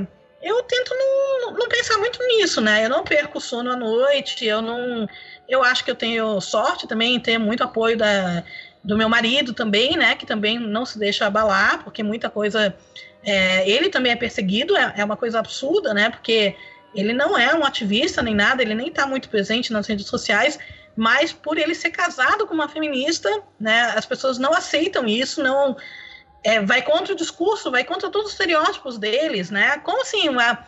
eu 0.41 0.63
tento 0.63 0.95
não, 0.95 1.51
não 1.51 1.67
pensar 1.67 1.97
muito 1.97 2.25
nisso, 2.27 2.61
né? 2.61 2.85
Eu 2.85 2.89
não 2.89 3.03
perco 3.03 3.41
sono 3.41 3.71
à 3.71 3.75
noite, 3.75 4.45
eu 4.45 4.61
não. 4.61 5.07
Eu 5.47 5.61
acho 5.61 5.83
que 5.83 5.91
eu 5.91 5.95
tenho 5.95 6.39
sorte 6.39 6.87
também, 6.87 7.19
tenho 7.19 7.41
muito 7.41 7.61
apoio 7.61 7.97
da, 7.97 8.43
do 8.81 8.97
meu 8.97 9.09
marido 9.09 9.53
também, 9.53 9.97
né? 9.97 10.15
Que 10.15 10.25
também 10.25 10.57
não 10.57 10.85
se 10.85 10.97
deixa 10.97 11.25
abalar, 11.25 11.83
porque 11.83 12.01
muita 12.03 12.29
coisa. 12.29 12.73
É, 13.21 13.69
ele 13.69 13.89
também 13.89 14.13
é 14.13 14.15
perseguido, 14.15 14.77
é, 14.77 14.93
é, 14.95 15.03
uma 15.03 15.17
coisa 15.17 15.39
absurda, 15.39 15.93
né? 15.93 16.09
Porque 16.09 16.55
ele 16.93 17.13
não 17.13 17.37
é 17.37 17.53
um 17.53 17.65
ativista 17.65 18.21
nem 18.21 18.35
nada, 18.35 18.61
ele 18.61 18.75
nem 18.75 18.87
está 18.87 19.05
muito 19.05 19.29
presente 19.29 19.71
nas 19.71 19.87
redes 19.87 20.07
sociais, 20.07 20.57
mas 20.95 21.31
por 21.31 21.57
ele 21.57 21.75
ser 21.75 21.91
casado 21.91 22.45
com 22.47 22.53
uma 22.53 22.67
feminista, 22.67 23.29
né? 23.59 23.93
As 23.95 24.05
pessoas 24.05 24.37
não 24.37 24.53
aceitam 24.53 25.07
isso, 25.07 25.41
não 25.41 25.77
é, 26.43 26.61
vai 26.61 26.81
contra 26.81 27.13
o 27.13 27.17
discurso, 27.17 27.71
vai 27.71 27.83
contra 27.83 28.09
todos 28.09 28.27
os 28.27 28.33
estereótipos 28.33 28.97
deles, 28.97 29.49
né? 29.49 29.77
Como 29.79 30.01
assim 30.01 30.27
uma, 30.29 30.65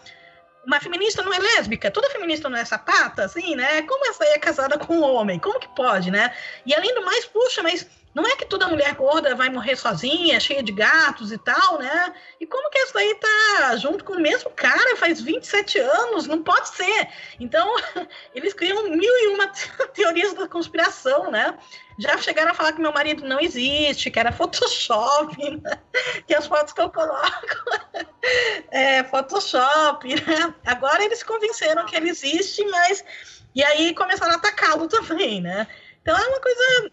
uma 0.66 0.80
feminista 0.80 1.24
não 1.24 1.34
é 1.34 1.40
lésbica? 1.40 1.92
Toda 1.92 2.10
feminista 2.10 2.50
não 2.50 2.58
é 2.58 2.66
sapata, 2.66 3.26
assim, 3.26 3.56
né? 3.56 3.82
Como 3.84 4.06
essa 4.08 4.24
aí 4.24 4.32
é 4.32 4.40
casada 4.40 4.78
com 4.78 4.96
um 4.96 5.04
homem? 5.04 5.40
Como 5.40 5.60
que 5.60 5.68
pode, 5.70 6.12
né? 6.12 6.34
E 6.66 6.74
além 6.74 6.94
do 6.94 7.04
mais, 7.04 7.26
puxa, 7.26 7.64
mas 7.64 7.88
não 8.14 8.28
é 8.28 8.36
que 8.36 8.46
toda 8.46 8.68
mulher 8.68 8.94
gorda 8.96 9.34
vai 9.36 9.50
morrer 9.50 9.76
sozinha, 9.76 10.40
cheia 10.40 10.62
de 10.62 10.72
gatos 10.72 11.32
e 11.32 11.38
tal, 11.38 11.80
né? 11.80 12.14
E 12.40 12.46
como 12.46 12.70
que 12.70 12.78
essa 12.80 12.94
daí 12.94 13.16
tá 13.16 13.76
junto 13.78 14.04
com 14.04 14.14
o 14.14 14.20
mesmo 14.22 14.50
cara 14.52 14.98
faz 14.98 15.22
27 15.22 15.80
anos? 15.80 16.28
Não 16.28 16.44
pode 16.44 16.70
ser. 16.70 17.08
Então, 17.40 17.74
eles 18.36 18.54
criam 18.54 18.90
mil 18.90 19.18
e 19.18 19.28
uma 19.30 19.48
teorias 19.94 20.34
da 20.34 20.48
conspiração, 20.48 21.32
né? 21.32 21.58
Já 22.02 22.18
chegaram 22.18 22.52
a 22.52 22.54
falar 22.56 22.74
que 22.74 22.82
meu 22.82 22.92
marido 22.92 23.28
não 23.28 23.40
existe, 23.40 24.10
que 24.10 24.20
era 24.20 24.32
Photoshop, 24.32 25.38
né? 25.62 25.80
que 26.26 26.34
as 26.34 26.48
fotos 26.48 26.74
que 26.74 26.82
eu 26.82 26.90
coloco 26.90 27.48
é 28.72 29.04
Photoshop, 29.04 30.08
né? 30.08 30.56
Agora 30.66 31.04
eles 31.06 31.22
convenceram 31.22 31.86
que 31.86 31.96
ele 31.96 32.10
existe, 32.10 32.66
mas. 32.66 33.06
E 33.54 33.64
aí 33.64 33.94
começaram 33.94 34.34
a 34.34 34.38
atacá-lo 34.38 34.88
também, 34.88 35.42
né? 35.42 35.68
Então 36.02 36.18
é 36.18 36.28
uma 36.28 36.40
coisa 36.42 36.92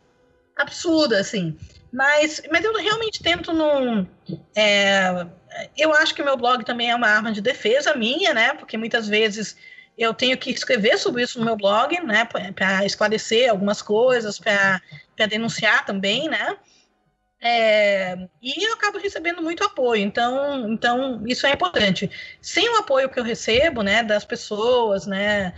absurda, 0.56 1.18
assim. 1.18 1.58
Mas, 1.90 2.42
mas 2.50 2.62
eu 2.62 2.76
realmente 2.76 3.22
tento 3.22 3.52
não. 3.54 4.06
É, 4.54 5.26
eu 5.74 5.94
acho 5.94 6.14
que 6.14 6.22
meu 6.22 6.36
blog 6.36 6.64
também 6.64 6.90
é 6.90 6.94
uma 6.94 7.08
arma 7.08 7.32
de 7.32 7.40
defesa 7.40 7.94
minha, 7.94 8.34
né? 8.34 8.52
Porque 8.54 8.76
muitas 8.76 9.08
vezes 9.08 9.56
eu 9.98 10.14
tenho 10.14 10.38
que 10.38 10.50
escrever 10.50 10.96
sobre 10.96 11.22
isso 11.22 11.38
no 11.38 11.44
meu 11.44 11.56
blog, 11.56 12.00
né? 12.00 12.24
Para 12.54 12.86
esclarecer 12.86 13.50
algumas 13.50 13.82
coisas, 13.82 14.38
para 14.38 14.80
denunciar 15.28 15.84
também, 15.84 16.28
né? 16.28 16.56
É, 17.40 18.18
e 18.42 18.64
eu 18.64 18.74
acabo 18.74 18.98
recebendo 18.98 19.40
muito 19.40 19.62
apoio, 19.62 20.02
então, 20.02 20.72
então 20.72 21.22
isso 21.26 21.46
é 21.46 21.52
importante. 21.52 22.10
Sem 22.40 22.68
o 22.68 22.78
apoio 22.78 23.08
que 23.08 23.18
eu 23.18 23.24
recebo, 23.24 23.82
né, 23.82 24.02
das 24.02 24.24
pessoas, 24.24 25.06
né, 25.06 25.54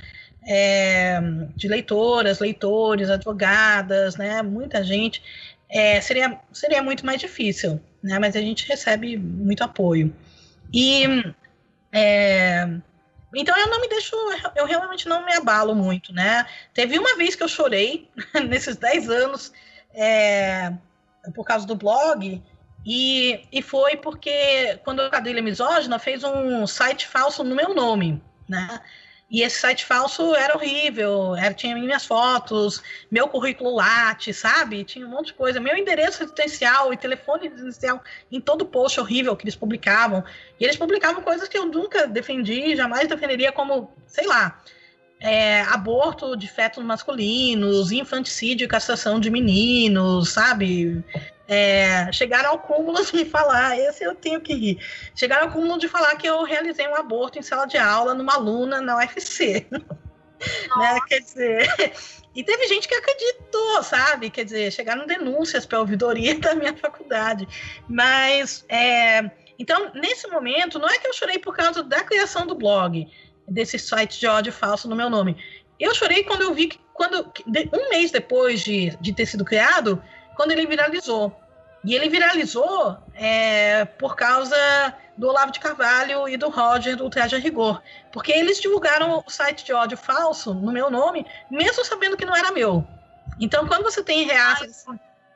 é, 0.46 1.18
de 1.56 1.68
leitoras, 1.68 2.38
leitores, 2.38 3.08
advogadas, 3.08 4.16
né, 4.16 4.42
muita 4.42 4.84
gente, 4.84 5.22
é, 5.70 6.00
seria, 6.02 6.38
seria 6.52 6.82
muito 6.82 7.06
mais 7.06 7.18
difícil, 7.18 7.80
né, 8.02 8.18
mas 8.18 8.36
a 8.36 8.40
gente 8.40 8.68
recebe 8.68 9.16
muito 9.16 9.64
apoio. 9.64 10.14
E 10.72 11.04
é, 11.92 12.68
então 13.34 13.56
eu 13.56 13.68
não 13.68 13.80
me 13.80 13.88
deixo, 13.88 14.16
eu 14.56 14.66
realmente 14.66 15.08
não 15.08 15.24
me 15.24 15.32
abalo 15.34 15.74
muito, 15.74 16.12
né? 16.12 16.46
Teve 16.74 16.98
uma 16.98 17.16
vez 17.16 17.34
que 17.34 17.42
eu 17.42 17.48
chorei 17.48 18.08
nesses 18.48 18.76
10 18.76 19.08
anos 19.08 19.52
é, 19.94 20.72
por 21.34 21.44
causa 21.44 21.66
do 21.66 21.76
blog, 21.76 22.42
e, 22.84 23.46
e 23.52 23.62
foi 23.62 23.96
porque 23.96 24.78
quando 24.84 25.00
a 25.00 25.10
Cadrilha 25.10 25.42
Misógina 25.42 25.98
fez 25.98 26.24
um 26.24 26.66
site 26.66 27.06
falso 27.06 27.44
no 27.44 27.54
meu 27.54 27.74
nome, 27.74 28.22
né? 28.48 28.80
E 29.30 29.42
esse 29.42 29.60
site 29.60 29.84
falso 29.84 30.34
era 30.34 30.56
horrível, 30.56 31.36
era, 31.36 31.54
tinha 31.54 31.74
minhas 31.76 32.04
fotos, 32.04 32.82
meu 33.08 33.28
currículo 33.28 33.76
Lattes, 33.76 34.38
sabe? 34.38 34.82
Tinha 34.82 35.06
um 35.06 35.10
monte 35.10 35.26
de 35.26 35.34
coisa. 35.34 35.60
Meu 35.60 35.76
endereço 35.76 36.20
residencial 36.20 36.92
e 36.92 36.96
telefone 36.96 37.48
residencial 37.48 38.02
em 38.30 38.40
todo 38.40 38.66
post 38.66 38.98
horrível 38.98 39.36
que 39.36 39.44
eles 39.44 39.54
publicavam. 39.54 40.24
E 40.58 40.64
eles 40.64 40.76
publicavam 40.76 41.22
coisas 41.22 41.48
que 41.48 41.56
eu 41.56 41.66
nunca 41.66 42.08
defendi, 42.08 42.74
jamais 42.74 43.06
defenderia 43.06 43.52
como, 43.52 43.94
sei 44.08 44.26
lá, 44.26 44.60
é, 45.20 45.60
aborto 45.62 46.34
de 46.36 46.48
fetos 46.48 46.82
masculinos, 46.82 47.92
infanticídio 47.92 48.64
e 48.64 48.68
castração 48.68 49.20
de 49.20 49.30
meninos, 49.30 50.30
sabe? 50.32 51.04
É, 51.46 52.10
chegaram 52.12 52.50
ao 52.50 52.58
cúmulo 52.58 53.04
de 53.04 53.24
falar, 53.24 53.78
esse 53.78 54.04
eu 54.04 54.14
tenho 54.14 54.40
que 54.40 54.54
rir, 54.54 54.78
chegaram 55.14 55.46
ao 55.46 55.52
cúmulo 55.52 55.78
de 55.78 55.88
falar 55.88 56.14
que 56.16 56.26
eu 56.26 56.42
realizei 56.44 56.86
um 56.86 56.94
aborto 56.94 57.38
em 57.38 57.42
sala 57.42 57.66
de 57.66 57.76
aula 57.76 58.14
numa 58.14 58.34
aluna 58.34 58.80
na 58.80 58.96
UFC. 58.96 59.66
né? 60.78 60.98
Quer 61.06 61.20
dizer, 61.20 61.92
e 62.34 62.42
teve 62.42 62.66
gente 62.68 62.88
que 62.88 62.94
acreditou, 62.94 63.82
sabe? 63.82 64.30
Quer 64.30 64.44
dizer, 64.44 64.72
chegaram 64.72 65.06
denúncias 65.06 65.66
para 65.66 65.78
a 65.78 65.80
ouvidoria 65.80 66.38
da 66.40 66.54
minha 66.54 66.74
faculdade. 66.74 67.46
Mas, 67.88 68.64
é, 68.68 69.30
então, 69.58 69.90
nesse 69.94 70.26
momento, 70.28 70.78
não 70.78 70.88
é 70.88 70.98
que 70.98 71.06
eu 71.06 71.12
chorei 71.12 71.38
por 71.38 71.54
causa 71.54 71.82
da 71.82 72.02
criação 72.02 72.46
do 72.46 72.54
blog, 72.54 73.06
desse 73.50 73.78
site 73.78 74.18
de 74.18 74.26
ódio 74.26 74.52
falso 74.52 74.88
no 74.88 74.96
meu 74.96 75.10
nome. 75.10 75.36
Eu 75.78 75.94
chorei 75.94 76.22
quando 76.22 76.42
eu 76.42 76.54
vi 76.54 76.68
que, 76.68 76.78
quando, 76.94 77.32
um 77.72 77.88
mês 77.90 78.10
depois 78.10 78.60
de, 78.60 78.96
de 79.00 79.12
ter 79.12 79.26
sido 79.26 79.44
criado, 79.44 80.02
quando 80.36 80.52
ele 80.52 80.66
viralizou. 80.66 81.36
E 81.82 81.94
ele 81.94 82.08
viralizou 82.08 82.98
é, 83.14 83.84
por 83.84 84.14
causa 84.14 84.56
do 85.16 85.28
Olavo 85.28 85.50
de 85.50 85.60
Carvalho 85.60 86.28
e 86.28 86.36
do 86.36 86.50
Roger 86.50 86.96
do 86.96 87.08
Traje 87.08 87.36
a 87.36 87.38
Rigor. 87.38 87.82
Porque 88.12 88.30
eles 88.32 88.60
divulgaram 88.60 89.22
o 89.26 89.30
site 89.30 89.64
de 89.64 89.72
ódio 89.72 89.96
falso 89.96 90.54
no 90.54 90.72
meu 90.72 90.90
nome, 90.90 91.26
mesmo 91.50 91.84
sabendo 91.84 92.16
que 92.16 92.24
não 92.24 92.36
era 92.36 92.52
meu. 92.52 92.86
Então, 93.38 93.66
quando 93.66 93.82
você 93.82 94.02
tem 94.02 94.24
reaças. 94.24 94.84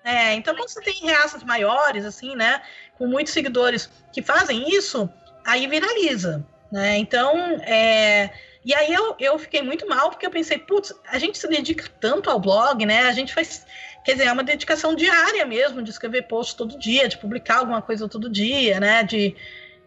É, 0.05 0.35
então, 0.35 0.55
quando 0.55 0.69
você 0.69 0.83
tem 0.83 0.95
reaças 1.01 1.43
maiores, 1.43 2.05
assim, 2.05 2.37
né? 2.37 2.63
Com 2.99 3.07
muitos 3.07 3.33
seguidores 3.33 3.91
que 4.13 4.21
fazem 4.21 4.69
isso, 4.69 5.09
aí 5.47 5.67
viraliza. 5.67 6.45
Né? 6.73 6.99
Então, 6.99 7.37
é, 7.63 8.31
e 8.65 8.75
aí 8.75 8.93
eu, 8.93 9.15
eu 9.19 9.39
fiquei 9.39 9.61
muito 9.61 9.87
mal, 9.87 10.11
porque 10.11 10.25
eu 10.25 10.31
pensei, 10.31 10.59
putz, 10.59 10.93
a 11.09 11.19
gente 11.19 11.37
se 11.37 11.47
dedica 11.47 11.85
tanto 12.01 12.31
ao 12.31 12.41
blog, 12.41 12.85
né? 12.87 13.03
A 13.03 13.13
gente 13.13 13.35
faz. 13.35 13.67
Quer 14.05 14.13
dizer, 14.13 14.25
é 14.25 14.33
uma 14.33 14.43
dedicação 14.43 14.95
diária 14.95 15.45
mesmo, 15.45 15.83
de 15.83 15.91
escrever 15.91 16.23
posts 16.23 16.55
todo 16.55 16.79
dia, 16.79 17.09
de 17.09 17.19
publicar 17.19 17.59
alguma 17.59 17.83
coisa 17.83 18.09
todo 18.09 18.31
dia, 18.31 18.81
né? 18.81 19.03
De, 19.03 19.37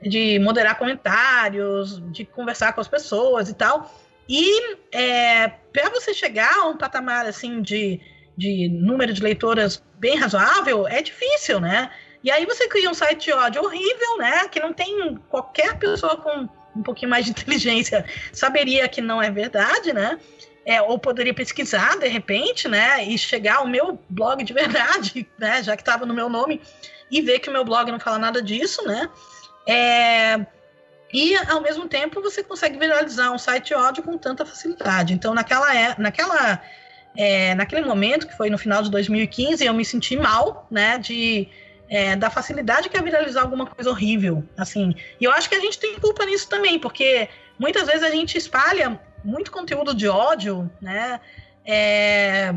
de 0.01 0.39
moderar 0.39 0.77
comentários, 0.77 2.01
de 2.11 2.23
conversar 2.25 2.73
com 2.73 2.81
as 2.81 2.87
pessoas 2.87 3.49
e 3.49 3.53
tal. 3.53 3.91
E 4.29 4.77
é, 4.91 5.47
para 5.73 5.89
você 5.89 6.13
chegar 6.13 6.53
a 6.59 6.67
um 6.67 6.77
patamar 6.77 7.25
assim 7.25 7.61
de, 7.61 7.99
de 8.35 8.69
número 8.69 9.13
de 9.13 9.21
leitoras 9.21 9.81
bem 9.97 10.17
razoável, 10.17 10.87
é 10.87 11.01
difícil, 11.01 11.59
né? 11.59 11.89
E 12.23 12.29
aí 12.29 12.45
você 12.45 12.67
cria 12.67 12.89
um 12.89 12.93
site 12.93 13.25
de 13.25 13.33
ódio 13.33 13.63
horrível, 13.63 14.17
né? 14.17 14.47
Que 14.49 14.59
não 14.59 14.73
tem 14.73 15.17
qualquer 15.29 15.79
pessoa 15.79 16.17
com 16.17 16.47
um 16.77 16.83
pouquinho 16.83 17.09
mais 17.09 17.25
de 17.25 17.31
inteligência 17.37 18.05
saberia 18.31 18.87
que 18.87 19.01
não 19.01 19.21
é 19.21 19.29
verdade, 19.29 19.93
né? 19.93 20.19
É, 20.65 20.81
ou 20.81 20.99
poderia 20.99 21.33
pesquisar 21.33 21.97
de 21.97 22.07
repente, 22.07 22.67
né? 22.67 23.03
E 23.05 23.17
chegar 23.17 23.57
ao 23.57 23.67
meu 23.67 23.99
blog 24.09 24.43
de 24.43 24.53
verdade, 24.53 25.27
né? 25.39 25.63
Já 25.63 25.75
que 25.75 25.81
estava 25.81 26.05
no 26.05 26.13
meu 26.13 26.29
nome, 26.29 26.61
e 27.09 27.21
ver 27.21 27.39
que 27.39 27.49
o 27.49 27.53
meu 27.53 27.63
blog 27.63 27.91
não 27.91 27.99
fala 27.99 28.19
nada 28.19 28.41
disso, 28.41 28.85
né? 28.85 29.09
É, 29.65 30.45
e 31.13 31.35
ao 31.49 31.61
mesmo 31.61 31.87
tempo 31.87 32.21
você 32.21 32.43
consegue 32.43 32.77
viralizar 32.77 33.31
um 33.31 33.37
site 33.37 33.67
de 33.67 33.73
ódio 33.73 34.03
com 34.03 34.17
tanta 34.17 34.45
facilidade. 34.45 35.13
Então, 35.13 35.33
naquela, 35.33 35.75
é, 35.75 35.95
naquela, 35.97 36.61
é, 37.15 37.55
naquele 37.55 37.85
momento, 37.85 38.27
que 38.27 38.35
foi 38.35 38.49
no 38.49 38.57
final 38.57 38.83
de 38.83 38.91
2015, 38.91 39.65
eu 39.65 39.73
me 39.73 39.85
senti 39.85 40.17
mal, 40.17 40.67
né? 40.69 40.97
De 40.97 41.47
é, 41.89 42.15
da 42.15 42.30
facilidade 42.30 42.89
que 42.89 42.97
é 42.97 43.01
viralizar 43.01 43.41
alguma 43.41 43.65
coisa 43.65 43.89
horrível, 43.89 44.43
assim. 44.57 44.95
E 45.19 45.23
eu 45.23 45.31
acho 45.31 45.49
que 45.49 45.55
a 45.55 45.59
gente 45.59 45.80
tem 45.80 45.99
culpa 45.99 46.26
nisso 46.26 46.49
também, 46.49 46.80
porque 46.80 47.30
muitas 47.57 47.88
vezes 47.88 48.03
a 48.03 48.09
gente 48.09 48.38
espalha 48.38 48.99
muito 49.23 49.51
conteúdo 49.51 49.93
de 49.93 50.07
ódio, 50.07 50.69
né? 50.81 51.19
É, 51.65 52.53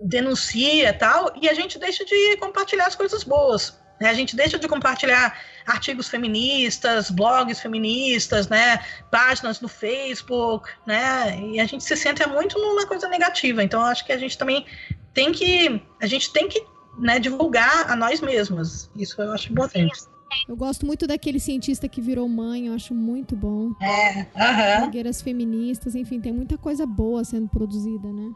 denuncia 0.00 0.92
tal, 0.92 1.32
e 1.40 1.48
a 1.48 1.54
gente 1.54 1.78
deixa 1.78 2.04
de 2.04 2.36
compartilhar 2.36 2.86
as 2.86 2.94
coisas 2.94 3.24
boas. 3.24 3.78
Né? 4.00 4.08
A 4.08 4.14
gente 4.14 4.34
deixa 4.34 4.58
de 4.58 4.68
compartilhar 4.68 5.38
artigos 5.66 6.08
feministas, 6.08 7.10
blogs 7.10 7.60
feministas, 7.60 8.48
né? 8.48 8.84
páginas 9.10 9.60
no 9.60 9.68
Facebook, 9.68 10.68
né? 10.86 11.38
e 11.40 11.60
a 11.60 11.64
gente 11.64 11.84
se 11.84 11.96
sente 11.96 12.26
muito 12.28 12.58
numa 12.58 12.86
coisa 12.86 13.08
negativa. 13.08 13.62
Então, 13.62 13.82
acho 13.82 14.04
que 14.04 14.12
a 14.12 14.18
gente 14.18 14.36
também 14.36 14.66
tem 15.12 15.32
que, 15.32 15.80
a 16.00 16.06
gente 16.06 16.32
tem 16.32 16.48
que 16.48 16.60
né, 16.98 17.18
divulgar 17.18 17.90
a 17.90 17.96
nós 17.96 18.20
mesmas. 18.20 18.90
Isso 18.96 19.20
eu 19.20 19.32
acho 19.32 19.52
importante. 19.52 20.04
Eu 20.48 20.56
gosto 20.56 20.84
muito 20.84 21.06
daquele 21.06 21.38
cientista 21.38 21.88
que 21.88 22.00
virou 22.00 22.28
mãe, 22.28 22.66
eu 22.66 22.74
acho 22.74 22.94
muito 22.94 23.36
bom. 23.36 23.72
É, 23.80 24.26
aham. 24.36 24.80
Blogueiras 24.82 25.22
feministas, 25.22 25.94
enfim, 25.94 26.20
tem 26.20 26.32
muita 26.32 26.58
coisa 26.58 26.84
boa 26.84 27.24
sendo 27.24 27.48
produzida, 27.48 28.08
né? 28.08 28.32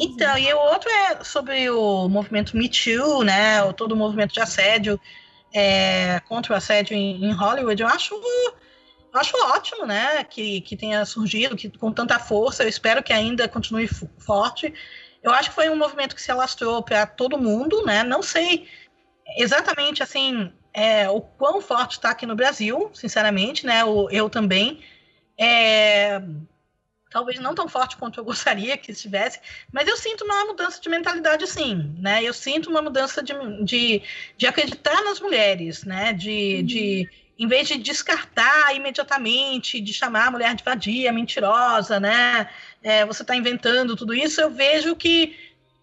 Então, 0.00 0.38
e 0.38 0.52
o 0.52 0.58
outro 0.58 0.88
é 0.88 1.24
sobre 1.24 1.68
o 1.70 2.08
movimento 2.08 2.56
Me 2.56 2.68
Too, 2.68 3.24
né? 3.24 3.62
O, 3.62 3.72
todo 3.72 3.92
o 3.92 3.96
movimento 3.96 4.32
de 4.32 4.40
assédio 4.40 5.00
é, 5.52 6.20
contra 6.20 6.52
o 6.52 6.56
assédio 6.56 6.96
em, 6.96 7.24
em, 7.24 7.32
Hollywood. 7.32 7.82
Eu 7.82 7.88
acho, 7.88 8.14
eu 8.14 9.20
acho 9.20 9.36
ótimo, 9.48 9.84
né? 9.84 10.22
Que, 10.24 10.60
que 10.60 10.76
tenha 10.76 11.04
surgido 11.04 11.56
que, 11.56 11.68
com 11.76 11.92
tanta 11.92 12.18
força. 12.18 12.62
Eu 12.62 12.68
espero 12.68 13.02
que 13.02 13.12
ainda 13.12 13.48
continue 13.48 13.88
forte. 14.18 14.72
Eu 15.22 15.32
acho 15.32 15.50
que 15.50 15.54
foi 15.54 15.68
um 15.68 15.76
movimento 15.76 16.14
que 16.14 16.22
se 16.22 16.30
alastrou 16.30 16.82
para 16.82 17.06
todo 17.06 17.38
mundo, 17.38 17.84
né? 17.84 18.02
Não 18.02 18.22
sei 18.22 18.68
exatamente 19.36 20.02
assim 20.02 20.52
é, 20.72 21.08
o 21.10 21.20
quão 21.20 21.60
forte 21.60 21.92
está 21.92 22.10
aqui 22.10 22.24
no 22.24 22.36
Brasil, 22.36 22.90
sinceramente, 22.94 23.66
né? 23.66 23.84
O, 23.84 24.08
eu 24.10 24.30
também. 24.30 24.82
É, 25.36 26.20
talvez 27.10 27.38
não 27.40 27.54
tão 27.54 27.68
forte 27.68 27.96
quanto 27.96 28.20
eu 28.20 28.24
gostaria 28.24 28.76
que 28.76 28.92
estivesse, 28.92 29.40
mas 29.72 29.88
eu 29.88 29.96
sinto 29.96 30.24
uma 30.24 30.44
mudança 30.44 30.80
de 30.80 30.88
mentalidade, 30.88 31.46
sim, 31.46 31.94
né? 31.98 32.22
Eu 32.22 32.32
sinto 32.32 32.70
uma 32.70 32.82
mudança 32.82 33.22
de, 33.22 33.32
de, 33.64 34.02
de 34.36 34.46
acreditar 34.46 35.02
nas 35.02 35.20
mulheres, 35.20 35.84
né? 35.84 36.12
De, 36.12 36.58
uhum. 36.58 36.64
de, 36.64 37.10
em 37.38 37.46
vez 37.46 37.68
de 37.68 37.78
descartar 37.78 38.74
imediatamente, 38.74 39.80
de 39.80 39.92
chamar 39.92 40.26
a 40.26 40.30
mulher 40.30 40.54
de 40.54 40.64
vadia, 40.64 41.12
mentirosa, 41.12 42.00
né? 42.00 42.48
É, 42.82 43.04
você 43.06 43.22
está 43.22 43.36
inventando 43.36 43.94
tudo 43.94 44.12
isso, 44.14 44.40
eu 44.40 44.50
vejo 44.50 44.96
que 44.96 45.36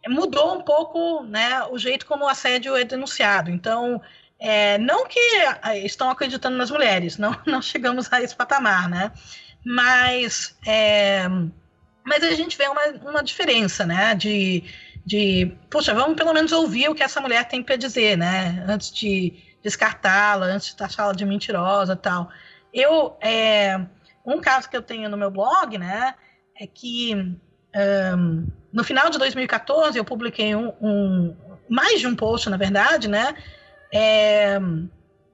mudou 0.08 0.58
um 0.58 0.62
pouco, 0.62 1.24
né? 1.24 1.64
O 1.66 1.78
jeito 1.78 2.06
como 2.06 2.26
o 2.26 2.30
assédio 2.30 2.76
é 2.76 2.84
denunciado. 2.84 3.50
Então, 3.50 4.02
é, 4.40 4.78
não 4.78 5.08
que 5.08 5.20
estão 5.84 6.10
acreditando 6.10 6.58
nas 6.58 6.70
mulheres, 6.70 7.18
não, 7.18 7.36
não 7.48 7.62
chegamos 7.62 8.12
a 8.12 8.22
esse 8.22 8.36
patamar, 8.36 8.90
né? 8.90 9.12
mas, 9.66 10.56
é, 10.66 11.28
mas 12.06 12.24
a 12.24 12.34
gente 12.36 12.56
vê 12.56 12.68
uma, 12.68 12.88
uma 13.10 13.24
diferença, 13.24 13.86
né? 13.86 14.14
De, 14.14 14.64
de, 15.04 15.52
puxa, 15.70 15.94
vamos 15.94 16.16
pelo 16.16 16.34
menos 16.34 16.52
ouvir 16.52 16.88
o 16.88 16.96
que 16.96 17.02
essa 17.02 17.20
mulher 17.20 17.48
tem 17.48 17.64
para 17.64 17.76
dizer, 17.76 18.16
né? 18.16 18.64
Antes 18.68 18.92
de 18.92 19.34
descartá-la, 19.66 20.46
antes 20.46 20.68
de 20.68 20.76
taxá-la 20.76 21.12
de 21.12 21.26
mentirosa 21.26 21.96
tal. 21.96 22.30
Eu, 22.72 23.18
é, 23.20 23.82
um 24.24 24.40
caso 24.40 24.70
que 24.70 24.78
eu 24.78 24.82
tenho 24.82 25.10
no 25.10 25.18
meu 25.18 25.32
blog, 25.32 25.76
né, 25.80 26.14
é 26.56 26.68
que 26.68 27.16
um, 27.16 28.48
no 28.72 28.84
final 28.84 29.10
de 29.10 29.18
2014 29.18 29.98
eu 29.98 30.06
publiquei 30.06 30.56
um, 30.56 30.72
um, 30.80 31.36
mais 31.68 32.00
de 32.00 32.06
um 32.06 32.16
post, 32.16 32.48
na 32.48 32.58
verdade, 32.58 33.08
né, 33.08 33.34
é, 33.92 34.60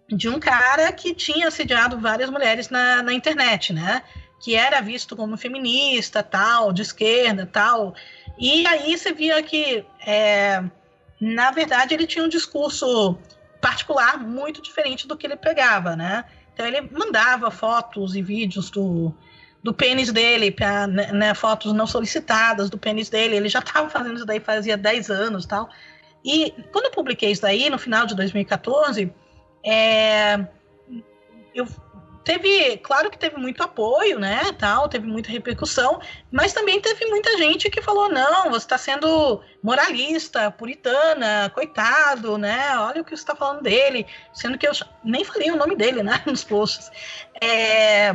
de 0.07 0.29
um 0.29 0.39
cara 0.39 0.93
que 0.93 1.13
tinha 1.13 1.49
assediado 1.49 1.99
várias 1.99 2.29
mulheres 2.29 2.69
na, 2.69 3.03
na 3.03 3.13
internet, 3.13 3.73
né? 3.73 4.01
Que 4.41 4.55
era 4.55 4.81
visto 4.81 5.15
como 5.15 5.37
feminista, 5.37 6.23
tal, 6.23 6.73
de 6.73 6.81
esquerda, 6.81 7.45
tal. 7.45 7.93
E 8.37 8.65
aí 8.67 8.97
você 8.97 9.13
via 9.13 9.41
que, 9.41 9.85
é, 10.05 10.63
na 11.19 11.51
verdade, 11.51 11.93
ele 11.93 12.07
tinha 12.07 12.25
um 12.25 12.29
discurso 12.29 13.17
particular 13.61 14.17
muito 14.17 14.61
diferente 14.61 15.07
do 15.07 15.15
que 15.15 15.27
ele 15.27 15.37
pregava, 15.37 15.95
né? 15.95 16.25
Então 16.53 16.65
ele 16.65 16.81
mandava 16.81 17.49
fotos 17.49 18.15
e 18.15 18.21
vídeos 18.21 18.69
do, 18.69 19.13
do 19.63 19.73
pênis 19.73 20.11
dele, 20.11 20.51
pra, 20.51 20.87
né, 20.87 21.11
né 21.11 21.33
fotos 21.33 21.71
não 21.71 21.87
solicitadas 21.87 22.69
do 22.69 22.77
pênis 22.77 23.09
dele. 23.09 23.35
Ele 23.35 23.47
já 23.47 23.59
estava 23.59 23.89
fazendo 23.89 24.15
isso 24.15 24.25
daí 24.25 24.39
fazia 24.39 24.75
10 24.75 25.09
anos 25.09 25.45
tal. 25.45 25.69
E 26.25 26.53
quando 26.71 26.85
eu 26.85 26.91
publiquei 26.91 27.31
isso 27.31 27.41
daí, 27.41 27.69
no 27.69 27.79
final 27.79 28.05
de 28.05 28.15
2014, 28.15 29.11
é, 29.63 30.45
eu 31.53 31.67
teve, 32.23 32.77
claro 32.77 33.09
que 33.09 33.17
teve 33.17 33.37
muito 33.37 33.63
apoio, 33.63 34.19
né, 34.19 34.51
tal, 34.57 34.87
teve 34.87 35.07
muita 35.07 35.31
repercussão, 35.31 35.99
mas 36.31 36.53
também 36.53 36.79
teve 36.79 37.05
muita 37.07 37.37
gente 37.37 37.69
que 37.69 37.81
falou 37.81 38.09
não, 38.09 38.49
você 38.49 38.65
está 38.65 38.77
sendo 38.77 39.41
moralista, 39.63 40.51
puritana, 40.51 41.49
coitado, 41.53 42.37
né, 42.37 42.77
olha 42.77 43.01
o 43.01 43.03
que 43.03 43.11
você 43.11 43.23
está 43.23 43.35
falando 43.35 43.61
dele, 43.61 44.05
sendo 44.33 44.57
que 44.57 44.67
eu 44.67 44.71
nem 45.03 45.23
falei 45.23 45.51
o 45.51 45.57
nome 45.57 45.75
dele, 45.75 46.03
né, 46.03 46.21
nos 46.25 46.43
posts. 46.43 46.91
É, 47.41 48.11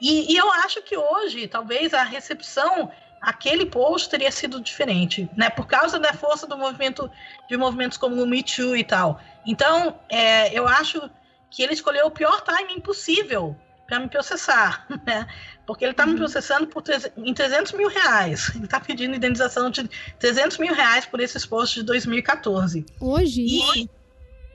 e, 0.00 0.32
e 0.32 0.36
eu 0.36 0.50
acho 0.52 0.82
que 0.82 0.96
hoje, 0.96 1.48
talvez 1.48 1.94
a 1.94 2.02
recepção 2.02 2.90
aquele 3.24 3.64
post 3.64 4.10
teria 4.10 4.30
sido 4.30 4.60
diferente, 4.60 5.28
né? 5.34 5.48
Por 5.48 5.66
causa 5.66 5.98
da 5.98 6.12
força 6.12 6.46
do 6.46 6.58
movimento, 6.58 7.10
de 7.48 7.56
movimentos 7.56 7.96
como 7.96 8.22
o 8.22 8.26
Me 8.26 8.42
Too 8.42 8.76
e 8.76 8.84
tal. 8.84 9.18
Então, 9.46 9.98
é, 10.10 10.52
eu 10.52 10.68
acho 10.68 11.10
que 11.54 11.62
ele 11.62 11.72
escolheu 11.72 12.06
o 12.06 12.10
pior 12.10 12.40
timing 12.40 12.80
possível 12.80 13.56
para 13.86 14.00
me 14.00 14.08
processar, 14.08 14.86
né? 15.06 15.24
Porque 15.64 15.84
ele 15.84 15.92
está 15.92 16.04
uhum. 16.04 16.10
me 16.10 16.16
processando 16.16 16.66
por 16.66 16.82
em 17.16 17.32
300 17.32 17.72
mil 17.72 17.88
reais. 17.88 18.50
Ele 18.56 18.64
está 18.64 18.78
pedindo 18.80 19.14
indenização 19.14 19.70
de 19.70 19.88
300 20.18 20.58
mil 20.58 20.74
reais 20.74 21.06
por 21.06 21.20
esses 21.20 21.46
posts 21.46 21.76
de 21.76 21.84
2014. 21.84 22.84
Hoje? 23.00 23.40
E, 23.40 23.88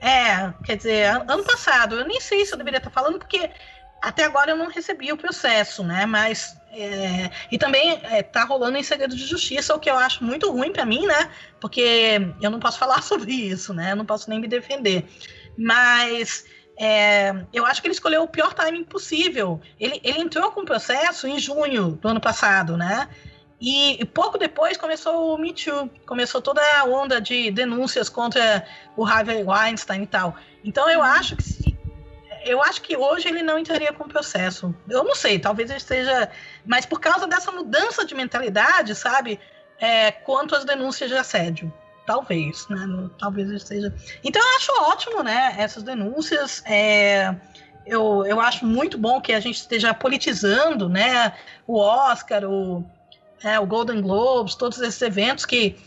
é, 0.02 0.54
quer 0.64 0.78
dizer, 0.78 1.06
ano 1.28 1.44
passado. 1.44 1.96
Eu 1.96 2.08
nem 2.08 2.20
sei 2.20 2.46
se 2.46 2.54
eu 2.54 2.58
deveria 2.58 2.78
estar 2.78 2.92
falando, 2.92 3.18
porque 3.18 3.50
até 4.02 4.26
agora 4.26 4.52
eu 4.52 4.58
não 4.58 4.68
recebi 4.68 5.12
o 5.12 5.18
processo, 5.18 5.84
né? 5.84 6.06
Mas 6.06 6.56
é, 6.72 7.32
e 7.52 7.58
também 7.58 8.00
está 8.20 8.42
é, 8.42 8.46
rolando 8.46 8.78
em 8.78 8.84
segredo 8.84 9.16
de 9.16 9.26
justiça, 9.26 9.74
o 9.74 9.80
que 9.80 9.90
eu 9.90 9.98
acho 9.98 10.24
muito 10.24 10.52
ruim 10.52 10.72
para 10.72 10.86
mim, 10.86 11.08
né? 11.08 11.32
Porque 11.60 12.22
eu 12.40 12.52
não 12.52 12.60
posso 12.60 12.78
falar 12.80 13.02
sobre 13.02 13.32
isso, 13.32 13.74
né? 13.74 13.94
Eu 13.94 13.96
não 13.96 14.06
posso 14.06 14.30
nem 14.30 14.40
me 14.40 14.48
defender. 14.48 15.08
Mas 15.58 16.46
é, 16.82 17.36
eu 17.52 17.66
acho 17.66 17.82
que 17.82 17.88
ele 17.88 17.94
escolheu 17.94 18.24
o 18.24 18.28
pior 18.28 18.54
timing 18.54 18.86
possível. 18.86 19.60
Ele, 19.78 20.00
ele 20.02 20.22
entrou 20.22 20.50
com 20.54 20.62
o 20.62 20.66
processo 20.66 21.28
em 21.28 21.38
junho 21.38 21.92
do 22.02 22.08
ano 22.08 22.22
passado, 22.22 22.78
né? 22.78 23.10
E, 23.60 24.02
e, 24.02 24.06
pouco 24.06 24.38
depois 24.38 24.78
começou 24.78 25.36
o 25.36 25.38
Me 25.38 25.54
Too, 25.54 25.90
começou 26.06 26.42
toda 26.42 26.62
a 26.80 26.86
onda 26.86 27.20
de 27.20 27.52
denúncias 27.52 28.08
contra 28.08 28.66
o 28.96 29.06
Harvey 29.06 29.44
Weinstein 29.44 30.04
e 30.04 30.08
tal. 30.08 30.38
Então 30.64 30.90
eu 30.90 31.04
acho 31.04 31.36
que 31.36 31.44
se, 31.44 31.78
eu 32.46 32.64
acho 32.64 32.82
que 32.82 32.96
hoje 32.96 33.28
ele 33.28 33.44
não 33.44 33.60
entraria 33.60 33.92
com 33.92 34.06
o 34.06 34.08
processo. 34.08 34.74
Eu 34.88 35.04
não 35.04 35.16
sei, 35.16 35.38
talvez 35.38 35.70
ele 35.70 35.80
esteja. 35.80 36.32
Mas 36.66 36.86
por 36.86 37.02
causa 37.02 37.28
dessa 37.28 37.52
mudança 37.52 38.06
de 38.06 38.16
mentalidade, 38.16 38.96
sabe? 38.96 39.38
É, 39.78 40.12
quanto 40.12 40.56
às 40.56 40.64
denúncias 40.64 41.10
de 41.10 41.18
assédio. 41.18 41.74
Talvez, 42.10 42.68
né? 42.70 43.08
Talvez 43.20 43.52
esteja. 43.52 43.94
Então 44.24 44.42
eu 44.42 44.56
acho 44.56 44.72
ótimo, 44.82 45.22
né? 45.22 45.54
Essas 45.60 45.84
denúncias. 45.84 46.64
É... 46.66 47.36
Eu, 47.86 48.26
eu 48.26 48.42
acho 48.42 48.66
muito 48.66 48.98
bom 48.98 49.22
que 49.22 49.32
a 49.32 49.40
gente 49.40 49.58
esteja 49.58 49.94
politizando, 49.94 50.90
né? 50.90 51.36
O 51.68 51.78
Oscar, 51.78 52.46
o, 52.46 52.84
é, 53.44 53.60
o 53.60 53.66
Golden 53.68 54.02
Globes, 54.02 54.56
todos 54.56 54.82
esses 54.82 55.00
eventos 55.04 55.46
que 55.46 55.78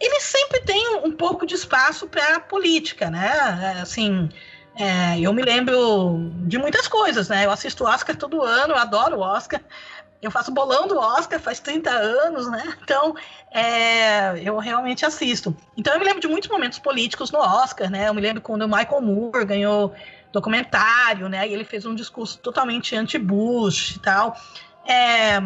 eles 0.00 0.22
sempre 0.22 0.60
têm 0.60 0.96
um, 0.96 1.08
um 1.08 1.12
pouco 1.12 1.44
de 1.44 1.54
espaço 1.54 2.06
para 2.06 2.40
política, 2.40 3.10
né? 3.10 3.76
É, 3.76 3.80
assim, 3.82 4.30
é, 4.74 5.20
eu 5.20 5.34
me 5.34 5.42
lembro 5.42 6.30
de 6.46 6.56
muitas 6.56 6.88
coisas, 6.88 7.28
né? 7.28 7.44
Eu 7.44 7.50
assisto 7.50 7.84
o 7.84 7.86
Oscar 7.86 8.16
todo 8.16 8.42
ano, 8.42 8.72
eu 8.72 8.78
adoro 8.78 9.18
o 9.18 9.20
Oscar. 9.20 9.60
Eu 10.20 10.30
faço 10.30 10.50
bolão 10.50 10.88
do 10.88 10.98
Oscar 10.98 11.38
faz 11.38 11.60
30 11.60 11.90
anos, 11.90 12.50
né? 12.50 12.76
Então, 12.82 13.14
é, 13.52 14.40
eu 14.42 14.58
realmente 14.58 15.06
assisto. 15.06 15.56
Então, 15.76 15.92
eu 15.92 16.00
me 16.00 16.04
lembro 16.04 16.20
de 16.20 16.26
muitos 16.26 16.48
momentos 16.48 16.78
políticos 16.78 17.30
no 17.30 17.38
Oscar, 17.38 17.88
né? 17.88 18.08
Eu 18.08 18.14
me 18.14 18.20
lembro 18.20 18.42
quando 18.42 18.62
o 18.62 18.68
Michael 18.68 19.00
Moore 19.00 19.44
ganhou 19.44 19.94
documentário, 20.32 21.28
né? 21.28 21.46
E 21.46 21.52
ele 21.52 21.64
fez 21.64 21.86
um 21.86 21.94
discurso 21.94 22.38
totalmente 22.38 22.96
anti-Bush 22.96 23.96
e 23.96 23.98
tal. 24.00 24.36
É, 24.84 25.38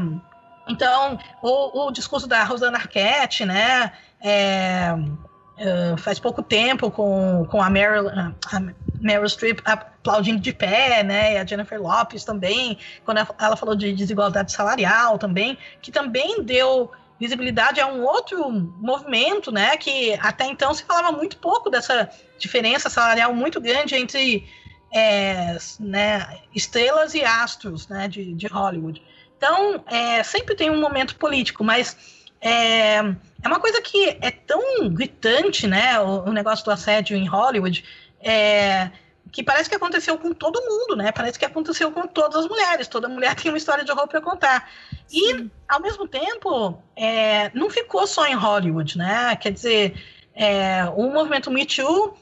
então, 0.69 1.19
o, 1.43 1.87
o, 1.87 1.91
discurso 1.91 2.27
da 2.27 2.43
Rosana 2.45 2.79
Arquette, 2.79 3.45
né? 3.45 3.93
É, 4.21 4.95
uh, 4.95 5.97
faz 5.99 6.19
pouco 6.19 6.43
tempo 6.43 6.91
com, 6.91 7.47
com 7.51 7.61
a 7.61 7.67
a 7.67 8.61
Meryl 9.03 9.29
Streep 9.29 9.61
aplaudindo 9.65 10.41
de 10.41 10.53
pé, 10.53 11.03
né? 11.03 11.35
E 11.35 11.39
a 11.39 11.45
Jennifer 11.45 11.81
Lopes 11.81 12.25
também, 12.25 12.79
quando 13.05 13.19
ela 13.39 13.57
falou 13.57 13.75
de 13.75 13.93
desigualdade 13.93 14.53
salarial 14.53 15.19
também, 15.19 15.59
que 15.81 15.91
também 15.91 16.43
deu 16.43 16.91
visibilidade 17.21 17.81
a 17.81 17.87
um 17.87 18.03
outro 18.03 18.51
movimento, 18.51 19.53
né? 19.53 19.77
Que 19.77 20.15
até 20.15 20.47
então 20.47 20.73
se 20.73 20.85
falava 20.85 21.13
muito 21.13 21.37
pouco 21.37 21.69
dessa 21.69 22.09
diferença 22.39 22.89
salarial 22.89 23.35
muito 23.35 23.61
grande 23.61 23.95
entre 23.95 24.45
é, 24.93 25.57
né, 25.81 26.39
estrelas 26.55 27.15
e 27.15 27.25
astros 27.25 27.89
né, 27.89 28.07
de, 28.09 28.35
de 28.35 28.47
Hollywood. 28.47 29.03
Então, 29.37 29.83
é, 29.87 30.23
sempre 30.23 30.55
tem 30.55 30.71
um 30.71 30.81
momento 30.81 31.17
político, 31.17 31.65
mas 31.65 31.97
é, 32.41 32.97
é 32.97 33.49
uma 33.49 33.59
coisa 33.59 33.81
que 33.81 34.19
é 34.21 34.31
tão 34.31 34.89
gritante, 34.89 35.67
né? 35.67 35.99
O, 36.01 36.29
o 36.29 36.33
negócio 36.33 36.65
do 36.65 36.71
assédio 36.71 37.17
em 37.17 37.27
Hollywood. 37.27 37.85
É, 38.23 38.91
que 39.33 39.43
parece 39.43 39.69
que 39.69 39.75
aconteceu 39.75 40.19
com 40.19 40.33
todo 40.33 40.61
mundo, 40.61 40.95
né? 40.95 41.11
Parece 41.11 41.39
que 41.39 41.45
aconteceu 41.45 41.91
com 41.91 42.07
todas 42.07 42.45
as 42.45 42.49
mulheres. 42.49 42.87
Toda 42.87 43.09
mulher 43.09 43.35
tem 43.37 43.51
uma 43.51 43.59
história 43.59 43.83
de 43.83 43.91
horror 43.91 44.07
para 44.07 44.21
contar. 44.21 44.71
E, 45.11 45.49
ao 45.69 45.81
mesmo 45.81 46.07
tempo, 46.07 46.79
é, 46.95 47.51
não 47.55 47.71
ficou 47.71 48.07
só 48.07 48.27
em 48.27 48.35
Hollywood, 48.35 48.99
né? 48.99 49.35
Quer 49.37 49.53
dizer, 49.53 49.95
é, 50.35 50.85
o 50.95 51.11
movimento 51.11 51.51
Me 51.51 51.65
Too 51.65 52.17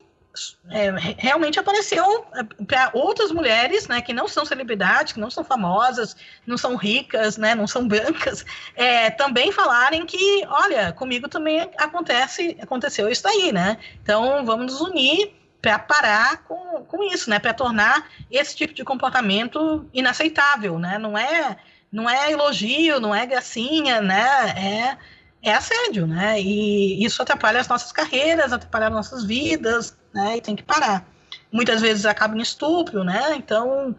é, 0.71 0.91
realmente 1.19 1.59
apareceu 1.59 2.25
é, 2.35 2.65
para 2.65 2.91
outras 2.95 3.33
mulheres, 3.33 3.89
né, 3.89 4.01
que 4.01 4.13
não 4.13 4.29
são 4.29 4.45
celebridades, 4.45 5.13
que 5.13 5.21
não 5.21 5.31
são 5.31 5.43
famosas, 5.43 6.17
não 6.47 6.57
são 6.57 6.77
ricas, 6.77 7.37
né, 7.37 7.55
não 7.55 7.67
são 7.67 7.87
brancas, 7.87 8.45
é, 8.77 9.11
também 9.11 9.51
falarem 9.51 10.07
que, 10.07 10.45
olha, 10.47 10.93
comigo 10.93 11.29
também 11.29 11.69
acontece, 11.77 12.57
aconteceu 12.61 13.09
isso 13.09 13.25
daí, 13.25 13.53
né? 13.53 13.79
Então 14.03 14.45
vamos 14.45 14.73
nos 14.73 14.81
unir 14.81 15.40
para 15.61 15.78
parar 15.78 16.39
com, 16.45 16.85
com 16.85 17.03
isso, 17.05 17.28
né? 17.28 17.39
Para 17.39 17.55
tornar 17.55 18.09
esse 18.31 18.57
tipo 18.57 18.73
de 18.73 18.85
comportamento 18.85 19.89
inaceitável, 19.93 20.78
né? 20.78 20.99
Não 20.99 21.16
é 21.16 21.57
não 21.93 22.09
é 22.09 22.31
elogio, 22.31 23.01
não 23.01 23.15
é 23.15 23.27
gracinha, 23.27 24.01
né? 24.01 24.97
É, 25.43 25.51
é 25.51 25.55
assédio, 25.55 26.07
né? 26.07 26.41
E 26.41 27.05
isso 27.05 27.20
atrapalha 27.20 27.61
as 27.61 27.69
nossas 27.69 27.91
carreiras, 27.93 28.53
atrapalha 28.53 28.87
as 28.87 28.93
nossas 28.93 29.24
vidas, 29.24 29.97
né? 30.15 30.37
E 30.37 30.41
tem 30.41 30.55
que 30.55 30.62
parar. 30.62 31.05
Muitas 31.53 31.81
vezes 31.81 32.07
acaba 32.07 32.37
em 32.37 32.41
estupro, 32.41 33.03
né? 33.05 33.35
Então 33.37 33.95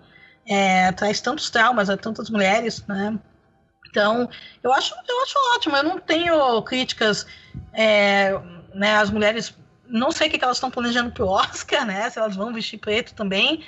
é, 0.45 0.91
traz 0.93 1.19
tantos 1.21 1.49
traumas 1.49 1.89
a 1.89 1.97
tantas 1.97 2.29
mulheres, 2.29 2.83
né? 2.88 3.19
Então 3.89 4.29
eu 4.63 4.73
acho 4.73 4.95
eu 5.07 5.23
acho 5.23 5.35
ótimo. 5.55 5.75
Eu 5.75 5.83
não 5.83 5.99
tenho 5.99 6.61
críticas, 6.63 7.27
é, 7.73 8.39
né? 8.73 8.95
As 8.95 9.11
mulheres 9.11 9.53
não 9.91 10.11
sei 10.11 10.27
o 10.27 10.31
que 10.31 10.43
elas 10.43 10.57
estão 10.57 10.72
planejando 10.72 11.11
para 11.11 11.26
o 11.26 11.30
Oscar, 11.30 11.85
né? 11.85 12.09
Se 12.09 12.18
elas 12.18 12.35
vão 12.35 12.53
vestir 12.53 12.77
preto 12.80 13.13
também. 13.13 13.63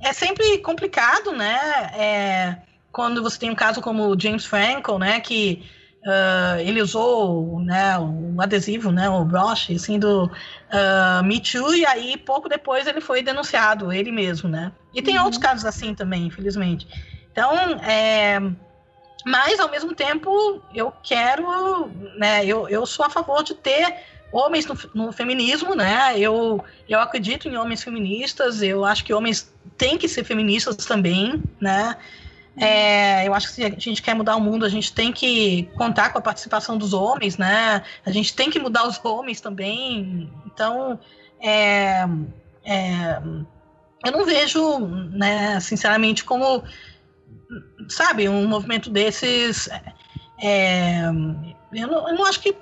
É 0.00 0.12
sempre 0.12 0.58
complicado, 0.58 1.32
né? 1.32 1.56
É, 1.94 2.56
quando 2.90 3.22
você 3.22 3.38
tem 3.38 3.50
um 3.50 3.54
caso 3.54 3.80
como 3.80 4.08
o 4.08 4.18
James 4.18 4.44
Franco, 4.44 4.98
né? 4.98 5.20
Que 5.20 5.64
uh, 6.04 6.60
ele 6.60 6.82
usou 6.82 7.60
né, 7.60 7.98
o 7.98 8.40
adesivo, 8.40 8.92
né? 8.92 9.08
O 9.08 9.24
broche, 9.24 9.74
assim, 9.74 9.98
do 9.98 10.24
uh, 10.26 11.24
Me 11.24 11.40
Too, 11.40 11.74
e 11.74 11.86
aí 11.86 12.16
pouco 12.16 12.48
depois 12.48 12.86
ele 12.86 13.00
foi 13.00 13.22
denunciado, 13.22 13.92
ele 13.92 14.12
mesmo, 14.12 14.48
né? 14.48 14.72
E 14.94 15.00
tem 15.00 15.16
uhum. 15.18 15.24
outros 15.24 15.42
casos 15.42 15.64
assim 15.64 15.94
também, 15.94 16.26
infelizmente. 16.26 16.86
Então, 17.30 17.52
é, 17.82 18.38
mas 19.24 19.58
ao 19.58 19.70
mesmo 19.70 19.94
tempo 19.94 20.60
eu 20.74 20.92
quero, 21.02 21.90
né? 22.18 22.44
Eu, 22.44 22.68
eu 22.68 22.84
sou 22.84 23.06
a 23.06 23.10
favor 23.10 23.42
de 23.42 23.54
ter 23.54 24.11
homens 24.32 24.66
no, 24.66 24.76
no, 24.94 25.12
feminismo, 25.12 25.74
né? 25.74 26.18
Eu, 26.18 26.64
eu 26.88 26.98
acredito 26.98 27.48
em 27.48 27.56
homens 27.56 27.82
feministas, 27.82 28.62
eu 28.62 28.84
acho 28.84 29.04
que 29.04 29.12
homens 29.12 29.52
têm 29.76 29.98
que 29.98 30.08
ser 30.08 30.24
feministas 30.24 30.76
também, 30.76 31.42
né? 31.60 31.96
É, 32.56 33.26
eu 33.26 33.34
acho 33.34 33.48
que 33.48 33.54
se 33.54 33.64
a 33.64 33.70
gente 33.70 34.02
quer 34.02 34.14
mudar 34.14 34.36
o 34.36 34.40
mundo, 34.40 34.64
a 34.64 34.68
gente 34.68 34.92
tem 34.92 35.12
que 35.12 35.70
contar 35.76 36.10
com 36.10 36.18
a 36.18 36.22
participação 36.22 36.76
dos 36.76 36.92
homens, 36.92 37.38
né? 37.38 37.82
A 38.04 38.10
gente 38.10 38.34
tem 38.34 38.50
que 38.50 38.58
mudar 38.58 38.86
os 38.86 39.02
homens 39.04 39.40
também. 39.40 40.30
Então, 40.46 40.98
é, 41.40 42.04
é, 42.64 43.22
eu 44.04 44.12
não 44.12 44.24
vejo, 44.24 44.78
né, 44.78 45.60
sinceramente, 45.60 46.24
como, 46.24 46.62
sabe, 47.88 48.28
um 48.28 48.46
movimento 48.46 48.90
desses. 48.90 49.68
É, 50.42 51.04
eu, 51.72 51.86
não, 51.86 52.08
eu 52.08 52.14
não 52.14 52.26
acho 52.26 52.40
que 52.40 52.54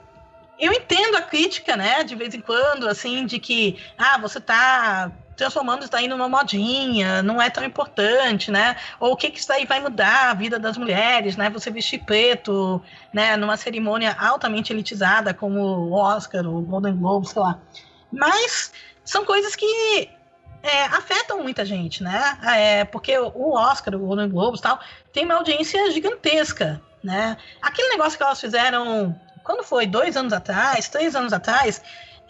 eu 0.61 0.73
entendo 0.73 1.17
a 1.17 1.23
crítica, 1.23 1.77
né, 1.77 2.05
de 2.05 2.15
vez 2.15 2.35
em 2.35 2.41
quando, 2.41 2.87
assim, 2.89 3.25
de 3.27 3.39
que, 3.39 3.79
ah, 3.97 4.19
você 4.19 4.39
está 4.39 5.11
transformando 5.41 5.81
isso 5.81 5.91
daí 5.91 6.07
numa 6.07 6.29
modinha, 6.29 7.23
não 7.23 7.41
é 7.41 7.49
tão 7.49 7.65
importante, 7.65 8.51
né? 8.51 8.77
Ou 9.01 9.13
o 9.13 9.17
que 9.17 9.31
que 9.31 9.39
isso 9.39 9.49
daí 9.49 9.65
vai 9.65 9.81
mudar 9.81 10.31
a 10.31 10.35
vida 10.35 10.59
das 10.59 10.77
mulheres, 10.77 11.35
né? 11.35 11.49
Você 11.49 11.71
vestir 11.71 12.05
preto, 12.05 12.81
né, 13.11 13.39
numa 13.39 13.57
cerimônia 13.57 14.15
altamente 14.21 14.71
elitizada 14.71 15.33
como 15.33 15.59
o 15.59 15.93
Oscar, 15.93 16.47
o 16.47 16.61
Golden 16.61 16.95
Globe, 16.95 17.27
sei 17.27 17.41
lá. 17.41 17.59
Mas 18.13 18.71
são 19.03 19.25
coisas 19.25 19.57
que 19.57 20.11
é, 20.63 20.85
afetam 20.85 21.43
muita 21.43 21.65
gente, 21.65 22.03
né? 22.03 22.39
É, 22.45 22.85
porque 22.85 23.19
o 23.19 23.55
Oscar, 23.55 23.95
o 23.95 23.99
Golden 23.99 24.29
Globes 24.29 24.61
tal, 24.61 24.79
tem 25.11 25.25
uma 25.25 25.37
audiência 25.37 25.91
gigantesca, 25.91 26.83
né? 27.03 27.39
Aquele 27.63 27.89
negócio 27.89 28.19
que 28.19 28.23
elas 28.23 28.41
fizeram 28.41 29.19
quando 29.51 29.65
foi 29.65 29.85
dois 29.85 30.17
anos 30.17 30.33
atrás, 30.33 30.89
três 30.89 31.17
anos 31.17 31.33
atrás, 31.33 31.83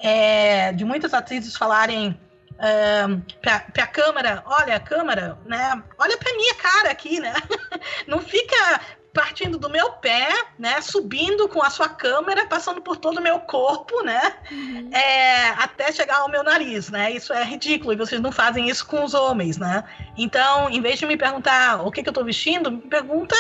é, 0.02 0.72
de 0.72 0.86
muitas 0.86 1.12
atrizes 1.12 1.54
falarem 1.54 2.18
um, 3.08 3.20
para 3.42 3.84
a 3.84 3.86
câmera, 3.86 4.42
olha 4.46 4.76
a 4.76 4.80
câmera, 4.80 5.38
né? 5.44 5.82
Olha 5.98 6.16
para 6.16 6.34
minha 6.34 6.54
cara 6.54 6.90
aqui, 6.90 7.20
né? 7.20 7.34
Não 8.08 8.20
fica 8.20 8.80
partindo 9.12 9.58
do 9.58 9.68
meu 9.68 9.92
pé, 9.92 10.28
né? 10.58 10.80
Subindo 10.80 11.46
com 11.46 11.62
a 11.62 11.68
sua 11.68 11.90
câmera, 11.90 12.46
passando 12.46 12.80
por 12.80 12.96
todo 12.96 13.18
o 13.18 13.22
meu 13.22 13.38
corpo, 13.40 14.02
né? 14.02 14.34
Uhum. 14.50 14.90
É, 14.94 15.48
até 15.58 15.92
chegar 15.92 16.20
ao 16.20 16.30
meu 16.30 16.42
nariz, 16.42 16.88
né? 16.88 17.10
Isso 17.10 17.34
é 17.34 17.44
ridículo 17.44 17.92
e 17.92 17.96
vocês 17.96 18.20
não 18.20 18.32
fazem 18.32 18.70
isso 18.70 18.86
com 18.86 19.04
os 19.04 19.12
homens, 19.12 19.58
né? 19.58 19.84
Então, 20.16 20.70
em 20.70 20.80
vez 20.80 20.98
de 20.98 21.04
me 21.04 21.18
perguntar 21.18 21.86
o 21.86 21.90
que, 21.90 22.02
que 22.02 22.08
eu 22.08 22.12
estou 22.12 22.24
vestindo, 22.24 22.70
me 22.70 22.80
pergunta, 22.80 23.36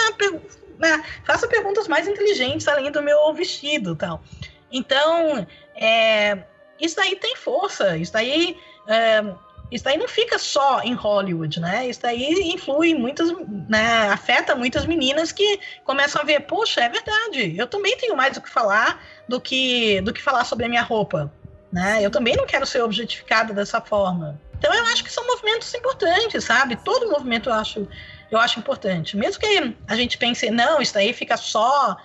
né, 0.80 1.04
faça 1.24 1.46
perguntas 1.46 1.86
mais 1.86 2.08
inteligentes 2.08 2.66
além 2.66 2.90
do 2.90 3.02
meu 3.02 3.32
vestido 3.34 3.94
tal. 3.94 4.24
Então, 4.72 5.46
é, 5.76 6.38
isso 6.80 6.96
daí 6.96 7.14
tem 7.16 7.36
força, 7.36 7.98
isso 7.98 8.12
daí, 8.12 8.56
é, 8.88 9.22
isso 9.70 9.84
daí 9.84 9.98
não 9.98 10.08
fica 10.08 10.38
só 10.38 10.80
em 10.80 10.94
Hollywood, 10.94 11.60
né? 11.60 11.86
Isso 11.86 12.00
daí 12.00 12.52
influi 12.54 12.94
muitas, 12.94 13.30
né, 13.68 14.08
afeta 14.08 14.56
muitas 14.56 14.86
meninas 14.86 15.30
que 15.32 15.60
começam 15.84 16.22
a 16.22 16.24
ver, 16.24 16.40
poxa, 16.40 16.80
é 16.80 16.88
verdade, 16.88 17.54
eu 17.56 17.66
também 17.66 17.96
tenho 17.98 18.16
mais 18.16 18.36
o 18.36 18.40
que 18.40 18.48
falar 18.48 19.04
do 19.28 19.40
que, 19.40 20.00
do 20.00 20.12
que 20.12 20.22
falar 20.22 20.44
sobre 20.44 20.64
a 20.64 20.68
minha 20.68 20.82
roupa, 20.82 21.30
né? 21.70 21.98
Eu 22.00 22.10
também 22.10 22.34
não 22.36 22.46
quero 22.46 22.64
ser 22.64 22.82
objetificada 22.82 23.52
dessa 23.52 23.80
forma. 23.80 24.40
Então 24.58 24.72
eu 24.74 24.84
acho 24.84 25.04
que 25.04 25.12
são 25.12 25.26
movimentos 25.26 25.72
importantes, 25.74 26.44
sabe? 26.44 26.76
Todo 26.76 27.10
movimento 27.10 27.48
eu 27.48 27.54
acho 27.54 27.88
eu 28.30 28.38
acho 28.38 28.58
importante. 28.58 29.16
Mesmo 29.16 29.40
que 29.40 29.74
a 29.88 29.96
gente 29.96 30.16
pense, 30.16 30.50
não, 30.50 30.80
isso 30.80 30.94
daí 30.94 31.12
fica 31.12 31.36
só 31.36 31.96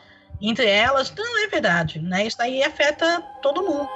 entre 0.41 0.68
elas, 0.68 1.14
não 1.15 1.43
é 1.45 1.47
verdade, 1.47 1.99
né? 1.99 2.27
Isso 2.27 2.38
daí 2.38 2.64
afeta 2.64 3.22
todo 3.41 3.64
mundo. 3.64 3.89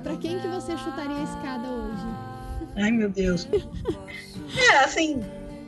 Para 0.00 0.16
quem 0.16 0.38
que 0.38 0.48
você 0.48 0.76
chutaria 0.76 1.16
a 1.16 1.22
escada 1.22 1.68
hoje. 1.68 2.06
Ai, 2.76 2.90
meu 2.90 3.08
Deus. 3.08 3.48
é, 4.72 4.76
assim, 4.78 5.22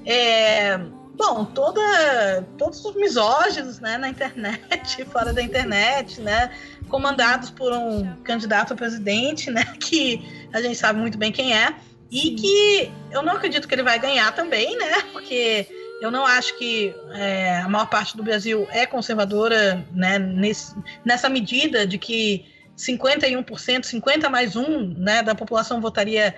é, 0.07 0.79
bom, 1.15 1.45
toda, 1.45 2.43
todos 2.57 2.85
os 2.85 2.95
misóginos, 2.95 3.81
né, 3.81 3.99
na 3.99 4.09
internet, 4.09 5.05
fora 5.13 5.33
da 5.33 5.43
internet, 5.43 6.21
né, 6.21 6.51
comandados 6.89 7.51
por 7.51 7.73
um 7.73 8.15
candidato 8.23 8.73
a 8.73 8.77
presidente, 8.77 9.51
né, 9.51 9.65
que 9.79 10.49
a 10.53 10.63
gente 10.63 10.77
sabe 10.77 10.99
muito 10.99 11.19
bem 11.19 11.31
quem 11.31 11.55
é, 11.55 11.75
e 12.11 12.33
que 12.33 12.91
eu 13.13 13.23
não 13.23 13.35
acredito 13.35 13.69
que 13.69 13.75
ele 13.75 13.83
vai 13.83 13.99
ganhar 13.99 14.35
também, 14.35 14.77
né, 14.79 15.03
porque 15.13 15.69
eu 16.01 16.11
não 16.11 16.25
acho 16.25 16.57
que 16.57 16.95
é, 17.13 17.59
a 17.59 17.69
maior 17.69 17.87
parte 17.87 18.17
do 18.17 18.23
Brasil 18.23 18.67
é 18.71 18.87
conservadora, 18.87 19.85
né, 19.93 20.19
nesse, 20.19 20.75
nessa 21.05 21.29
medida 21.29 21.87
de 21.87 21.99
que 21.99 22.47
51%, 22.81 23.85
50 23.85 24.31
mais 24.31 24.57
um, 24.57 24.95
né, 24.95 25.23
da 25.23 25.35
população 25.35 25.81
votaria 25.81 26.35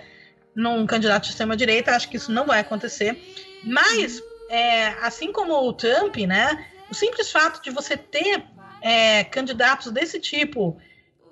num 0.54 0.86
candidato 0.86 1.24
de 1.24 1.30
extrema-direita, 1.30 1.94
acho 1.94 2.08
que 2.08 2.16
isso 2.16 2.32
não 2.32 2.46
vai 2.46 2.60
acontecer. 2.60 3.16
Mas, 3.64 4.20
é, 4.50 4.88
assim 5.00 5.32
como 5.32 5.54
o 5.54 5.72
Trump, 5.72 6.16
né, 6.16 6.66
o 6.90 6.94
simples 6.94 7.30
fato 7.30 7.62
de 7.62 7.70
você 7.70 7.96
ter 7.96 8.44
é, 8.82 9.24
candidatos 9.24 9.90
desse 9.92 10.18
tipo, 10.18 10.76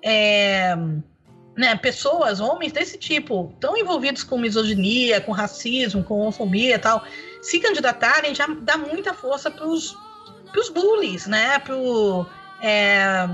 é, 0.01 0.75
né, 1.55 1.75
pessoas, 1.75 2.39
homens 2.39 2.71
desse 2.71 2.97
tipo, 2.97 3.53
tão 3.59 3.77
envolvidos 3.77 4.23
com 4.23 4.37
misoginia, 4.37 5.19
com 5.19 5.31
racismo, 5.33 6.03
com 6.03 6.19
homofobia 6.19 6.75
e 6.75 6.79
tal, 6.79 7.03
se 7.41 7.59
candidatarem 7.59 8.33
já 8.33 8.47
dá 8.47 8.77
muita 8.77 9.13
força 9.13 9.51
para 9.51 9.67
os 9.67 9.95
bullies, 10.73 11.27
né, 11.27 11.59
pro, 11.59 12.25
é, 12.61 13.27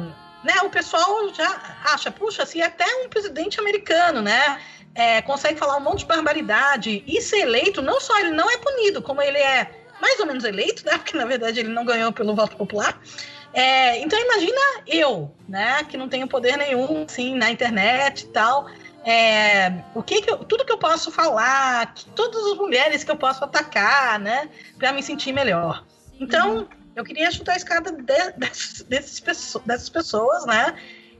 né, 0.47 0.61
o 0.63 0.69
pessoal 0.69 1.33
já 1.33 1.77
acha, 1.83 2.09
puxa, 2.09 2.45
se 2.45 2.61
até 2.61 2.85
um 3.03 3.09
presidente 3.09 3.59
americano, 3.59 4.21
né, 4.21 4.61
é, 4.95 5.21
consegue 5.21 5.59
falar 5.59 5.75
um 5.75 5.81
monte 5.81 5.99
de 5.99 6.05
barbaridade 6.05 7.03
e 7.05 7.21
ser 7.21 7.41
eleito, 7.41 7.81
não 7.81 7.99
só 7.99 8.17
ele 8.19 8.31
não 8.31 8.49
é 8.49 8.57
punido, 8.57 9.01
como 9.01 9.21
ele 9.21 9.37
é 9.37 9.69
mais 10.01 10.19
ou 10.19 10.25
menos 10.25 10.43
eleito, 10.43 10.85
né? 10.85 10.97
Porque 10.97 11.17
na 11.17 11.25
verdade 11.25 11.59
ele 11.59 11.69
não 11.69 11.83
ganhou 11.83 12.11
pelo 12.13 12.35
voto 12.35 12.55
popular. 12.55 12.99
É, 13.53 13.99
então 13.99 14.19
imagina 14.19 14.61
eu, 14.85 15.31
né? 15.49 15.83
Que 15.83 15.97
não 15.97 16.07
tenho 16.07 16.27
poder 16.27 16.55
nenhum, 16.57 17.03
assim, 17.03 17.35
na 17.35 17.51
internet 17.51 18.25
e 18.25 18.27
tal. 18.27 18.67
É, 19.03 19.83
o 19.95 20.03
que, 20.03 20.21
que 20.21 20.31
eu, 20.31 20.37
tudo 20.39 20.65
que 20.65 20.71
eu 20.71 20.77
posso 20.77 21.11
falar, 21.11 21.93
que, 21.93 22.05
todas 22.09 22.43
as 22.45 22.57
mulheres 22.57 23.03
que 23.03 23.11
eu 23.11 23.15
posso 23.17 23.43
atacar, 23.43 24.19
né? 24.19 24.49
Para 24.77 24.93
me 24.93 25.01
sentir 25.01 25.31
melhor. 25.31 25.83
Então. 26.19 26.67
Eu 26.97 27.03
queria 27.03 27.31
chutar 27.31 27.53
a 27.53 27.57
escada 27.57 27.91
de, 27.91 28.01
de, 28.01 28.83
desses, 28.85 29.21
dessas 29.65 29.89
pessoas, 29.89 30.45
né? 30.47 30.75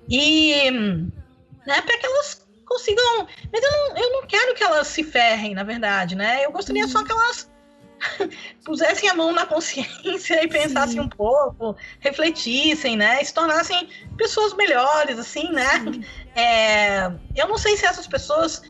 E 0.10 0.72
né, 0.72 1.82
para 1.82 1.98
que 1.98 2.06
elas 2.06 2.45
consigam. 2.66 3.28
Mas 3.54 3.64
eu 3.64 3.72
não, 3.72 3.98
eu 3.98 4.12
não 4.14 4.28
quero 4.28 4.56
que 4.56 4.64
elas 4.64 4.88
se 4.88 5.04
ferrem, 5.04 5.54
na 5.54 5.64
verdade, 5.64 6.16
né? 6.16 6.44
Eu 6.44 6.52
gostaria 6.52 6.84
uhum. 6.84 6.90
só 6.90 7.04
que 7.04 7.12
elas 7.12 7.52
pusessem 8.66 9.08
a 9.08 9.14
mão 9.14 9.32
na 9.32 9.45
consciência 9.45 10.44
e 10.44 10.48
pensassem 10.48 10.99
Sim. 10.99 11.02
um 11.02 11.10
pouco, 11.10 11.76
refletissem, 11.99 12.98
né? 12.98 13.22
E 13.22 13.26
se 13.26 13.34
tornassem 13.34 13.88
pessoas 14.18 14.54
melhores, 14.56 15.20
assim, 15.20 15.52
né? 15.52 15.70
É, 16.40 17.12
eu 17.36 17.48
não 17.48 17.58
sei 17.58 17.76
se 17.78 17.84
essas 17.84 18.06
pessoas 18.06 18.62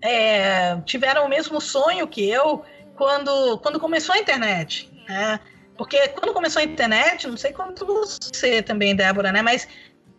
é, 0.00 0.80
tiveram 0.86 1.26
o 1.26 1.28
mesmo 1.28 1.60
sonho 1.60 2.08
que 2.08 2.26
eu 2.26 2.64
quando, 2.96 3.58
quando 3.58 3.78
começou 3.78 4.14
a 4.14 4.18
internet, 4.18 4.90
né? 5.06 5.38
Porque 5.76 6.08
quando 6.08 6.32
começou 6.32 6.60
a 6.60 6.64
internet, 6.64 7.26
não 7.26 7.36
sei 7.36 7.52
quanto 7.52 7.84
você 7.84 8.62
também, 8.62 8.94
Débora, 8.94 9.32
né? 9.32 9.42
Mas 9.42 9.66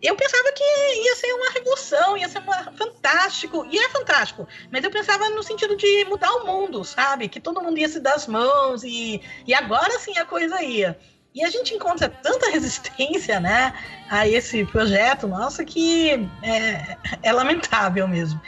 eu 0.01 0.15
pensava 0.15 0.51
que 0.51 0.63
ia 1.03 1.15
ser 1.15 1.33
uma 1.33 1.51
revolução, 1.51 2.17
ia 2.17 2.27
ser 2.27 2.39
uma, 2.39 2.71
fantástico, 2.73 3.65
e 3.71 3.77
é 3.77 3.89
fantástico, 3.89 4.47
mas 4.71 4.83
eu 4.83 4.91
pensava 4.91 5.29
no 5.29 5.41
sentido 5.41 5.75
de 5.75 6.05
mudar 6.05 6.31
o 6.35 6.45
mundo, 6.45 6.83
sabe? 6.83 7.27
Que 7.27 7.39
todo 7.39 7.61
mundo 7.61 7.77
ia 7.79 7.87
se 7.89 7.99
dar 7.99 8.15
as 8.15 8.27
mãos 8.27 8.83
e, 8.83 9.21
e 9.47 9.53
agora 9.53 9.97
sim 9.99 10.17
a 10.17 10.25
coisa 10.25 10.61
ia. 10.61 10.99
E 11.33 11.43
a 11.43 11.49
gente 11.49 11.73
encontra 11.73 12.07
tanta 12.09 12.49
resistência, 12.51 13.39
né, 13.39 13.73
a 14.09 14.27
esse 14.27 14.63
projeto 14.65 15.27
nosso 15.27 15.63
que 15.65 16.11
é, 16.43 16.97
é 17.23 17.33
lamentável 17.33 18.07
mesmo. 18.07 18.39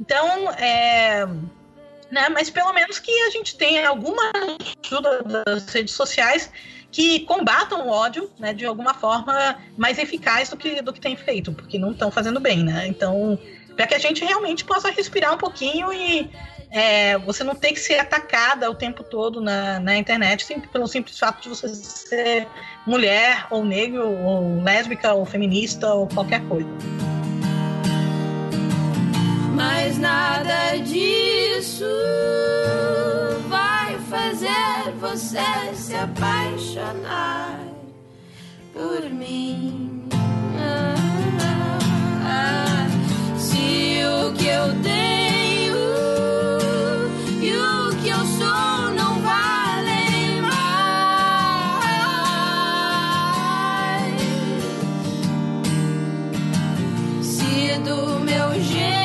Então, 0.00 0.50
é, 0.52 1.26
né, 2.12 2.28
mas 2.28 2.50
pelo 2.50 2.70
menos 2.74 2.98
que 2.98 3.10
a 3.22 3.30
gente 3.30 3.56
tenha 3.56 3.88
alguma 3.88 4.22
ajuda 4.84 5.22
das 5.22 5.64
redes 5.64 5.94
sociais 5.94 6.50
que 6.90 7.20
combatam 7.20 7.86
o 7.86 7.90
ódio, 7.90 8.30
né, 8.38 8.52
de 8.52 8.66
alguma 8.66 8.92
forma 8.92 9.58
mais 9.78 9.98
eficaz 9.98 10.50
do 10.50 10.56
que, 10.58 10.82
do 10.82 10.92
que 10.92 11.00
tem 11.00 11.16
feito, 11.16 11.50
porque 11.54 11.78
não 11.78 11.92
estão 11.92 12.10
fazendo 12.10 12.38
bem, 12.38 12.62
né? 12.62 12.86
Então, 12.86 13.38
para 13.74 13.86
que 13.86 13.94
a 13.94 13.98
gente 13.98 14.22
realmente 14.22 14.62
possa 14.62 14.90
respirar 14.90 15.32
um 15.32 15.38
pouquinho 15.38 15.90
e 15.90 16.30
é, 16.70 17.16
você 17.16 17.42
não 17.42 17.54
ter 17.54 17.72
que 17.72 17.80
ser 17.80 17.98
atacada 17.98 18.70
o 18.70 18.74
tempo 18.74 19.02
todo 19.02 19.40
na, 19.40 19.80
na 19.80 19.96
internet 19.96 20.44
sim, 20.44 20.60
pelo 20.60 20.86
simples 20.86 21.18
fato 21.18 21.42
de 21.42 21.48
você 21.48 21.68
ser 21.74 22.46
mulher, 22.86 23.46
ou 23.48 23.64
negro, 23.64 24.06
ou 24.06 24.62
lésbica, 24.62 25.14
ou 25.14 25.24
feminista, 25.24 25.94
ou 25.94 26.06
qualquer 26.08 26.46
coisa. 26.46 26.68
Mas 29.62 29.96
nada 29.96 30.76
disso 30.78 31.84
fazer 34.12 34.92
você 35.00 35.74
se 35.74 35.94
apaixonar 35.94 37.60
por 38.72 39.08
mim. 39.08 40.08
Ah, 40.58 40.94
ah, 41.40 41.78
ah. 42.24 42.86
Se 43.38 44.02
o 44.04 44.32
que 44.34 44.48
eu 44.48 44.74
tenho 44.82 45.76
e 47.40 47.56
o 47.56 47.96
que 48.02 48.08
eu 48.10 48.24
sou 48.38 48.90
não 48.98 49.20
valem 49.22 50.42
mais, 50.42 50.82
se 57.22 57.78
do 57.78 58.20
meu 58.20 58.60
jeito 58.62 59.01